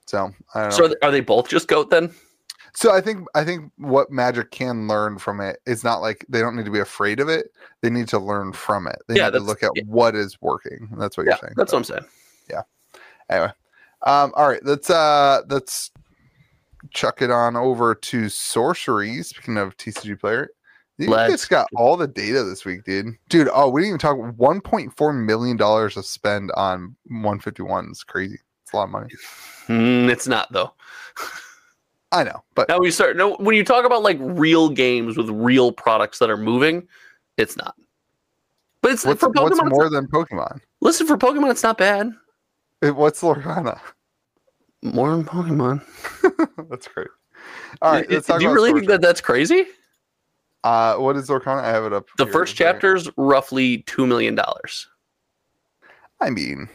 so 0.07 0.31
I 0.55 0.61
don't 0.61 0.69
know. 0.69 0.75
So 0.75 0.86
are 0.86 1.07
are 1.07 1.11
they 1.11 1.21
both 1.21 1.49
just 1.49 1.67
goat 1.67 1.89
then? 1.89 2.13
So 2.76 2.91
I 2.91 3.01
think 3.01 3.28
I 3.36 3.43
think 3.43 3.71
what 3.78 4.11
Magic 4.11 4.51
can 4.51 4.88
learn 4.88 5.17
from 5.19 5.39
it 5.41 5.59
is 5.65 5.84
not 5.84 6.01
like 6.01 6.26
they 6.30 6.39
don't 6.39 6.55
need 6.55 6.65
to 6.65 6.71
be 6.71 6.80
afraid 6.80 7.19
of 7.19 7.30
it. 7.30 7.51
They 7.82 7.89
need 7.89 8.07
to 8.09 8.19
learn 8.19 8.51
from 8.53 8.88
it. 8.88 8.97
They 9.07 9.15
Yeah, 9.15 9.26
need 9.30 9.34
to 9.34 9.39
look 9.43 9.61
at 9.63 9.71
yeah. 9.76 9.84
what 9.86 10.15
is 10.15 10.41
working. 10.41 10.89
That's 10.97 11.15
what 11.17 11.26
Yeah, 11.26 11.34
you're 11.34 11.39
saying. 11.39 11.53
that's 11.55 11.71
what 11.71 11.78
I'm 11.80 11.84
saying. 11.84 12.05
Yeah. 12.49 12.63
Anyway 13.30 13.51
um 14.05 14.34
all 14.36 14.49
right 14.49 14.63
let's 14.65 14.89
uh 14.89 15.41
let's 15.49 15.89
chuck 16.91 17.21
it 17.21 17.32
on 17.32 17.55
over 17.55 17.95
to 17.95 18.28
sorcery 18.28 19.24
speaking 19.24 19.57
of 19.57 19.76
tcg 19.78 20.19
player 20.19 20.49
you 20.97 21.07
guys 21.07 21.45
got 21.45 21.67
all 21.78 21.95
the 21.95 22.07
data 22.07 22.43
this 22.43 22.65
week 22.65 22.84
dude 22.84 23.15
dude 23.30 23.47
oh 23.53 23.69
we 23.69 23.80
didn't 23.82 23.91
even 23.91 23.99
talk 23.99 24.17
1.4 24.17 25.26
million 25.26 25.55
dollars 25.55 25.95
of 25.95 26.05
spend 26.05 26.51
on 26.57 26.95
151 27.05 27.88
it's 27.91 28.03
crazy 28.03 28.38
it's 28.63 28.74
a 28.74 28.76
lot 28.76 28.84
of 28.84 28.89
money 28.89 29.07
Mm, 29.67 30.09
it's 30.09 30.28
not 30.28 30.51
though. 30.51 30.74
i 32.14 32.24
know 32.24 32.43
but 32.55 32.70
Now 32.70 32.80
we 32.80 32.91
start. 32.91 33.18
No, 33.18 33.36
when 33.36 33.55
you 33.55 33.64
talk 33.64 33.86
about 33.86 34.03
like 34.03 34.18
real 34.22 34.70
games 34.70 35.18
with 35.18 35.30
real 35.30 35.72
products 35.72 36.20
that 36.20 36.30
are 36.30 36.38
moving, 36.38 36.88
it's 37.38 37.57
not. 37.57 37.76
But 38.82 38.91
it's 38.91 39.05
what's, 39.05 39.20
for 39.20 39.30
Pokemon. 39.30 39.43
what's 39.59 39.70
more 39.72 39.89
than 39.89 40.07
pokemon 40.07 40.59
listen, 40.82 41.07
for 41.07 41.18
Pokemon, 41.18 41.51
it's 41.51 41.64
not 41.64 41.78
bad. 41.78 42.11
It- 42.82 42.95
what's 42.95 43.22
lorcana 43.22 43.80
More 44.84 45.11
than 45.11 45.24
Pokemon. 45.26 45.82
that's 46.70 46.88
great 46.88 47.07
all 47.82 47.91
right 47.93 48.07
Do- 48.07 48.16
let's 48.16 48.28
talk 48.28 48.39
do 48.39 48.45
you 48.45 48.53
really 48.53 48.74
think 48.74 48.88
that 48.88 49.01
that's 49.01 49.20
crazy? 49.22 49.66
uh 50.64 50.95
what 50.95 51.16
is 51.18 51.28
lorcana 51.30 51.61
i 51.61 51.70
have 51.70 51.84
it 51.86 51.91
up 51.93 52.07
The 52.18 52.24
here 52.26 52.32
first 52.34 52.51
in 52.51 52.55
a 52.55 52.57
second. 52.70 52.74
chapter's 52.76 53.09
roughly 53.18 53.80
two 53.80 54.05
million 54.07 54.36
dollars. 54.36 54.88
i 56.22 56.30
mean 56.30 56.70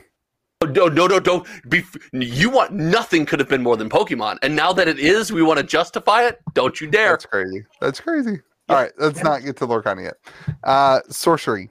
no, 0.66 0.88
no, 0.88 1.06
no, 1.06 1.20
don't 1.20 1.46
be. 1.68 1.84
You 2.12 2.50
want 2.50 2.72
nothing 2.72 3.24
could 3.24 3.38
have 3.38 3.48
been 3.48 3.62
more 3.62 3.76
than 3.76 3.88
Pokemon, 3.88 4.38
and 4.42 4.56
now 4.56 4.72
that 4.72 4.88
it 4.88 4.98
is, 4.98 5.30
we 5.32 5.40
want 5.42 5.58
to 5.58 5.64
justify 5.64 6.24
it. 6.26 6.40
Don't 6.54 6.80
you 6.80 6.90
dare! 6.90 7.10
That's 7.10 7.26
crazy. 7.26 7.64
That's 7.80 8.00
crazy. 8.00 8.40
All 8.68 8.76
right, 8.76 8.90
let's 8.98 9.22
not 9.22 9.44
get 9.44 9.56
to 9.58 9.66
Lorcana 9.68 10.02
yet. 10.04 10.14
Uh, 10.64 11.00
sorcery. 11.08 11.70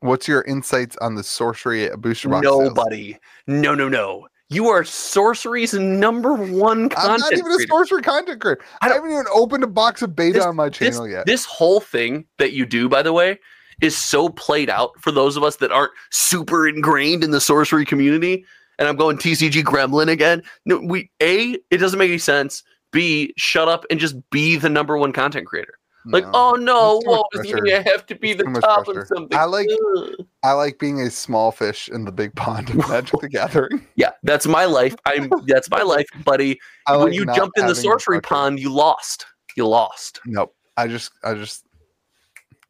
What's 0.00 0.26
your 0.26 0.42
insights 0.42 0.96
on 1.02 1.14
the 1.14 1.22
sorcery 1.22 1.90
booster 1.98 2.28
box? 2.30 2.46
sales? 2.46 2.64
Nobody. 2.64 3.18
No, 3.46 3.74
no, 3.74 3.88
no. 3.88 4.28
You 4.48 4.68
are 4.68 4.84
sorcery's 4.84 5.74
number 5.74 6.34
one 6.34 6.88
content. 6.88 7.12
I'm 7.12 7.20
not 7.20 7.32
even 7.32 7.46
a 7.46 7.54
creator. 7.56 7.68
sorcery 7.68 8.02
content 8.02 8.40
creator. 8.40 8.62
I, 8.80 8.88
I 8.88 8.94
haven't 8.94 9.10
even 9.10 9.26
opened 9.32 9.62
a 9.64 9.68
box 9.68 10.00
of 10.02 10.16
beta 10.16 10.34
This- 10.38 10.44
on 10.44 10.56
my 10.56 10.68
this, 10.68 10.78
channel 10.78 11.08
yet. 11.08 11.26
this 11.26 11.44
whole 11.44 11.80
thing 11.80 12.24
that 12.38 12.52
you 12.52 12.64
do, 12.64 12.88
by 12.88 13.02
the 13.02 13.12
way, 13.12 13.38
is 13.82 13.96
so 13.96 14.28
played 14.30 14.70
out 14.70 14.92
for 15.00 15.10
those 15.10 15.36
of 15.36 15.42
us 15.42 15.56
that 15.56 15.70
aren't 15.72 15.92
super 16.10 16.66
ingrained 16.66 17.22
in 17.22 17.30
the 17.30 17.40
sorcery 17.40 17.84
community. 17.84 18.44
And 18.78 18.88
I'm 18.88 18.96
going 18.96 19.16
TCG 19.16 19.62
Gremlin 19.62 20.08
again. 20.08 20.42
No, 20.66 20.78
we 20.78 21.10
a 21.22 21.56
it 21.70 21.78
doesn't 21.78 21.98
make 21.98 22.08
any 22.10 22.18
sense. 22.18 22.62
B 22.92 23.32
shut 23.36 23.68
up 23.68 23.84
and 23.90 23.98
just 24.00 24.16
be 24.30 24.56
the 24.56 24.68
number 24.68 24.96
one 24.96 25.12
content 25.12 25.46
creator. 25.46 25.74
Like, 26.08 26.24
No. 26.24 26.30
oh 26.34 26.52
no, 26.52 27.00
whoa, 27.04 27.24
me. 27.42 27.72
I 27.74 27.82
have 27.82 28.06
to 28.06 28.14
be 28.14 28.30
It's 28.30 28.42
the 28.44 28.60
top 28.60 28.84
pressure. 28.84 29.00
of 29.00 29.08
something. 29.08 29.36
I 29.36 29.44
like- 29.44 29.66
Ugh. 29.96 30.14
I 30.44 30.52
like 30.52 30.78
being 30.78 31.00
a 31.00 31.10
small 31.10 31.50
fish 31.50 31.88
in 31.88 32.04
the 32.04 32.12
big 32.12 32.32
pond 32.36 32.70
of 32.70 32.76
Magic 32.88 33.18
the 33.20 33.28
Gathering. 33.28 33.84
Yeah, 33.96 34.12
that's 34.22 34.46
my 34.46 34.66
life. 34.66 34.94
I'm 35.04 35.30
that's 35.48 35.68
my 35.68 35.82
life, 35.82 36.06
buddy. 36.24 36.60
When 36.88 37.12
you 37.12 37.26
jumped 37.26 37.58
in 37.58 37.66
the 37.66 37.74
sorcery 37.74 38.20
pond, 38.20 38.60
you 38.60 38.72
lost. 38.72 39.26
You 39.56 39.66
lost. 39.66 40.20
Nope. 40.26 40.54
I 40.76 40.86
just, 40.86 41.10
I 41.24 41.34
just. 41.34 41.65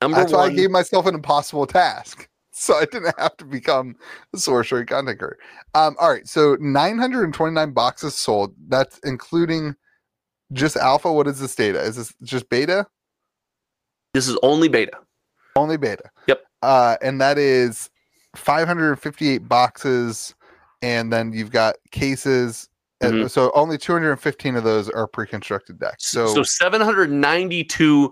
Number 0.03 0.19
That's 0.19 0.33
why 0.33 0.47
I 0.47 0.53
gave 0.53 0.71
myself 0.71 1.07
an 1.07 1.15
impossible 1.15 1.67
task, 1.67 2.29
so 2.51 2.75
I 2.75 2.85
didn't 2.85 3.15
have 3.19 3.37
to 3.39 3.45
become 3.45 3.97
a 4.35 4.39
sorcery 4.39 4.85
content 4.85 5.19
creator. 5.19 5.39
Um, 5.75 5.97
all 5.99 6.11
right, 6.11 6.27
so 6.27 6.57
929 6.61 7.73
boxes 7.73 8.15
sold. 8.15 8.55
That's 8.69 8.99
including 9.05 9.75
just 10.53 10.77
alpha. 10.77 11.13
What 11.13 11.27
is 11.27 11.41
this 11.41 11.55
data? 11.55 11.81
Is 11.81 11.97
this 11.97 12.15
just 12.23 12.49
beta? 12.49 12.87
this 14.17 14.29
is 14.29 14.39
only 14.43 14.69
beta. 14.69 14.99
Only 15.57 15.77
beta. 15.77 16.11
Yep. 16.27 16.43
Uh, 16.63 16.97
and 17.03 17.21
that 17.21 17.37
is 17.37 17.91
558 18.35 19.47
boxes, 19.47 20.35
and 20.81 21.13
then 21.13 21.33
you've 21.33 21.51
got 21.51 21.77
cases. 21.91 22.69
And 23.01 23.13
Mhm. 23.15 23.31
So 23.31 23.51
only 23.55 23.77
215 23.79 24.57
of 24.57 24.65
those 24.65 24.89
are 24.89 25.07
pre-constructed 25.07 25.79
decks. 25.79 26.07
So, 26.07 26.27
So, 26.35 26.43
792 26.43 28.11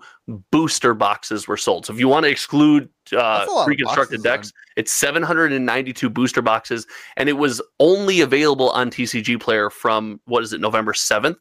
booster 0.51 0.93
boxes 0.93 1.47
were 1.47 1.57
sold. 1.57 1.85
So 1.85 1.93
if 1.93 1.99
you 1.99 2.07
want 2.07 2.25
to 2.25 2.29
exclude 2.29 2.89
uh, 3.11 3.39
That's 3.39 3.51
a 3.51 3.53
lot 3.53 3.61
of 3.63 3.67
reconstructed 3.67 4.23
boxes, 4.23 4.51
decks, 4.51 4.53
it's 4.75 4.91
792 4.91 6.09
booster 6.09 6.41
boxes, 6.41 6.87
and 7.17 7.29
it 7.29 7.33
was 7.33 7.61
only 7.79 8.21
available 8.21 8.69
on 8.71 8.89
TCG 8.89 9.39
Player 9.39 9.69
from 9.69 10.19
what 10.25 10.43
is 10.43 10.53
it, 10.53 10.61
November 10.61 10.93
7th? 10.93 11.37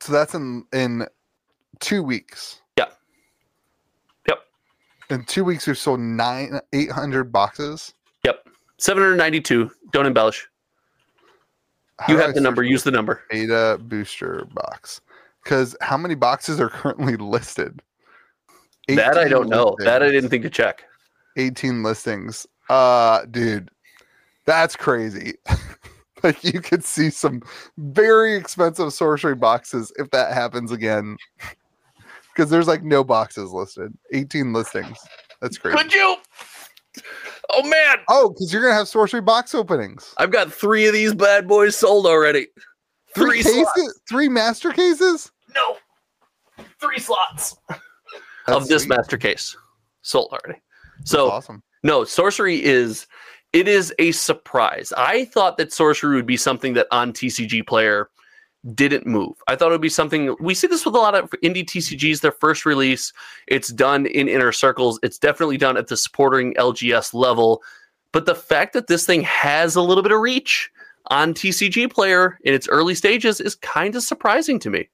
so 0.00 0.12
that's 0.12 0.34
in 0.34 0.64
in 0.72 1.06
two 1.80 2.02
weeks. 2.02 2.60
Yeah. 2.76 2.86
Yep. 4.28 4.40
In 5.10 5.24
two 5.24 5.44
weeks, 5.44 5.66
we've 5.66 5.78
sold 5.78 6.00
nine, 6.00 6.60
eight 6.72 6.90
hundred 6.90 7.30
boxes. 7.32 7.94
Yep. 8.24 8.48
792. 8.78 9.70
Don't 9.92 10.06
embellish. 10.06 10.48
How 12.02 12.12
You 12.12 12.18
have 12.18 12.30
I 12.30 12.32
the 12.32 12.40
number. 12.40 12.62
Use 12.62 12.82
the 12.82 12.90
number. 12.90 13.22
beta 13.30 13.78
booster 13.80 14.46
box. 14.52 15.00
Because 15.42 15.76
how 15.80 15.96
many 15.96 16.14
boxes 16.14 16.60
are 16.60 16.68
currently 16.70 17.16
listed? 17.16 17.82
That 18.88 19.16
I 19.16 19.28
don't 19.28 19.48
know. 19.48 19.76
That 19.78 20.02
I 20.02 20.10
didn't 20.10 20.30
think 20.30 20.42
to 20.42 20.50
check. 20.50 20.84
18 21.36 21.82
listings. 21.82 22.46
Uh, 22.68 23.24
dude, 23.30 23.70
that's 24.44 24.74
crazy. 24.76 25.34
like 26.22 26.42
you 26.44 26.60
could 26.60 26.84
see 26.84 27.10
some 27.10 27.42
very 27.78 28.34
expensive 28.34 28.92
sorcery 28.92 29.34
boxes 29.34 29.92
if 29.96 30.10
that 30.10 30.32
happens 30.32 30.72
again. 30.72 31.16
Because 32.34 32.48
there's 32.48 32.66
like 32.66 32.82
no 32.82 33.04
boxes 33.04 33.50
listed. 33.52 33.92
18 34.14 34.54
listings. 34.54 34.96
That's 35.42 35.58
crazy. 35.58 35.76
Could 35.76 35.92
you? 35.92 36.16
Oh 37.50 37.62
man, 37.68 37.96
Oh, 38.08 38.30
because 38.30 38.52
you're 38.52 38.62
gonna 38.62 38.74
have 38.74 38.88
sorcery 38.88 39.20
box 39.20 39.54
openings. 39.54 40.14
I've 40.18 40.30
got 40.30 40.52
three 40.52 40.86
of 40.86 40.92
these 40.92 41.14
bad 41.14 41.46
boys 41.48 41.76
sold 41.76 42.06
already. 42.06 42.46
Three, 43.14 43.42
Three 43.42 43.42
cases, 43.42 43.68
slots. 43.74 44.00
three 44.08 44.28
master 44.28 44.72
cases 44.72 45.30
No, 45.54 45.76
three 46.80 46.98
slots 46.98 47.56
That's 47.68 47.82
of 48.48 48.68
this 48.68 48.84
sweet. 48.84 48.96
master 48.96 49.18
case 49.18 49.56
sold 50.02 50.32
already. 50.32 50.60
That's 50.98 51.10
So 51.10 51.30
awesome. 51.30 51.62
no, 51.82 52.04
sorcery 52.04 52.62
is 52.64 53.06
it 53.52 53.68
is 53.68 53.92
a 53.98 54.12
surprise. 54.12 54.94
I 54.96 55.26
thought 55.26 55.58
that 55.58 55.72
sorcery 55.74 56.16
would 56.16 56.24
be 56.26 56.38
something 56.38 56.72
that 56.74 56.86
on 56.90 57.12
TCG 57.12 57.66
player 57.66 58.08
didn't 58.74 59.06
move. 59.06 59.34
I 59.48 59.56
thought 59.56 59.68
it 59.68 59.72
would 59.72 59.80
be 59.80 59.88
something 59.88 60.36
we 60.40 60.54
see 60.54 60.66
this 60.68 60.84
with 60.86 60.94
a 60.94 60.98
lot 60.98 61.14
of 61.14 61.30
indie 61.42 61.64
TCGs. 61.64 62.20
Their 62.20 62.32
first 62.32 62.64
release, 62.64 63.12
it's 63.48 63.68
done 63.72 64.06
in 64.06 64.28
inner 64.28 64.52
circles. 64.52 65.00
It's 65.02 65.18
definitely 65.18 65.56
done 65.56 65.76
at 65.76 65.88
the 65.88 65.96
supporting 65.96 66.54
LGS 66.54 67.12
level. 67.12 67.62
But 68.12 68.26
the 68.26 68.34
fact 68.34 68.72
that 68.74 68.86
this 68.86 69.04
thing 69.06 69.22
has 69.22 69.74
a 69.74 69.82
little 69.82 70.02
bit 70.02 70.12
of 70.12 70.20
reach 70.20 70.70
on 71.08 71.34
TCG 71.34 71.90
player 71.92 72.38
in 72.44 72.54
its 72.54 72.68
early 72.68 72.94
stages 72.94 73.40
is 73.40 73.54
kind 73.56 73.96
of 73.96 74.02
surprising 74.02 74.58
to 74.60 74.70
me. 74.70 74.88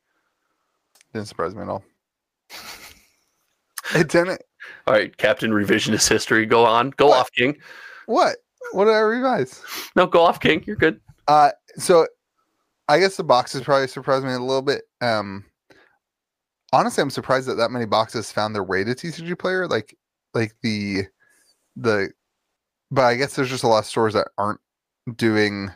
Didn't 1.12 1.28
surprise 1.28 1.54
me 1.54 1.62
at 1.62 1.68
all. 1.68 1.82
It 3.94 4.08
didn't. 4.08 4.42
All 4.86 4.94
right, 4.94 5.14
Captain 5.16 5.50
Revisionist 5.50 6.08
History, 6.08 6.46
go 6.46 6.64
on, 6.64 6.90
go 6.90 7.08
What? 7.08 7.18
off, 7.18 7.32
King. 7.32 7.56
What? 8.06 8.36
What 8.72 8.84
did 8.86 8.94
I 8.94 8.98
revise? 9.00 9.62
No, 9.96 10.06
go 10.06 10.22
off, 10.22 10.40
King. 10.40 10.62
You're 10.66 10.76
good. 10.76 11.00
Uh, 11.26 11.50
so 11.76 12.06
I 12.88 12.98
guess 12.98 13.16
the 13.16 13.24
boxes 13.24 13.62
probably 13.62 13.88
surprised 13.88 14.24
me 14.24 14.32
a 14.32 14.38
little 14.38 14.62
bit. 14.62 14.82
Um, 15.00 15.44
honestly, 16.72 17.02
I'm 17.02 17.10
surprised 17.10 17.46
that 17.48 17.56
that 17.56 17.70
many 17.70 17.84
boxes 17.84 18.32
found 18.32 18.54
their 18.54 18.64
way 18.64 18.84
to 18.84 18.94
TCG 18.94 19.38
Player. 19.38 19.66
Like, 19.66 19.96
like 20.34 20.54
the 20.62 21.04
the, 21.76 22.10
but 22.90 23.04
I 23.04 23.14
guess 23.16 23.36
there's 23.36 23.50
just 23.50 23.64
a 23.64 23.68
lot 23.68 23.80
of 23.80 23.86
stores 23.86 24.14
that 24.14 24.28
aren't 24.38 24.60
doing 25.16 25.70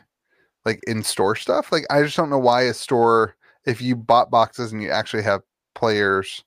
like 0.65 0.81
in 0.87 1.03
store 1.03 1.35
stuff. 1.35 1.71
Like, 1.71 1.85
I 1.89 2.01
just 2.03 2.17
don't 2.17 2.29
know 2.29 2.39
why 2.39 2.63
a 2.63 2.73
store, 2.73 3.35
if 3.65 3.81
you 3.81 3.95
bought 3.95 4.31
boxes 4.31 4.71
and 4.73 4.81
you 4.81 4.89
actually 4.89 5.23
have 5.23 5.41
players, 5.75 6.43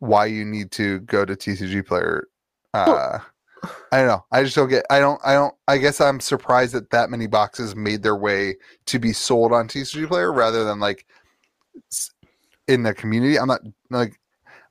why 0.00 0.26
you 0.26 0.44
need 0.44 0.70
to 0.72 1.00
go 1.00 1.24
to 1.24 1.34
TCG 1.34 1.86
Player. 1.86 2.28
Uh, 2.74 3.18
I 3.92 3.98
don't 3.98 4.08
know. 4.08 4.24
I 4.32 4.42
just 4.42 4.56
don't 4.56 4.68
get. 4.68 4.84
I 4.90 5.00
don't. 5.00 5.20
I 5.24 5.34
don't. 5.34 5.54
I 5.68 5.78
guess 5.78 6.00
I'm 6.00 6.20
surprised 6.20 6.74
that 6.74 6.90
that 6.90 7.10
many 7.10 7.26
boxes 7.26 7.74
made 7.76 8.02
their 8.02 8.16
way 8.16 8.56
to 8.86 8.98
be 8.98 9.12
sold 9.12 9.52
on 9.52 9.68
TCG 9.68 10.08
Player 10.08 10.32
rather 10.32 10.64
than 10.64 10.80
like 10.80 11.06
in 12.68 12.82
the 12.82 12.94
community. 12.94 13.38
I'm 13.38 13.48
not 13.48 13.60
like 13.90 14.18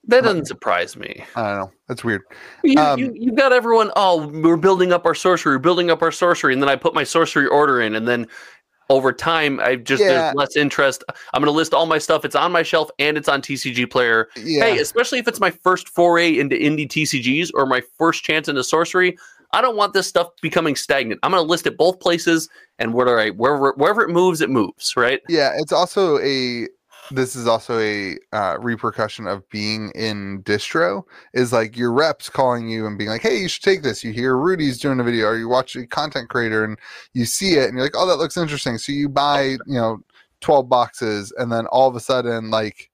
That 0.07 0.23
doesn't 0.23 0.47
surprise 0.47 0.97
me. 0.97 1.23
I 1.35 1.41
don't 1.49 1.59
know. 1.59 1.71
That's 1.87 2.03
weird. 2.03 2.23
You, 2.63 2.79
Um, 2.79 2.99
you, 2.99 3.13
you've 3.15 3.35
got 3.35 3.53
everyone. 3.53 3.91
Oh, 3.95 4.27
we're 4.27 4.57
building 4.57 4.91
up 4.91 5.05
our 5.05 5.15
sorcery, 5.15 5.55
we're 5.55 5.59
building 5.59 5.89
up 5.89 6.01
our 6.01 6.11
sorcery, 6.11 6.53
and 6.53 6.61
then 6.61 6.69
I 6.69 6.75
put 6.75 6.93
my 6.93 7.03
sorcery 7.03 7.47
order 7.47 7.81
in, 7.81 7.95
and 7.95 8.07
then 8.07 8.27
over 8.89 9.11
time, 9.11 9.59
I 9.59 9.75
just 9.75 10.01
Yeah. 10.01 10.09
there's 10.09 10.35
less 10.35 10.55
interest. 10.55 11.03
I'm 11.33 11.41
going 11.41 11.51
to 11.51 11.55
list 11.55 11.73
all 11.73 11.85
my 11.85 11.97
stuff. 11.97 12.25
It's 12.25 12.35
on 12.35 12.51
my 12.51 12.63
shelf 12.63 12.89
and 12.99 13.17
it's 13.17 13.27
on 13.27 13.41
TCG 13.41 13.89
Player. 13.89 14.29
Yeah. 14.35 14.65
Hey, 14.65 14.77
especially 14.79 15.19
if 15.19 15.27
it's 15.27 15.39
my 15.39 15.51
first 15.51 15.89
foray 15.89 16.37
into 16.37 16.55
indie 16.55 16.87
TCGs 16.87 17.51
or 17.53 17.65
my 17.65 17.81
first 17.97 18.23
chance 18.23 18.47
into 18.47 18.63
sorcery, 18.63 19.17
I 19.53 19.61
don't 19.61 19.75
want 19.77 19.93
this 19.93 20.07
stuff 20.07 20.29
becoming 20.41 20.75
stagnant. 20.75 21.19
I'm 21.23 21.31
going 21.31 21.43
to 21.43 21.49
list 21.49 21.65
it 21.65 21.77
both 21.77 21.99
places, 21.99 22.49
and 22.77 22.93
where 22.93 23.19
I 23.19 23.29
wherever 23.29 23.73
wherever 23.77 24.01
it 24.01 24.09
moves, 24.09 24.41
it 24.41 24.49
moves. 24.49 24.95
Right? 24.97 25.21
yeah. 25.29 25.53
It's 25.57 25.71
also 25.71 26.19
a. 26.19 26.67
This 27.11 27.35
is 27.35 27.47
also 27.47 27.79
a 27.79 28.17
uh, 28.33 28.57
repercussion 28.59 29.27
of 29.27 29.47
being 29.49 29.91
in 29.91 30.41
distro. 30.43 31.03
Is 31.33 31.53
like 31.53 31.77
your 31.77 31.91
reps 31.91 32.29
calling 32.29 32.67
you 32.69 32.87
and 32.87 32.97
being 32.97 33.09
like, 33.09 33.21
"Hey, 33.21 33.37
you 33.37 33.47
should 33.47 33.63
take 33.63 33.83
this." 33.83 34.03
You 34.03 34.11
hear 34.11 34.37
Rudy's 34.37 34.79
doing 34.79 34.99
a 34.99 35.03
video, 35.03 35.27
or 35.27 35.37
you 35.37 35.47
watch 35.47 35.75
a 35.75 35.85
content 35.85 36.29
creator 36.29 36.63
and 36.63 36.77
you 37.13 37.25
see 37.25 37.53
it, 37.53 37.65
and 37.69 37.75
you're 37.77 37.85
like, 37.85 37.95
"Oh, 37.95 38.07
that 38.07 38.17
looks 38.17 38.37
interesting." 38.37 38.77
So 38.77 38.91
you 38.91 39.07
buy, 39.09 39.43
you 39.43 39.59
know, 39.67 39.99
twelve 40.41 40.67
boxes, 40.67 41.31
and 41.37 41.51
then 41.51 41.67
all 41.67 41.87
of 41.87 41.95
a 41.95 41.99
sudden, 41.99 42.49
like, 42.49 42.89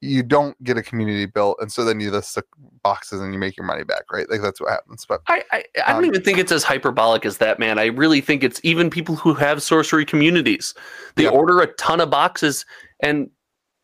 you 0.00 0.22
don't 0.22 0.62
get 0.62 0.76
a 0.76 0.82
community 0.82 1.26
built, 1.26 1.58
and 1.60 1.70
so 1.72 1.84
then 1.84 2.00
you 2.00 2.10
list 2.10 2.34
the 2.34 2.44
boxes 2.82 3.20
and 3.20 3.32
you 3.32 3.38
make 3.38 3.56
your 3.56 3.66
money 3.66 3.84
back, 3.84 4.04
right? 4.12 4.30
Like 4.30 4.40
that's 4.42 4.60
what 4.60 4.70
happens. 4.70 5.04
But 5.06 5.22
I, 5.26 5.42
I, 5.50 5.64
I 5.84 5.92
don't 5.92 6.04
Um, 6.04 6.04
even 6.06 6.22
think 6.22 6.38
it's 6.38 6.52
as 6.52 6.62
hyperbolic 6.62 7.26
as 7.26 7.38
that, 7.38 7.58
man. 7.58 7.78
I 7.78 7.86
really 7.86 8.20
think 8.20 8.44
it's 8.44 8.60
even 8.62 8.90
people 8.90 9.16
who 9.16 9.34
have 9.34 9.62
sorcery 9.62 10.04
communities. 10.04 10.74
They 11.16 11.24
Yeah. 11.24 11.30
order 11.30 11.60
a 11.60 11.66
ton 11.74 12.00
of 12.00 12.10
boxes 12.10 12.64
and 13.00 13.30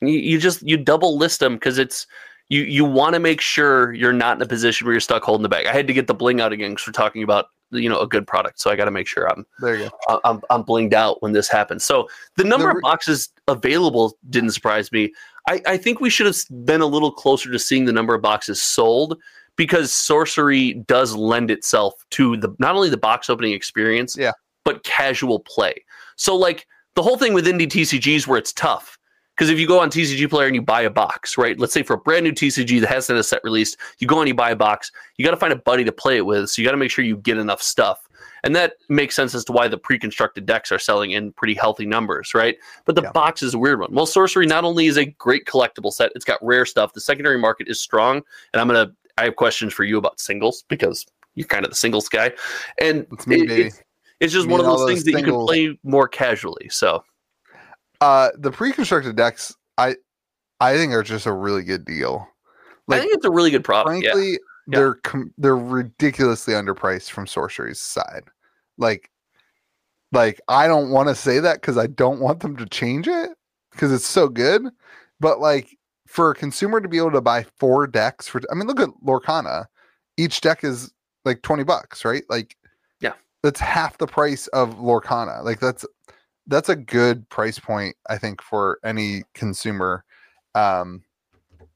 you, 0.01 0.19
you 0.19 0.39
just 0.39 0.63
you 0.63 0.77
double 0.77 1.17
list 1.17 1.41
them 1.41 1.55
because 1.55 1.79
it's 1.79 2.07
you 2.49 2.63
you 2.63 2.85
want 2.85 3.15
to 3.15 3.21
make 3.21 3.41
sure 3.41 3.93
you're 3.95 4.13
not 4.13 4.37
in 4.37 4.43
a 4.43 4.47
position 4.47 4.87
where 4.87 4.93
you're 4.95 5.01
stuck 5.01 5.23
holding 5.23 5.43
the 5.43 5.49
bag. 5.49 5.67
I 5.67 5.73
had 5.73 5.87
to 5.87 5.93
get 5.95 6.07
the 6.07 6.15
bling 6.15 6.41
out 6.41 6.53
again 6.53 6.71
because 6.73 6.87
we're 6.87 6.93
talking 6.93 7.23
about 7.23 7.47
you 7.71 7.89
know 7.89 7.99
a 8.01 8.07
good 8.07 8.27
product, 8.27 8.61
so 8.61 8.71
I 8.71 8.77
got 8.77 8.85
to 8.85 8.91
make 8.91 9.07
sure 9.07 9.29
I'm 9.31 9.47
there 9.61 9.77
you 9.77 9.89
go. 9.89 9.97
I- 10.23 10.31
I'm, 10.31 10.41
I'm 10.51 10.63
blinged 10.65 10.93
out 10.93 11.23
when 11.23 11.33
this 11.33 11.49
happens. 11.49 11.85
So 11.85 12.09
the 12.37 12.45
number 12.45 12.69
re- 12.69 12.75
of 12.77 12.83
boxes 12.83 13.31
available 13.49 14.17
didn't 14.31 14.51
surprise 14.51 14.93
me. 14.93 15.13
I, 15.49 15.61
I 15.67 15.77
think 15.77 16.01
we 16.01 16.09
should 16.11 16.27
have 16.27 16.37
been 16.65 16.81
a 16.81 16.87
little 16.87 17.11
closer 17.13 17.51
to 17.51 17.59
seeing 17.59 17.85
the 17.85 17.93
number 17.93 18.15
of 18.15 18.23
boxes 18.23 18.61
sold 18.63 19.19
because 19.57 19.93
sorcery 19.93 20.75
does 20.87 21.15
lend 21.15 21.51
itself 21.51 21.95
to 22.11 22.37
the 22.37 22.55
not 22.59 22.75
only 22.75 22.89
the 22.91 22.97
box 22.97 23.29
opening 23.31 23.53
experience, 23.53 24.17
Yeah. 24.17 24.33
but 24.65 24.85
casual 24.85 25.41
play. 25.41 25.75
So 26.17 26.37
like 26.37 26.67
the 26.95 27.03
whole 27.03 27.17
thing 27.19 27.35
with 27.35 27.47
indie 27.47 27.67
TCGs 27.69 28.27
where 28.27 28.39
it's 28.39 28.53
tough. 28.53 28.99
Because 29.37 29.51
if 29.51 29.59
you 29.59 29.67
go 29.67 29.81
on 29.81 29.91
TCG 29.91 30.31
Player 30.31 30.47
and 30.47 30.55
you 30.55 30.63
buy 30.63 30.83
a 30.83 30.91
box, 30.91 31.37
right? 31.37 31.59
Let's 31.59 31.73
say 31.73 31.83
for 31.83 31.95
a 31.95 31.99
brand 31.99 32.25
new 32.25 32.33
TCG 32.33 32.81
that 32.81 32.89
hasn't 32.89 33.17
had 33.17 33.21
a 33.21 33.25
set 33.25 33.43
released, 33.43 33.77
you 33.99 34.07
go 34.07 34.21
and 34.21 34.29
you 34.29 34.35
buy 34.35 34.51
a 34.51 34.57
box. 34.57 34.93
You 35.17 35.25
got 35.25 35.33
to 35.33 35.37
find 35.37 35.53
a 35.53 35.57
buddy 35.57 35.83
to 35.85 35.93
play 35.93 36.17
it 36.17 36.25
with, 36.27 36.51
so 36.51 36.63
you 36.63 36.67
got 36.67 36.73
to 36.73 36.77
make 36.79 36.91
sure 36.91 37.05
you 37.05 37.17
get 37.17 37.37
enough 37.39 37.61
stuff, 37.61 38.09
and 38.45 38.55
that 38.55 38.75
makes 38.89 39.17
sense 39.17 39.35
as 39.35 39.45
to 39.47 39.53
why 39.53 39.67
the 39.67 39.77
pre-constructed 39.79 40.47
decks 40.47 40.71
are 40.71 40.79
selling 40.79 41.11
in 41.13 41.33
pretty 41.33 41.55
healthy 41.55 41.85
numbers, 41.85 42.33
right? 42.33 42.57
But 42.85 42.95
the 42.95 43.03
Yeah. 43.03 43.11
box 43.13 43.43
is 43.43 43.55
a 43.55 43.59
weird 43.59 43.81
one. 43.81 43.93
Well, 43.93 44.07
Sorcery 44.07 44.47
not 44.47 44.63
only 44.65 44.87
is 44.87 44.97
a 44.99 45.07
great 45.07 45.47
collectible 45.47 45.93
set, 45.93 46.13
it's 46.15 46.25
got 46.25 46.39
rare 46.41 46.65
stuff. 46.65 46.93
The 46.93 47.01
secondary 47.01 47.39
market 47.39 47.67
is 47.69 47.81
strong, 47.81 48.23
and 48.53 48.61
I'm 48.61 48.69
gonna 48.69 48.93
I 49.19 49.25
have 49.25 49.37
questions 49.37 49.73
for 49.73 49.85
you 49.85 49.97
about 49.99 50.19
singles 50.19 50.65
because 50.69 51.07
you're 51.37 51.47
kind 51.47 51.65
of 51.65 51.71
the 51.71 51.77
singles 51.77 52.09
guy, 52.09 52.33
and 52.79 53.07
It's 53.13 53.27
me, 53.27 53.43
it- 53.43 53.75
it's, 54.21 54.33
just 54.33 54.47
Me 54.47 54.53
one 54.53 54.61
of 54.61 54.67
those 54.67 54.81
those 54.81 54.89
things 54.91 55.05
that 55.05 55.13
you 55.21 55.25
can 55.25 55.45
play 55.47 55.79
more 55.85 56.07
casually. 56.09 56.69
So 56.69 57.05
Uh, 58.01 58.31
the 58.39 58.51
pre-constructed 58.51 59.17
decks, 59.17 59.55
I, 59.79 59.97
I 60.61 60.77
think 60.77 60.93
are 60.93 61.03
just 61.03 61.27
a 61.27 61.33
really 61.33 61.63
good 61.63 61.85
deal. 61.85 62.27
Like, 62.87 62.99
I 62.99 63.01
think 63.03 63.15
it's 63.15 63.25
a 63.25 63.31
really 63.31 63.51
good 63.51 63.65
product. 63.65 64.03
yeah. 64.03 64.13
frankly, 64.13 64.33
Yeah. 64.33 64.79
they're 64.79 64.95
com- 64.95 65.33
they're 65.39 65.57
ridiculously 65.57 66.55
underpriced 66.55 67.11
from 67.11 67.27
sorcery's 67.27 67.81
side. 67.81 68.25
Like, 68.79 69.11
like 70.13 70.41
I 70.49 70.69
don't 70.69 70.91
want 70.91 71.09
to 71.09 71.15
say 71.15 71.39
that 71.41 71.61
because 71.61 71.77
I 71.79 71.87
don't 71.87 72.21
want 72.21 72.41
them 72.41 72.57
to 72.57 72.67
change 72.67 73.09
it 73.09 73.31
because 73.73 73.93
it's 73.93 74.07
so 74.07 74.29
good. 74.29 74.69
But 75.21 75.41
like 75.41 75.77
for 76.07 76.31
a 76.31 76.35
consumer 76.35 76.81
to 76.81 76.89
be 76.89 76.99
able 76.99 77.13
to 77.13 77.21
buy 77.21 77.45
four 77.59 77.87
decks 77.87 78.29
for, 78.29 78.41
I 78.51 78.55
mean, 78.55 78.67
look 78.67 78.81
at 78.81 78.91
Lorcana. 79.05 79.67
Each 80.17 80.41
deck 80.41 80.63
is 80.63 80.93
like 81.25 81.43
twenty 81.43 81.65
bucks, 81.65 82.05
right? 82.05 82.23
Like, 82.29 82.57
Yeah. 83.01 83.15
that's 83.43 83.59
half 83.61 83.99
the 83.99 84.07
price 84.07 84.47
of 84.49 84.77
Lorcana. 84.77 85.43
Like 85.43 85.59
that's 85.61 85.85
that's 86.47 86.69
a 86.69 86.77
good 86.77 87.29
price 87.29 87.59
point, 87.59 87.97
I 88.09 88.19
think, 88.19 88.43
for 88.43 88.79
any 88.85 89.25
consumer. 89.35 90.05
Um, 90.55 91.03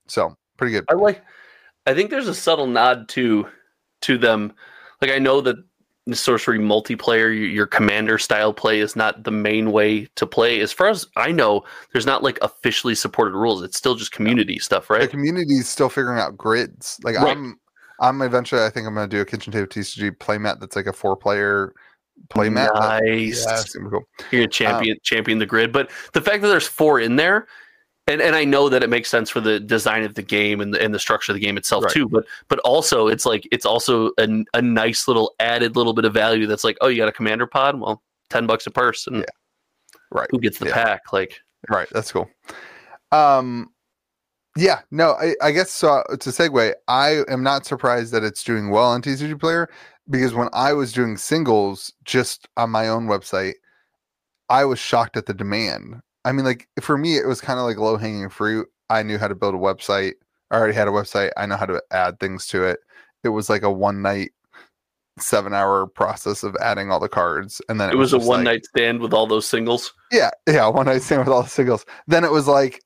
so 0.07 0.37
pretty 0.57 0.73
good. 0.73 0.85
I 0.89 0.95
like. 0.95 1.23
I 1.87 1.95
think 1.95 2.11
there's 2.11 2.29
a 2.29 2.35
subtle 2.35 2.67
nod 2.67 3.09
to 3.11 3.47
to 4.03 4.19
them. 4.19 4.53
Like 5.01 5.11
I 5.11 5.19
know 5.19 5.41
that 5.41 5.57
sorcery 6.13 6.59
multiplayer, 6.59 7.53
your, 7.53 7.67
commander 7.67 8.19
style 8.19 8.53
play 8.53 8.81
is 8.81 8.97
not 8.97 9.25
the 9.25 9.31
main 9.31 9.73
way 9.73 10.07
to 10.17 10.27
play. 10.27 10.61
As 10.61 10.73
far 10.73 10.89
as 10.89 11.07
I 11.17 11.33
know, 11.33 11.65
there's 11.93 12.07
not 12.07 12.23
like 12.23 12.39
officially 12.43 12.95
supported 12.95 13.35
rules. 13.35 13.63
It's 13.63 13.77
still 13.77 13.95
just 13.95 14.13
community 14.13 14.59
stuff, 14.59 14.91
right? 14.91 15.03
the 15.03 15.09
community 15.09 15.57
is 15.57 15.69
still 15.69 15.89
figuring 15.89 16.19
out 16.19 16.37
grids. 16.37 16.99
Like 17.03 17.17
Right. 17.17 17.37
I'm, 17.37 17.59
I'm 18.01 18.23
eventually. 18.23 18.63
I 18.63 18.71
think 18.71 18.87
I'm 18.87 18.95
going 18.95 19.09
to 19.09 19.17
do 19.17 19.21
a 19.21 19.25
kitchen 19.25 19.53
table 19.53 19.67
TCG 19.67 20.17
playmat 20.19 20.61
that's 20.61 20.77
like 20.77 20.87
a 20.87 20.93
four 20.93 21.17
player 21.17 21.75
that- 22.35 22.75
Nice. 22.75 23.47
Yeah, 23.47 23.63
cool. 23.91 24.03
You're 24.31 24.43
gonna 24.43 24.49
champion 24.49 24.97
champion 25.03 25.39
the 25.39 25.47
grid, 25.47 25.73
but 25.73 25.91
the 26.13 26.21
fact 26.21 26.43
that 26.43 26.49
there's 26.49 26.67
four 26.69 27.01
in 27.01 27.17
there 27.17 27.47
and 28.07 28.21
and 28.23 28.35
I 28.35 28.45
know 28.45 28.69
that 28.71 28.83
it 28.83 28.89
makes 28.91 29.09
sense 29.11 29.29
for 29.31 29.41
the 29.41 29.61
design 29.61 30.03
of 30.03 30.15
the 30.15 30.23
game 30.23 30.61
and 30.61 30.73
the, 30.75 30.83
and 30.83 30.95
the 30.95 30.99
structure 30.99 31.33
of 31.33 31.35
the 31.35 31.45
game 31.45 31.57
itself 31.59 31.85
Right. 31.85 31.93
too. 31.93 32.09
But 32.09 32.25
but 32.49 32.59
also 32.61 33.07
it's 33.09 33.27
like 33.27 33.47
it's 33.53 33.67
also 33.67 34.11
a, 34.19 34.45
a 34.55 34.63
nice 34.63 35.07
little 35.07 35.35
added 35.41 35.77
little 35.77 35.93
bit 35.93 36.05
of 36.05 36.15
value. 36.15 36.47
That's 36.47 36.65
like, 36.65 36.77
oh, 36.81 36.89
you 36.89 36.97
got 36.97 37.09
a 37.09 37.13
commander 37.13 37.47
pod? 37.47 37.79
Well, 37.81 38.03
ten 38.31 38.47
bucks 38.47 38.67
a 38.67 38.71
person. 38.71 39.17
Yeah. 39.17 39.25
Right. 40.11 40.29
Who 40.31 40.39
gets 40.41 40.59
the 40.59 40.67
Yeah. 40.69 40.75
pack? 40.75 41.13
Like, 41.13 41.39
Right. 41.69 41.89
That's 41.93 42.11
cool. 42.13 42.31
Um, 43.13 43.71
yeah. 44.57 44.81
No, 44.91 45.11
I, 45.13 45.35
I 45.43 45.51
guess 45.51 45.71
so. 45.71 46.03
To 46.09 46.31
segue, 46.31 46.73
I 46.89 47.23
am 47.29 47.43
not 47.43 47.67
surprised 47.67 48.13
that 48.13 48.25
it's 48.25 48.43
doing 48.43 48.71
well 48.71 48.87
on 48.87 49.03
TCG 49.03 49.39
Player 49.39 49.69
because 50.11 50.35
when 50.35 50.49
I 50.53 50.73
was 50.73 50.93
doing 50.93 51.17
singles 51.17 51.93
just 52.05 52.49
on 52.57 52.71
my 52.71 52.89
own 52.89 53.07
website, 53.07 53.55
I 54.49 54.65
was 54.65 54.79
shocked 54.79 55.17
at 55.17 55.27
the 55.27 55.35
demand. 55.35 56.01
I 56.25 56.33
mean, 56.33 56.45
like 56.45 56.69
for 56.81 56.97
me, 56.99 57.17
it 57.17 57.27
was 57.27 57.41
kind 57.41 57.59
of 57.59 57.65
like 57.67 57.77
low 57.79 57.97
hanging 57.97 58.29
fruit. 58.29 58.69
I 58.91 59.03
knew 59.03 59.19
how 59.19 59.29
to 59.29 59.35
build 59.35 59.55
a 59.55 59.59
website. 59.59 60.15
I 60.51 60.57
already 60.57 60.75
had 60.75 60.89
a 60.89 60.93
website. 60.93 61.31
I 61.37 61.47
know 61.47 61.57
how 61.57 61.67
to 61.67 61.83
add 61.91 62.19
things 62.21 62.47
to 62.49 62.65
it. 62.65 62.81
It 63.23 63.29
was 63.31 63.51
like 63.51 63.63
a 63.63 63.71
one 63.71 64.01
night, 64.01 64.31
seven 65.19 65.53
hour 65.53 65.87
process 65.87 66.43
of 66.43 66.57
adding 66.61 66.91
all 66.91 67.01
the 67.01 67.09
cards, 67.09 67.61
and 67.69 67.81
then 67.81 67.91
it 67.91 67.97
was 67.97 68.13
a 68.13 68.19
one 68.19 68.39
like- 68.39 68.45
night 68.45 68.65
stand 68.65 69.01
with 69.01 69.13
all 69.13 69.27
those 69.27 69.47
singles. 69.47 69.93
yeah, 70.11 70.31
yeah, 70.49 70.67
one 70.69 70.87
night 70.87 71.03
stand 71.03 71.21
with 71.21 71.29
all 71.29 71.43
the 71.43 71.49
singles. 71.49 71.85
Then 72.07 72.25
it 72.25 72.31
was 72.33 72.47
like 72.49 72.83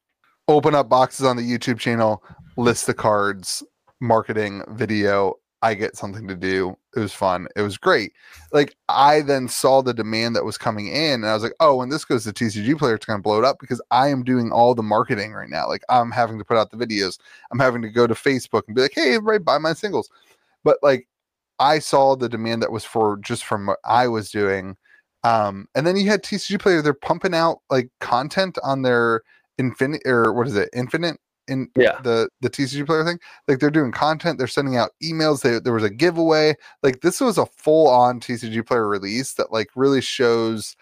open 0.49 0.74
up 0.74 0.89
boxes 0.89 1.24
on 1.24 1.36
the 1.36 1.43
YouTube 1.43 1.78
channel, 1.78 2.24
list 2.57 2.86
the 2.86 2.94
cards, 2.94 3.62
marketing, 4.01 4.62
video. 4.70 5.35
I 5.62 5.74
get 5.74 5.97
something 5.97 6.26
to 6.26 6.34
do. 6.34 6.76
It 6.97 7.01
was 7.01 7.12
fun. 7.12 7.47
It 7.55 7.62
was 7.62 7.78
great. 7.78 8.12
Like 8.52 8.76
I 8.89 9.22
then 9.22 9.47
saw 9.48 9.80
the 9.80 9.94
demand 9.94 10.34
that 10.34 10.44
was 10.44 10.59
coming 10.59 10.89
in, 10.89 11.14
and 11.22 11.26
I 11.26 11.34
was 11.34 11.43
like, 11.44 11.55
oh, 11.60 11.76
when 11.76 11.89
this 11.89 12.05
goes 12.05 12.24
to 12.24 12.32
TCG 12.32 12.76
player, 12.76 12.97
it's 12.97 13.06
going 13.06 13.18
to 13.18 13.22
blow 13.22 13.39
it 13.39 13.44
up 13.44 13.59
because 13.60 13.80
I 13.90 14.09
am 14.09 14.24
doing 14.24 14.51
all 14.51 14.74
the 14.74 14.82
marketing 14.82 15.32
right 15.32 15.48
now. 15.48 15.68
Like 15.68 15.84
I'm 15.89 16.10
having 16.10 16.39
to 16.39 16.44
put 16.44 16.56
out 16.56 16.70
the 16.70 16.76
videos. 16.76 17.18
I'm 17.52 17.60
having 17.60 17.80
to 17.82 17.89
go 17.89 18.06
to 18.06 18.14
Facebook 18.14 18.62
and 18.66 18.74
be 18.74 18.82
like, 18.82 18.93
hey, 18.94 19.14
everybody, 19.14 19.39
buy 19.39 19.59
my 19.59 19.72
singles. 19.72 20.10
But 20.64 20.78
like 20.82 21.09
I 21.60 21.78
saw 21.78 22.16
the 22.16 22.28
demand 22.28 22.62
that 22.62 22.72
was 22.72 22.84
for 22.84 23.18
just 23.18 23.44
from 23.44 23.66
what 23.66 23.78
I 23.84 24.09
was 24.09 24.30
doing. 24.30 24.76
Um, 25.24 25.68
and 25.76 25.86
then 25.86 25.97
you 25.97 26.09
had 26.09 26.24
TCG 26.24 26.59
player, 26.59 26.82
they're 26.82 26.94
pumping 26.94 27.34
out 27.34 27.59
like 27.70 27.89
content 28.01 28.59
on 28.64 28.82
their 28.82 29.22
infinite 29.59 30.02
or 30.05 30.32
what 30.32 30.48
is 30.48 30.56
it, 30.56 30.70
infinite 30.74 31.18
in 31.53 31.69
Yeah. 31.77 32.01
the 32.03 32.29
the 32.41 32.51
TCG 32.51 32.85
player 32.87 33.05
thing. 33.05 33.19
Like 33.49 33.59
they're 33.61 33.70
doing 33.70 33.93
content, 33.93 34.39
they're 34.39 34.47
sending 34.47 34.77
out 34.77 34.91
emails. 35.03 35.43
They, 35.43 35.59
there 35.61 35.73
was 35.74 35.85
a 35.85 35.91
giveaway. 35.91 36.55
Like 36.83 37.01
this 37.03 37.20
was 37.20 37.39
a 37.39 37.47
full 37.47 37.89
on 37.89 38.19
TCG 38.20 38.66
player 38.66 38.89
release 38.89 39.35
that 39.35 39.53
like 39.53 39.69
really 39.77 40.01
shows 40.01 40.77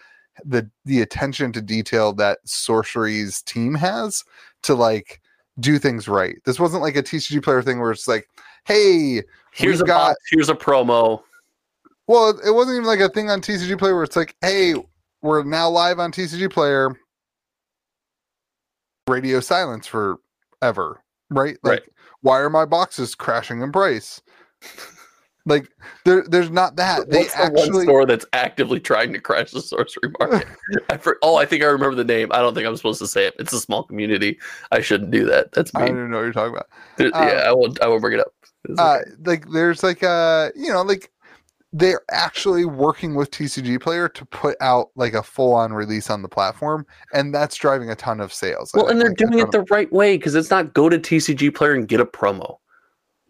the 0.45 0.69
the 0.85 1.01
attention 1.01 1.51
to 1.51 1.61
detail 1.61 2.13
that 2.13 2.39
Sorcery's 2.45 3.41
team 3.43 3.75
has 3.75 4.23
to 4.63 4.73
like 4.73 5.21
do 5.59 5.77
things 5.77 6.07
right. 6.07 6.37
This 6.45 6.59
wasn't 6.59 6.81
like 6.81 6.95
a 6.95 7.03
TCG 7.03 7.43
player 7.43 7.61
thing 7.61 7.79
where 7.79 7.91
it's 7.91 8.07
like, 8.07 8.27
hey, 8.65 9.21
Here's 9.53 9.81
a 9.81 9.83
got- 9.85 10.09
box, 10.11 10.19
here's 10.31 10.49
a 10.49 10.55
promo. 10.55 11.21
well, 12.07 12.29
it 12.29 12.51
wasn't 12.51 12.75
even 12.77 12.87
like 12.87 13.01
a 13.01 13.09
thing 13.09 13.29
on 13.29 13.41
TCG 13.41 13.77
Player 13.77 13.93
where 13.95 14.03
it's 14.05 14.15
like, 14.15 14.35
hey, 14.41 14.73
we're 15.21 15.43
now 15.43 15.69
live 15.69 15.99
on 15.99 16.11
TCG 16.11 16.49
Player. 16.51 16.95
Radio 19.09 19.39
silence 19.41 19.87
forever, 20.61 21.03
right? 21.29 21.57
Like, 21.63 21.79
Right. 21.81 21.89
why 22.21 22.39
are 22.39 22.49
my 22.49 22.65
boxes 22.65 23.15
crashing 23.15 23.61
in 23.61 23.71
price? 23.71 24.21
like, 25.45 25.69
there, 26.05 26.23
there's 26.27 26.51
not 26.51 26.75
that. 26.75 27.09
They 27.09 27.19
What's 27.19 27.33
the 27.33 27.41
one 27.41 27.57
actually, 27.57 27.85
store 27.85 28.05
that's 28.05 28.25
actively 28.33 28.79
trying 28.79 29.11
to 29.13 29.19
crash 29.19 29.51
the 29.51 29.61
sorcery 29.61 30.11
market? 30.19 30.47
I 30.89 30.97
for, 30.97 31.17
oh, 31.23 31.35
I 31.35 31.45
think 31.45 31.63
I 31.63 31.67
remember 31.67 31.95
the 31.95 32.03
name. 32.03 32.31
I 32.31 32.39
don't 32.39 32.53
think 32.53 32.67
I'm 32.67 32.77
supposed 32.77 32.99
to 32.99 33.07
say 33.07 33.25
it. 33.27 33.35
It's 33.39 33.53
a 33.53 33.59
small 33.59 33.83
community. 33.83 34.39
I 34.71 34.81
shouldn't 34.81 35.11
do 35.11 35.25
that. 35.25 35.51
That's 35.51 35.71
I 35.75 35.79
don't 35.79 35.97
even 35.97 36.11
know 36.11 36.17
what 36.17 36.23
you're 36.23 36.33
talking 36.33 36.53
about. 36.53 36.69
There- 36.97 37.15
uh, 37.15 37.25
yeah, 37.25 37.49
I 37.49 37.53
won't. 37.53 37.81
I 37.81 37.87
won't 37.87 38.01
bring 38.01 38.13
it 38.13 38.19
up. 38.19 38.33
Uh, 38.77 38.99
okay. 38.99 39.11
like 39.25 39.49
there's 39.49 39.81
like 39.81 40.03
uh 40.03 40.51
you 40.55 40.71
know 40.71 40.83
like 40.83 41.11
they're 41.73 42.01
actually 42.11 42.65
working 42.65 43.15
with 43.15 43.31
TCG 43.31 43.79
Player 43.81 44.09
to 44.09 44.25
put 44.25 44.57
out 44.61 44.89
like 44.95 45.13
a 45.13 45.23
full 45.23 45.53
on 45.53 45.71
release 45.73 46.09
on 46.09 46.21
the 46.21 46.27
platform, 46.29 46.85
and 47.13 47.33
that's 47.33 47.55
driving 47.55 47.89
a 47.89 47.95
ton 47.95 48.19
of 48.19 48.33
sales. 48.33 48.71
I 48.73 48.79
well, 48.79 48.87
and 48.89 48.99
they're 48.99 49.13
doing 49.13 49.39
it 49.39 49.51
the 49.51 49.61
right 49.69 49.91
way 49.91 50.17
because 50.17 50.35
it's 50.35 50.49
not 50.49 50.73
go 50.73 50.89
to 50.89 50.99
TCG 50.99 51.53
player 51.55 51.73
and 51.73 51.87
get 51.87 51.99
a 52.01 52.05
promo, 52.05 52.57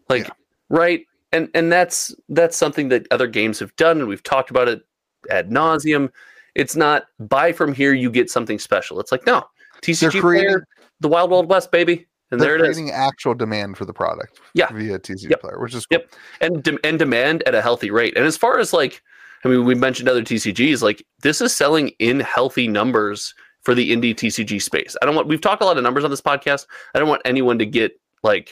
like 0.08 0.24
Yeah. 0.26 0.32
right. 0.70 1.06
And 1.32 1.48
and 1.54 1.70
that's 1.72 2.14
that's 2.28 2.56
something 2.56 2.88
that 2.88 3.06
other 3.10 3.26
games 3.26 3.58
have 3.60 3.74
done, 3.76 3.98
and 4.00 4.08
we've 4.08 4.22
talked 4.22 4.50
about 4.50 4.68
it 4.68 4.82
ad 5.30 5.50
nauseum. 5.50 6.10
It's 6.54 6.76
not 6.76 7.04
buy 7.20 7.52
from 7.52 7.72
here, 7.72 7.94
you 7.94 8.10
get 8.10 8.28
something 8.30 8.58
special. 8.58 9.00
It's 9.00 9.12
like 9.12 9.24
no 9.24 9.42
TCG 9.82 10.20
creating- 10.20 10.48
player, 10.50 10.66
the 11.00 11.08
Wild 11.08 11.30
Wild 11.30 11.48
West, 11.48 11.70
baby, 11.72 12.06
and 12.32 12.40
they're 12.40 12.56
there 12.58 12.64
it 12.66 12.70
is. 12.70 12.76
creating 12.76 12.92
actual 12.92 13.34
demand 13.34 13.76
for 13.78 13.84
the 13.84 13.92
product 13.92 14.40
Yeah. 14.54 14.72
via 14.72 14.98
TCG 14.98 15.30
Yep. 15.30 15.40
Player, 15.40 15.60
which 15.60 15.74
is 15.74 15.86
cool. 15.86 15.98
Yep. 16.00 16.12
and 16.40 16.62
de- 16.62 16.78
and 16.86 16.98
demand 16.98 17.42
at 17.44 17.54
a 17.54 17.62
healthy 17.62 17.90
rate. 17.90 18.16
And 18.16 18.26
as 18.26 18.36
far 18.36 18.58
as 18.58 18.72
like, 18.72 19.02
I 19.44 19.48
mean, 19.48 19.64
we 19.64 19.74
mentioned 19.74 20.08
other 20.08 20.22
TCGs. 20.22 20.82
Like 20.82 21.04
this 21.20 21.40
is 21.40 21.54
selling 21.54 21.90
in 22.00 22.20
healthy 22.20 22.66
numbers 22.68 23.34
for 23.62 23.74
the 23.74 23.92
indie 23.92 24.14
TCG 24.14 24.60
space. 24.60 24.96
I 25.00 25.06
don't 25.06 25.14
want. 25.14 25.28
We've 25.28 25.40
talked 25.40 25.62
a 25.62 25.64
lot 25.64 25.76
of 25.76 25.82
numbers 25.84 26.02
on 26.04 26.10
this 26.10 26.20
podcast. 26.20 26.66
I 26.94 26.98
don't 26.98 27.08
want 27.08 27.22
anyone 27.24 27.58
to 27.60 27.66
get 27.66 27.92
like. 28.24 28.50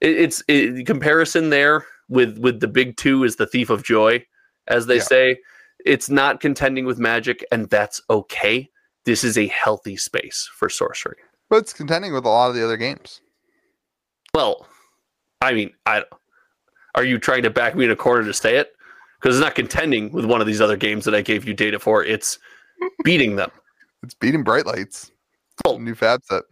It, 0.00 0.16
it's 0.18 0.42
it, 0.48 0.86
comparison 0.86 1.50
there 1.50 1.86
with 2.08 2.38
with 2.38 2.60
the 2.60 2.68
big 2.68 2.96
two 2.96 3.24
is 3.24 3.36
the 3.36 3.46
thief 3.46 3.70
of 3.70 3.84
joy, 3.84 4.24
as 4.68 4.86
they 4.86 4.96
Yeah. 4.96 5.02
say. 5.02 5.38
It's 5.84 6.08
not 6.08 6.40
contending 6.40 6.84
with 6.86 6.98
magic, 6.98 7.44
and 7.50 7.68
that's 7.70 8.00
okay. 8.08 8.68
This 9.04 9.24
is 9.24 9.36
a 9.36 9.48
healthy 9.48 9.96
space 9.96 10.48
for 10.54 10.68
sorcery. 10.68 11.16
But 11.52 11.58
it's 11.58 11.74
contending 11.74 12.14
with 12.14 12.24
a 12.24 12.30
lot 12.30 12.48
of 12.48 12.54
the 12.54 12.64
other 12.64 12.78
games. 12.78 13.20
Well, 14.32 14.66
I 15.42 15.52
mean, 15.52 15.70
I 15.84 16.04
are 16.94 17.04
you 17.04 17.18
trying 17.18 17.42
to 17.42 17.50
back 17.50 17.76
me 17.76 17.84
in 17.84 17.90
a 17.90 17.96
corner 17.96 18.24
to 18.24 18.32
say 18.32 18.56
it? 18.56 18.72
Because 19.20 19.36
it's 19.36 19.44
not 19.44 19.54
contending 19.54 20.10
with 20.12 20.24
one 20.24 20.40
of 20.40 20.46
these 20.46 20.62
other 20.62 20.78
games 20.78 21.04
that 21.04 21.14
I 21.14 21.20
gave 21.20 21.46
you 21.46 21.52
data 21.52 21.78
for. 21.78 22.02
It's 22.02 22.38
beating 23.04 23.36
them. 23.36 23.50
It's 24.02 24.14
beating 24.14 24.42
Bright 24.42 24.64
Lights. 24.64 25.12
Oh. 25.66 25.76
New 25.76 25.94
Fab 25.94 26.24
set. 26.24 26.44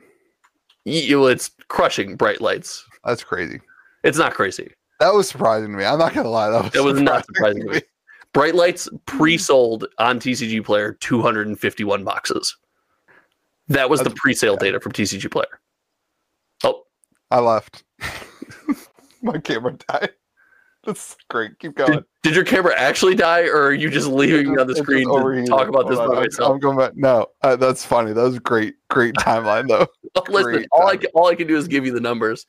You, 0.85 1.29
it's 1.29 1.51
crushing 1.69 2.15
bright 2.17 2.43
lights. 2.43 2.85
That's 3.03 3.25
crazy. 3.25 3.63
It's 4.05 4.19
not 4.19 4.35
crazy. 4.35 4.71
That 4.99 5.15
was 5.15 5.31
surprising 5.31 5.73
to 5.73 5.79
me. 5.79 5.85
I'm 5.87 5.99
not 5.99 6.13
gonna 6.13 6.29
lie. 6.29 6.51
That 6.51 6.65
was, 6.65 6.75
It 6.75 6.85
was 6.85 7.01
not 7.01 7.25
surprising 7.25 7.63
to 7.63 7.73
me. 7.73 7.81
Bright 8.35 8.55
lights 8.55 8.87
pre-sold 9.07 9.87
on 9.97 10.21
TCG 10.21 10.63
Player 10.63 10.93
251 10.93 12.05
boxes. 12.05 12.55
That 13.71 13.89
was 13.89 14.01
the 14.03 14.11
pre-sale 14.11 14.57
data 14.57 14.81
from 14.81 14.91
TCG 14.91 15.31
Player. 15.31 15.61
Oh, 16.65 16.83
I 17.31 17.39
left. 17.39 17.85
My 19.23 19.39
camera 19.39 19.73
died. 19.89 20.11
That's 20.85 21.17
great. 21.29 21.57
Keep 21.61 21.77
going. 21.77 21.93
did, 21.93 22.05
did 22.23 22.35
your 22.35 22.45
camera 22.45 22.75
actually 22.77 23.15
die, 23.15 23.43
or 23.43 23.67
are 23.67 23.73
you 23.73 23.89
just 23.89 24.09
leaving 24.09 24.51
me 24.51 24.59
on 24.59 24.67
the 24.67 24.73
just 24.73 24.83
screen 24.83 25.07
to 25.07 25.45
talk 25.47 25.69
about 25.69 25.89
this 25.89 25.99
by 25.99 26.05
I'm- 26.07 26.17
myself? 26.17 26.53
I'm 26.53 26.59
going 26.59 26.79
back. 26.79 26.97
No, 26.97 27.27
uh, 27.43 27.55
that's 27.55 27.85
funny. 27.85 28.13
That 28.13 28.23
was 28.23 28.39
great. 28.41 28.75
Great 28.89 29.15
timeline 29.21 29.69
though. 29.69 29.87
Listen, 30.29 30.53
Great 30.53 30.69
all 30.73 30.89
I 30.89 30.97
can, 30.97 31.11
all 31.15 31.29
I 31.29 31.37
can 31.37 31.47
do 31.47 31.57
is 31.57 31.69
give 31.69 31.87
you 31.87 31.93
the 31.93 32.01
numbers. 32.01 32.47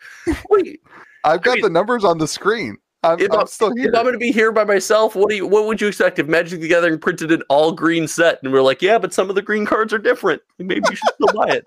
Wait, 0.50 0.82
I've 1.24 1.44
got 1.44 1.56
mean- 1.56 1.64
the 1.64 1.70
numbers 1.70 2.04
on 2.04 2.18
the 2.18 2.28
screen. 2.28 2.78
I'm, 3.04 3.20
If 3.20 3.32
I'm 3.32 3.40
I'm- 3.40 3.48
if 3.78 3.86
I'm 3.96 4.04
going 4.04 4.14
to 4.14 4.20
be 4.20 4.32
here 4.32 4.52
by 4.52 4.64
myself, 4.64 5.16
what 5.16 5.30
do 5.30 5.36
you? 5.36 5.48
What 5.48 5.66
would 5.66 5.82
you 5.82 5.88
expect 5.88 6.20
if 6.20 6.28
Magic 6.28 6.62
the 6.62 6.68
Gathering 6.68 7.00
printed 7.00 7.32
an 7.32 7.42
all 7.50 7.72
green 7.72 8.08
set 8.08 8.40
and 8.44 8.54
we're 8.54 8.62
like, 8.62 8.82
yeah, 8.82 9.00
but 9.00 9.12
some 9.14 9.28
of 9.30 9.36
the 9.36 9.42
green 9.42 9.66
cards 9.66 9.92
are 9.94 9.98
different. 9.98 10.42
Maybe 10.60 10.82
you 10.90 10.96
should 10.96 11.14
still 11.16 11.34
buy 11.42 11.56
it. 11.56 11.64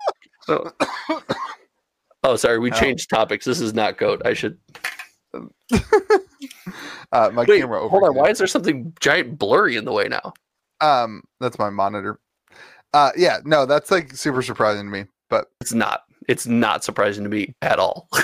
Oh. 0.47 1.21
Oh, 2.27 2.35
sorry, 2.35 2.57
we 2.57 2.71
No. 2.71 2.77
changed 2.77 3.07
topics. 3.11 3.45
This 3.45 3.61
is 3.61 3.75
not 3.75 3.99
goat. 3.99 4.23
I 4.25 4.33
should 4.33 4.57
uh, 5.35 5.41
my 7.11 7.43
wait. 7.47 7.59
camera. 7.61 7.87
Hold 7.87 8.03
on. 8.03 8.15
Why 8.15 8.29
is 8.29 8.39
there 8.39 8.47
something 8.47 8.93
giant 8.99 9.37
blurry 9.37 9.75
in 9.75 9.85
the 9.85 9.91
way 9.91 10.07
now? 10.07 10.33
Um, 10.81 11.21
that's 11.39 11.59
my 11.59 11.69
monitor. 11.69 12.19
Uh, 12.95 13.11
yeah, 13.15 13.37
no, 13.45 13.67
that's 13.67 13.91
like 13.91 14.11
super 14.15 14.41
surprising 14.41 14.85
to 14.85 14.91
me, 14.91 15.05
but 15.29 15.51
It's 15.61 15.73
not. 15.73 16.01
It's 16.27 16.47
not 16.47 16.83
surprising 16.83 17.23
to 17.25 17.29
me 17.29 17.53
at 17.61 17.77
all. 17.77 18.09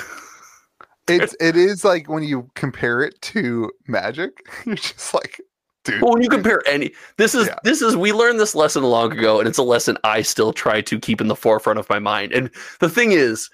it's 1.08 1.34
it 1.40 1.56
is 1.56 1.84
like 1.84 2.08
when 2.08 2.22
you 2.22 2.50
compare 2.54 3.02
it 3.02 3.20
to 3.22 3.70
Magic, 3.86 4.32
you're 4.66 4.76
just 4.76 5.12
like, 5.14 5.40
dude. 5.84 6.00
Well, 6.02 6.12
when 6.12 6.22
you 6.22 6.28
compare 6.28 6.62
any, 6.66 6.92
this 7.16 7.34
is 7.34 7.48
Yeah. 7.48 7.58
this 7.64 7.82
is 7.82 7.96
we 7.96 8.12
learned 8.12 8.38
this 8.40 8.54
lesson 8.54 8.82
long 8.84 9.12
ago, 9.12 9.38
and 9.38 9.48
it's 9.48 9.58
a 9.58 9.62
lesson 9.62 9.98
I 10.04 10.22
still 10.22 10.52
try 10.52 10.80
to 10.82 10.98
keep 10.98 11.20
in 11.20 11.28
the 11.28 11.36
forefront 11.36 11.78
of 11.78 11.88
my 11.90 11.98
mind. 11.98 12.32
And 12.32 12.50
the 12.80 12.88
thing 12.88 13.12
is, 13.12 13.50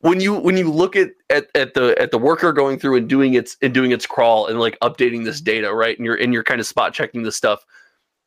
when 0.00 0.20
you 0.20 0.34
when 0.34 0.56
you 0.56 0.70
look 0.70 0.96
at 0.96 1.10
at, 1.30 1.48
at 1.54 1.74
the 1.74 1.94
at 2.00 2.10
the 2.10 2.18
worker 2.18 2.52
going 2.52 2.78
through 2.78 2.96
and 2.96 3.08
doing 3.08 3.34
its 3.34 3.56
and 3.62 3.72
doing 3.74 3.90
its 3.92 4.06
crawl 4.06 4.46
and 4.46 4.60
like 4.60 4.78
updating 4.80 5.24
this 5.24 5.40
data, 5.40 5.74
right? 5.74 5.96
And 5.98 6.04
you're 6.06 6.16
and 6.16 6.32
you're 6.32 6.44
kind 6.44 6.60
of 6.60 6.66
spot 6.66 6.94
checking 6.94 7.22
this 7.22 7.36
stuff, 7.36 7.64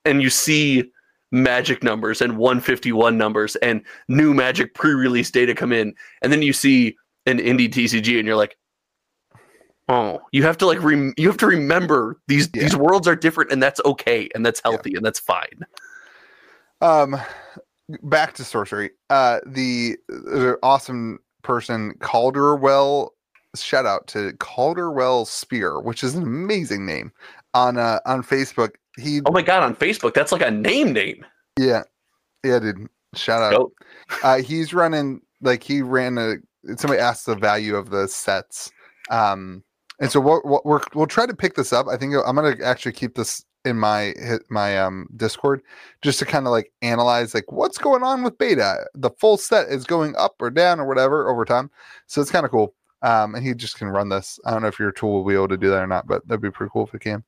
and 0.04 0.22
you 0.22 0.30
see 0.30 0.92
magic 1.32 1.84
numbers 1.84 2.22
and 2.22 2.38
151 2.38 3.18
numbers 3.18 3.56
and 3.58 3.82
new 4.08 4.34
magic 4.34 4.74
pre-release 4.74 5.32
data 5.32 5.54
come 5.56 5.72
in, 5.74 5.94
and 6.22 6.32
then 6.32 6.42
you 6.42 6.54
see 6.54 6.96
an 7.26 7.40
indie 7.40 7.70
TCG, 7.70 8.18
and 8.20 8.28
you're 8.28 8.36
like. 8.36 8.58
Oh, 9.88 10.20
you 10.32 10.44
have 10.44 10.58
to 10.58 10.66
like 10.66 10.82
rem- 10.82 11.14
you 11.18 11.28
have 11.28 11.38
to 11.38 11.46
remember 11.48 12.20
these 12.28 12.50
Yeah. 12.54 12.64
these 12.64 12.76
worlds 12.76 13.08
are 13.08 13.16
different 13.16 13.52
and 13.52 13.62
that's 13.62 13.80
okay 13.86 14.28
and 14.34 14.46
that's 14.46 14.62
healthy 14.64 14.96
and 14.96 15.06
that's 15.06 15.20
fine. 15.20 15.66
Um, 16.82 17.16
back 18.04 18.34
to 18.34 18.44
sorcery. 18.44 18.92
Uh, 19.10 19.40
the, 19.46 19.98
the 20.08 20.58
awesome 20.64 21.20
person 21.44 21.94
Calderwell. 22.00 23.10
Shout 23.56 23.86
out 23.86 24.08
to 24.08 24.34
Calderwell 24.34 25.26
Spear, 25.28 25.80
which 25.80 26.04
is 26.04 26.16
an 26.16 26.24
amazing 26.24 26.86
name 26.86 27.12
on 27.54 27.78
uh, 27.78 28.00
on 28.06 28.22
Facebook. 28.24 28.72
He 28.98 29.22
Oh 29.26 29.32
my 29.32 29.42
god, 29.42 29.64
on 29.64 29.76
Facebook, 29.76 30.14
that's 30.14 30.32
like 30.32 30.42
a 30.42 30.52
name 30.52 30.92
name. 30.94 31.26
yeah 31.60 31.84
yeah 32.44 32.60
dude. 32.60 32.88
Shout 33.14 33.42
out. 33.42 33.52
Dope. 33.52 33.74
Uh, 34.24 34.42
he's 34.42 34.74
running 34.74 35.22
like 35.42 35.64
he 35.64 35.82
ran 35.82 36.18
a. 36.18 36.36
Somebody 36.76 37.00
asked 37.00 37.28
the 37.28 37.36
value 37.36 37.76
of 37.78 37.92
the 37.92 38.08
sets, 38.10 38.72
um, 39.10 39.64
and 40.00 40.12
so 40.12 40.20
what 40.20 40.46
what 40.46 40.66
we're, 40.66 40.82
we'll 40.94 41.08
try 41.08 41.26
to 41.26 41.36
pick 41.36 41.56
this 41.56 41.74
up. 41.74 41.88
I 41.88 41.98
think 41.98 42.16
I'm 42.26 42.36
gonna 42.36 42.56
actually 42.64 42.94
keep 42.94 43.16
this 43.16 43.46
in 43.66 43.78
my 43.78 44.14
my 44.50 44.78
um 44.78 45.08
Discord 45.16 45.62
just 46.02 46.20
to 46.20 46.26
kind 46.26 46.46
of 46.46 46.52
like 46.52 46.72
analyze 46.82 47.34
like 47.34 47.52
what's 47.52 47.78
going 47.78 48.04
on 48.04 48.24
with 48.24 48.38
beta. 48.38 48.88
The 48.94 49.10
full 49.12 49.38
set 49.38 49.68
is 49.70 49.84
going 49.86 50.16
up 50.18 50.36
or 50.40 50.50
down 50.50 50.80
or 50.80 50.88
whatever 50.88 51.30
over 51.30 51.46
time, 51.46 51.72
so 52.08 52.22
it's 52.22 52.32
kind 52.32 52.46
of 52.46 52.52
cool. 52.52 52.74
Um, 53.02 53.36
and 53.36 53.46
he 53.46 53.54
just 53.54 53.78
can 53.78 53.90
run 53.90 54.10
this. 54.10 54.40
I 54.46 54.52
don't 54.52 54.62
know 54.62 54.68
if 54.68 54.80
your 54.80 54.92
tool 54.92 55.14
will 55.14 55.26
be 55.26 55.36
able 55.36 55.50
to 55.50 55.58
do 55.58 55.70
that 55.70 55.84
or 55.84 55.88
not, 55.88 56.08
but 56.08 56.28
that'd 56.28 56.42
be 56.42 56.50
pretty 56.50 56.72
cool 56.72 56.88
if 56.88 56.94
it 56.94 57.02
can. 57.02 57.24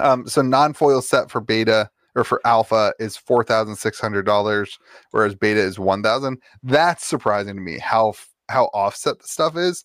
Um, 0.00 0.26
so 0.26 0.40
non-foil 0.40 1.02
set 1.02 1.30
for 1.30 1.40
beta 1.40 1.90
or 2.14 2.24
for 2.24 2.40
alpha 2.46 2.92
is 2.98 3.16
four 3.16 3.44
thousand 3.44 3.76
six 3.76 4.00
hundred 4.00 4.24
dollars, 4.24 4.78
whereas 5.10 5.34
beta 5.34 5.60
is 5.60 5.78
one 5.78 6.02
thousand. 6.02 6.38
That's 6.62 7.06
surprising 7.06 7.54
to 7.56 7.60
me 7.60 7.78
how 7.78 8.14
how 8.48 8.66
offset 8.66 9.18
the 9.20 9.28
stuff 9.28 9.56
is. 9.56 9.84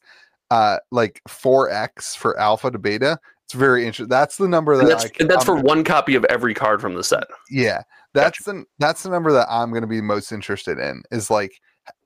Uh, 0.53 0.77
like 0.91 1.19
four 1.27 1.71
x 1.71 2.13
for 2.13 2.39
alpha 2.39 2.69
to 2.69 2.77
beta. 2.77 3.17
It's 3.45 3.55
very 3.55 3.87
interesting. 3.87 4.07
That's 4.07 4.37
the 4.37 4.47
number 4.47 4.75
that 4.75 4.83
And 4.83 4.91
that's 4.91 5.05
I 5.05 5.07
can, 5.07 5.23
and 5.23 5.31
that's 5.31 5.45
for 5.45 5.55
one 5.55 5.83
copy 5.83 6.13
of 6.13 6.23
every 6.25 6.53
card 6.53 6.79
from 6.79 6.93
the 6.93 7.03
set. 7.03 7.23
yeah, 7.49 7.81
that's 8.13 8.43
the 8.43 8.63
that's 8.77 9.01
the 9.01 9.09
number 9.09 9.31
that 9.31 9.47
I'm 9.49 9.71
going 9.71 9.81
to 9.81 9.87
be 9.87 9.99
most 9.99 10.31
interested 10.31 10.77
in. 10.77 11.01
Is 11.09 11.31
like, 11.31 11.59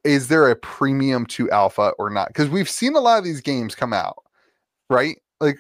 is 0.06 0.30
there 0.30 0.50
a 0.50 0.56
premium 0.56 1.26
to 1.26 1.52
alpha 1.52 1.92
or 2.00 2.10
not? 2.10 2.30
Because 2.30 2.48
we've 2.48 2.70
seen 2.70 2.96
a 2.96 3.02
lot 3.02 3.18
of 3.18 3.26
these 3.26 3.42
games 3.42 3.76
come 3.76 3.92
out, 3.92 4.24
right? 4.90 5.18
Like, 5.42 5.58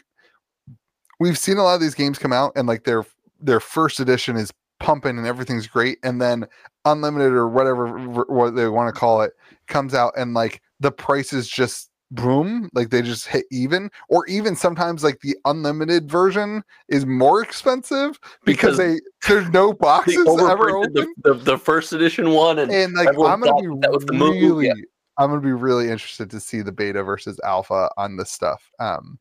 we've 1.19 1.37
seen 1.37 1.57
a 1.57 1.63
lot 1.63 1.75
of 1.75 1.81
these 1.81 1.95
games 1.95 2.17
come 2.17 2.31
out, 2.31 2.53
and 2.55 2.69
like 2.69 2.85
their 2.85 3.05
their 3.41 3.59
first 3.59 3.99
edition 3.99 4.37
is 4.37 4.49
pumping 4.79 5.17
and 5.17 5.27
everything's 5.27 5.67
great, 5.67 5.97
and 6.03 6.21
then 6.21 6.47
unlimited 6.85 7.33
or 7.33 7.49
whatever 7.49 7.97
what 8.27 8.55
they 8.55 8.69
want 8.69 8.95
to 8.95 8.97
call 8.97 9.23
it 9.23 9.33
comes 9.67 9.93
out, 9.93 10.13
and 10.15 10.33
like 10.33 10.61
the 10.79 10.91
prices 10.91 11.49
just 11.49 11.89
boom 12.11 12.69
like 12.73 12.89
they 12.89 13.01
just 13.01 13.27
hit 13.27 13.45
even 13.51 13.89
or 14.07 14.25
even 14.27 14.55
sometimes 14.55 15.03
like 15.03 15.19
the 15.19 15.35
unlimited 15.43 16.09
version 16.09 16.63
is 16.87 17.05
more 17.05 17.41
expensive 17.41 18.17
because, 18.45 18.77
Because 18.77 18.77
they 18.77 18.99
there's 19.27 19.49
no 19.49 19.73
boxes 19.81 20.17
ever 20.25 20.77
open 20.77 20.93
the, 20.93 21.07
the, 21.23 21.33
the 21.33 21.57
first 21.57 21.91
edition 21.91 22.31
one, 22.31 22.59
and, 22.59 22.71
and 22.71 22.93
like 22.93 23.09
i'm 23.09 23.41
gonna 23.41 23.61
be 23.61 23.67
that 23.81 24.03
the 24.07 24.13
move, 24.13 24.35
really 24.35 24.67
yeah. 24.67 24.73
i'm 25.17 25.29
gonna 25.29 25.41
be 25.41 25.51
really 25.51 25.89
interested 25.89 26.29
to 26.29 26.39
see 26.39 26.61
the 26.61 26.71
beta 26.71 27.03
versus 27.03 27.39
alpha 27.43 27.89
on 27.97 28.15
this 28.15 28.31
stuff 28.31 28.71
um 28.79 29.19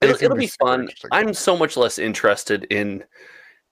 it'll, 0.00 0.16
it'll 0.22 0.36
be 0.36 0.46
super 0.46 0.66
fun. 0.66 0.88
I'm 1.12 1.34
so 1.34 1.56
much 1.56 1.76
less 1.76 1.98
interested 1.98 2.64
in 2.70 3.04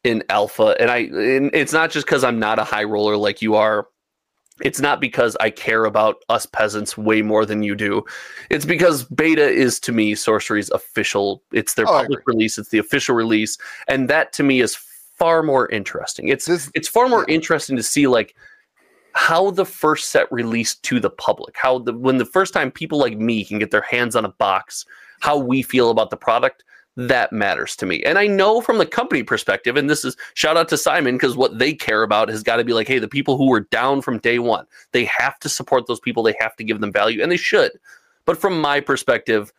in 0.05 0.23
alpha, 0.29 0.77
and 0.79 0.91
I 0.91 0.99
and 0.99 1.51
it's 1.55 1.73
not 1.73 1.91
just 1.91 2.07
because 2.07 2.25
I'm 2.25 2.39
not 2.39 2.59
a 2.59 2.65
high 2.65 2.85
roller 2.85 3.17
like 3.17 3.43
you 3.43 3.55
are. 3.55 3.89
It's 4.63 4.81
not 4.81 5.01
because 5.01 5.37
I 5.41 5.51
care 5.51 5.85
about 5.85 6.25
us 6.29 6.47
peasants 6.47 6.97
way 6.97 7.23
more 7.23 7.45
than 7.45 7.63
you 7.63 7.75
do. 7.75 8.05
It's 8.51 8.65
because 8.65 9.05
beta 9.05 9.49
is 9.49 9.81
to 9.81 9.93
me 9.93 10.15
sorcery's 10.15 10.71
official. 10.71 11.43
It's 11.53 11.75
their 11.75 11.89
Oh, 11.89 12.01
public 12.01 12.21
release. 12.27 12.57
It's 12.57 12.69
the 12.69 12.79
official 12.79 13.17
release, 13.17 13.59
and 13.89 14.09
that 14.11 14.33
to 14.35 14.45
me 14.45 14.61
is 14.61 14.77
far 14.77 15.43
more 15.43 15.69
interesting. 15.71 16.29
It's 16.29 16.47
this 16.47 16.71
it's 16.75 16.89
far 16.89 17.09
more 17.09 17.29
interesting 17.29 17.77
to 17.77 17.83
see 17.83 18.07
like 18.07 18.37
how 19.15 19.51
the 19.51 19.65
first 19.65 20.11
set 20.11 20.31
released 20.33 20.83
to 20.83 20.99
the 20.99 21.11
public 21.11 21.57
how 21.57 21.79
the 21.79 21.93
when 21.93 22.19
the 22.19 22.25
first 22.25 22.53
time 22.53 22.71
people 22.71 22.99
like 22.99 23.17
me 23.17 23.45
can 23.45 23.61
get 23.61 23.71
their 23.71 23.81
hands 23.83 24.17
on 24.17 24.25
a 24.25 24.29
box 24.29 24.85
how 25.21 25.39
we 25.39 25.63
feel 25.63 25.91
about 25.91 26.11
the 26.11 26.17
product 26.17 26.65
that 26.97 27.33
matters 27.33 27.77
to 27.77 27.87
me. 27.87 28.03
And 28.05 28.19
i 28.19 28.27
know 28.27 28.61
from 28.61 28.79
the 28.79 28.87
company 28.87 29.23
perspective 29.23 29.77
and 29.77 29.91
this 29.91 30.05
is 30.05 30.17
shout 30.35 30.57
out 30.57 30.69
to 30.69 30.77
simon 30.77 31.17
because 31.17 31.37
what 31.37 31.59
they 31.59 31.75
care 31.75 32.03
about 32.03 32.29
has 32.29 32.43
got 32.43 32.57
to 32.57 32.65
be 32.65 32.73
like 32.73 32.87
hey 32.87 32.99
the 32.99 33.09
people 33.09 33.37
who 33.37 33.49
were 33.49 33.61
down 33.61 34.01
from 34.01 34.19
day 34.19 34.39
one 34.39 34.67
they 34.93 35.05
have 35.05 35.39
to 35.41 35.49
support 35.49 35.87
those 35.87 36.01
people 36.01 36.23
they 36.23 36.37
have 36.39 36.55
to 36.57 36.65
give 36.65 36.81
them 36.81 36.93
value 36.93 37.23
and 37.23 37.31
they 37.33 37.37
should. 37.37 37.73
But 38.25 38.39
from 38.39 38.61
my 38.61 38.81
perspective 38.81 39.53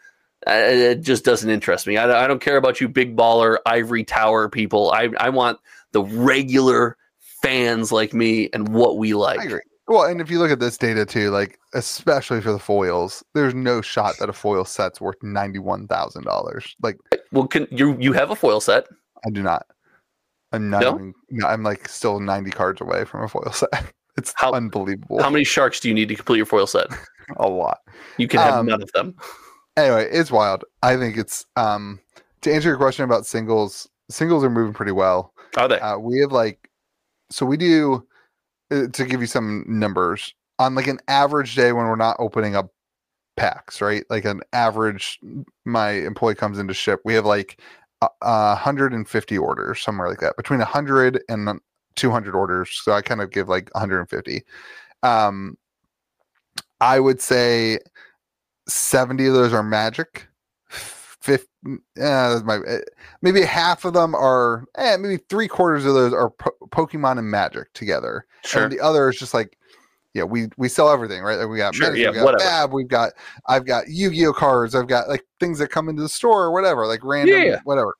uh, 0.47 0.51
it 0.53 1.01
just 1.01 1.25
doesn't 1.25 1.49
interest 1.49 1.87
me. 1.87 1.97
I, 1.97 2.25
I 2.25 2.27
don't 2.27 2.41
care 2.41 2.57
about 2.57 2.79
you 2.79 2.87
big 2.87 3.15
baller 3.15 3.57
ivory 3.65 4.03
tower 4.03 4.47
people. 4.47 4.91
I, 4.91 5.09
I 5.17 5.29
want 5.29 5.59
the 5.91 6.03
regular 6.03 6.97
fans 7.19 7.91
like 7.91 8.13
me 8.13 8.49
and 8.53 8.69
what 8.69 8.97
we 8.97 9.13
like. 9.13 9.39
Well, 9.87 10.03
and 10.03 10.19
if 10.19 10.31
you 10.31 10.39
look 10.39 10.49
at 10.51 10.59
this 10.59 10.77
data 10.77 11.05
too, 11.05 11.29
like 11.29 11.59
especially 11.73 12.41
for 12.41 12.51
the 12.51 12.59
foils, 12.59 13.23
there's 13.33 13.53
no 13.53 13.81
shot 13.81 14.15
that 14.19 14.29
a 14.29 14.33
foil 14.33 14.65
set's 14.65 14.99
worth 14.99 15.21
ninety 15.21 15.59
one 15.59 15.87
thousand 15.87 16.23
dollars. 16.23 16.75
Like 16.81 16.97
Well, 17.31 17.47
can 17.47 17.67
you 17.71 17.95
you 17.99 18.13
have 18.13 18.31
a 18.31 18.35
foil 18.35 18.59
set? 18.59 18.87
I 19.25 19.29
do 19.29 19.43
not. 19.43 19.65
I'm 20.51 20.69
not 20.69 20.81
No? 20.81 20.95
even. 20.95 21.13
I'm 21.45 21.63
like 21.63 21.87
still 21.87 22.19
ninety 22.19 22.49
cards 22.51 22.81
away 22.81 23.05
from 23.05 23.23
a 23.23 23.27
foil 23.27 23.51
set. 23.53 23.93
It's 24.17 24.33
How- 24.35 24.53
unbelievable. 24.53 25.21
How 25.21 25.29
many 25.29 25.43
sharks 25.43 25.79
do 25.79 25.87
you 25.89 25.93
need 25.93 26.07
to 26.09 26.15
complete 26.15 26.37
your 26.37 26.45
foil 26.45 26.65
set? 26.67 26.87
a 27.37 27.47
lot. 27.47 27.79
You 28.17 28.27
can 28.27 28.39
have 28.39 28.53
Um, 28.55 28.65
none 28.67 28.81
of 28.81 28.91
them. 28.93 29.15
Anyway, 29.77 30.07
it's 30.11 30.31
wild. 30.31 30.63
I 30.81 30.95
think 30.97 31.17
it's 31.17 31.45
um 31.57 31.99
to 32.41 32.51
answer 32.53 32.69
your 32.69 32.77
question 32.77 33.03
about 33.05 33.25
singles. 33.27 33.87
Singles 34.09 34.43
are 34.43 34.49
moving 34.49 34.73
pretty 34.73 34.93
well. 34.93 35.33
Are 35.57 35.67
they? 35.67 35.79
Uh, 35.79 35.97
we 35.97 36.19
have 36.19 36.31
like, 36.31 36.69
so 37.29 37.45
we 37.45 37.57
do 37.57 38.05
to 38.69 39.05
give 39.05 39.21
you 39.21 39.27
some 39.27 39.63
numbers 39.67 40.33
on 40.59 40.75
like 40.75 40.87
an 40.87 40.99
average 41.07 41.55
day 41.55 41.71
when 41.71 41.85
we're 41.85 41.95
not 41.95 42.15
opening 42.19 42.55
up 42.55 42.71
packs, 43.37 43.81
right? 43.81 44.03
Like 44.09 44.25
an 44.25 44.41
average, 44.53 45.19
my 45.65 45.91
employee 45.91 46.35
comes 46.35 46.59
in 46.59 46.67
to 46.67 46.73
ship. 46.73 47.01
We 47.03 47.13
have 47.15 47.25
like 47.25 47.61
a 48.01 48.07
150 48.21 49.37
orders, 49.37 49.81
somewhere 49.81 50.09
like 50.09 50.19
that, 50.19 50.37
between 50.37 50.59
100 50.59 51.21
and 51.29 51.59
200 51.95 52.35
orders. 52.35 52.69
So 52.83 52.93
I 52.93 53.01
kind 53.01 53.21
of 53.21 53.31
give 53.31 53.49
like 53.49 53.69
150. 53.73 54.43
Um, 55.03 55.57
I 56.81 56.99
would 56.99 57.21
say 57.21 57.79
70 58.67 59.27
of 59.27 59.33
those 59.33 59.53
are 59.53 59.63
magic. 59.63 60.27
50, 61.25 61.47
uh, 61.99 62.39
my, 62.45 62.59
eh, 62.67 62.79
maybe 63.23 63.41
half 63.41 63.83
of 63.83 63.93
them 63.93 64.13
are, 64.13 64.65
eh, 64.77 64.95
maybe 64.97 65.17
three 65.27 65.47
quarters 65.47 65.83
of 65.83 65.95
those 65.95 66.13
are 66.13 66.29
po- 66.29 66.55
Pokemon 66.69 67.17
and 67.17 67.29
Magic 67.29 67.73
together. 67.73 68.27
Sure. 68.43 68.63
And 68.63 68.71
the 68.71 68.79
other 68.79 69.09
is 69.09 69.17
just 69.17 69.33
like, 69.33 69.57
yeah, 70.13 70.23
we 70.23 70.47
we 70.55 70.69
sell 70.69 70.89
everything, 70.89 71.23
right? 71.23 71.37
Like 71.37 71.49
we 71.49 71.57
got 71.57 71.73
Sure, 71.75 71.87
Magic, 71.87 72.03
yeah, 72.03 72.11
we 72.11 72.15
got 72.17 72.25
whatever. 72.25 72.43
Bab, 72.49 72.73
we've 72.73 72.87
got 72.87 73.13
I've 73.47 73.65
got 73.65 73.89
Yu-Gi-Oh 73.89 74.33
cards, 74.33 74.75
I've 74.75 74.87
got 74.87 75.09
like 75.09 75.25
things 75.39 75.57
that 75.59 75.69
come 75.69 75.89
into 75.89 76.03
the 76.03 76.09
store 76.09 76.43
or 76.43 76.51
whatever, 76.51 76.85
like 76.85 77.03
random 77.03 77.41
Yeah. 77.41 77.59
whatever. 77.63 77.95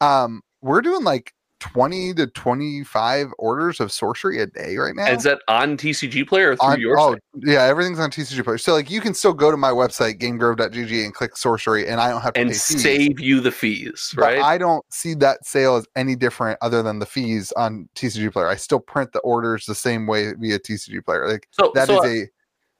Um, 0.00 0.42
we're 0.60 0.82
doing 0.82 1.04
like 1.04 1.32
20 1.72 2.14
to 2.14 2.26
25 2.28 3.28
orders 3.38 3.80
of 3.80 3.90
sorcery 3.92 4.40
a 4.40 4.46
day 4.46 4.76
right 4.76 4.94
now. 4.94 5.06
Is 5.06 5.22
that 5.24 5.40
on 5.48 5.76
TCG 5.76 6.26
Player 6.26 6.52
or 6.52 6.56
through 6.56 6.68
On- 6.68 6.80
your 6.80 6.98
oh 6.98 7.12
site? 7.12 7.22
yeah, 7.42 7.62
everything's 7.62 7.98
on 7.98 8.10
TCG 8.10 8.42
Player. 8.44 8.58
So 8.58 8.72
like 8.72 8.90
you 8.90 9.00
can 9.00 9.14
still 9.14 9.32
go 9.32 9.50
to 9.50 9.56
my 9.56 9.70
website 9.70 10.18
gamegrove.gg 10.20 11.04
and 11.04 11.14
click 11.14 11.36
sorcery, 11.36 11.86
and 11.88 12.00
I 12.00 12.08
don't 12.10 12.22
have 12.22 12.34
to 12.34 12.40
and 12.40 12.48
pay 12.50 12.54
fees. 12.54 12.82
save 12.82 13.20
you 13.20 13.40
the 13.40 13.52
fees, 13.52 14.12
But 14.14 14.22
right? 14.22 14.38
I 14.42 14.58
don't 14.58 14.84
see 14.90 15.14
that 15.14 15.44
sale 15.44 15.76
as 15.76 15.86
any 15.96 16.16
different 16.16 16.58
other 16.62 16.82
than 16.82 16.98
the 16.98 17.06
fees 17.06 17.52
on 17.52 17.88
TCG 17.94 18.32
Player. 18.32 18.48
I 18.48 18.56
still 18.56 18.80
print 18.80 19.12
the 19.12 19.20
orders 19.20 19.66
the 19.66 19.74
same 19.74 20.06
way 20.06 20.32
via 20.38 20.58
TCG 20.58 21.04
Player. 21.04 21.26
Like 21.28 21.48
so 21.52 21.72
that 21.74 21.88
is 21.88 21.96
so, 21.96 22.04
a 22.06 22.26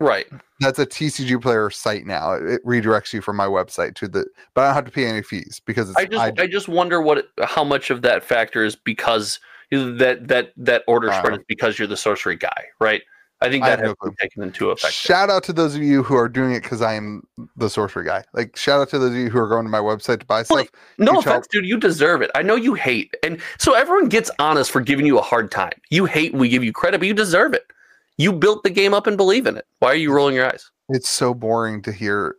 right. 0.00 0.26
that's 0.60 0.78
a 0.78 0.86
TCG 0.86 1.40
Player 1.40 1.70
site 1.70 2.06
now. 2.06 2.32
It, 2.32 2.44
it 2.44 2.64
redirects 2.64 3.12
you 3.12 3.20
from 3.20 3.36
my 3.36 3.46
website 3.46 3.94
to 3.96 4.08
the, 4.08 4.26
but 4.54 4.62
I 4.62 4.66
don't 4.66 4.74
have 4.74 4.84
to 4.86 4.90
pay 4.90 5.06
any 5.06 5.22
fees 5.22 5.60
because 5.64 5.90
it's 5.90 5.98
I 5.98 6.06
just 6.06 6.40
I, 6.40 6.46
just 6.46 6.68
wonder 6.68 7.00
what 7.00 7.28
how 7.44 7.64
much 7.64 7.90
of 7.90 8.02
that 8.02 8.22
factor 8.22 8.64
is 8.64 8.76
because 8.76 9.40
that 9.70 10.28
that 10.28 10.52
that 10.56 10.82
order 10.86 11.12
spread 11.12 11.32
Uh, 11.32 11.36
is 11.36 11.44
because 11.48 11.78
you're 11.78 11.88
the 11.88 11.96
sorcery 11.96 12.36
guy, 12.36 12.64
right? 12.80 13.02
I 13.42 13.50
think 13.50 13.64
that 13.64 13.78
have 13.80 13.88
has 13.88 13.96
no 14.02 14.12
taken 14.18 14.42
into 14.42 14.70
effect. 14.70 14.94
Shout 14.94 15.28
out 15.28 15.44
to 15.44 15.52
those 15.52 15.74
of 15.74 15.82
you 15.82 16.02
who 16.02 16.14
are 16.16 16.28
doing 16.28 16.52
it 16.52 16.62
because 16.62 16.80
I 16.80 16.94
am 16.94 17.26
the 17.56 17.68
sorcery 17.68 18.06
guy. 18.06 18.24
Like 18.32 18.56
shout 18.56 18.80
out 18.80 18.88
to 18.90 18.98
those 18.98 19.10
of 19.10 19.16
you 19.16 19.28
who 19.28 19.38
are 19.38 19.48
going 19.48 19.64
to 19.64 19.70
my 19.70 19.78
website 19.78 20.20
to 20.20 20.26
buy 20.26 20.42
stuff. 20.42 20.68
No 20.96 21.12
help. 21.12 21.26
offense, 21.26 21.46
dude. 21.48 21.66
You 21.66 21.76
deserve 21.78 22.22
it. 22.22 22.30
I 22.34 22.42
know 22.42 22.56
you 22.56 22.72
hate, 22.72 23.14
and 23.22 23.40
so 23.58 23.74
everyone 23.74 24.08
gets 24.08 24.30
honest 24.38 24.70
for 24.70 24.80
giving 24.80 25.04
you 25.04 25.18
a 25.18 25.22
hard 25.22 25.50
time. 25.50 25.78
You 25.90 26.06
hate, 26.06 26.32
we 26.32 26.48
give 26.48 26.64
you 26.64 26.72
credit, 26.72 26.98
but 26.98 27.08
you 27.08 27.14
deserve 27.14 27.52
it. 27.52 27.70
You 28.18 28.32
built 28.32 28.62
the 28.62 28.70
game 28.70 28.94
up 28.94 29.06
and 29.06 29.16
believe 29.16 29.46
in 29.46 29.56
it. 29.56 29.66
Why 29.80 29.90
are 29.92 29.94
you 29.96 30.12
rolling 30.12 30.34
your 30.34 30.46
eyes? 30.46 30.70
It's 30.88 31.08
so 31.08 31.34
boring 31.34 31.82
to 31.82 31.92
hear 31.92 32.36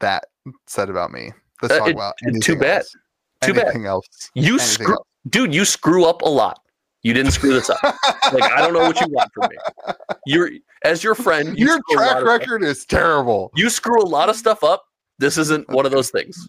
that 0.00 0.24
said 0.66 0.90
about 0.90 1.10
me. 1.12 1.32
Let's 1.62 1.74
Uh, 1.74 1.78
talk 1.78 1.88
it- 1.88 1.94
about 1.94 2.14
too 2.42 2.56
bad. 2.56 2.78
else. 2.78 2.92
Too 3.42 3.54
bad. 3.54 3.64
anything 3.64 3.86
else. 3.86 4.06
You 4.34 4.54
Anything 4.54 4.58
screw, 4.66 4.94
else. 4.94 5.06
dude. 5.30 5.54
You 5.54 5.64
screw 5.64 6.04
up 6.04 6.20
a 6.22 6.28
lot. 6.28 6.60
You 7.02 7.14
didn't 7.14 7.32
screw 7.32 7.54
this 7.54 7.70
up. 7.70 7.82
like 7.82 8.42
I 8.52 8.58
don't 8.58 8.74
know 8.74 8.80
what 8.80 9.00
you 9.00 9.06
want 9.08 9.30
from 9.32 9.48
me. 9.50 9.56
You're 10.26 10.50
as 10.84 11.02
your 11.02 11.14
friend. 11.14 11.58
You 11.58 11.66
Your 11.66 11.80
track 11.92 12.16
of- 12.18 12.24
record 12.24 12.62
is 12.62 12.84
terrible. 12.84 13.50
You 13.56 13.70
screw 13.70 14.02
a 14.02 14.04
lot 14.04 14.28
of 14.28 14.36
stuff 14.36 14.62
up. 14.62 14.84
This 15.18 15.38
isn't 15.38 15.68
one 15.70 15.86
of 15.86 15.92
those 15.92 16.10
things. 16.10 16.46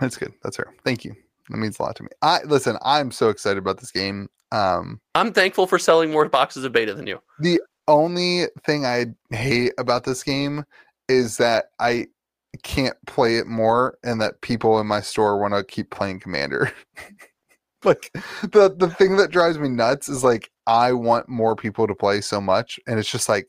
That's 0.00 0.16
good. 0.18 0.34
That's 0.42 0.56
fair. 0.56 0.74
Thank 0.84 1.04
you. 1.06 1.14
That 1.48 1.56
means 1.56 1.78
a 1.78 1.82
lot 1.82 1.96
to 1.96 2.02
me. 2.02 2.10
I 2.20 2.42
listen. 2.44 2.76
I'm 2.82 3.10
so 3.10 3.30
excited 3.30 3.58
about 3.58 3.78
this 3.80 3.90
game. 3.90 4.28
Um, 4.52 5.00
I'm 5.14 5.32
thankful 5.32 5.66
for 5.66 5.78
selling 5.78 6.10
more 6.10 6.28
boxes 6.28 6.64
of 6.64 6.72
beta 6.72 6.92
than 6.94 7.06
you. 7.06 7.18
the 7.38 7.60
only 7.90 8.46
thing 8.64 8.86
I 8.86 9.06
hate 9.30 9.72
about 9.78 10.04
this 10.04 10.22
game 10.22 10.64
is 11.08 11.36
that 11.38 11.66
I 11.78 12.06
can't 12.62 12.96
play 13.06 13.36
it 13.36 13.46
more, 13.46 13.98
and 14.02 14.20
that 14.20 14.40
people 14.40 14.80
in 14.80 14.86
my 14.86 15.00
store 15.00 15.38
want 15.38 15.54
to 15.54 15.64
keep 15.64 15.90
playing 15.90 16.20
Commander. 16.20 16.72
like 17.84 18.10
the 18.42 18.74
the 18.76 18.90
thing 18.90 19.16
that 19.16 19.30
drives 19.30 19.58
me 19.58 19.68
nuts 19.68 20.08
is 20.08 20.24
like 20.24 20.50
I 20.66 20.92
want 20.92 21.28
more 21.28 21.56
people 21.56 21.86
to 21.86 21.94
play 21.94 22.20
so 22.20 22.40
much, 22.40 22.78
and 22.86 22.98
it's 22.98 23.10
just 23.10 23.28
like 23.28 23.48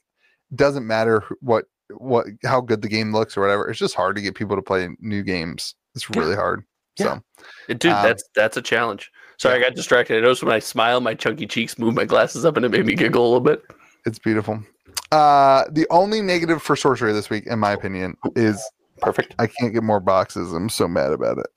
doesn't 0.56 0.86
matter 0.86 1.24
what 1.40 1.66
what 1.98 2.28
how 2.44 2.62
good 2.62 2.82
the 2.82 2.88
game 2.88 3.14
looks 3.14 3.38
or 3.38 3.42
whatever. 3.42 3.70
It's 3.70 3.80
just 3.80 3.96
hard 3.96 4.16
to 4.16 4.22
get 4.22 4.36
people 4.36 4.56
to 4.56 4.62
play 4.62 4.90
new 5.00 5.24
games. 5.24 5.76
It's 5.96 6.10
Yeah. 6.10 6.20
really 6.20 6.36
hard. 6.36 6.64
Yeah. 6.98 7.20
So 7.68 7.74
Dude, 7.74 7.92
Um, 7.92 8.04
that's 8.04 8.24
that's 8.36 8.58
a 8.58 8.62
challenge. 8.62 9.12
Sorry, 9.38 9.56
I 9.56 9.60
got 9.60 9.76
distracted. 9.76 10.18
I 10.18 10.22
noticed 10.22 10.44
when 10.44 10.54
I 10.54 10.60
smile, 10.60 11.02
my 11.02 11.16
chunky 11.16 11.48
cheeks 11.48 11.80
move 11.80 11.96
my 11.96 12.06
glasses 12.06 12.46
up, 12.46 12.58
and 12.58 12.66
it 12.66 12.70
made 12.70 12.86
me 12.86 12.94
giggle 12.94 13.24
a 13.24 13.26
little 13.26 13.40
bit. 13.40 13.64
It's 14.06 14.20
beautiful. 14.20 14.64
Uh, 15.12 15.66
the 15.72 15.88
only 15.90 16.22
negative 16.22 16.62
for 16.62 16.76
sorcery 16.76 17.14
this 17.14 17.30
week, 17.30 17.46
in 17.48 17.60
my 17.60 17.72
opinion, 17.72 18.16
is 18.36 18.62
Perfect. 19.02 19.36
I 19.40 19.48
can't 19.48 19.74
get 19.74 19.84
more 19.84 20.00
boxes. 20.00 20.54
I'm 20.54 20.70
so 20.70 20.88
mad 20.88 21.12
about 21.12 21.40
it. 21.40 21.48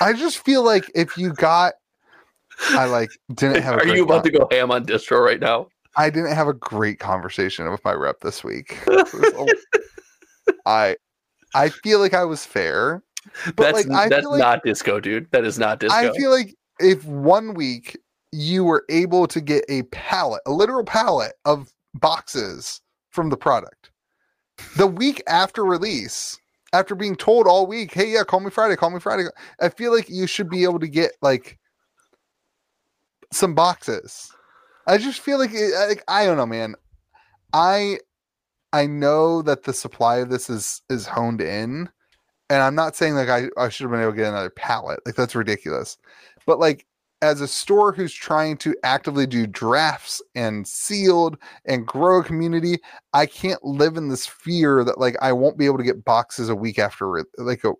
I 0.00 0.12
just 0.12 0.44
feel 0.44 0.64
like 0.64 0.90
if 0.94 1.16
you 1.16 1.32
got, 1.32 1.74
I 2.70 2.86
like 2.86 3.10
didn't 3.34 3.62
have. 3.62 3.76
A 3.76 3.78
Are 3.82 3.86
you 3.86 4.02
about 4.02 4.24
to 4.24 4.30
go 4.30 4.48
ham 4.50 4.70
on 4.70 4.84
distro 4.84 5.24
right 5.24 5.40
now? 5.40 5.68
I 5.96 6.10
didn't 6.10 6.34
have 6.34 6.48
a 6.48 6.52
great 6.52 6.98
conversation 6.98 7.70
with 7.70 7.82
my 7.84 7.92
rep 7.92 8.20
this 8.20 8.44
week. 8.44 8.76
It 8.86 9.12
was 9.14 9.48
a- 10.44 10.52
I, 10.66 10.96
I 11.54 11.70
feel 11.70 12.00
like 12.00 12.12
I 12.12 12.24
was 12.24 12.44
fair, 12.44 13.02
but 13.54 13.56
that's 13.56 13.86
like 13.86 13.96
I 13.96 14.08
that's 14.08 14.26
like 14.26 14.40
not 14.40 14.62
disco, 14.64 15.00
dude. 15.00 15.30
That 15.30 15.44
is 15.44 15.58
not 15.58 15.78
disco. 15.78 15.96
I 15.96 16.10
feel 16.12 16.30
like 16.30 16.54
if 16.80 17.04
one 17.04 17.54
week 17.54 17.96
you 18.32 18.64
were 18.64 18.84
able 18.88 19.26
to 19.28 19.40
get 19.40 19.64
a 19.68 19.82
pallet, 19.84 20.42
a 20.46 20.50
literal 20.50 20.84
pallet 20.84 21.32
of 21.44 21.72
boxes 21.94 22.80
from 23.10 23.30
the 23.30 23.36
product, 23.36 23.90
the 24.76 24.86
week 24.86 25.22
after 25.26 25.64
release, 25.64 26.38
after 26.72 26.94
being 26.94 27.16
told 27.16 27.46
all 27.46 27.66
week, 27.66 27.92
hey, 27.92 28.12
yeah, 28.12 28.24
call 28.24 28.40
me 28.40 28.50
Friday, 28.50 28.76
call 28.76 28.90
me 28.90 29.00
Friday, 29.00 29.24
I 29.60 29.68
feel 29.68 29.94
like 29.94 30.08
you 30.08 30.26
should 30.26 30.50
be 30.50 30.64
able 30.64 30.80
to 30.80 30.88
get 30.88 31.12
like 31.22 31.58
some 33.32 33.54
boxes. 33.54 34.30
I 34.86 34.98
just 34.98 35.20
feel 35.20 35.38
like, 35.38 35.50
it, 35.52 35.72
like 35.88 36.04
I 36.08 36.24
don't 36.24 36.36
know, 36.36 36.46
man. 36.46 36.74
I 37.52 37.98
I 38.72 38.86
know 38.86 39.42
that 39.42 39.62
the 39.62 39.72
supply 39.72 40.18
of 40.18 40.28
this 40.28 40.50
is 40.50 40.82
is 40.90 41.06
honed 41.06 41.40
in, 41.40 41.88
and 42.50 42.62
I'm 42.62 42.74
not 42.74 42.94
saying 42.94 43.14
like 43.14 43.28
I, 43.28 43.48
I 43.56 43.68
should 43.68 43.84
have 43.84 43.90
been 43.90 44.02
able 44.02 44.12
to 44.12 44.16
get 44.16 44.28
another 44.28 44.50
pallet. 44.50 45.00
Like 45.06 45.14
that's 45.14 45.34
ridiculous. 45.34 45.96
But 46.46 46.58
like 46.60 46.86
as 47.22 47.40
a 47.40 47.48
store 47.48 47.92
who's 47.92 48.12
trying 48.12 48.56
to 48.58 48.74
actively 48.82 49.26
do 49.26 49.46
drafts 49.46 50.20
and 50.34 50.66
sealed 50.66 51.38
and 51.64 51.86
grow 51.86 52.20
a 52.20 52.24
community, 52.24 52.78
I 53.14 53.26
can't 53.26 53.64
live 53.64 53.96
in 53.96 54.08
this 54.08 54.26
fear 54.26 54.84
that 54.84 54.98
like 54.98 55.16
I 55.22 55.32
won't 55.32 55.58
be 55.58 55.66
able 55.66 55.78
to 55.78 55.84
get 55.84 56.04
boxes 56.04 56.48
a 56.48 56.54
week 56.54 56.78
after 56.78 57.24
like 57.38 57.64
a, 57.64 57.72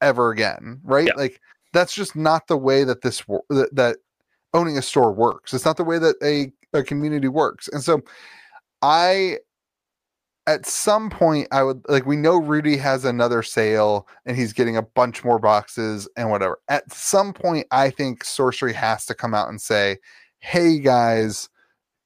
ever 0.00 0.30
again, 0.30 0.80
right? 0.84 1.06
Yeah. 1.08 1.14
Like 1.16 1.40
that's 1.72 1.94
just 1.94 2.16
not 2.16 2.46
the 2.48 2.56
way 2.56 2.84
that 2.84 3.02
this 3.02 3.22
that, 3.48 3.70
that 3.72 3.96
owning 4.52 4.78
a 4.78 4.82
store 4.82 5.12
works. 5.12 5.54
It's 5.54 5.64
not 5.64 5.76
the 5.76 5.84
way 5.84 5.98
that 5.98 6.16
a, 6.22 6.52
a 6.76 6.82
community 6.82 7.28
works. 7.28 7.68
And 7.68 7.82
so 7.82 8.02
I 8.82 9.38
at 10.46 10.66
some 10.66 11.10
point 11.10 11.48
I 11.50 11.62
would 11.62 11.82
like 11.88 12.06
we 12.06 12.16
know 12.16 12.36
Rudy 12.36 12.76
has 12.76 13.04
another 13.04 13.42
sale 13.42 14.06
and 14.24 14.36
he's 14.36 14.52
getting 14.52 14.76
a 14.76 14.82
bunch 14.82 15.24
more 15.24 15.38
boxes 15.38 16.08
and 16.16 16.30
whatever. 16.30 16.58
At 16.68 16.92
some 16.92 17.32
point 17.32 17.66
I 17.70 17.90
think 17.90 18.24
sorcery 18.24 18.72
has 18.74 19.06
to 19.06 19.14
come 19.14 19.34
out 19.34 19.48
and 19.48 19.60
say, 19.60 19.98
"Hey 20.38 20.78
guys, 20.78 21.48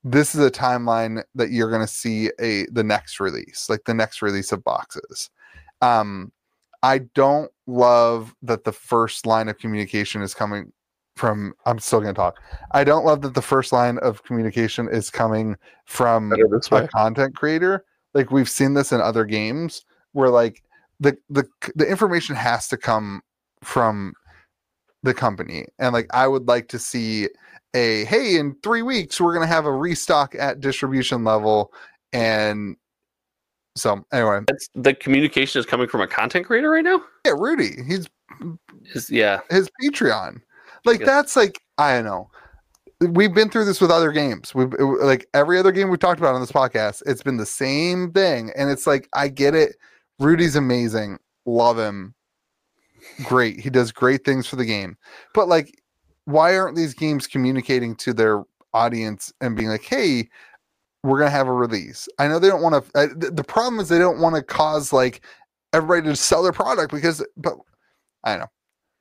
this 0.05 0.35
is 0.35 0.45
a 0.45 0.51
timeline 0.51 1.23
that 1.35 1.51
you're 1.51 1.71
going 1.71 1.83
to 1.83 1.87
see 1.87 2.31
a 2.41 2.67
the 2.67 2.85
next 2.85 3.21
release, 3.21 3.67
like 3.69 3.85
the 3.85 3.95
next 3.95 4.23
release 4.23 4.53
of 4.53 4.65
boxes." 4.65 5.31
Um 5.83 6.33
I 6.83 6.99
don't 7.15 7.53
love 7.67 8.35
that 8.43 8.65
the 8.65 8.73
first 8.73 9.27
line 9.27 9.49
of 9.49 9.59
communication 9.59 10.23
is 10.23 10.35
coming 10.35 10.73
from 11.17 11.53
I'm 11.67 11.79
still 11.79 12.01
going 12.01 12.15
to 12.15 12.19
talk. 12.19 12.41
I 12.71 12.85
don't 12.85 13.05
love 13.05 13.21
that 13.23 13.35
the 13.35 13.43
first 13.43 13.73
line 13.73 13.99
of 13.99 14.23
communication 14.23 14.89
is 14.89 15.11
coming 15.11 15.57
from 15.85 16.33
a 16.73 16.89
content 16.89 17.37
creator. 17.37 17.85
Like 18.15 18.31
we've 18.31 18.49
seen 18.49 18.75
this 18.75 18.93
in 18.93 19.01
other 19.01 19.25
games 19.25 19.85
where 20.13 20.31
like 20.31 20.63
the 20.99 21.17
the 21.29 21.49
the 21.75 21.89
information 21.89 22.37
has 22.37 22.69
to 22.69 22.77
come 22.77 23.23
from 23.63 24.15
the 25.03 25.15
company. 25.15 25.67
And 25.79 25.93
like 25.93 26.09
I 26.13 26.27
would 26.29 26.49
like 26.49 26.69
to 26.69 26.79
see 26.79 27.29
a 27.75 28.05
hey, 28.05 28.37
in 28.37 28.57
3 28.63 28.83
weeks 28.83 29.21
we're 29.21 29.35
going 29.35 29.47
to 29.47 29.55
have 29.55 29.65
a 29.65 29.73
restock 29.73 30.35
at 30.35 30.61
distribution 30.61 31.25
level 31.25 31.73
and 32.13 32.77
so 33.77 34.05
anyway, 34.13 34.41
That's, 34.49 34.69
the 34.75 34.95
communication 34.95 35.61
is 35.61 35.65
coming 35.65 35.87
from 35.87 36.01
a 36.01 36.07
content 36.07 36.47
creator 36.47 36.71
right 36.71 36.85
now. 36.85 37.01
yeah, 37.25 37.33
Rudy, 37.37 37.83
he's 37.87 38.09
his, 38.85 39.09
yeah. 39.09 39.41
his 39.49 39.71
Patreon. 39.83 40.41
Like 40.85 41.05
that's 41.05 41.37
like 41.37 41.61
I 41.79 41.97
don't 41.97 42.05
know. 42.05 42.31
We've 43.01 43.33
been 43.33 43.49
through 43.49 43.65
this 43.65 43.81
with 43.81 43.91
other 43.91 44.13
games. 44.13 44.55
We've 44.55 44.73
like 44.79 45.27
every 45.33 45.59
other 45.59 45.73
game 45.73 45.89
we've 45.89 45.99
talked 45.99 46.21
about 46.21 46.35
on 46.35 46.41
this 46.41 46.53
podcast. 46.53 47.03
It's 47.07 47.23
been 47.23 47.39
the 47.39 47.47
same 47.47 48.13
thing, 48.13 48.53
and 48.55 48.69
it's 48.71 48.87
like 48.87 49.09
I 49.15 49.29
get 49.29 49.55
it. 49.55 49.77
Rudy's 50.19 50.55
amazing. 50.55 51.19
Love 51.47 51.79
him. 51.79 52.15
Great. 53.25 53.59
He 53.59 53.71
does 53.71 53.91
great 53.91 54.25
things 54.25 54.47
for 54.47 54.57
the 54.57 54.67
game. 54.67 54.99
But 55.33 55.49
like, 55.49 55.81
why 56.27 56.59
aren't 56.59 56.77
these 56.77 56.93
games 56.93 57.27
communicating 57.27 57.97
to 57.97 58.13
their 58.13 58.45
audience 58.75 59.33
and 59.41 59.57
being 59.57 59.71
like, 59.71 59.85
"Hey, 59.85 60.29
we're 61.03 61.19
gonna 61.19 61.31
have 61.31 61.49
a 61.49 61.53
release"? 61.53 62.07
I 62.19 62.29
know 62.29 62.39
they 62.39 62.49
don't 62.49 62.63
want 62.63 62.85
to. 62.85 62.99
Uh, 62.99 63.07
th- 63.19 63.33
the 63.33 63.45
problem 63.45 63.81
is 63.81 63.89
they 63.89 63.99
don't 63.99 64.21
want 64.21 64.37
to 64.37 64.43
cause 64.43 64.93
like 64.93 65.23
everybody 65.73 66.03
to 66.03 66.17
sell 66.17 66.43
their 66.43 66.53
product 66.53 66.93
because, 66.93 67.25
but 67.39 67.55
I 68.25 68.33
don't 68.33 68.41
know. 68.41 68.47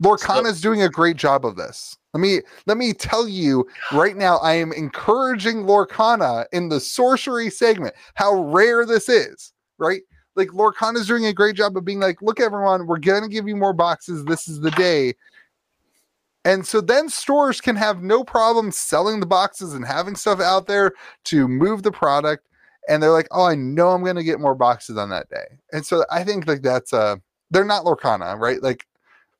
Lorcana 0.03 0.47
is 0.47 0.61
doing 0.61 0.81
a 0.81 0.89
great 0.89 1.17
job 1.17 1.45
of 1.45 1.55
this. 1.55 1.97
Let 2.13 2.21
me 2.21 2.39
let 2.65 2.77
me 2.77 2.93
tell 2.93 3.27
you 3.27 3.67
right 3.91 4.15
now. 4.15 4.37
I 4.37 4.53
am 4.53 4.71
encouraging 4.71 5.65
Lorcana 5.65 6.45
in 6.51 6.69
the 6.69 6.79
sorcery 6.79 7.49
segment. 7.49 7.93
How 8.15 8.33
rare 8.33 8.85
this 8.85 9.09
is, 9.09 9.53
right? 9.77 10.01
Like 10.35 10.49
Lorcana 10.49 10.95
is 10.95 11.07
doing 11.07 11.25
a 11.25 11.33
great 11.33 11.55
job 11.55 11.75
of 11.75 11.85
being 11.85 11.99
like, 11.99 12.21
look, 12.21 12.39
everyone, 12.39 12.87
we're 12.87 12.97
gonna 12.97 13.27
give 13.27 13.47
you 13.47 13.55
more 13.55 13.73
boxes. 13.73 14.25
This 14.25 14.47
is 14.47 14.61
the 14.61 14.71
day. 14.71 15.13
And 16.45 16.65
so 16.65 16.79
then 16.81 17.09
stores 17.09 17.59
can 17.59 17.75
have 17.75 18.01
no 18.01 18.23
problem 18.23 18.71
selling 18.71 19.19
the 19.19 19.25
boxes 19.25 19.73
and 19.73 19.85
having 19.85 20.15
stuff 20.15 20.39
out 20.39 20.65
there 20.65 20.93
to 21.25 21.47
move 21.47 21.83
the 21.83 21.91
product. 21.91 22.47
And 22.87 23.03
they're 23.03 23.11
like, 23.11 23.27
oh, 23.31 23.43
I 23.43 23.55
know 23.55 23.89
I'm 23.89 24.03
gonna 24.03 24.23
get 24.23 24.39
more 24.39 24.55
boxes 24.55 24.97
on 24.97 25.09
that 25.09 25.29
day. 25.29 25.59
And 25.73 25.85
so 25.85 26.05
I 26.09 26.23
think 26.23 26.47
like 26.47 26.61
that's 26.61 26.93
uh 26.93 27.17
they're 27.51 27.65
not 27.65 27.83
Lorcana, 27.85 28.39
right? 28.39 28.63
Like 28.63 28.87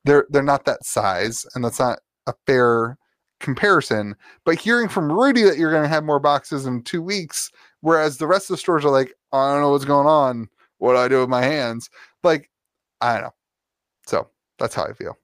they're 0.04 0.26
they're 0.30 0.42
not 0.42 0.64
that 0.64 0.84
size, 0.84 1.44
and 1.54 1.64
that's 1.64 1.78
not 1.78 1.98
a 2.26 2.34
fair 2.46 2.96
comparison. 3.40 4.14
But 4.44 4.58
hearing 4.58 4.88
from 4.88 5.10
Rudy 5.10 5.42
that 5.42 5.58
you're 5.58 5.70
going 5.70 5.82
to 5.82 5.88
have 5.88 6.04
more 6.04 6.20
boxes 6.20 6.66
in 6.66 6.82
two 6.82 7.02
weeks, 7.02 7.50
whereas 7.80 8.18
the 8.18 8.26
rest 8.26 8.50
of 8.50 8.54
the 8.54 8.58
stores 8.58 8.84
are 8.84 8.90
like, 8.90 9.12
I 9.32 9.52
don't 9.52 9.62
know 9.62 9.70
what's 9.70 9.84
going 9.84 10.06
on. 10.06 10.48
What 10.78 10.92
do 10.92 10.98
I 10.98 11.08
do 11.08 11.20
with 11.20 11.28
my 11.28 11.42
hands? 11.42 11.90
Like, 12.22 12.50
I 13.00 13.14
don't 13.14 13.22
know. 13.24 13.34
So 14.06 14.28
that's 14.58 14.74
how 14.74 14.84
I 14.84 14.92
feel. 14.92 15.16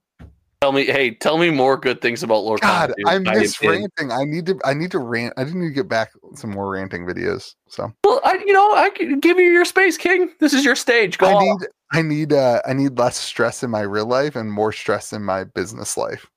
Tell 0.61 0.71
me, 0.71 0.85
hey, 0.85 1.11
tell 1.11 1.37
me 1.37 1.51
more 1.51 1.77
good 1.77 2.01
things 2.01 2.23
about 2.23 2.43
Lord. 2.43 2.61
God, 2.61 2.91
dude. 2.97 3.07
I 3.07 3.15
am 3.15 3.23
miss 3.23 3.61
in. 3.61 3.69
ranting. 3.69 4.11
I 4.11 4.23
need 4.23 4.47
to. 4.47 4.59
I 4.65 4.73
need 4.73 4.89
to 4.91 4.99
rant. 4.99 5.33
I 5.37 5.43
didn't 5.43 5.61
need 5.61 5.67
to 5.67 5.73
get 5.73 5.87
back 5.87 6.11
some 6.33 6.49
more 6.49 6.71
ranting 6.71 7.05
videos. 7.05 7.53
So 7.69 7.93
Well, 8.03 8.21
I, 8.23 8.43
you 8.43 8.53
know, 8.53 8.73
I 8.75 8.89
can 8.89 9.19
give 9.19 9.37
you 9.37 9.51
your 9.51 9.65
space, 9.65 9.97
King. 9.97 10.31
This 10.39 10.53
is 10.53 10.65
your 10.65 10.75
stage. 10.75 11.19
Go 11.19 11.27
I 11.27 11.33
on. 11.33 11.43
need. 11.43 11.67
I 11.91 12.01
need. 12.01 12.33
Uh, 12.33 12.61
I 12.65 12.73
need 12.73 12.97
less 12.97 13.15
stress 13.17 13.63
in 13.63 13.69
my 13.69 13.81
real 13.81 14.05
life 14.05 14.35
and 14.35 14.51
more 14.51 14.71
stress 14.73 15.13
in 15.13 15.23
my 15.23 15.43
business 15.45 15.95
life. 15.97 16.29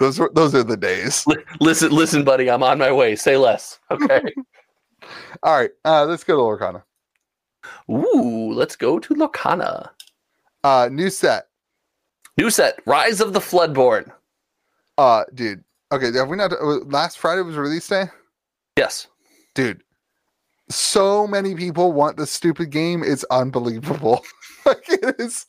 those 0.00 0.18
are 0.20 0.30
those 0.34 0.54
are 0.54 0.62
the 0.64 0.76
days. 0.76 1.24
Listen, 1.60 1.90
listen, 1.92 2.24
buddy. 2.24 2.50
I'm 2.50 2.62
on 2.62 2.78
my 2.78 2.90
way. 2.92 3.14
Say 3.16 3.36
less. 3.36 3.78
Okay. 3.90 4.20
All 5.42 5.56
right. 5.56 5.70
Uh, 5.84 6.04
let's 6.06 6.24
go 6.24 6.36
to 6.36 6.42
Lorcana. 6.42 6.82
Ooh, 7.90 8.52
let's 8.52 8.74
go 8.76 8.98
to 8.98 9.14
Lorcana. 9.14 9.90
Uh, 10.64 10.88
new 10.90 11.10
set. 11.10 11.48
New 12.38 12.50
set: 12.50 12.80
Rise 12.86 13.20
of 13.20 13.32
the 13.32 13.40
Floodborn. 13.40 14.10
Uh, 14.98 15.24
dude. 15.34 15.62
Okay, 15.92 16.12
have 16.12 16.28
we 16.28 16.36
not? 16.36 16.52
uh, 16.52 16.78
Last 16.86 17.18
Friday 17.18 17.42
was 17.42 17.54
release 17.54 17.86
day, 17.86 18.06
Yes. 18.76 19.06
dude. 19.54 19.84
So 20.68 21.26
many 21.26 21.54
people 21.54 21.92
want 21.92 22.16
this 22.16 22.30
stupid 22.30 22.70
game. 22.70 23.02
It's 23.04 23.24
unbelievable. 23.30 24.24
like 24.66 24.82
it 24.88 25.14
is 25.20 25.46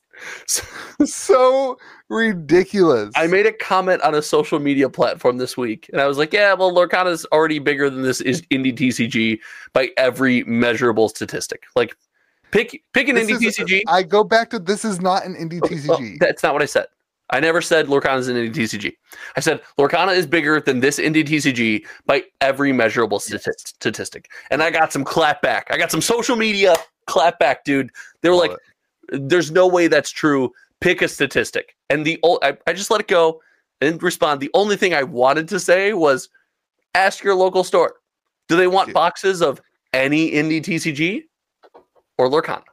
so 1.06 1.77
ridiculous. 2.10 3.11
I 3.15 3.27
made 3.27 3.45
a 3.45 3.52
comment 3.53 4.02
on 4.02 4.15
a 4.15 4.22
social 4.22 4.60
media 4.60 4.89
platform 4.89 5.38
this 5.38 5.57
week, 5.57 5.89
and 5.91 6.02
I 6.02 6.07
was 6.07 6.18
like, 6.18 6.34
"Yeah, 6.34 6.53
well, 6.53 6.72
Lorcana 6.73 7.11
is 7.11 7.26
already 7.31 7.60
bigger 7.60 7.89
than 7.89 8.02
this 8.03 8.22
is 8.22 8.41
indie 8.52 8.76
TCG 8.76 9.39
by 9.73 9.89
every 9.98 10.44
measurable 10.44 11.10
statistic. 11.10 11.64
Like, 11.76 11.95
pick 12.52 12.84
pick 12.94 13.07
an 13.10 13.15
This 13.15 13.30
indie 13.30 13.48
is- 13.48 13.57
TCG. 13.57 13.81
I 13.88 14.03
go 14.03 14.23
back 14.23 14.49
to 14.52 14.60
this 14.60 14.85
is 14.85 15.02
not 15.02 15.26
an 15.26 15.35
indie 15.35 15.60
Oh, 15.64 15.94
oh 15.94 15.98
TCG. 15.98 16.19
that's 16.19 16.44
not 16.44 16.53
what 16.53 16.61
I 16.61 16.65
said. 16.68 16.88
I 17.30 17.40
never 17.40 17.62
said 17.62 17.88
Lorcana 17.88 18.20
is 18.20 18.28
an 18.30 18.38
indie 18.38 18.54
TCG. 18.54 18.94
I 19.36 19.40
said 19.41 19.62
Lorcana 19.78 20.16
is 20.16 20.26
bigger 20.26 20.62
than 20.62 20.80
this 20.80 20.98
indie 20.98 21.26
TCG 21.28 21.86
by 22.06 22.24
every 22.41 22.72
measurable 22.72 23.20
stati- 23.20 23.52
statistic. 23.58 24.32
And 24.49 24.64
I 24.64 24.72
got 24.72 24.94
some 24.94 25.04
clapback. 25.04 25.64
I 25.70 25.78
got 25.78 25.91
some 25.91 26.02
social 26.02 26.36
media 26.36 26.76
clapback, 27.08 27.58
dude. 27.66 27.91
They 28.22 28.30
were 28.30 28.36
Love 28.36 28.49
like, 28.49 28.58
"There's 29.10 29.52
no 29.52 29.68
way 29.68 29.88
that's 29.88 30.12
true. 30.12 30.52
Pick 30.80 31.02
a 31.02 31.08
statistic." 31.08 31.76
And 31.90 32.06
the 32.06 32.20
ol- 32.24 32.40
I, 32.41 32.58
I 32.66 32.74
just 32.74 32.91
let 32.91 33.02
it 33.02 33.08
go 33.08 33.41
and 33.82 34.02
respond. 34.02 34.40
The 34.40 34.52
only 34.54 34.78
thing 34.78 34.94
I 34.94 35.04
wanted 35.04 35.48
to 35.49 35.60
say 35.60 35.94
was, 35.94 36.30
ask 36.95 37.24
your 37.24 37.36
local 37.36 37.64
store. 37.64 37.95
Do 38.48 38.56
they 38.56 38.68
want 38.68 38.88
Dude. 38.88 38.94
boxes 38.94 39.41
of 39.41 39.62
any 39.94 40.32
indie 40.32 40.62
TCG 40.64 41.24
or 42.18 42.30
Lorcana? 42.30 42.64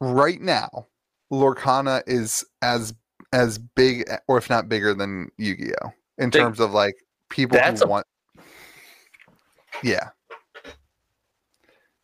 right 0.00 0.40
now, 0.40 0.86
Lorcana 1.32 2.02
is 2.06 2.44
as 2.62 2.94
as 3.32 3.58
big, 3.58 4.08
or 4.26 4.38
if 4.38 4.48
not 4.48 4.68
bigger 4.68 4.94
than 4.94 5.30
Yu-Gi-Oh, 5.38 5.90
in 6.18 6.30
Big. 6.30 6.40
terms 6.40 6.60
of 6.60 6.72
like 6.72 6.94
people 7.28 7.56
That's 7.58 7.80
who 7.82 7.86
a- 7.86 7.90
want. 7.90 8.06
Yeah. 9.82 10.08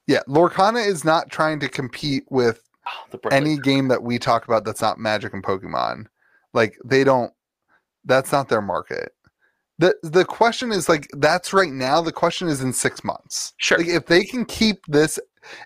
Yeah, 0.07 0.21
Lorcana 0.29 0.87
is 0.87 1.05
not 1.05 1.31
trying 1.31 1.61
to 1.61 1.69
compete 1.69 2.25
with 2.31 2.61
Oh, 2.87 3.17
the 3.17 3.33
any 3.33 3.57
game 3.57 3.89
that 3.89 4.03
we 4.03 4.19
talk 4.19 4.45
about 4.45 4.67
that's 4.67 4.83
not 4.83 4.99
Magic 4.99 5.33
and 5.33 5.43
Pokemon. 5.43 6.05
Like 6.53 6.77
they 6.85 7.03
don't 7.03 7.33
that's 8.05 8.31
not 8.31 8.51
their 8.51 8.61
market. 8.61 9.13
The 9.79 9.97
the 10.03 10.27
question 10.27 10.71
is 10.71 10.87
like 10.87 11.09
that's 11.15 11.55
right 11.55 11.73
now. 11.73 12.03
The 12.03 12.13
question 12.13 12.47
is 12.49 12.61
in 12.61 12.75
six 12.75 13.03
months. 13.03 13.55
Sure. 13.57 13.79
Like 13.79 13.87
if 13.89 14.05
they 14.05 14.23
can 14.25 14.45
keep 14.45 14.85
this 14.87 15.19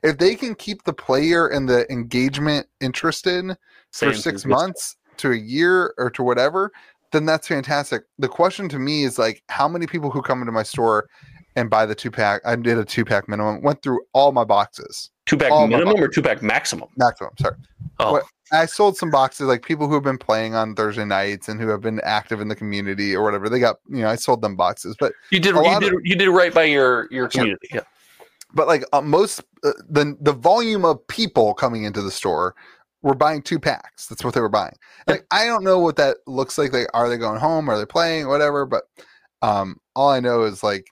if 0.05 0.19
they 0.19 0.37
can 0.37 0.55
keep 0.55 0.85
the 0.85 0.93
player 0.93 1.49
and 1.49 1.69
the 1.69 1.91
engagement 1.93 2.69
interested 2.81 3.57
Same 3.91 4.13
for 4.13 4.17
six 4.17 4.43
thing. 4.45 4.53
months 4.53 4.97
to 5.19 5.33
a 5.33 5.37
year 5.37 5.95
or 5.99 6.11
to 6.11 6.23
whatever, 6.23 6.73
then 7.13 7.25
that's 7.27 7.49
fantastic. 7.49 8.03
The 8.19 8.29
question 8.29 8.69
to 8.71 8.79
me 8.79 9.05
is 9.05 9.19
like 9.19 9.43
how 9.49 9.69
many 9.69 9.87
people 9.87 10.11
who 10.11 10.23
come 10.23 10.41
into 10.41 10.53
my 10.53 10.63
store 10.63 11.09
and 11.57 11.69
buy 11.71 11.87
the 11.87 11.95
two 11.95 12.11
pack 12.11 12.43
I 12.45 12.55
did 12.57 12.79
a 12.79 12.85
two 12.85 13.05
pack 13.05 13.29
minimum, 13.29 13.63
went 13.63 13.83
through 13.83 14.01
all 14.13 14.33
my 14.33 14.45
boxes. 14.45 15.11
Two 15.27 15.37
pack 15.37 15.51
minimum 15.69 16.03
or 16.03 16.09
two 16.09 16.23
pack 16.23 16.43
maximum? 16.43 16.89
Maximum, 16.97 17.31
sorry. 17.41 17.57
Oh, 17.99 18.13
What- 18.13 18.25
I 18.51 18.65
sold 18.65 18.97
some 18.97 19.11
boxes, 19.11 19.47
like 19.47 19.63
people 19.63 19.89
who 19.89 19.95
have 19.95 20.03
been 20.03 20.17
playing 20.17 20.55
on 20.55 20.75
Thursday 20.75 21.05
nights 21.05 21.51
and 21.51 21.61
who 21.61 21.69
have 21.69 21.83
been 21.83 22.01
active 22.03 22.41
in 22.41 22.49
the 22.49 22.57
community 22.57 23.15
or 23.15 23.23
whatever. 23.23 23.51
They 23.51 23.61
got, 23.61 23.77
you 23.91 23.99
know, 23.99 24.09
I 24.09 24.17
sold 24.17 24.41
them 24.41 24.57
boxes, 24.57 24.97
but 24.99 25.13
you 25.31 25.39
did 25.39 25.55
you 25.55 25.81
did 25.81 25.93
you 26.05 26.17
did 26.17 26.31
right 26.31 26.55
by 26.55 26.63
your 26.65 27.09
your 27.11 27.29
community. 27.29 27.69
Yeah. 27.75 27.81
but 28.55 28.67
like 28.67 28.85
uh, 28.95 29.03
most 29.03 29.41
uh, 29.65 29.73
the 29.91 30.17
the 30.23 30.33
volume 30.33 30.87
of 30.87 31.07
people 31.09 31.53
coming 31.53 31.85
into 31.85 32.01
the 32.01 32.11
store 32.11 32.55
were 33.03 33.15
buying 33.15 33.43
two 33.43 33.59
packs. 33.59 34.07
That's 34.07 34.25
what 34.25 34.35
they 34.35 34.41
were 34.41 34.49
buying. 34.49 34.75
Like 35.07 35.27
I 35.31 35.45
don't 35.45 35.65
know 35.65 35.79
what 35.79 35.97
that 35.97 36.19
looks 36.27 36.59
like. 36.59 36.73
Like 36.73 36.89
are 36.95 37.09
they 37.09 37.17
going 37.17 37.41
home? 37.41 37.69
Are 37.69 37.79
they 37.79 37.87
playing? 37.87 38.29
Whatever. 38.29 38.67
But 38.67 38.85
um, 39.43 39.81
all 39.95 40.11
I 40.11 40.21
know 40.21 40.43
is 40.43 40.63
like 40.63 40.87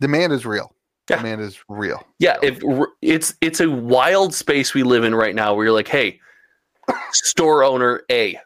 demand 0.00 0.32
is 0.32 0.44
real. 0.44 0.74
Yeah. 1.08 1.16
Demand 1.16 1.40
is 1.40 1.58
real. 1.68 2.06
Yeah, 2.20 2.36
if 2.40 2.62
it's 3.02 3.34
it's 3.40 3.60
a 3.60 3.68
wild 3.68 4.32
space 4.32 4.74
we 4.74 4.84
live 4.84 5.02
in 5.02 5.14
right 5.14 5.34
now 5.34 5.54
where 5.54 5.64
you're 5.64 5.74
like, 5.74 5.88
hey, 5.88 6.20
store 7.10 7.64
owner 7.64 8.02
A, 8.12 8.38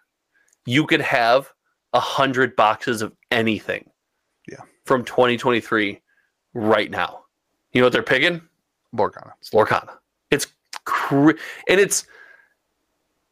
you 0.65 0.87
could 0.87 1.03
have 1.03 1.53
a 1.93 2.01
hundred 2.01 2.57
boxes 2.57 3.03
of 3.03 3.13
anything. 3.31 3.91
Yeah. 4.51 4.61
From 4.87 5.05
2023 5.05 6.01
right 6.55 6.91
now. 6.91 7.25
You 7.73 7.81
know 7.81 7.87
what 7.87 7.93
they're 7.93 8.03
picking? 8.03 8.41
Lorcana. 8.95 9.33
It's 9.41 9.51
Lorcana. 9.51 9.99
Cr- 10.85 11.31
and 11.69 11.81
it's 11.81 12.06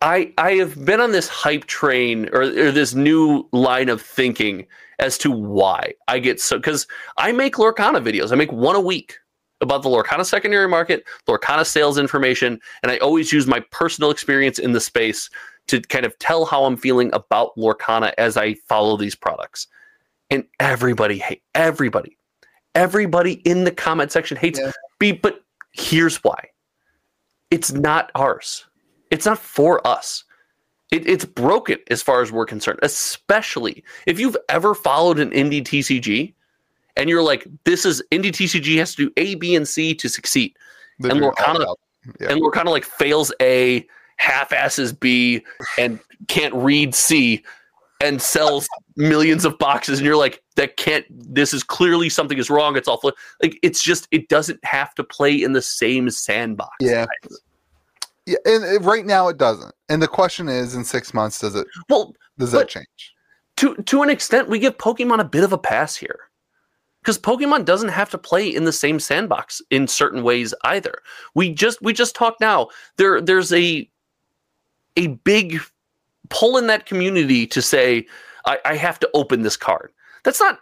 I 0.00 0.32
I 0.38 0.52
have 0.54 0.84
been 0.84 1.00
on 1.00 1.12
this 1.12 1.28
hype 1.28 1.64
train 1.66 2.28
or, 2.32 2.42
or 2.42 2.70
this 2.72 2.94
new 2.94 3.48
line 3.52 3.88
of 3.88 4.02
thinking 4.02 4.66
as 4.98 5.16
to 5.18 5.30
why 5.30 5.94
I 6.08 6.18
get 6.18 6.40
so 6.40 6.56
because 6.56 6.86
I 7.16 7.32
make 7.32 7.54
Lorcana 7.54 8.02
videos. 8.02 8.32
I 8.32 8.36
make 8.36 8.52
one 8.52 8.76
a 8.76 8.80
week 8.80 9.18
about 9.60 9.82
the 9.82 9.88
Lorcana 9.88 10.26
secondary 10.26 10.68
market, 10.68 11.04
Lorcana 11.28 11.64
sales 11.64 11.96
information, 11.96 12.60
and 12.82 12.90
I 12.90 12.98
always 12.98 13.32
use 13.32 13.46
my 13.46 13.60
personal 13.70 14.10
experience 14.10 14.58
in 14.58 14.72
the 14.72 14.80
space 14.80 15.30
to 15.68 15.80
kind 15.80 16.04
of 16.04 16.18
tell 16.18 16.44
how 16.44 16.64
I'm 16.64 16.76
feeling 16.76 17.10
about 17.12 17.56
Lorcana 17.56 18.12
as 18.18 18.36
I 18.36 18.54
follow 18.68 18.96
these 18.96 19.14
products. 19.14 19.68
And 20.30 20.44
everybody 20.58 21.18
hate 21.18 21.42
everybody. 21.54 22.16
Everybody 22.74 23.34
in 23.44 23.64
the 23.64 23.70
comment 23.70 24.10
section 24.10 24.36
hates 24.36 24.58
Yeah. 24.58 24.72
B, 24.98 25.12
but 25.12 25.44
here's 25.72 26.16
why. 26.24 26.48
It's 27.52 27.70
not 27.70 28.10
ours. 28.14 28.64
It's 29.10 29.26
not 29.26 29.38
for 29.38 29.86
us. 29.86 30.24
It, 30.90 31.06
it's 31.06 31.26
broken 31.26 31.78
as 31.90 32.00
far 32.02 32.22
as 32.22 32.32
we're 32.32 32.46
concerned, 32.46 32.78
especially 32.82 33.84
if 34.06 34.18
you've 34.18 34.36
ever 34.48 34.74
followed 34.74 35.18
an 35.18 35.30
indie 35.32 35.62
TCG 35.62 36.32
and 36.96 37.10
you're 37.10 37.22
like, 37.22 37.46
this 37.64 37.84
is 37.84 38.02
indie 38.10 38.32
TCG 38.32 38.78
has 38.78 38.94
to 38.94 39.06
do 39.06 39.12
A, 39.18 39.34
B, 39.34 39.54
and 39.54 39.68
C 39.68 39.94
to 39.94 40.08
succeed. 40.08 40.56
And 41.02 41.22
all 41.22 41.32
Lorcana- 41.32 41.58
that. 41.58 41.76
Yeah. 42.20 42.32
And 42.32 42.40
we're 42.40 42.50
kind 42.50 42.68
of 42.68 42.72
like 42.72 42.84
fails 42.84 43.32
A, 43.40 43.86
half 44.16 44.52
asses 44.52 44.94
B, 44.94 45.44
and 45.78 46.00
can't 46.28 46.54
read 46.54 46.94
C 46.94 47.44
and 48.02 48.20
sells 48.20 48.68
millions 48.96 49.44
of 49.44 49.56
boxes. 49.58 49.98
And 49.98 50.06
you're 50.06 50.16
like, 50.16 50.42
that 50.56 50.76
can't, 50.76 51.06
this 51.10 51.54
is 51.54 51.62
clearly 51.62 52.08
something 52.08 52.38
is 52.38 52.50
wrong. 52.50 52.76
It's 52.76 52.88
awful 52.88 53.12
like, 53.42 53.58
it's 53.62 53.82
just, 53.82 54.08
it 54.10 54.28
doesn't 54.28 54.62
have 54.64 54.94
to 54.96 55.04
play 55.04 55.42
in 55.42 55.52
the 55.52 55.62
same 55.62 56.10
sandbox. 56.10 56.76
Yeah. 56.80 57.06
Yeah, 58.24 58.36
and 58.44 58.64
uh, 58.64 58.80
right 58.80 59.04
now 59.04 59.28
it 59.28 59.36
doesn't. 59.36 59.74
And 59.88 60.00
the 60.00 60.06
question 60.06 60.48
is, 60.48 60.76
in 60.76 60.84
six 60.84 61.12
months, 61.12 61.40
does 61.40 61.56
it 61.56 61.66
Well, 61.88 62.14
does 62.38 62.52
that 62.52 62.68
change? 62.68 63.14
to 63.56 63.74
to 63.74 64.02
an 64.02 64.10
extent, 64.10 64.48
we 64.48 64.58
give 64.58 64.78
Pokemon 64.78 65.20
a 65.20 65.24
bit 65.24 65.44
of 65.44 65.52
a 65.52 65.58
pass 65.58 65.96
here. 65.96 66.20
Because 67.00 67.18
Pokemon 67.18 67.64
doesn't 67.64 67.88
have 67.88 68.10
to 68.10 68.18
play 68.18 68.48
in 68.48 68.62
the 68.62 68.72
same 68.72 69.00
sandbox 69.00 69.60
in 69.70 69.88
certain 69.88 70.22
ways 70.22 70.54
either. 70.62 71.00
We 71.34 71.52
just 71.52 71.82
we 71.82 71.92
just 71.92 72.14
talked 72.14 72.40
now. 72.40 72.68
There 72.96 73.20
there's 73.20 73.52
a 73.52 73.90
a 74.96 75.08
big 75.08 75.60
pull 76.32 76.56
in 76.56 76.66
that 76.66 76.86
community 76.86 77.46
to 77.46 77.62
say, 77.62 78.06
I, 78.46 78.58
I 78.64 78.74
have 78.76 78.98
to 79.00 79.10
open 79.14 79.42
this 79.42 79.56
card. 79.56 79.92
That's 80.24 80.40
not 80.40 80.58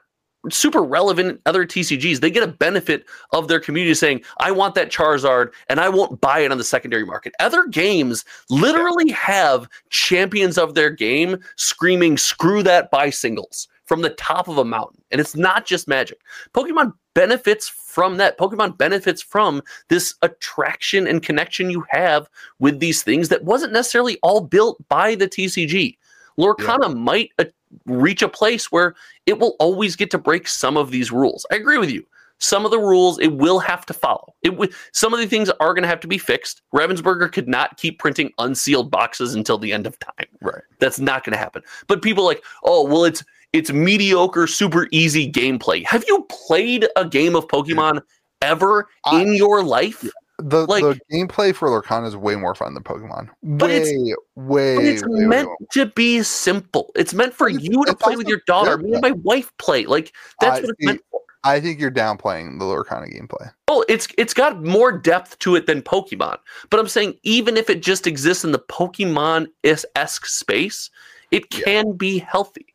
super 0.50 0.82
relevant 0.82 1.40
other 1.46 1.66
TCGs. 1.66 2.20
They 2.20 2.30
get 2.30 2.42
a 2.42 2.52
benefit 2.52 3.04
of 3.32 3.48
their 3.48 3.60
community 3.60 3.94
saying, 3.94 4.22
I 4.38 4.50
want 4.52 4.74
that 4.74 4.90
Charizard 4.90 5.52
and 5.68 5.80
I 5.80 5.88
won't 5.88 6.20
buy 6.20 6.40
it 6.40 6.50
on 6.50 6.58
the 6.58 6.64
secondary 6.64 7.04
market. 7.04 7.34
Other 7.40 7.66
games 7.66 8.24
literally 8.48 9.10
have 9.12 9.68
champions 9.90 10.58
of 10.58 10.74
their 10.74 10.90
game 10.90 11.38
screaming, 11.56 12.16
screw 12.16 12.62
that, 12.62 12.90
buy 12.90 13.10
singles 13.10 13.68
from 13.90 14.02
the 14.02 14.10
top 14.10 14.46
of 14.46 14.56
a 14.56 14.64
mountain. 14.64 15.02
And 15.10 15.20
it's 15.20 15.34
not 15.34 15.66
just 15.66 15.88
magic. 15.88 16.20
Pokemon 16.54 16.92
benefits 17.14 17.68
from 17.68 18.18
that. 18.18 18.38
Pokemon 18.38 18.78
benefits 18.78 19.20
from 19.20 19.62
this 19.88 20.14
attraction 20.22 21.08
and 21.08 21.24
connection 21.24 21.70
you 21.70 21.84
have 21.88 22.30
with 22.60 22.78
these 22.78 23.02
things 23.02 23.30
that 23.30 23.42
wasn't 23.42 23.72
necessarily 23.72 24.16
all 24.22 24.42
built 24.42 24.78
by 24.88 25.16
the 25.16 25.26
TCG. 25.26 25.98
Lorcana 26.38 26.96
might 26.96 27.32
uh, 27.40 27.46
reach 27.84 28.22
a 28.22 28.28
place 28.28 28.70
where 28.70 28.94
it 29.26 29.40
will 29.40 29.56
always 29.58 29.96
get 29.96 30.12
to 30.12 30.18
break 30.18 30.46
some 30.46 30.76
of 30.76 30.92
these 30.92 31.10
rules. 31.10 31.44
I 31.50 31.56
agree 31.56 31.78
with 31.78 31.90
you. 31.90 32.06
Some 32.38 32.64
of 32.64 32.70
the 32.70 32.78
rules 32.78 33.18
it 33.18 33.32
will 33.32 33.58
have 33.58 33.84
to 33.86 33.92
follow. 33.92 34.36
It 34.42 34.50
w- 34.50 34.70
some 34.92 35.12
of 35.12 35.18
the 35.18 35.26
things 35.26 35.50
are 35.50 35.74
going 35.74 35.82
to 35.82 35.88
have 35.88 36.00
to 36.00 36.08
be 36.08 36.16
fixed. 36.16 36.62
Ravensburger 36.72 37.30
could 37.32 37.48
not 37.48 37.76
keep 37.76 37.98
printing 37.98 38.32
unsealed 38.38 38.88
boxes 38.88 39.34
until 39.34 39.58
the 39.58 39.72
end 39.72 39.88
of 39.88 39.98
time. 39.98 40.28
Right. 40.40 40.62
That's 40.78 41.00
not 41.00 41.24
going 41.24 41.32
to 41.32 41.38
happen. 41.38 41.62
But 41.88 42.02
people 42.02 42.24
like, 42.24 42.44
oh, 42.62 42.84
well, 42.86 43.04
it's 43.04 43.24
it's 43.52 43.72
mediocre, 43.72 44.46
super 44.46 44.88
easy 44.90 45.30
gameplay. 45.30 45.84
Have 45.86 46.04
you 46.06 46.26
played 46.28 46.86
a 46.96 47.04
game 47.04 47.34
of 47.36 47.46
Pokemon 47.48 48.02
ever 48.42 48.88
I- 49.04 49.20
in 49.22 49.34
your 49.34 49.62
life? 49.62 50.08
The 50.42 50.64
Like- 50.66 50.82
the 50.82 50.98
gameplay 51.12 51.54
for 51.54 51.68
Lorcana 51.68 52.06
is 52.06 52.16
way 52.16 52.34
more 52.34 52.54
fun 52.54 52.72
than 52.72 52.82
Pokemon. 52.82 53.28
But 53.42 53.68
way, 53.68 53.76
it's- 53.76 54.16
way, 54.36 54.76
But 54.76 54.84
it's 54.84 55.02
way, 55.02 55.08
way 55.20 55.26
meant 55.26 55.48
more. 55.48 55.56
to 55.72 55.86
be 55.86 56.22
simple. 56.22 56.92
It's 56.96 57.12
meant 57.12 57.34
for 57.34 57.48
it's- 57.48 57.62
you 57.62 57.84
to 57.84 57.94
play 57.94 58.16
with 58.16 58.26
your 58.26 58.40
daughter. 58.46 58.78
Me 58.78 58.92
and 58.94 59.02
my 59.02 59.10
wife 59.10 59.52
play. 59.58 59.84
Like 59.84 60.12
that's 60.40 60.58
I 60.58 60.62
what 60.62 60.70
it's 60.70 60.86
meant 60.86 61.02
for. 61.10 61.20
I 61.44 61.58
think 61.60 61.78
you're 61.80 61.90
downplaying 61.90 62.58
the 62.58 62.64
Lorcana 62.66 63.10
gameplay. 63.14 63.50
Oh, 63.68 63.84
it's 63.88 64.08
it's 64.16 64.32
got 64.32 64.62
more 64.62 64.92
depth 64.92 65.38
to 65.40 65.56
it 65.56 65.66
than 65.66 65.82
Pokemon. 65.82 66.38
But 66.70 66.80
I'm 66.80 66.88
saying 66.88 67.18
even 67.22 67.58
if 67.58 67.68
it 67.68 67.82
just 67.82 68.06
exists 68.06 68.42
in 68.44 68.52
the 68.52 68.58
Pokemon 68.58 69.48
esque 69.94 70.24
space, 70.26 70.88
it 71.30 71.44
Yeah. 71.50 71.64
can 71.64 71.92
be 71.92 72.18
healthy. 72.18 72.66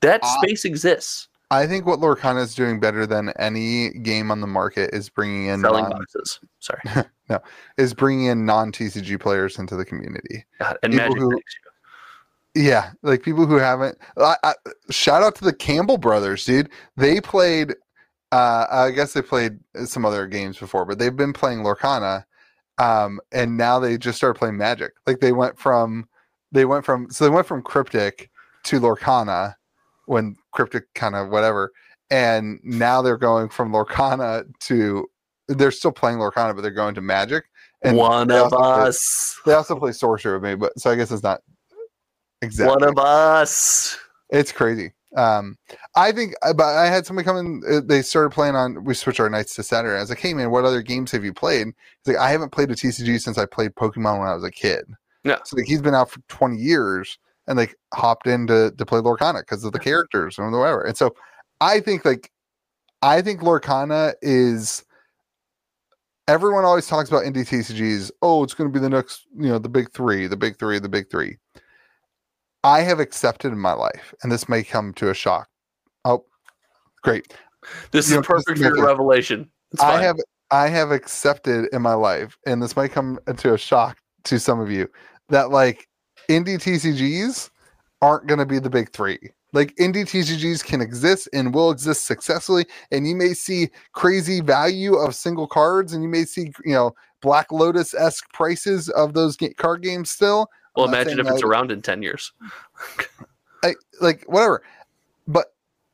That 0.00 0.20
Uh, 0.22 0.26
space 0.42 0.64
exists. 0.64 1.28
I 1.50 1.66
think 1.66 1.86
what 1.86 1.98
Lorcana 2.00 2.42
is 2.42 2.54
doing 2.54 2.78
better 2.78 3.06
than 3.06 3.30
any 3.38 3.90
game 3.90 4.30
on 4.30 4.40
the 4.42 4.46
market 4.46 4.90
is 4.92 5.08
bringing 5.08 5.46
in 5.46 5.60
Selling 5.62 5.84
non, 5.84 5.92
boxes. 5.92 6.40
Sorry. 6.60 6.80
No, 7.30 7.38
is 7.76 7.92
bringing 7.92 8.26
in 8.26 8.46
non 8.46 8.72
TCG 8.72 9.20
players 9.20 9.58
into 9.58 9.76
the 9.76 9.84
community. 9.84 10.46
God, 10.60 10.78
and 10.82 10.94
People 10.94 11.08
Magic 11.08 11.20
who- 11.20 11.42
Yeah, 12.54 12.92
like 13.02 13.22
people 13.22 13.44
who 13.44 13.56
haven't. 13.56 13.98
I, 14.16 14.36
I, 14.42 14.54
shout 14.90 15.22
out 15.22 15.34
to 15.36 15.44
the 15.44 15.52
Campbell 15.52 15.98
brothers, 15.98 16.44
dude. 16.46 16.70
They 16.96 17.20
played. 17.20 17.74
Uh, 18.32 18.66
I 18.70 18.90
guess 18.92 19.12
they 19.12 19.20
played 19.20 19.58
some 19.84 20.06
other 20.06 20.26
games 20.26 20.58
before, 20.58 20.86
but 20.86 20.98
they've 20.98 21.14
been 21.14 21.34
playing 21.34 21.58
Lorcana, 21.58 22.24
um, 22.78 23.20
and 23.32 23.58
now 23.58 23.78
they 23.78 23.98
just 23.98 24.16
started 24.16 24.38
playing 24.38 24.56
Magic. 24.56 24.92
Like 25.06 25.20
they 25.20 25.32
went 25.32 25.58
from 25.58 26.08
they 26.50 26.64
went 26.64 26.86
from 26.86 27.10
so 27.10 27.24
they 27.24 27.30
went 27.30 27.46
from 27.46 27.60
cryptic 27.62 28.30
to 28.68 28.80
Lorcana 28.80 29.54
when 30.06 30.36
cryptic 30.52 30.84
kind 30.94 31.14
of 31.14 31.28
whatever, 31.30 31.72
and 32.10 32.58
now 32.62 33.02
they're 33.02 33.16
going 33.18 33.48
from 33.48 33.72
Lorcana 33.72 34.44
to 34.60 35.06
they're 35.48 35.70
still 35.70 35.92
playing 35.92 36.18
Lorcana, 36.18 36.54
but 36.54 36.60
they're 36.62 36.70
going 36.70 36.94
to 36.94 37.00
Magic. 37.00 37.44
And 37.82 37.96
One 37.96 38.30
of 38.30 38.52
also 38.52 38.56
play- 38.56 38.88
us. 38.88 39.40
they 39.46 39.52
also 39.54 39.78
play 39.78 39.92
Sorcery 39.92 40.34
with 40.34 40.42
me, 40.42 40.54
but 40.56 40.78
so 40.78 40.90
I 40.90 40.94
guess 40.96 41.10
it's 41.10 41.22
not 41.22 41.40
exactly. 42.42 42.70
One 42.74 42.82
of 42.82 42.98
us. 42.98 43.96
It's 44.30 44.52
crazy. 44.52 44.92
Um, 45.16 45.56
I 45.96 46.12
think, 46.12 46.34
uh, 46.42 46.52
but 46.52 46.64
I 46.76 46.86
had 46.86 47.06
somebody 47.06 47.24
come 47.24 47.36
in. 47.38 47.62
uh, 47.70 47.80
They 47.82 48.02
started 48.02 48.30
playing 48.30 48.56
on. 48.56 48.84
We 48.84 48.92
switched 48.94 49.20
our 49.20 49.30
nights 49.30 49.54
to 49.54 49.62
Saturday. 49.62 49.96
I 49.96 50.00
was 50.00 50.10
like, 50.10 50.18
"Hey 50.18 50.34
man, 50.34 50.50
what 50.50 50.64
other 50.66 50.82
games 50.82 51.10
have 51.12 51.24
you 51.24 51.32
played?" 51.32 51.68
He's 52.04 52.14
like, 52.14 52.22
"I 52.22 52.30
haven't 52.30 52.50
played 52.52 52.70
a 52.70 52.74
TCG 52.74 53.18
since 53.20 53.38
I 53.38 53.46
played 53.46 53.74
Pokemon 53.74 54.18
when 54.18 54.28
I 54.28 54.34
was 54.34 54.44
a 54.44 54.50
kid." 54.50 54.84
Yeah. 55.24 55.38
So 55.44 55.56
like, 55.56 55.66
he's 55.66 55.80
been 55.80 55.94
out 55.94 56.10
for 56.10 56.20
twenty 56.28 56.58
years 56.58 57.18
and 57.48 57.58
like 57.58 57.74
hopped 57.92 58.28
in 58.28 58.46
to, 58.46 58.72
to 58.78 58.86
play 58.86 59.00
Lorcana 59.00 59.40
because 59.40 59.64
of 59.64 59.72
the 59.72 59.80
characters 59.80 60.38
and 60.38 60.52
whatever. 60.52 60.82
And 60.82 60.96
so, 60.96 61.14
I 61.60 61.80
think 61.80 62.04
like, 62.04 62.30
I 63.02 63.20
think 63.22 63.40
Lorcana 63.40 64.14
is. 64.22 64.84
Everyone 66.28 66.66
always 66.66 66.86
talks 66.86 67.08
about 67.08 67.24
indie 67.24 67.48
TCGs. 67.48 68.10
Oh, 68.20 68.44
it's 68.44 68.52
going 68.52 68.70
to 68.70 68.72
be 68.72 68.78
the 68.78 68.90
next, 68.90 69.26
you 69.34 69.48
know, 69.48 69.58
the 69.58 69.70
big 69.70 69.90
three, 69.92 70.26
the 70.26 70.36
big 70.36 70.58
three, 70.58 70.78
the 70.78 70.88
big 70.88 71.10
three. 71.10 71.38
I 72.64 72.80
have 72.80 73.00
accepted 73.00 73.50
in 73.50 73.58
my 73.58 73.72
life, 73.72 74.14
and 74.22 74.30
this 74.30 74.46
may 74.46 74.62
come 74.62 74.92
to 74.94 75.08
a 75.08 75.14
shock. 75.14 75.48
Oh, 76.04 76.26
great. 77.02 77.34
This 77.92 78.10
You 78.10 78.16
is 78.16 78.20
know, 78.20 78.22
perfect 78.22 78.58
for 78.58 78.64
your 78.64 78.84
revelation. 78.84 79.50
I 79.80 80.02
have 80.02 80.16
I 80.50 80.68
have 80.68 80.90
accepted 80.90 81.68
in 81.72 81.82
my 81.82 81.94
life, 81.94 82.36
and 82.46 82.62
this 82.62 82.76
might 82.76 82.92
come 82.92 83.18
to 83.34 83.54
a 83.54 83.58
shock 83.58 83.98
to 84.24 84.38
some 84.38 84.60
of 84.60 84.70
you, 84.70 84.88
that 85.28 85.50
like 85.50 85.87
indie 86.28 86.58
TCGs 86.58 87.50
aren't 88.02 88.26
going 88.26 88.38
to 88.38 88.46
be 88.46 88.58
the 88.58 88.70
big 88.70 88.90
three. 88.92 89.18
Like 89.52 89.74
indie 89.76 90.04
TCGs 90.04 90.62
can 90.64 90.80
exist 90.80 91.28
and 91.32 91.54
will 91.54 91.70
exist 91.70 92.04
successfully, 92.04 92.66
and 92.90 93.08
you 93.08 93.16
may 93.16 93.32
see 93.32 93.70
crazy 93.92 94.40
value 94.42 94.94
of 94.94 95.14
single 95.14 95.46
cards, 95.46 95.94
and 95.94 96.02
you 96.02 96.08
may 96.08 96.24
see 96.24 96.52
you 96.64 96.74
know 96.74 96.94
Black 97.22 97.50
Lotus 97.50 97.94
esque 97.94 98.30
prices 98.32 98.90
of 98.90 99.14
those 99.14 99.36
ga- 99.36 99.54
card 99.54 99.82
games 99.82 100.10
still. 100.10 100.48
well, 100.76 100.86
I'm 100.86 100.92
imagine 100.92 101.18
if 101.18 101.26
it's 101.28 101.42
around 101.42 101.70
in 101.72 101.80
10 101.80 102.02
years. 102.02 102.30
I, 103.64 103.74
like 104.00 104.24
whatever. 104.26 104.62
But 105.26 105.46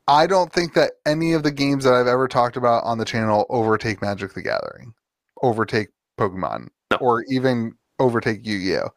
I 0.08 0.26
don't 0.26 0.52
think 0.52 0.74
that 0.74 0.92
any 1.06 1.32
of 1.32 1.44
the 1.44 1.50
games 1.52 1.84
that 1.84 1.94
I've 1.94 2.06
ever 2.08 2.28
talked 2.28 2.56
about 2.56 2.84
on 2.84 2.98
the 2.98 3.04
channel 3.04 3.46
overtake 3.48 4.02
Magic 4.02 4.34
the 4.34 4.42
Gathering, 4.42 4.92
overtake 5.42 5.88
Pokemon, 6.18 6.68
No. 6.90 6.96
or 6.98 7.24
even 7.30 7.74
overtake 8.00 8.44
Yu-Gi-Oh. 8.44 8.90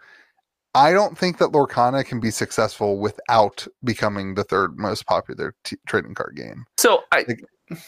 I 0.77 0.91
don't 0.91 1.17
think 1.17 1.39
that 1.39 1.49
Lorcana 1.49 2.05
can 2.05 2.19
be 2.19 2.29
successful 2.29 2.99
without 2.99 3.67
becoming 3.83 4.35
the 4.35 4.43
third 4.43 4.77
most 4.77 5.07
popular 5.07 5.55
t- 5.63 5.77
trading 5.87 6.13
card 6.13 6.35
game. 6.35 6.65
So 6.77 7.01
I, 7.11 7.25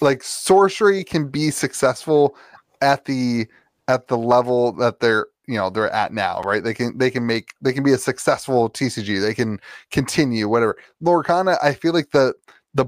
Like 0.02 0.24
sorcery 0.24 1.04
can 1.04 1.28
be 1.28 1.52
successful 1.52 2.36
at 2.82 3.06
the 3.06 3.48
at 3.88 4.08
the 4.08 4.18
level 4.18 4.72
that 4.74 5.02
they're 5.02 5.28
you 5.48 5.56
know 5.56 5.70
they're 5.70 5.92
at 5.92 6.14
now, 6.14 6.42
right? 6.42 6.64
They 6.64 6.74
can 6.74 6.98
they 6.98 7.12
can 7.12 7.28
make 7.28 7.54
they 7.62 7.74
can 7.74 7.84
be 7.84 7.94
a 7.94 7.98
successful 7.98 8.72
TCG. 8.72 9.22
They 9.22 9.36
can 9.36 9.60
continue 9.92 10.50
whatever. 10.50 10.76
Lorcana, 11.04 11.60
I 11.62 11.74
feel 11.74 11.94
like 11.94 12.10
the 12.10 12.34
the 12.74 12.88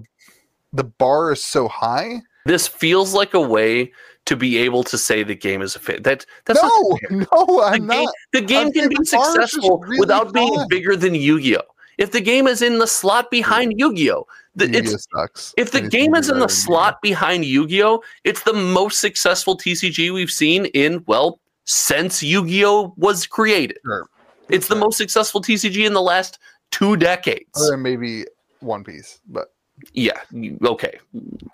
the 0.73 0.84
bar 0.84 1.32
is 1.32 1.45
so 1.45 1.68
high. 1.68 2.22
This 2.45 2.68
feels 2.68 3.13
like 3.13 3.34
a 3.34 3.41
way 3.41 3.91
to 4.26 4.35
be 4.35 4.57
able 4.57 4.84
to 4.84 4.97
say 4.97 5.23
the 5.23 5.35
game 5.35 5.61
is 5.61 5.76
a 5.76 5.80
fit. 5.80 6.03
That 6.03 6.26
that's 6.45 6.61
no, 6.61 6.97
no, 7.09 7.26
the 7.31 7.61
I'm 7.63 7.88
game, 7.88 7.88
not. 7.88 8.13
the 8.34 8.41
game 8.41 8.68
I'm 8.68 8.73
can 8.73 8.89
be 8.89 8.95
the 8.95 9.09
bar 9.11 9.26
is 9.30 9.35
just 9.35 9.53
successful 9.53 9.80
really 9.80 9.99
without 9.99 10.34
being 10.34 10.65
bigger 10.69 10.95
than 10.95 11.15
Yu-Gi-Oh. 11.15 11.61
If 11.97 12.11
the 12.11 12.22
game 12.22 12.47
is 12.47 12.61
in 12.61 12.80
the 12.80 12.88
slot 12.88 13.30
behind 13.30 13.73
Yu-Gi-Oh, 13.77 14.26
the, 14.55 14.65
Yu-Gi-Oh 14.65 14.93
it's 14.93 15.07
sucks. 15.13 15.53
if 15.57 15.72
the 15.72 15.80
Anything 15.80 15.99
game 15.99 16.15
is 16.15 16.30
in 16.30 16.39
the 16.39 16.47
slot 16.49 17.01
behind 17.01 17.45
Yu-Gi-Oh, 17.45 18.01
it's 18.23 18.43
the 18.43 18.53
most 18.53 18.99
successful 18.99 19.57
TCG 19.57 20.13
we've 20.13 20.31
seen 20.31 20.65
in 20.68 21.03
well 21.07 21.39
since 21.65 22.22
Yu-Gi-Oh 22.23 22.93
was 22.97 23.26
created. 23.27 23.77
Sure. 23.85 24.07
It's 24.49 24.68
the 24.68 24.76
most 24.76 24.97
successful 24.97 25.41
TCG 25.41 25.85
in 25.85 25.93
the 25.93 26.01
last 26.01 26.39
two 26.72 26.97
decades. 26.97 27.69
Than 27.69 27.81
maybe 27.81 28.26
One 28.59 28.84
Piece, 28.84 29.19
but 29.27 29.53
yeah 29.94 30.20
okay. 30.66 30.99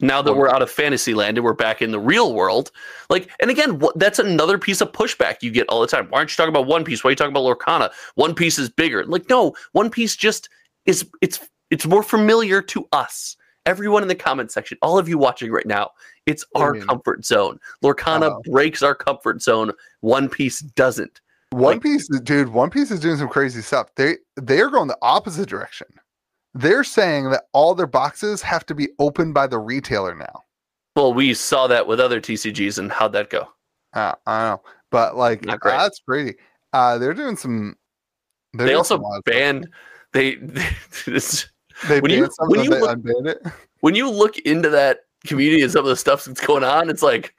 Now 0.01 0.21
that 0.21 0.33
we're 0.33 0.49
out 0.49 0.61
of 0.61 0.69
fantasy 0.69 1.13
land 1.13 1.37
and 1.37 1.45
we're 1.45 1.53
back 1.53 1.81
in 1.81 1.91
the 1.91 1.99
real 1.99 2.33
world 2.33 2.71
like 3.09 3.29
and 3.39 3.49
again 3.51 3.79
what, 3.79 3.97
that's 3.97 4.19
another 4.19 4.57
piece 4.57 4.81
of 4.81 4.91
pushback 4.91 5.37
you 5.41 5.51
get 5.51 5.67
all 5.69 5.81
the 5.81 5.87
time. 5.87 6.07
Why 6.09 6.19
aren't 6.19 6.31
you 6.31 6.35
talking 6.35 6.49
about 6.53 6.67
one 6.67 6.83
piece? 6.83 7.03
Why 7.03 7.09
are 7.09 7.11
you 7.11 7.15
talking 7.15 7.31
about 7.35 7.43
lorcana? 7.43 7.91
One 8.15 8.33
piece 8.35 8.57
is 8.59 8.69
bigger. 8.69 9.05
Like 9.05 9.29
no 9.29 9.55
one 9.71 9.89
piece 9.89 10.15
just 10.15 10.49
is 10.85 11.09
it's 11.21 11.39
it's 11.71 11.85
more 11.85 12.03
familiar 12.03 12.61
to 12.61 12.87
us. 12.91 13.35
Everyone 13.65 14.01
in 14.01 14.07
the 14.07 14.15
comment 14.15 14.51
section 14.51 14.77
all 14.81 14.97
of 14.97 15.09
you 15.09 15.17
watching 15.17 15.51
right 15.51 15.65
now 15.65 15.91
it's 16.25 16.43
our 16.55 16.73
mean? 16.73 16.83
comfort 16.85 17.25
zone. 17.25 17.59
Lorcana 17.83 18.31
Oh. 18.31 18.41
breaks 18.51 18.83
our 18.83 18.93
comfort 18.95 19.41
zone. 19.41 19.71
One 20.01 20.27
piece 20.29 20.59
doesn't. 20.61 21.21
One 21.51 21.75
Like- 21.75 21.83
Piece, 21.83 22.09
dude, 22.23 22.49
One 22.49 22.69
Piece 22.69 22.91
is 22.91 22.99
doing 22.99 23.15
some 23.15 23.29
crazy 23.29 23.61
stuff. 23.61 23.87
They 23.95 24.17
they're 24.35 24.69
going 24.69 24.89
the 24.89 24.97
opposite 25.01 25.47
direction. 25.47 25.87
They're 26.57 26.83
saying 26.83 27.29
that 27.31 27.43
all 27.53 27.75
their 27.75 27.87
boxes 27.87 28.41
have 28.41 28.65
to 28.67 28.75
be 28.75 28.89
opened 28.99 29.33
by 29.33 29.47
the 29.47 29.59
retailer 29.59 30.15
now. 30.15 30.43
well 30.95 31.13
we 31.13 31.33
saw 31.33 31.67
that 31.67 31.85
with 31.87 31.99
other 31.99 32.19
tcgs 32.19 32.77
and 32.79 32.91
how'd 32.91 33.13
that 33.13 33.29
go 33.29 33.47
Uh, 33.93 34.13
I 34.25 34.39
don't 34.49 34.57
know, 34.57 34.71
but 34.91 35.15
like 35.15 35.41
that's 35.63 35.99
crazy. 35.99 36.35
Uh, 36.73 36.97
they're 36.97 37.13
doing 37.13 37.37
some. 37.37 37.75
they're 38.53 38.65
they 38.65 38.71
doing 38.71 38.77
also 38.77 38.95
some 39.01 39.21
banned 39.25 39.67
they, 40.13 40.35
this 41.05 41.47
They 41.87 41.99
when 42.01 42.11
you- 42.11 42.29
when 42.39 42.63
you 42.63 42.69
they 42.71 42.79
look- 42.79 42.99
it. 43.05 43.37
when 43.81 43.93
you 43.95 44.09
look 44.09 44.37
into 44.39 44.69
that 44.69 45.01
community 45.25 45.61
and 45.63 45.71
some 45.71 45.85
of 45.85 45.89
the 45.89 45.95
stuff 45.95 46.25
that's 46.25 46.39
going 46.41 46.63
on, 46.63 46.89
it's 46.89 47.03
like, 47.03 47.33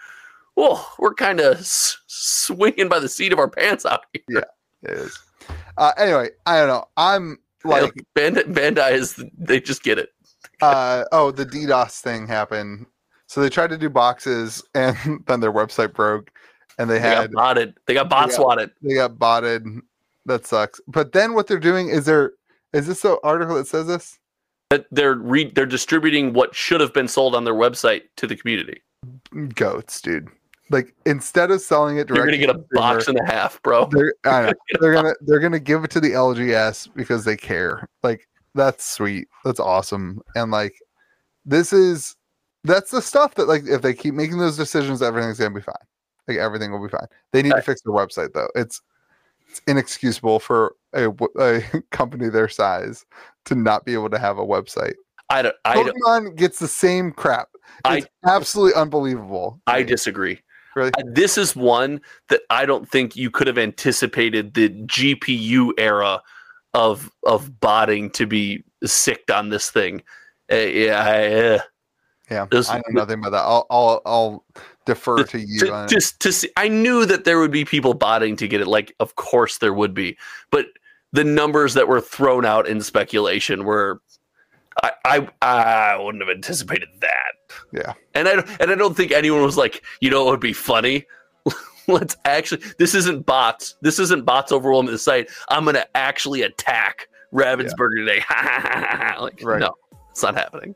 whoa, 0.54 0.78
we're 0.98 1.14
kind 1.14 1.40
of 1.40 1.58
s- 1.58 1.96
swinging 2.06 2.88
by 2.88 2.98
the 3.00 3.08
seat 3.08 3.32
of 3.32 3.38
our 3.38 3.48
pants 3.48 3.84
out 3.86 4.04
here. 4.12 4.22
Yeah, 4.28 4.90
it 4.90 4.98
is. 4.98 5.18
Uh, 5.76 5.92
anyway, 5.96 6.30
I 6.46 6.58
don't 6.58 6.68
know. 6.68 6.84
I'm 6.96 7.38
like, 7.64 7.92
Bandit 8.14 8.52
Bandai 8.52 8.92
is 8.92 9.22
they 9.36 9.60
just 9.60 9.82
get 9.82 9.98
it. 9.98 10.10
uh, 10.62 11.04
oh, 11.12 11.30
the 11.30 11.46
DDoS 11.46 12.00
thing 12.00 12.26
happened. 12.26 12.86
So 13.26 13.42
they 13.42 13.50
tried 13.50 13.70
to 13.70 13.78
do 13.78 13.90
boxes, 13.90 14.62
and 14.74 14.96
then 15.26 15.40
their 15.40 15.52
website 15.52 15.92
broke, 15.92 16.30
and 16.78 16.88
they 16.88 16.94
They 16.94 17.00
had 17.00 17.32
got 17.32 17.32
botted. 17.32 17.74
They 17.86 17.94
got 17.94 18.08
bot 18.08 18.32
swatted. 18.32 18.70
they 18.82 18.94
got 18.94 19.18
botted. 19.18 19.66
That 20.26 20.46
sucks. 20.46 20.80
But 20.88 21.12
then 21.12 21.34
what 21.34 21.46
they're 21.46 21.58
doing 21.58 21.88
is 21.88 22.04
they're 22.06 22.32
is 22.72 22.86
this 22.86 23.02
the 23.02 23.18
article 23.22 23.56
that 23.56 23.66
says 23.66 23.86
this? 23.86 24.18
That 24.70 24.86
they're 24.90 25.14
re- 25.14 25.50
they're 25.50 25.66
distributing 25.66 26.34
what 26.34 26.54
should 26.54 26.80
have 26.80 26.92
been 26.92 27.08
sold 27.08 27.34
on 27.34 27.44
their 27.44 27.54
website 27.54 28.02
to 28.16 28.26
the 28.26 28.36
community. 28.36 28.82
Goats, 29.54 30.00
dude. 30.00 30.28
Like 30.70 30.94
instead 31.06 31.50
of 31.50 31.60
selling 31.60 31.96
it 31.98 32.08
directly, 32.08 32.38
You're 32.38 32.46
gonna 32.46 32.58
get 32.60 32.64
a 32.72 32.74
box 32.76 33.08
and 33.08 33.18
a 33.18 33.24
half, 33.24 33.60
bro. 33.62 33.86
They're, 33.90 34.14
I 34.24 34.46
know, 34.46 34.52
they're 34.80 34.92
gonna 34.92 35.14
they're 35.22 35.40
gonna 35.40 35.58
give 35.60 35.84
it 35.84 35.90
to 35.92 36.00
the 36.00 36.10
LGS 36.12 36.88
because 36.94 37.24
they 37.24 37.36
care. 37.36 37.88
Like 38.02 38.28
that's 38.54 38.84
sweet. 38.84 39.28
That's 39.44 39.60
awesome. 39.60 40.20
And 40.34 40.50
like 40.50 40.74
this 41.46 41.72
is 41.72 42.16
that's 42.64 42.90
the 42.90 43.00
stuff 43.00 43.34
that 43.36 43.48
like 43.48 43.62
if 43.66 43.82
they 43.82 43.94
keep 43.94 44.14
making 44.14 44.38
those 44.38 44.56
decisions, 44.56 45.00
everything's 45.00 45.38
gonna 45.38 45.54
be 45.54 45.62
fine. 45.62 45.74
Like 46.26 46.36
everything 46.36 46.70
will 46.72 46.82
be 46.82 46.90
fine. 46.90 47.06
They 47.32 47.42
need 47.42 47.52
to 47.54 47.62
fix 47.62 47.80
their 47.82 47.94
website 47.94 48.34
though. 48.34 48.48
It's 48.54 48.82
it's 49.48 49.62
inexcusable 49.66 50.40
for 50.40 50.74
a, 50.92 51.08
a 51.38 51.62
company 51.90 52.28
their 52.28 52.48
size 52.50 53.06
to 53.46 53.54
not 53.54 53.86
be 53.86 53.94
able 53.94 54.10
to 54.10 54.18
have 54.18 54.36
a 54.38 54.44
website. 54.44 54.94
I 55.30 55.42
don't. 55.42 55.54
I 55.64 55.74
don't. 55.74 55.94
Pokemon 56.06 56.36
gets 56.36 56.58
the 56.58 56.68
same 56.68 57.12
crap. 57.12 57.48
I- 57.84 57.98
It's 57.98 58.06
absolutely 58.26 58.74
unbelievable. 58.80 59.60
I 59.66 59.82
disagree. 59.82 60.40
Really? 60.78 60.92
This 61.06 61.36
is 61.36 61.56
one 61.56 62.00
that 62.28 62.42
I 62.50 62.64
don't 62.64 62.88
think 62.88 63.16
you 63.16 63.30
could 63.32 63.48
have 63.48 63.58
anticipated 63.58 64.54
the 64.54 64.68
GPU 64.70 65.72
era 65.76 66.22
of 66.74 67.10
of 67.24 67.58
botting 67.60 68.10
to 68.10 68.26
be 68.26 68.62
sicked 68.84 69.30
on 69.30 69.48
this 69.48 69.70
thing. 69.70 70.02
Uh, 70.52 70.56
yeah, 70.56 71.02
I, 71.04 71.24
uh, 71.24 71.58
yeah, 72.30 72.46
this- 72.50 72.70
I 72.70 72.76
know 72.76 72.82
nothing 73.00 73.18
about 73.18 73.30
that. 73.30 73.42
I'll 73.42 73.66
I'll, 73.70 74.02
I'll 74.06 74.44
defer 74.86 75.24
to 75.24 75.38
you. 75.40 75.58
to, 75.60 75.86
just 75.90 76.20
to 76.20 76.32
see, 76.32 76.48
I 76.56 76.68
knew 76.68 77.04
that 77.06 77.24
there 77.24 77.40
would 77.40 77.50
be 77.50 77.64
people 77.64 77.92
botting 77.94 78.36
to 78.36 78.46
get 78.46 78.60
it. 78.60 78.68
Like, 78.68 78.94
of 79.00 79.16
course 79.16 79.58
there 79.58 79.74
would 79.74 79.94
be, 79.94 80.16
but 80.50 80.66
the 81.12 81.24
numbers 81.24 81.74
that 81.74 81.88
were 81.88 82.00
thrown 82.00 82.44
out 82.44 82.68
in 82.68 82.80
speculation 82.82 83.64
were, 83.64 84.00
I 84.82 84.92
I, 85.04 85.28
I 85.42 85.96
wouldn't 85.96 86.22
have 86.22 86.34
anticipated 86.34 86.88
that. 87.00 87.32
Yeah. 87.72 87.94
and 88.14 88.28
I 88.28 88.36
don't- 88.36 88.60
and 88.60 88.70
I 88.70 88.74
don't 88.74 88.96
think 88.96 89.10
anyone 89.12 89.42
was 89.42 89.56
like, 89.56 89.82
you 90.00 90.10
know, 90.10 90.26
it 90.28 90.30
would 90.30 90.40
be 90.40 90.52
funny. 90.52 91.06
Let's 91.88 92.16
actually. 92.24 92.62
This 92.78 92.94
isn't 92.94 93.24
bots. 93.26 93.76
This 93.80 93.98
isn't 93.98 94.24
bots 94.26 94.52
overwhelming 94.52 94.92
the 94.92 94.98
site. 94.98 95.30
I'm 95.48 95.64
gonna 95.64 95.86
actually 95.94 96.42
attack 96.42 97.08
Ravensburger 97.32 97.96
today. 98.06 98.22
like, 99.20 99.40
Right. 99.42 99.60
no, 99.60 99.74
it's 100.10 100.22
not 100.22 100.34
happening. 100.34 100.74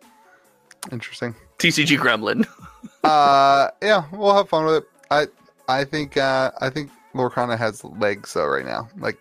Interesting. 0.90 1.34
TCG 1.58 1.98
Gremlin. 1.98 2.46
uh 3.04 3.68
yeah 3.82 4.04
we'll 4.12 4.34
have 4.34 4.48
fun 4.48 4.64
with 4.64 4.76
it 4.76 4.84
i 5.10 5.26
i 5.68 5.84
think 5.84 6.16
uh 6.16 6.50
i 6.60 6.68
think 6.70 6.88
lorcana 7.14 7.56
has 7.58 7.82
legs 7.84 8.34
though 8.34 8.46
right 8.46 8.64
now 8.64 8.88
like 8.98 9.18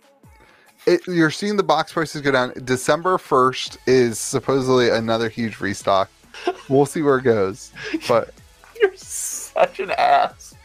it, 0.87 1.05
you're 1.07 1.31
seeing 1.31 1.57
the 1.57 1.63
box 1.63 1.93
prices 1.93 2.21
go 2.21 2.31
down. 2.31 2.53
December 2.65 3.17
1st 3.17 3.77
is 3.87 4.19
supposedly 4.19 4.89
another 4.89 5.29
huge 5.29 5.59
restock. 5.59 6.09
We'll 6.69 6.85
see 6.85 7.01
where 7.01 7.17
it 7.17 7.23
goes. 7.23 7.71
But 8.07 8.33
You're 8.81 8.95
such 8.95 9.79
an 9.79 9.91
ass. 9.91 10.55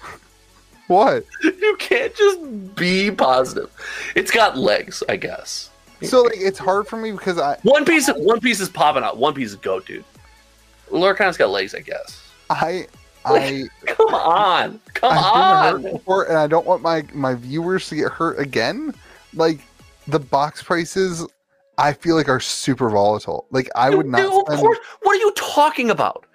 what? 0.87 1.25
You 1.43 1.77
can't 1.79 2.15
just 2.15 2.75
be 2.77 3.11
positive. 3.11 3.71
It's 4.15 4.31
got 4.31 4.57
legs, 4.57 5.03
I 5.09 5.17
guess. 5.17 5.71
So 6.03 6.23
like 6.23 6.35
it's 6.37 6.59
hard 6.59 6.87
for 6.87 6.97
me 6.99 7.11
because 7.13 7.39
I 7.39 7.59
One 7.63 7.85
piece, 7.85 8.09
one 8.09 8.41
piece 8.41 8.61
is 8.61 8.69
popping 8.69 9.03
out. 9.03 9.17
One 9.19 9.35
piece 9.35 9.51
is 9.51 9.57
goat, 9.57 9.87
dude. 9.87 10.05
Lorcan's 10.91 11.37
got 11.37 11.51
legs, 11.51 11.75
I 11.75 11.81
guess. 11.81 12.23
I 12.51 12.87
I 13.25 13.65
Come 13.87 14.15
on, 14.15 14.81
come 14.95 15.13
I've 15.13 15.25
on. 15.25 15.83
been 15.83 15.91
hurt 15.91 15.99
before, 15.99 16.25
and 16.29 16.39
I 16.39 16.47
don't 16.47 16.65
want 16.67 16.81
my 16.83 17.03
my 17.13 17.35
viewers 17.35 17.89
to 17.89 17.97
get 17.97 18.13
hurt 18.13 18.39
again. 18.39 18.95
Like 19.35 19.61
the 20.09 20.19
box 20.19 20.63
prices, 20.63 21.27
I 21.79 21.93
feel 21.93 22.17
like 22.17 22.29
are 22.29 22.41
super 22.41 22.89
volatile. 22.91 23.47
Like 23.51 23.69
I 23.75 23.91
would 23.91 24.07
not. 24.07 24.25
Of 24.25 24.33
spend, 24.47 24.61
course. 24.61 24.79
What 25.03 25.17
are 25.17 25.21
you 25.21 25.33
talking 25.33 25.91
about? 25.91 26.27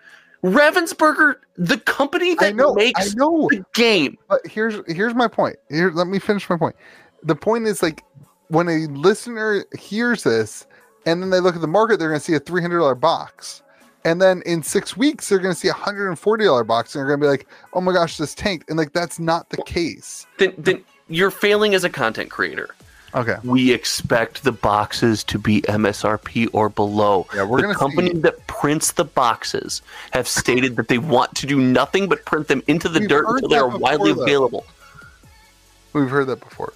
Ravensburger, 0.44 1.36
the 1.56 1.78
company 1.78 2.36
that 2.36 2.56
know. 2.56 2.74
Makes 2.74 3.14
the 3.14 3.64
game. 3.74 4.18
But 4.28 4.46
here's 4.46 4.80
here's 4.88 5.14
my 5.14 5.28
point. 5.28 5.58
Here, 5.70 5.92
let 5.92 6.08
me 6.08 6.20
finish 6.20 6.50
my 6.50 6.58
point. 6.58 6.76
The 7.24 7.36
point 7.36 7.68
is 7.68 7.84
like 7.84 8.04
when 8.48 8.68
a 8.68 8.88
listener 8.88 9.66
hears 9.78 10.24
this, 10.24 10.66
and 11.06 11.22
then 11.22 11.30
they 11.30 11.40
look 11.40 11.56
at 11.56 11.62
the 11.62 11.68
market, 11.68 12.00
they're 12.00 12.10
going 12.10 12.20
to 12.20 12.26
see 12.26 12.36
a 12.36 12.40
three 12.40 12.62
hundred 12.62 12.80
dollar 12.80 12.96
box. 12.96 13.62
And 14.04 14.20
then 14.20 14.42
in 14.48 14.64
six 14.64 14.98
weeks, 14.98 15.30
they're 15.30 15.38
going 15.38 15.54
to 15.54 15.60
see 15.60 15.68
a 15.68 15.74
hundred 15.74 16.10
and 16.10 16.18
forty 16.18 16.46
dollar 16.46 16.64
box, 16.64 16.96
and 16.96 17.02
they're 17.02 17.08
going 17.08 17.20
to 17.20 17.24
be 17.24 17.30
like, 17.30 17.48
"Oh 17.74 17.82
my 17.82 17.94
gosh, 17.94 18.18
this 18.18 18.34
tanked!" 18.34 18.68
And 18.70 18.78
like 18.78 18.94
that's 18.94 19.20
not 19.20 19.50
the 19.52 19.58
case. 19.64 20.26
Then, 20.40 20.56
then 20.58 20.84
you're 21.08 21.30
failing 21.30 21.76
as 21.76 21.84
a 21.84 21.90
content 21.90 22.32
creator. 22.32 22.74
Okay, 23.14 23.36
We 23.44 23.74
expect 23.74 24.44
the 24.44 24.52
boxes 24.54 25.24
to 25.26 25.38
be 25.38 25.62
MSRP 25.64 26.48
or 26.54 26.70
below. 26.70 27.28
Yeah, 27.36 27.44
we're 27.44 27.58
the 27.58 27.64
gonna 27.64 27.76
company 27.78 28.12
see- 28.12 28.20
that 28.20 28.48
prints 28.48 28.94
the 28.94 29.04
boxes 29.04 29.82
have 30.12 30.28
stated 30.28 30.78
that 30.78 30.88
they 30.88 30.98
want 30.98 31.36
to 31.36 31.46
do 31.46 31.60
nothing 31.60 32.08
but 32.08 32.24
print 32.26 32.48
them 32.48 32.64
into 32.68 32.88
the 32.88 33.02
We've 33.02 33.10
dirt 33.10 33.26
until 33.28 33.50
they 33.50 33.58
are 33.58 33.66
before, 33.68 33.80
widely 33.80 34.14
though. 34.14 34.24
available. 34.24 34.66
we've 35.94 36.10
heard 36.10 36.28
that 36.28 36.40
before. 36.40 36.72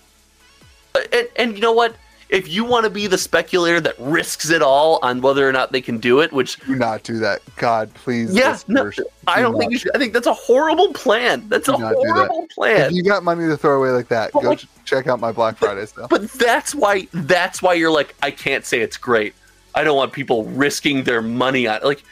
Uh, 0.94 1.00
and, 1.14 1.28
and 1.38 1.56
you 1.56 1.62
know 1.62 1.72
what? 1.72 1.96
If 2.30 2.48
you 2.50 2.66
want 2.66 2.86
to 2.86 2.90
be 2.90 3.06
the 3.08 3.18
speculator 3.20 3.80
that 3.82 3.96
risks 4.00 4.50
it 4.50 4.62
all 4.64 5.00
on 5.04 5.22
whether 5.22 5.48
or 5.48 5.52
not 5.52 5.72
they 5.72 5.80
can 5.82 6.00
do 6.00 6.22
it, 6.22 6.34
which 6.34 6.60
Do 6.66 6.76
not 6.76 7.04
do 7.04 7.20
that. 7.20 7.42
God, 7.58 7.94
please. 7.94 8.34
yeah, 8.36 8.58
no, 8.68 8.90
I 9.28 9.36
do 9.38 9.42
don't 9.44 9.60
think 9.60 9.72
you 9.72 9.78
should. 9.78 9.96
I 9.96 10.00
think 10.00 10.12
that's 10.12 10.26
a 10.28 10.34
horrible 10.34 10.92
plan. 10.94 11.48
That's 11.50 11.68
Do 11.68 11.76
a 11.76 11.78
do 11.78 11.84
that. 11.84 11.94
horrible 11.96 12.48
plan. 12.54 12.88
If 12.88 12.94
you 12.94 13.04
got 13.04 13.24
money 13.24 13.48
to 13.48 13.56
throw 13.56 13.78
away 13.80 13.92
like 13.92 14.08
that, 14.08 14.32
But 14.34 14.42
go 14.42 14.50
like- 14.50 14.60
ch- 14.60 14.68
check 14.86 15.06
out 15.08 15.20
my 15.20 15.32
Black 15.32 15.58
Friday 15.58 15.86
stuff. 15.86 16.10
But 16.10 16.32
that's 16.32 16.74
why 16.74 17.08
that's 17.14 17.62
why 17.62 17.74
you're 17.76 17.92
like, 17.92 18.16
I 18.24 18.32
can't 18.32 18.66
say 18.66 18.82
it's 18.82 18.98
great. 18.98 19.36
I 19.76 19.84
don't 19.84 19.96
want 19.96 20.12
people 20.12 20.46
risking 20.46 21.04
their 21.04 21.22
money 21.22 21.68
on 21.68 21.78
it. 21.78 21.84
Like, 21.84 22.04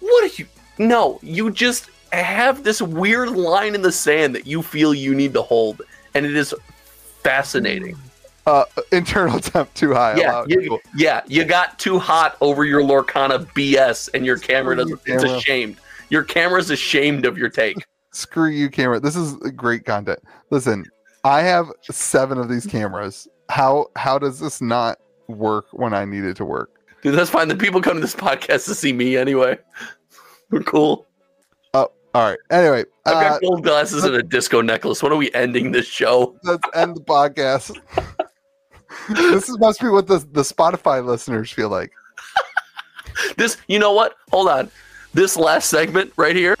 what 0.00 0.24
are 0.24 0.34
you 0.36 0.46
no, 0.78 1.18
you 1.22 1.50
just 1.50 1.88
have 2.12 2.64
this 2.64 2.80
weird 2.82 3.30
line 3.30 3.74
in 3.74 3.82
the 3.82 3.92
sand 3.92 4.34
that 4.34 4.46
you 4.46 4.62
feel 4.62 4.92
you 4.94 5.14
need 5.14 5.32
to 5.34 5.42
hold. 5.42 5.82
And 6.14 6.24
it 6.26 6.36
is 6.36 6.54
fascinating. 7.22 7.96
Uh, 8.48 8.64
internal 8.92 9.38
temp 9.38 9.72
too 9.74 9.92
high. 9.92 10.16
Yeah, 10.16 10.44
you, 10.48 10.80
yeah, 10.96 11.20
you 11.26 11.44
got 11.44 11.78
too 11.78 11.98
hot 11.98 12.36
over 12.40 12.64
your 12.64 12.82
Lorcana 12.82 13.46
BS 13.52 14.08
and 14.14 14.24
your 14.24 14.38
camera 14.38 14.76
doesn't 14.76 15.00
it's 15.04 15.22
ashamed. 15.22 15.76
Your 16.08 16.24
camera's 16.24 16.70
ashamed 16.70 17.26
of 17.26 17.36
your 17.36 17.50
take. 17.50 17.76
Screw 18.12 18.48
you, 18.48 18.70
camera. 18.70 19.00
This 19.00 19.16
is 19.16 19.34
great 19.54 19.84
content. 19.84 20.20
Listen, 20.50 20.86
I 21.24 21.42
have 21.42 21.70
seven 21.90 22.38
of 22.38 22.48
these 22.48 22.66
cameras. 22.66 23.28
How 23.50 23.88
how 23.96 24.18
does 24.18 24.40
this 24.40 24.62
not 24.62 24.98
work 25.28 25.66
when 25.72 25.92
I 25.92 26.06
need 26.06 26.24
it 26.24 26.36
to 26.38 26.46
work? 26.46 26.70
Dude, 27.02 27.14
that's 27.14 27.30
fine. 27.30 27.48
The 27.48 27.56
people 27.56 27.82
come 27.82 27.96
to 27.96 28.00
this 28.00 28.16
podcast 28.16 28.64
to 28.64 28.74
see 28.74 28.94
me 28.94 29.16
anyway. 29.16 29.58
We're 30.50 30.62
cool. 30.62 31.06
All 32.14 32.30
right. 32.30 32.38
Anyway, 32.50 32.84
I've 33.04 33.16
uh, 33.16 33.20
got 33.20 33.40
gold 33.42 33.62
glasses 33.62 34.02
and 34.02 34.14
a 34.14 34.22
disco 34.22 34.62
necklace. 34.62 35.02
When 35.02 35.12
are 35.12 35.16
we 35.16 35.30
ending 35.34 35.72
this 35.72 35.86
show? 35.86 36.36
let's 36.42 36.66
end 36.74 36.96
the 36.96 37.00
podcast. 37.02 37.78
This 39.08 39.48
is, 39.48 39.58
must 39.58 39.80
be 39.80 39.88
what 39.88 40.06
the 40.06 40.18
the 40.18 40.42
Spotify 40.42 41.04
listeners 41.04 41.50
feel 41.50 41.68
like. 41.68 41.92
This, 43.36 43.56
you 43.68 43.78
know 43.78 43.92
what? 43.92 44.16
Hold 44.30 44.48
on. 44.48 44.70
This 45.14 45.36
last 45.36 45.70
segment 45.70 46.12
right 46.16 46.36
here, 46.36 46.56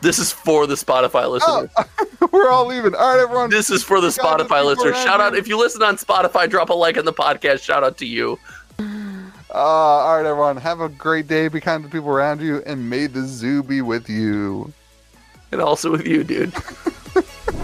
this 0.00 0.18
is 0.18 0.32
for 0.32 0.66
the 0.66 0.74
Spotify 0.74 1.30
listeners. 1.30 1.70
Oh, 1.76 2.28
we're 2.32 2.50
all 2.50 2.66
leaving. 2.66 2.94
All 2.94 3.14
right, 3.14 3.22
everyone. 3.22 3.50
This 3.50 3.70
is 3.70 3.82
for 3.82 4.00
the 4.00 4.08
Spotify 4.08 4.64
listeners. 4.64 4.96
Shout 5.02 5.20
out 5.20 5.34
if 5.34 5.48
you 5.48 5.58
listen 5.58 5.82
on 5.82 5.96
Spotify, 5.96 6.48
drop 6.48 6.70
a 6.70 6.74
like 6.74 6.98
on 6.98 7.04
the 7.04 7.12
podcast. 7.12 7.62
Shout 7.62 7.84
out 7.84 7.96
to 7.98 8.06
you. 8.06 8.38
Uh, 8.78 9.52
all 9.52 10.16
right, 10.16 10.26
everyone. 10.26 10.56
Have 10.56 10.80
a 10.80 10.88
great 10.88 11.28
day. 11.28 11.48
Be 11.48 11.60
kind 11.60 11.84
to 11.84 11.90
people 11.90 12.10
around 12.10 12.40
you, 12.40 12.62
and 12.66 12.90
may 12.90 13.06
the 13.06 13.22
zoo 13.22 13.62
be 13.62 13.80
with 13.80 14.10
you. 14.10 14.72
And 15.52 15.60
also 15.60 15.92
with 15.92 16.06
you, 16.06 16.24
dude. 16.24 16.52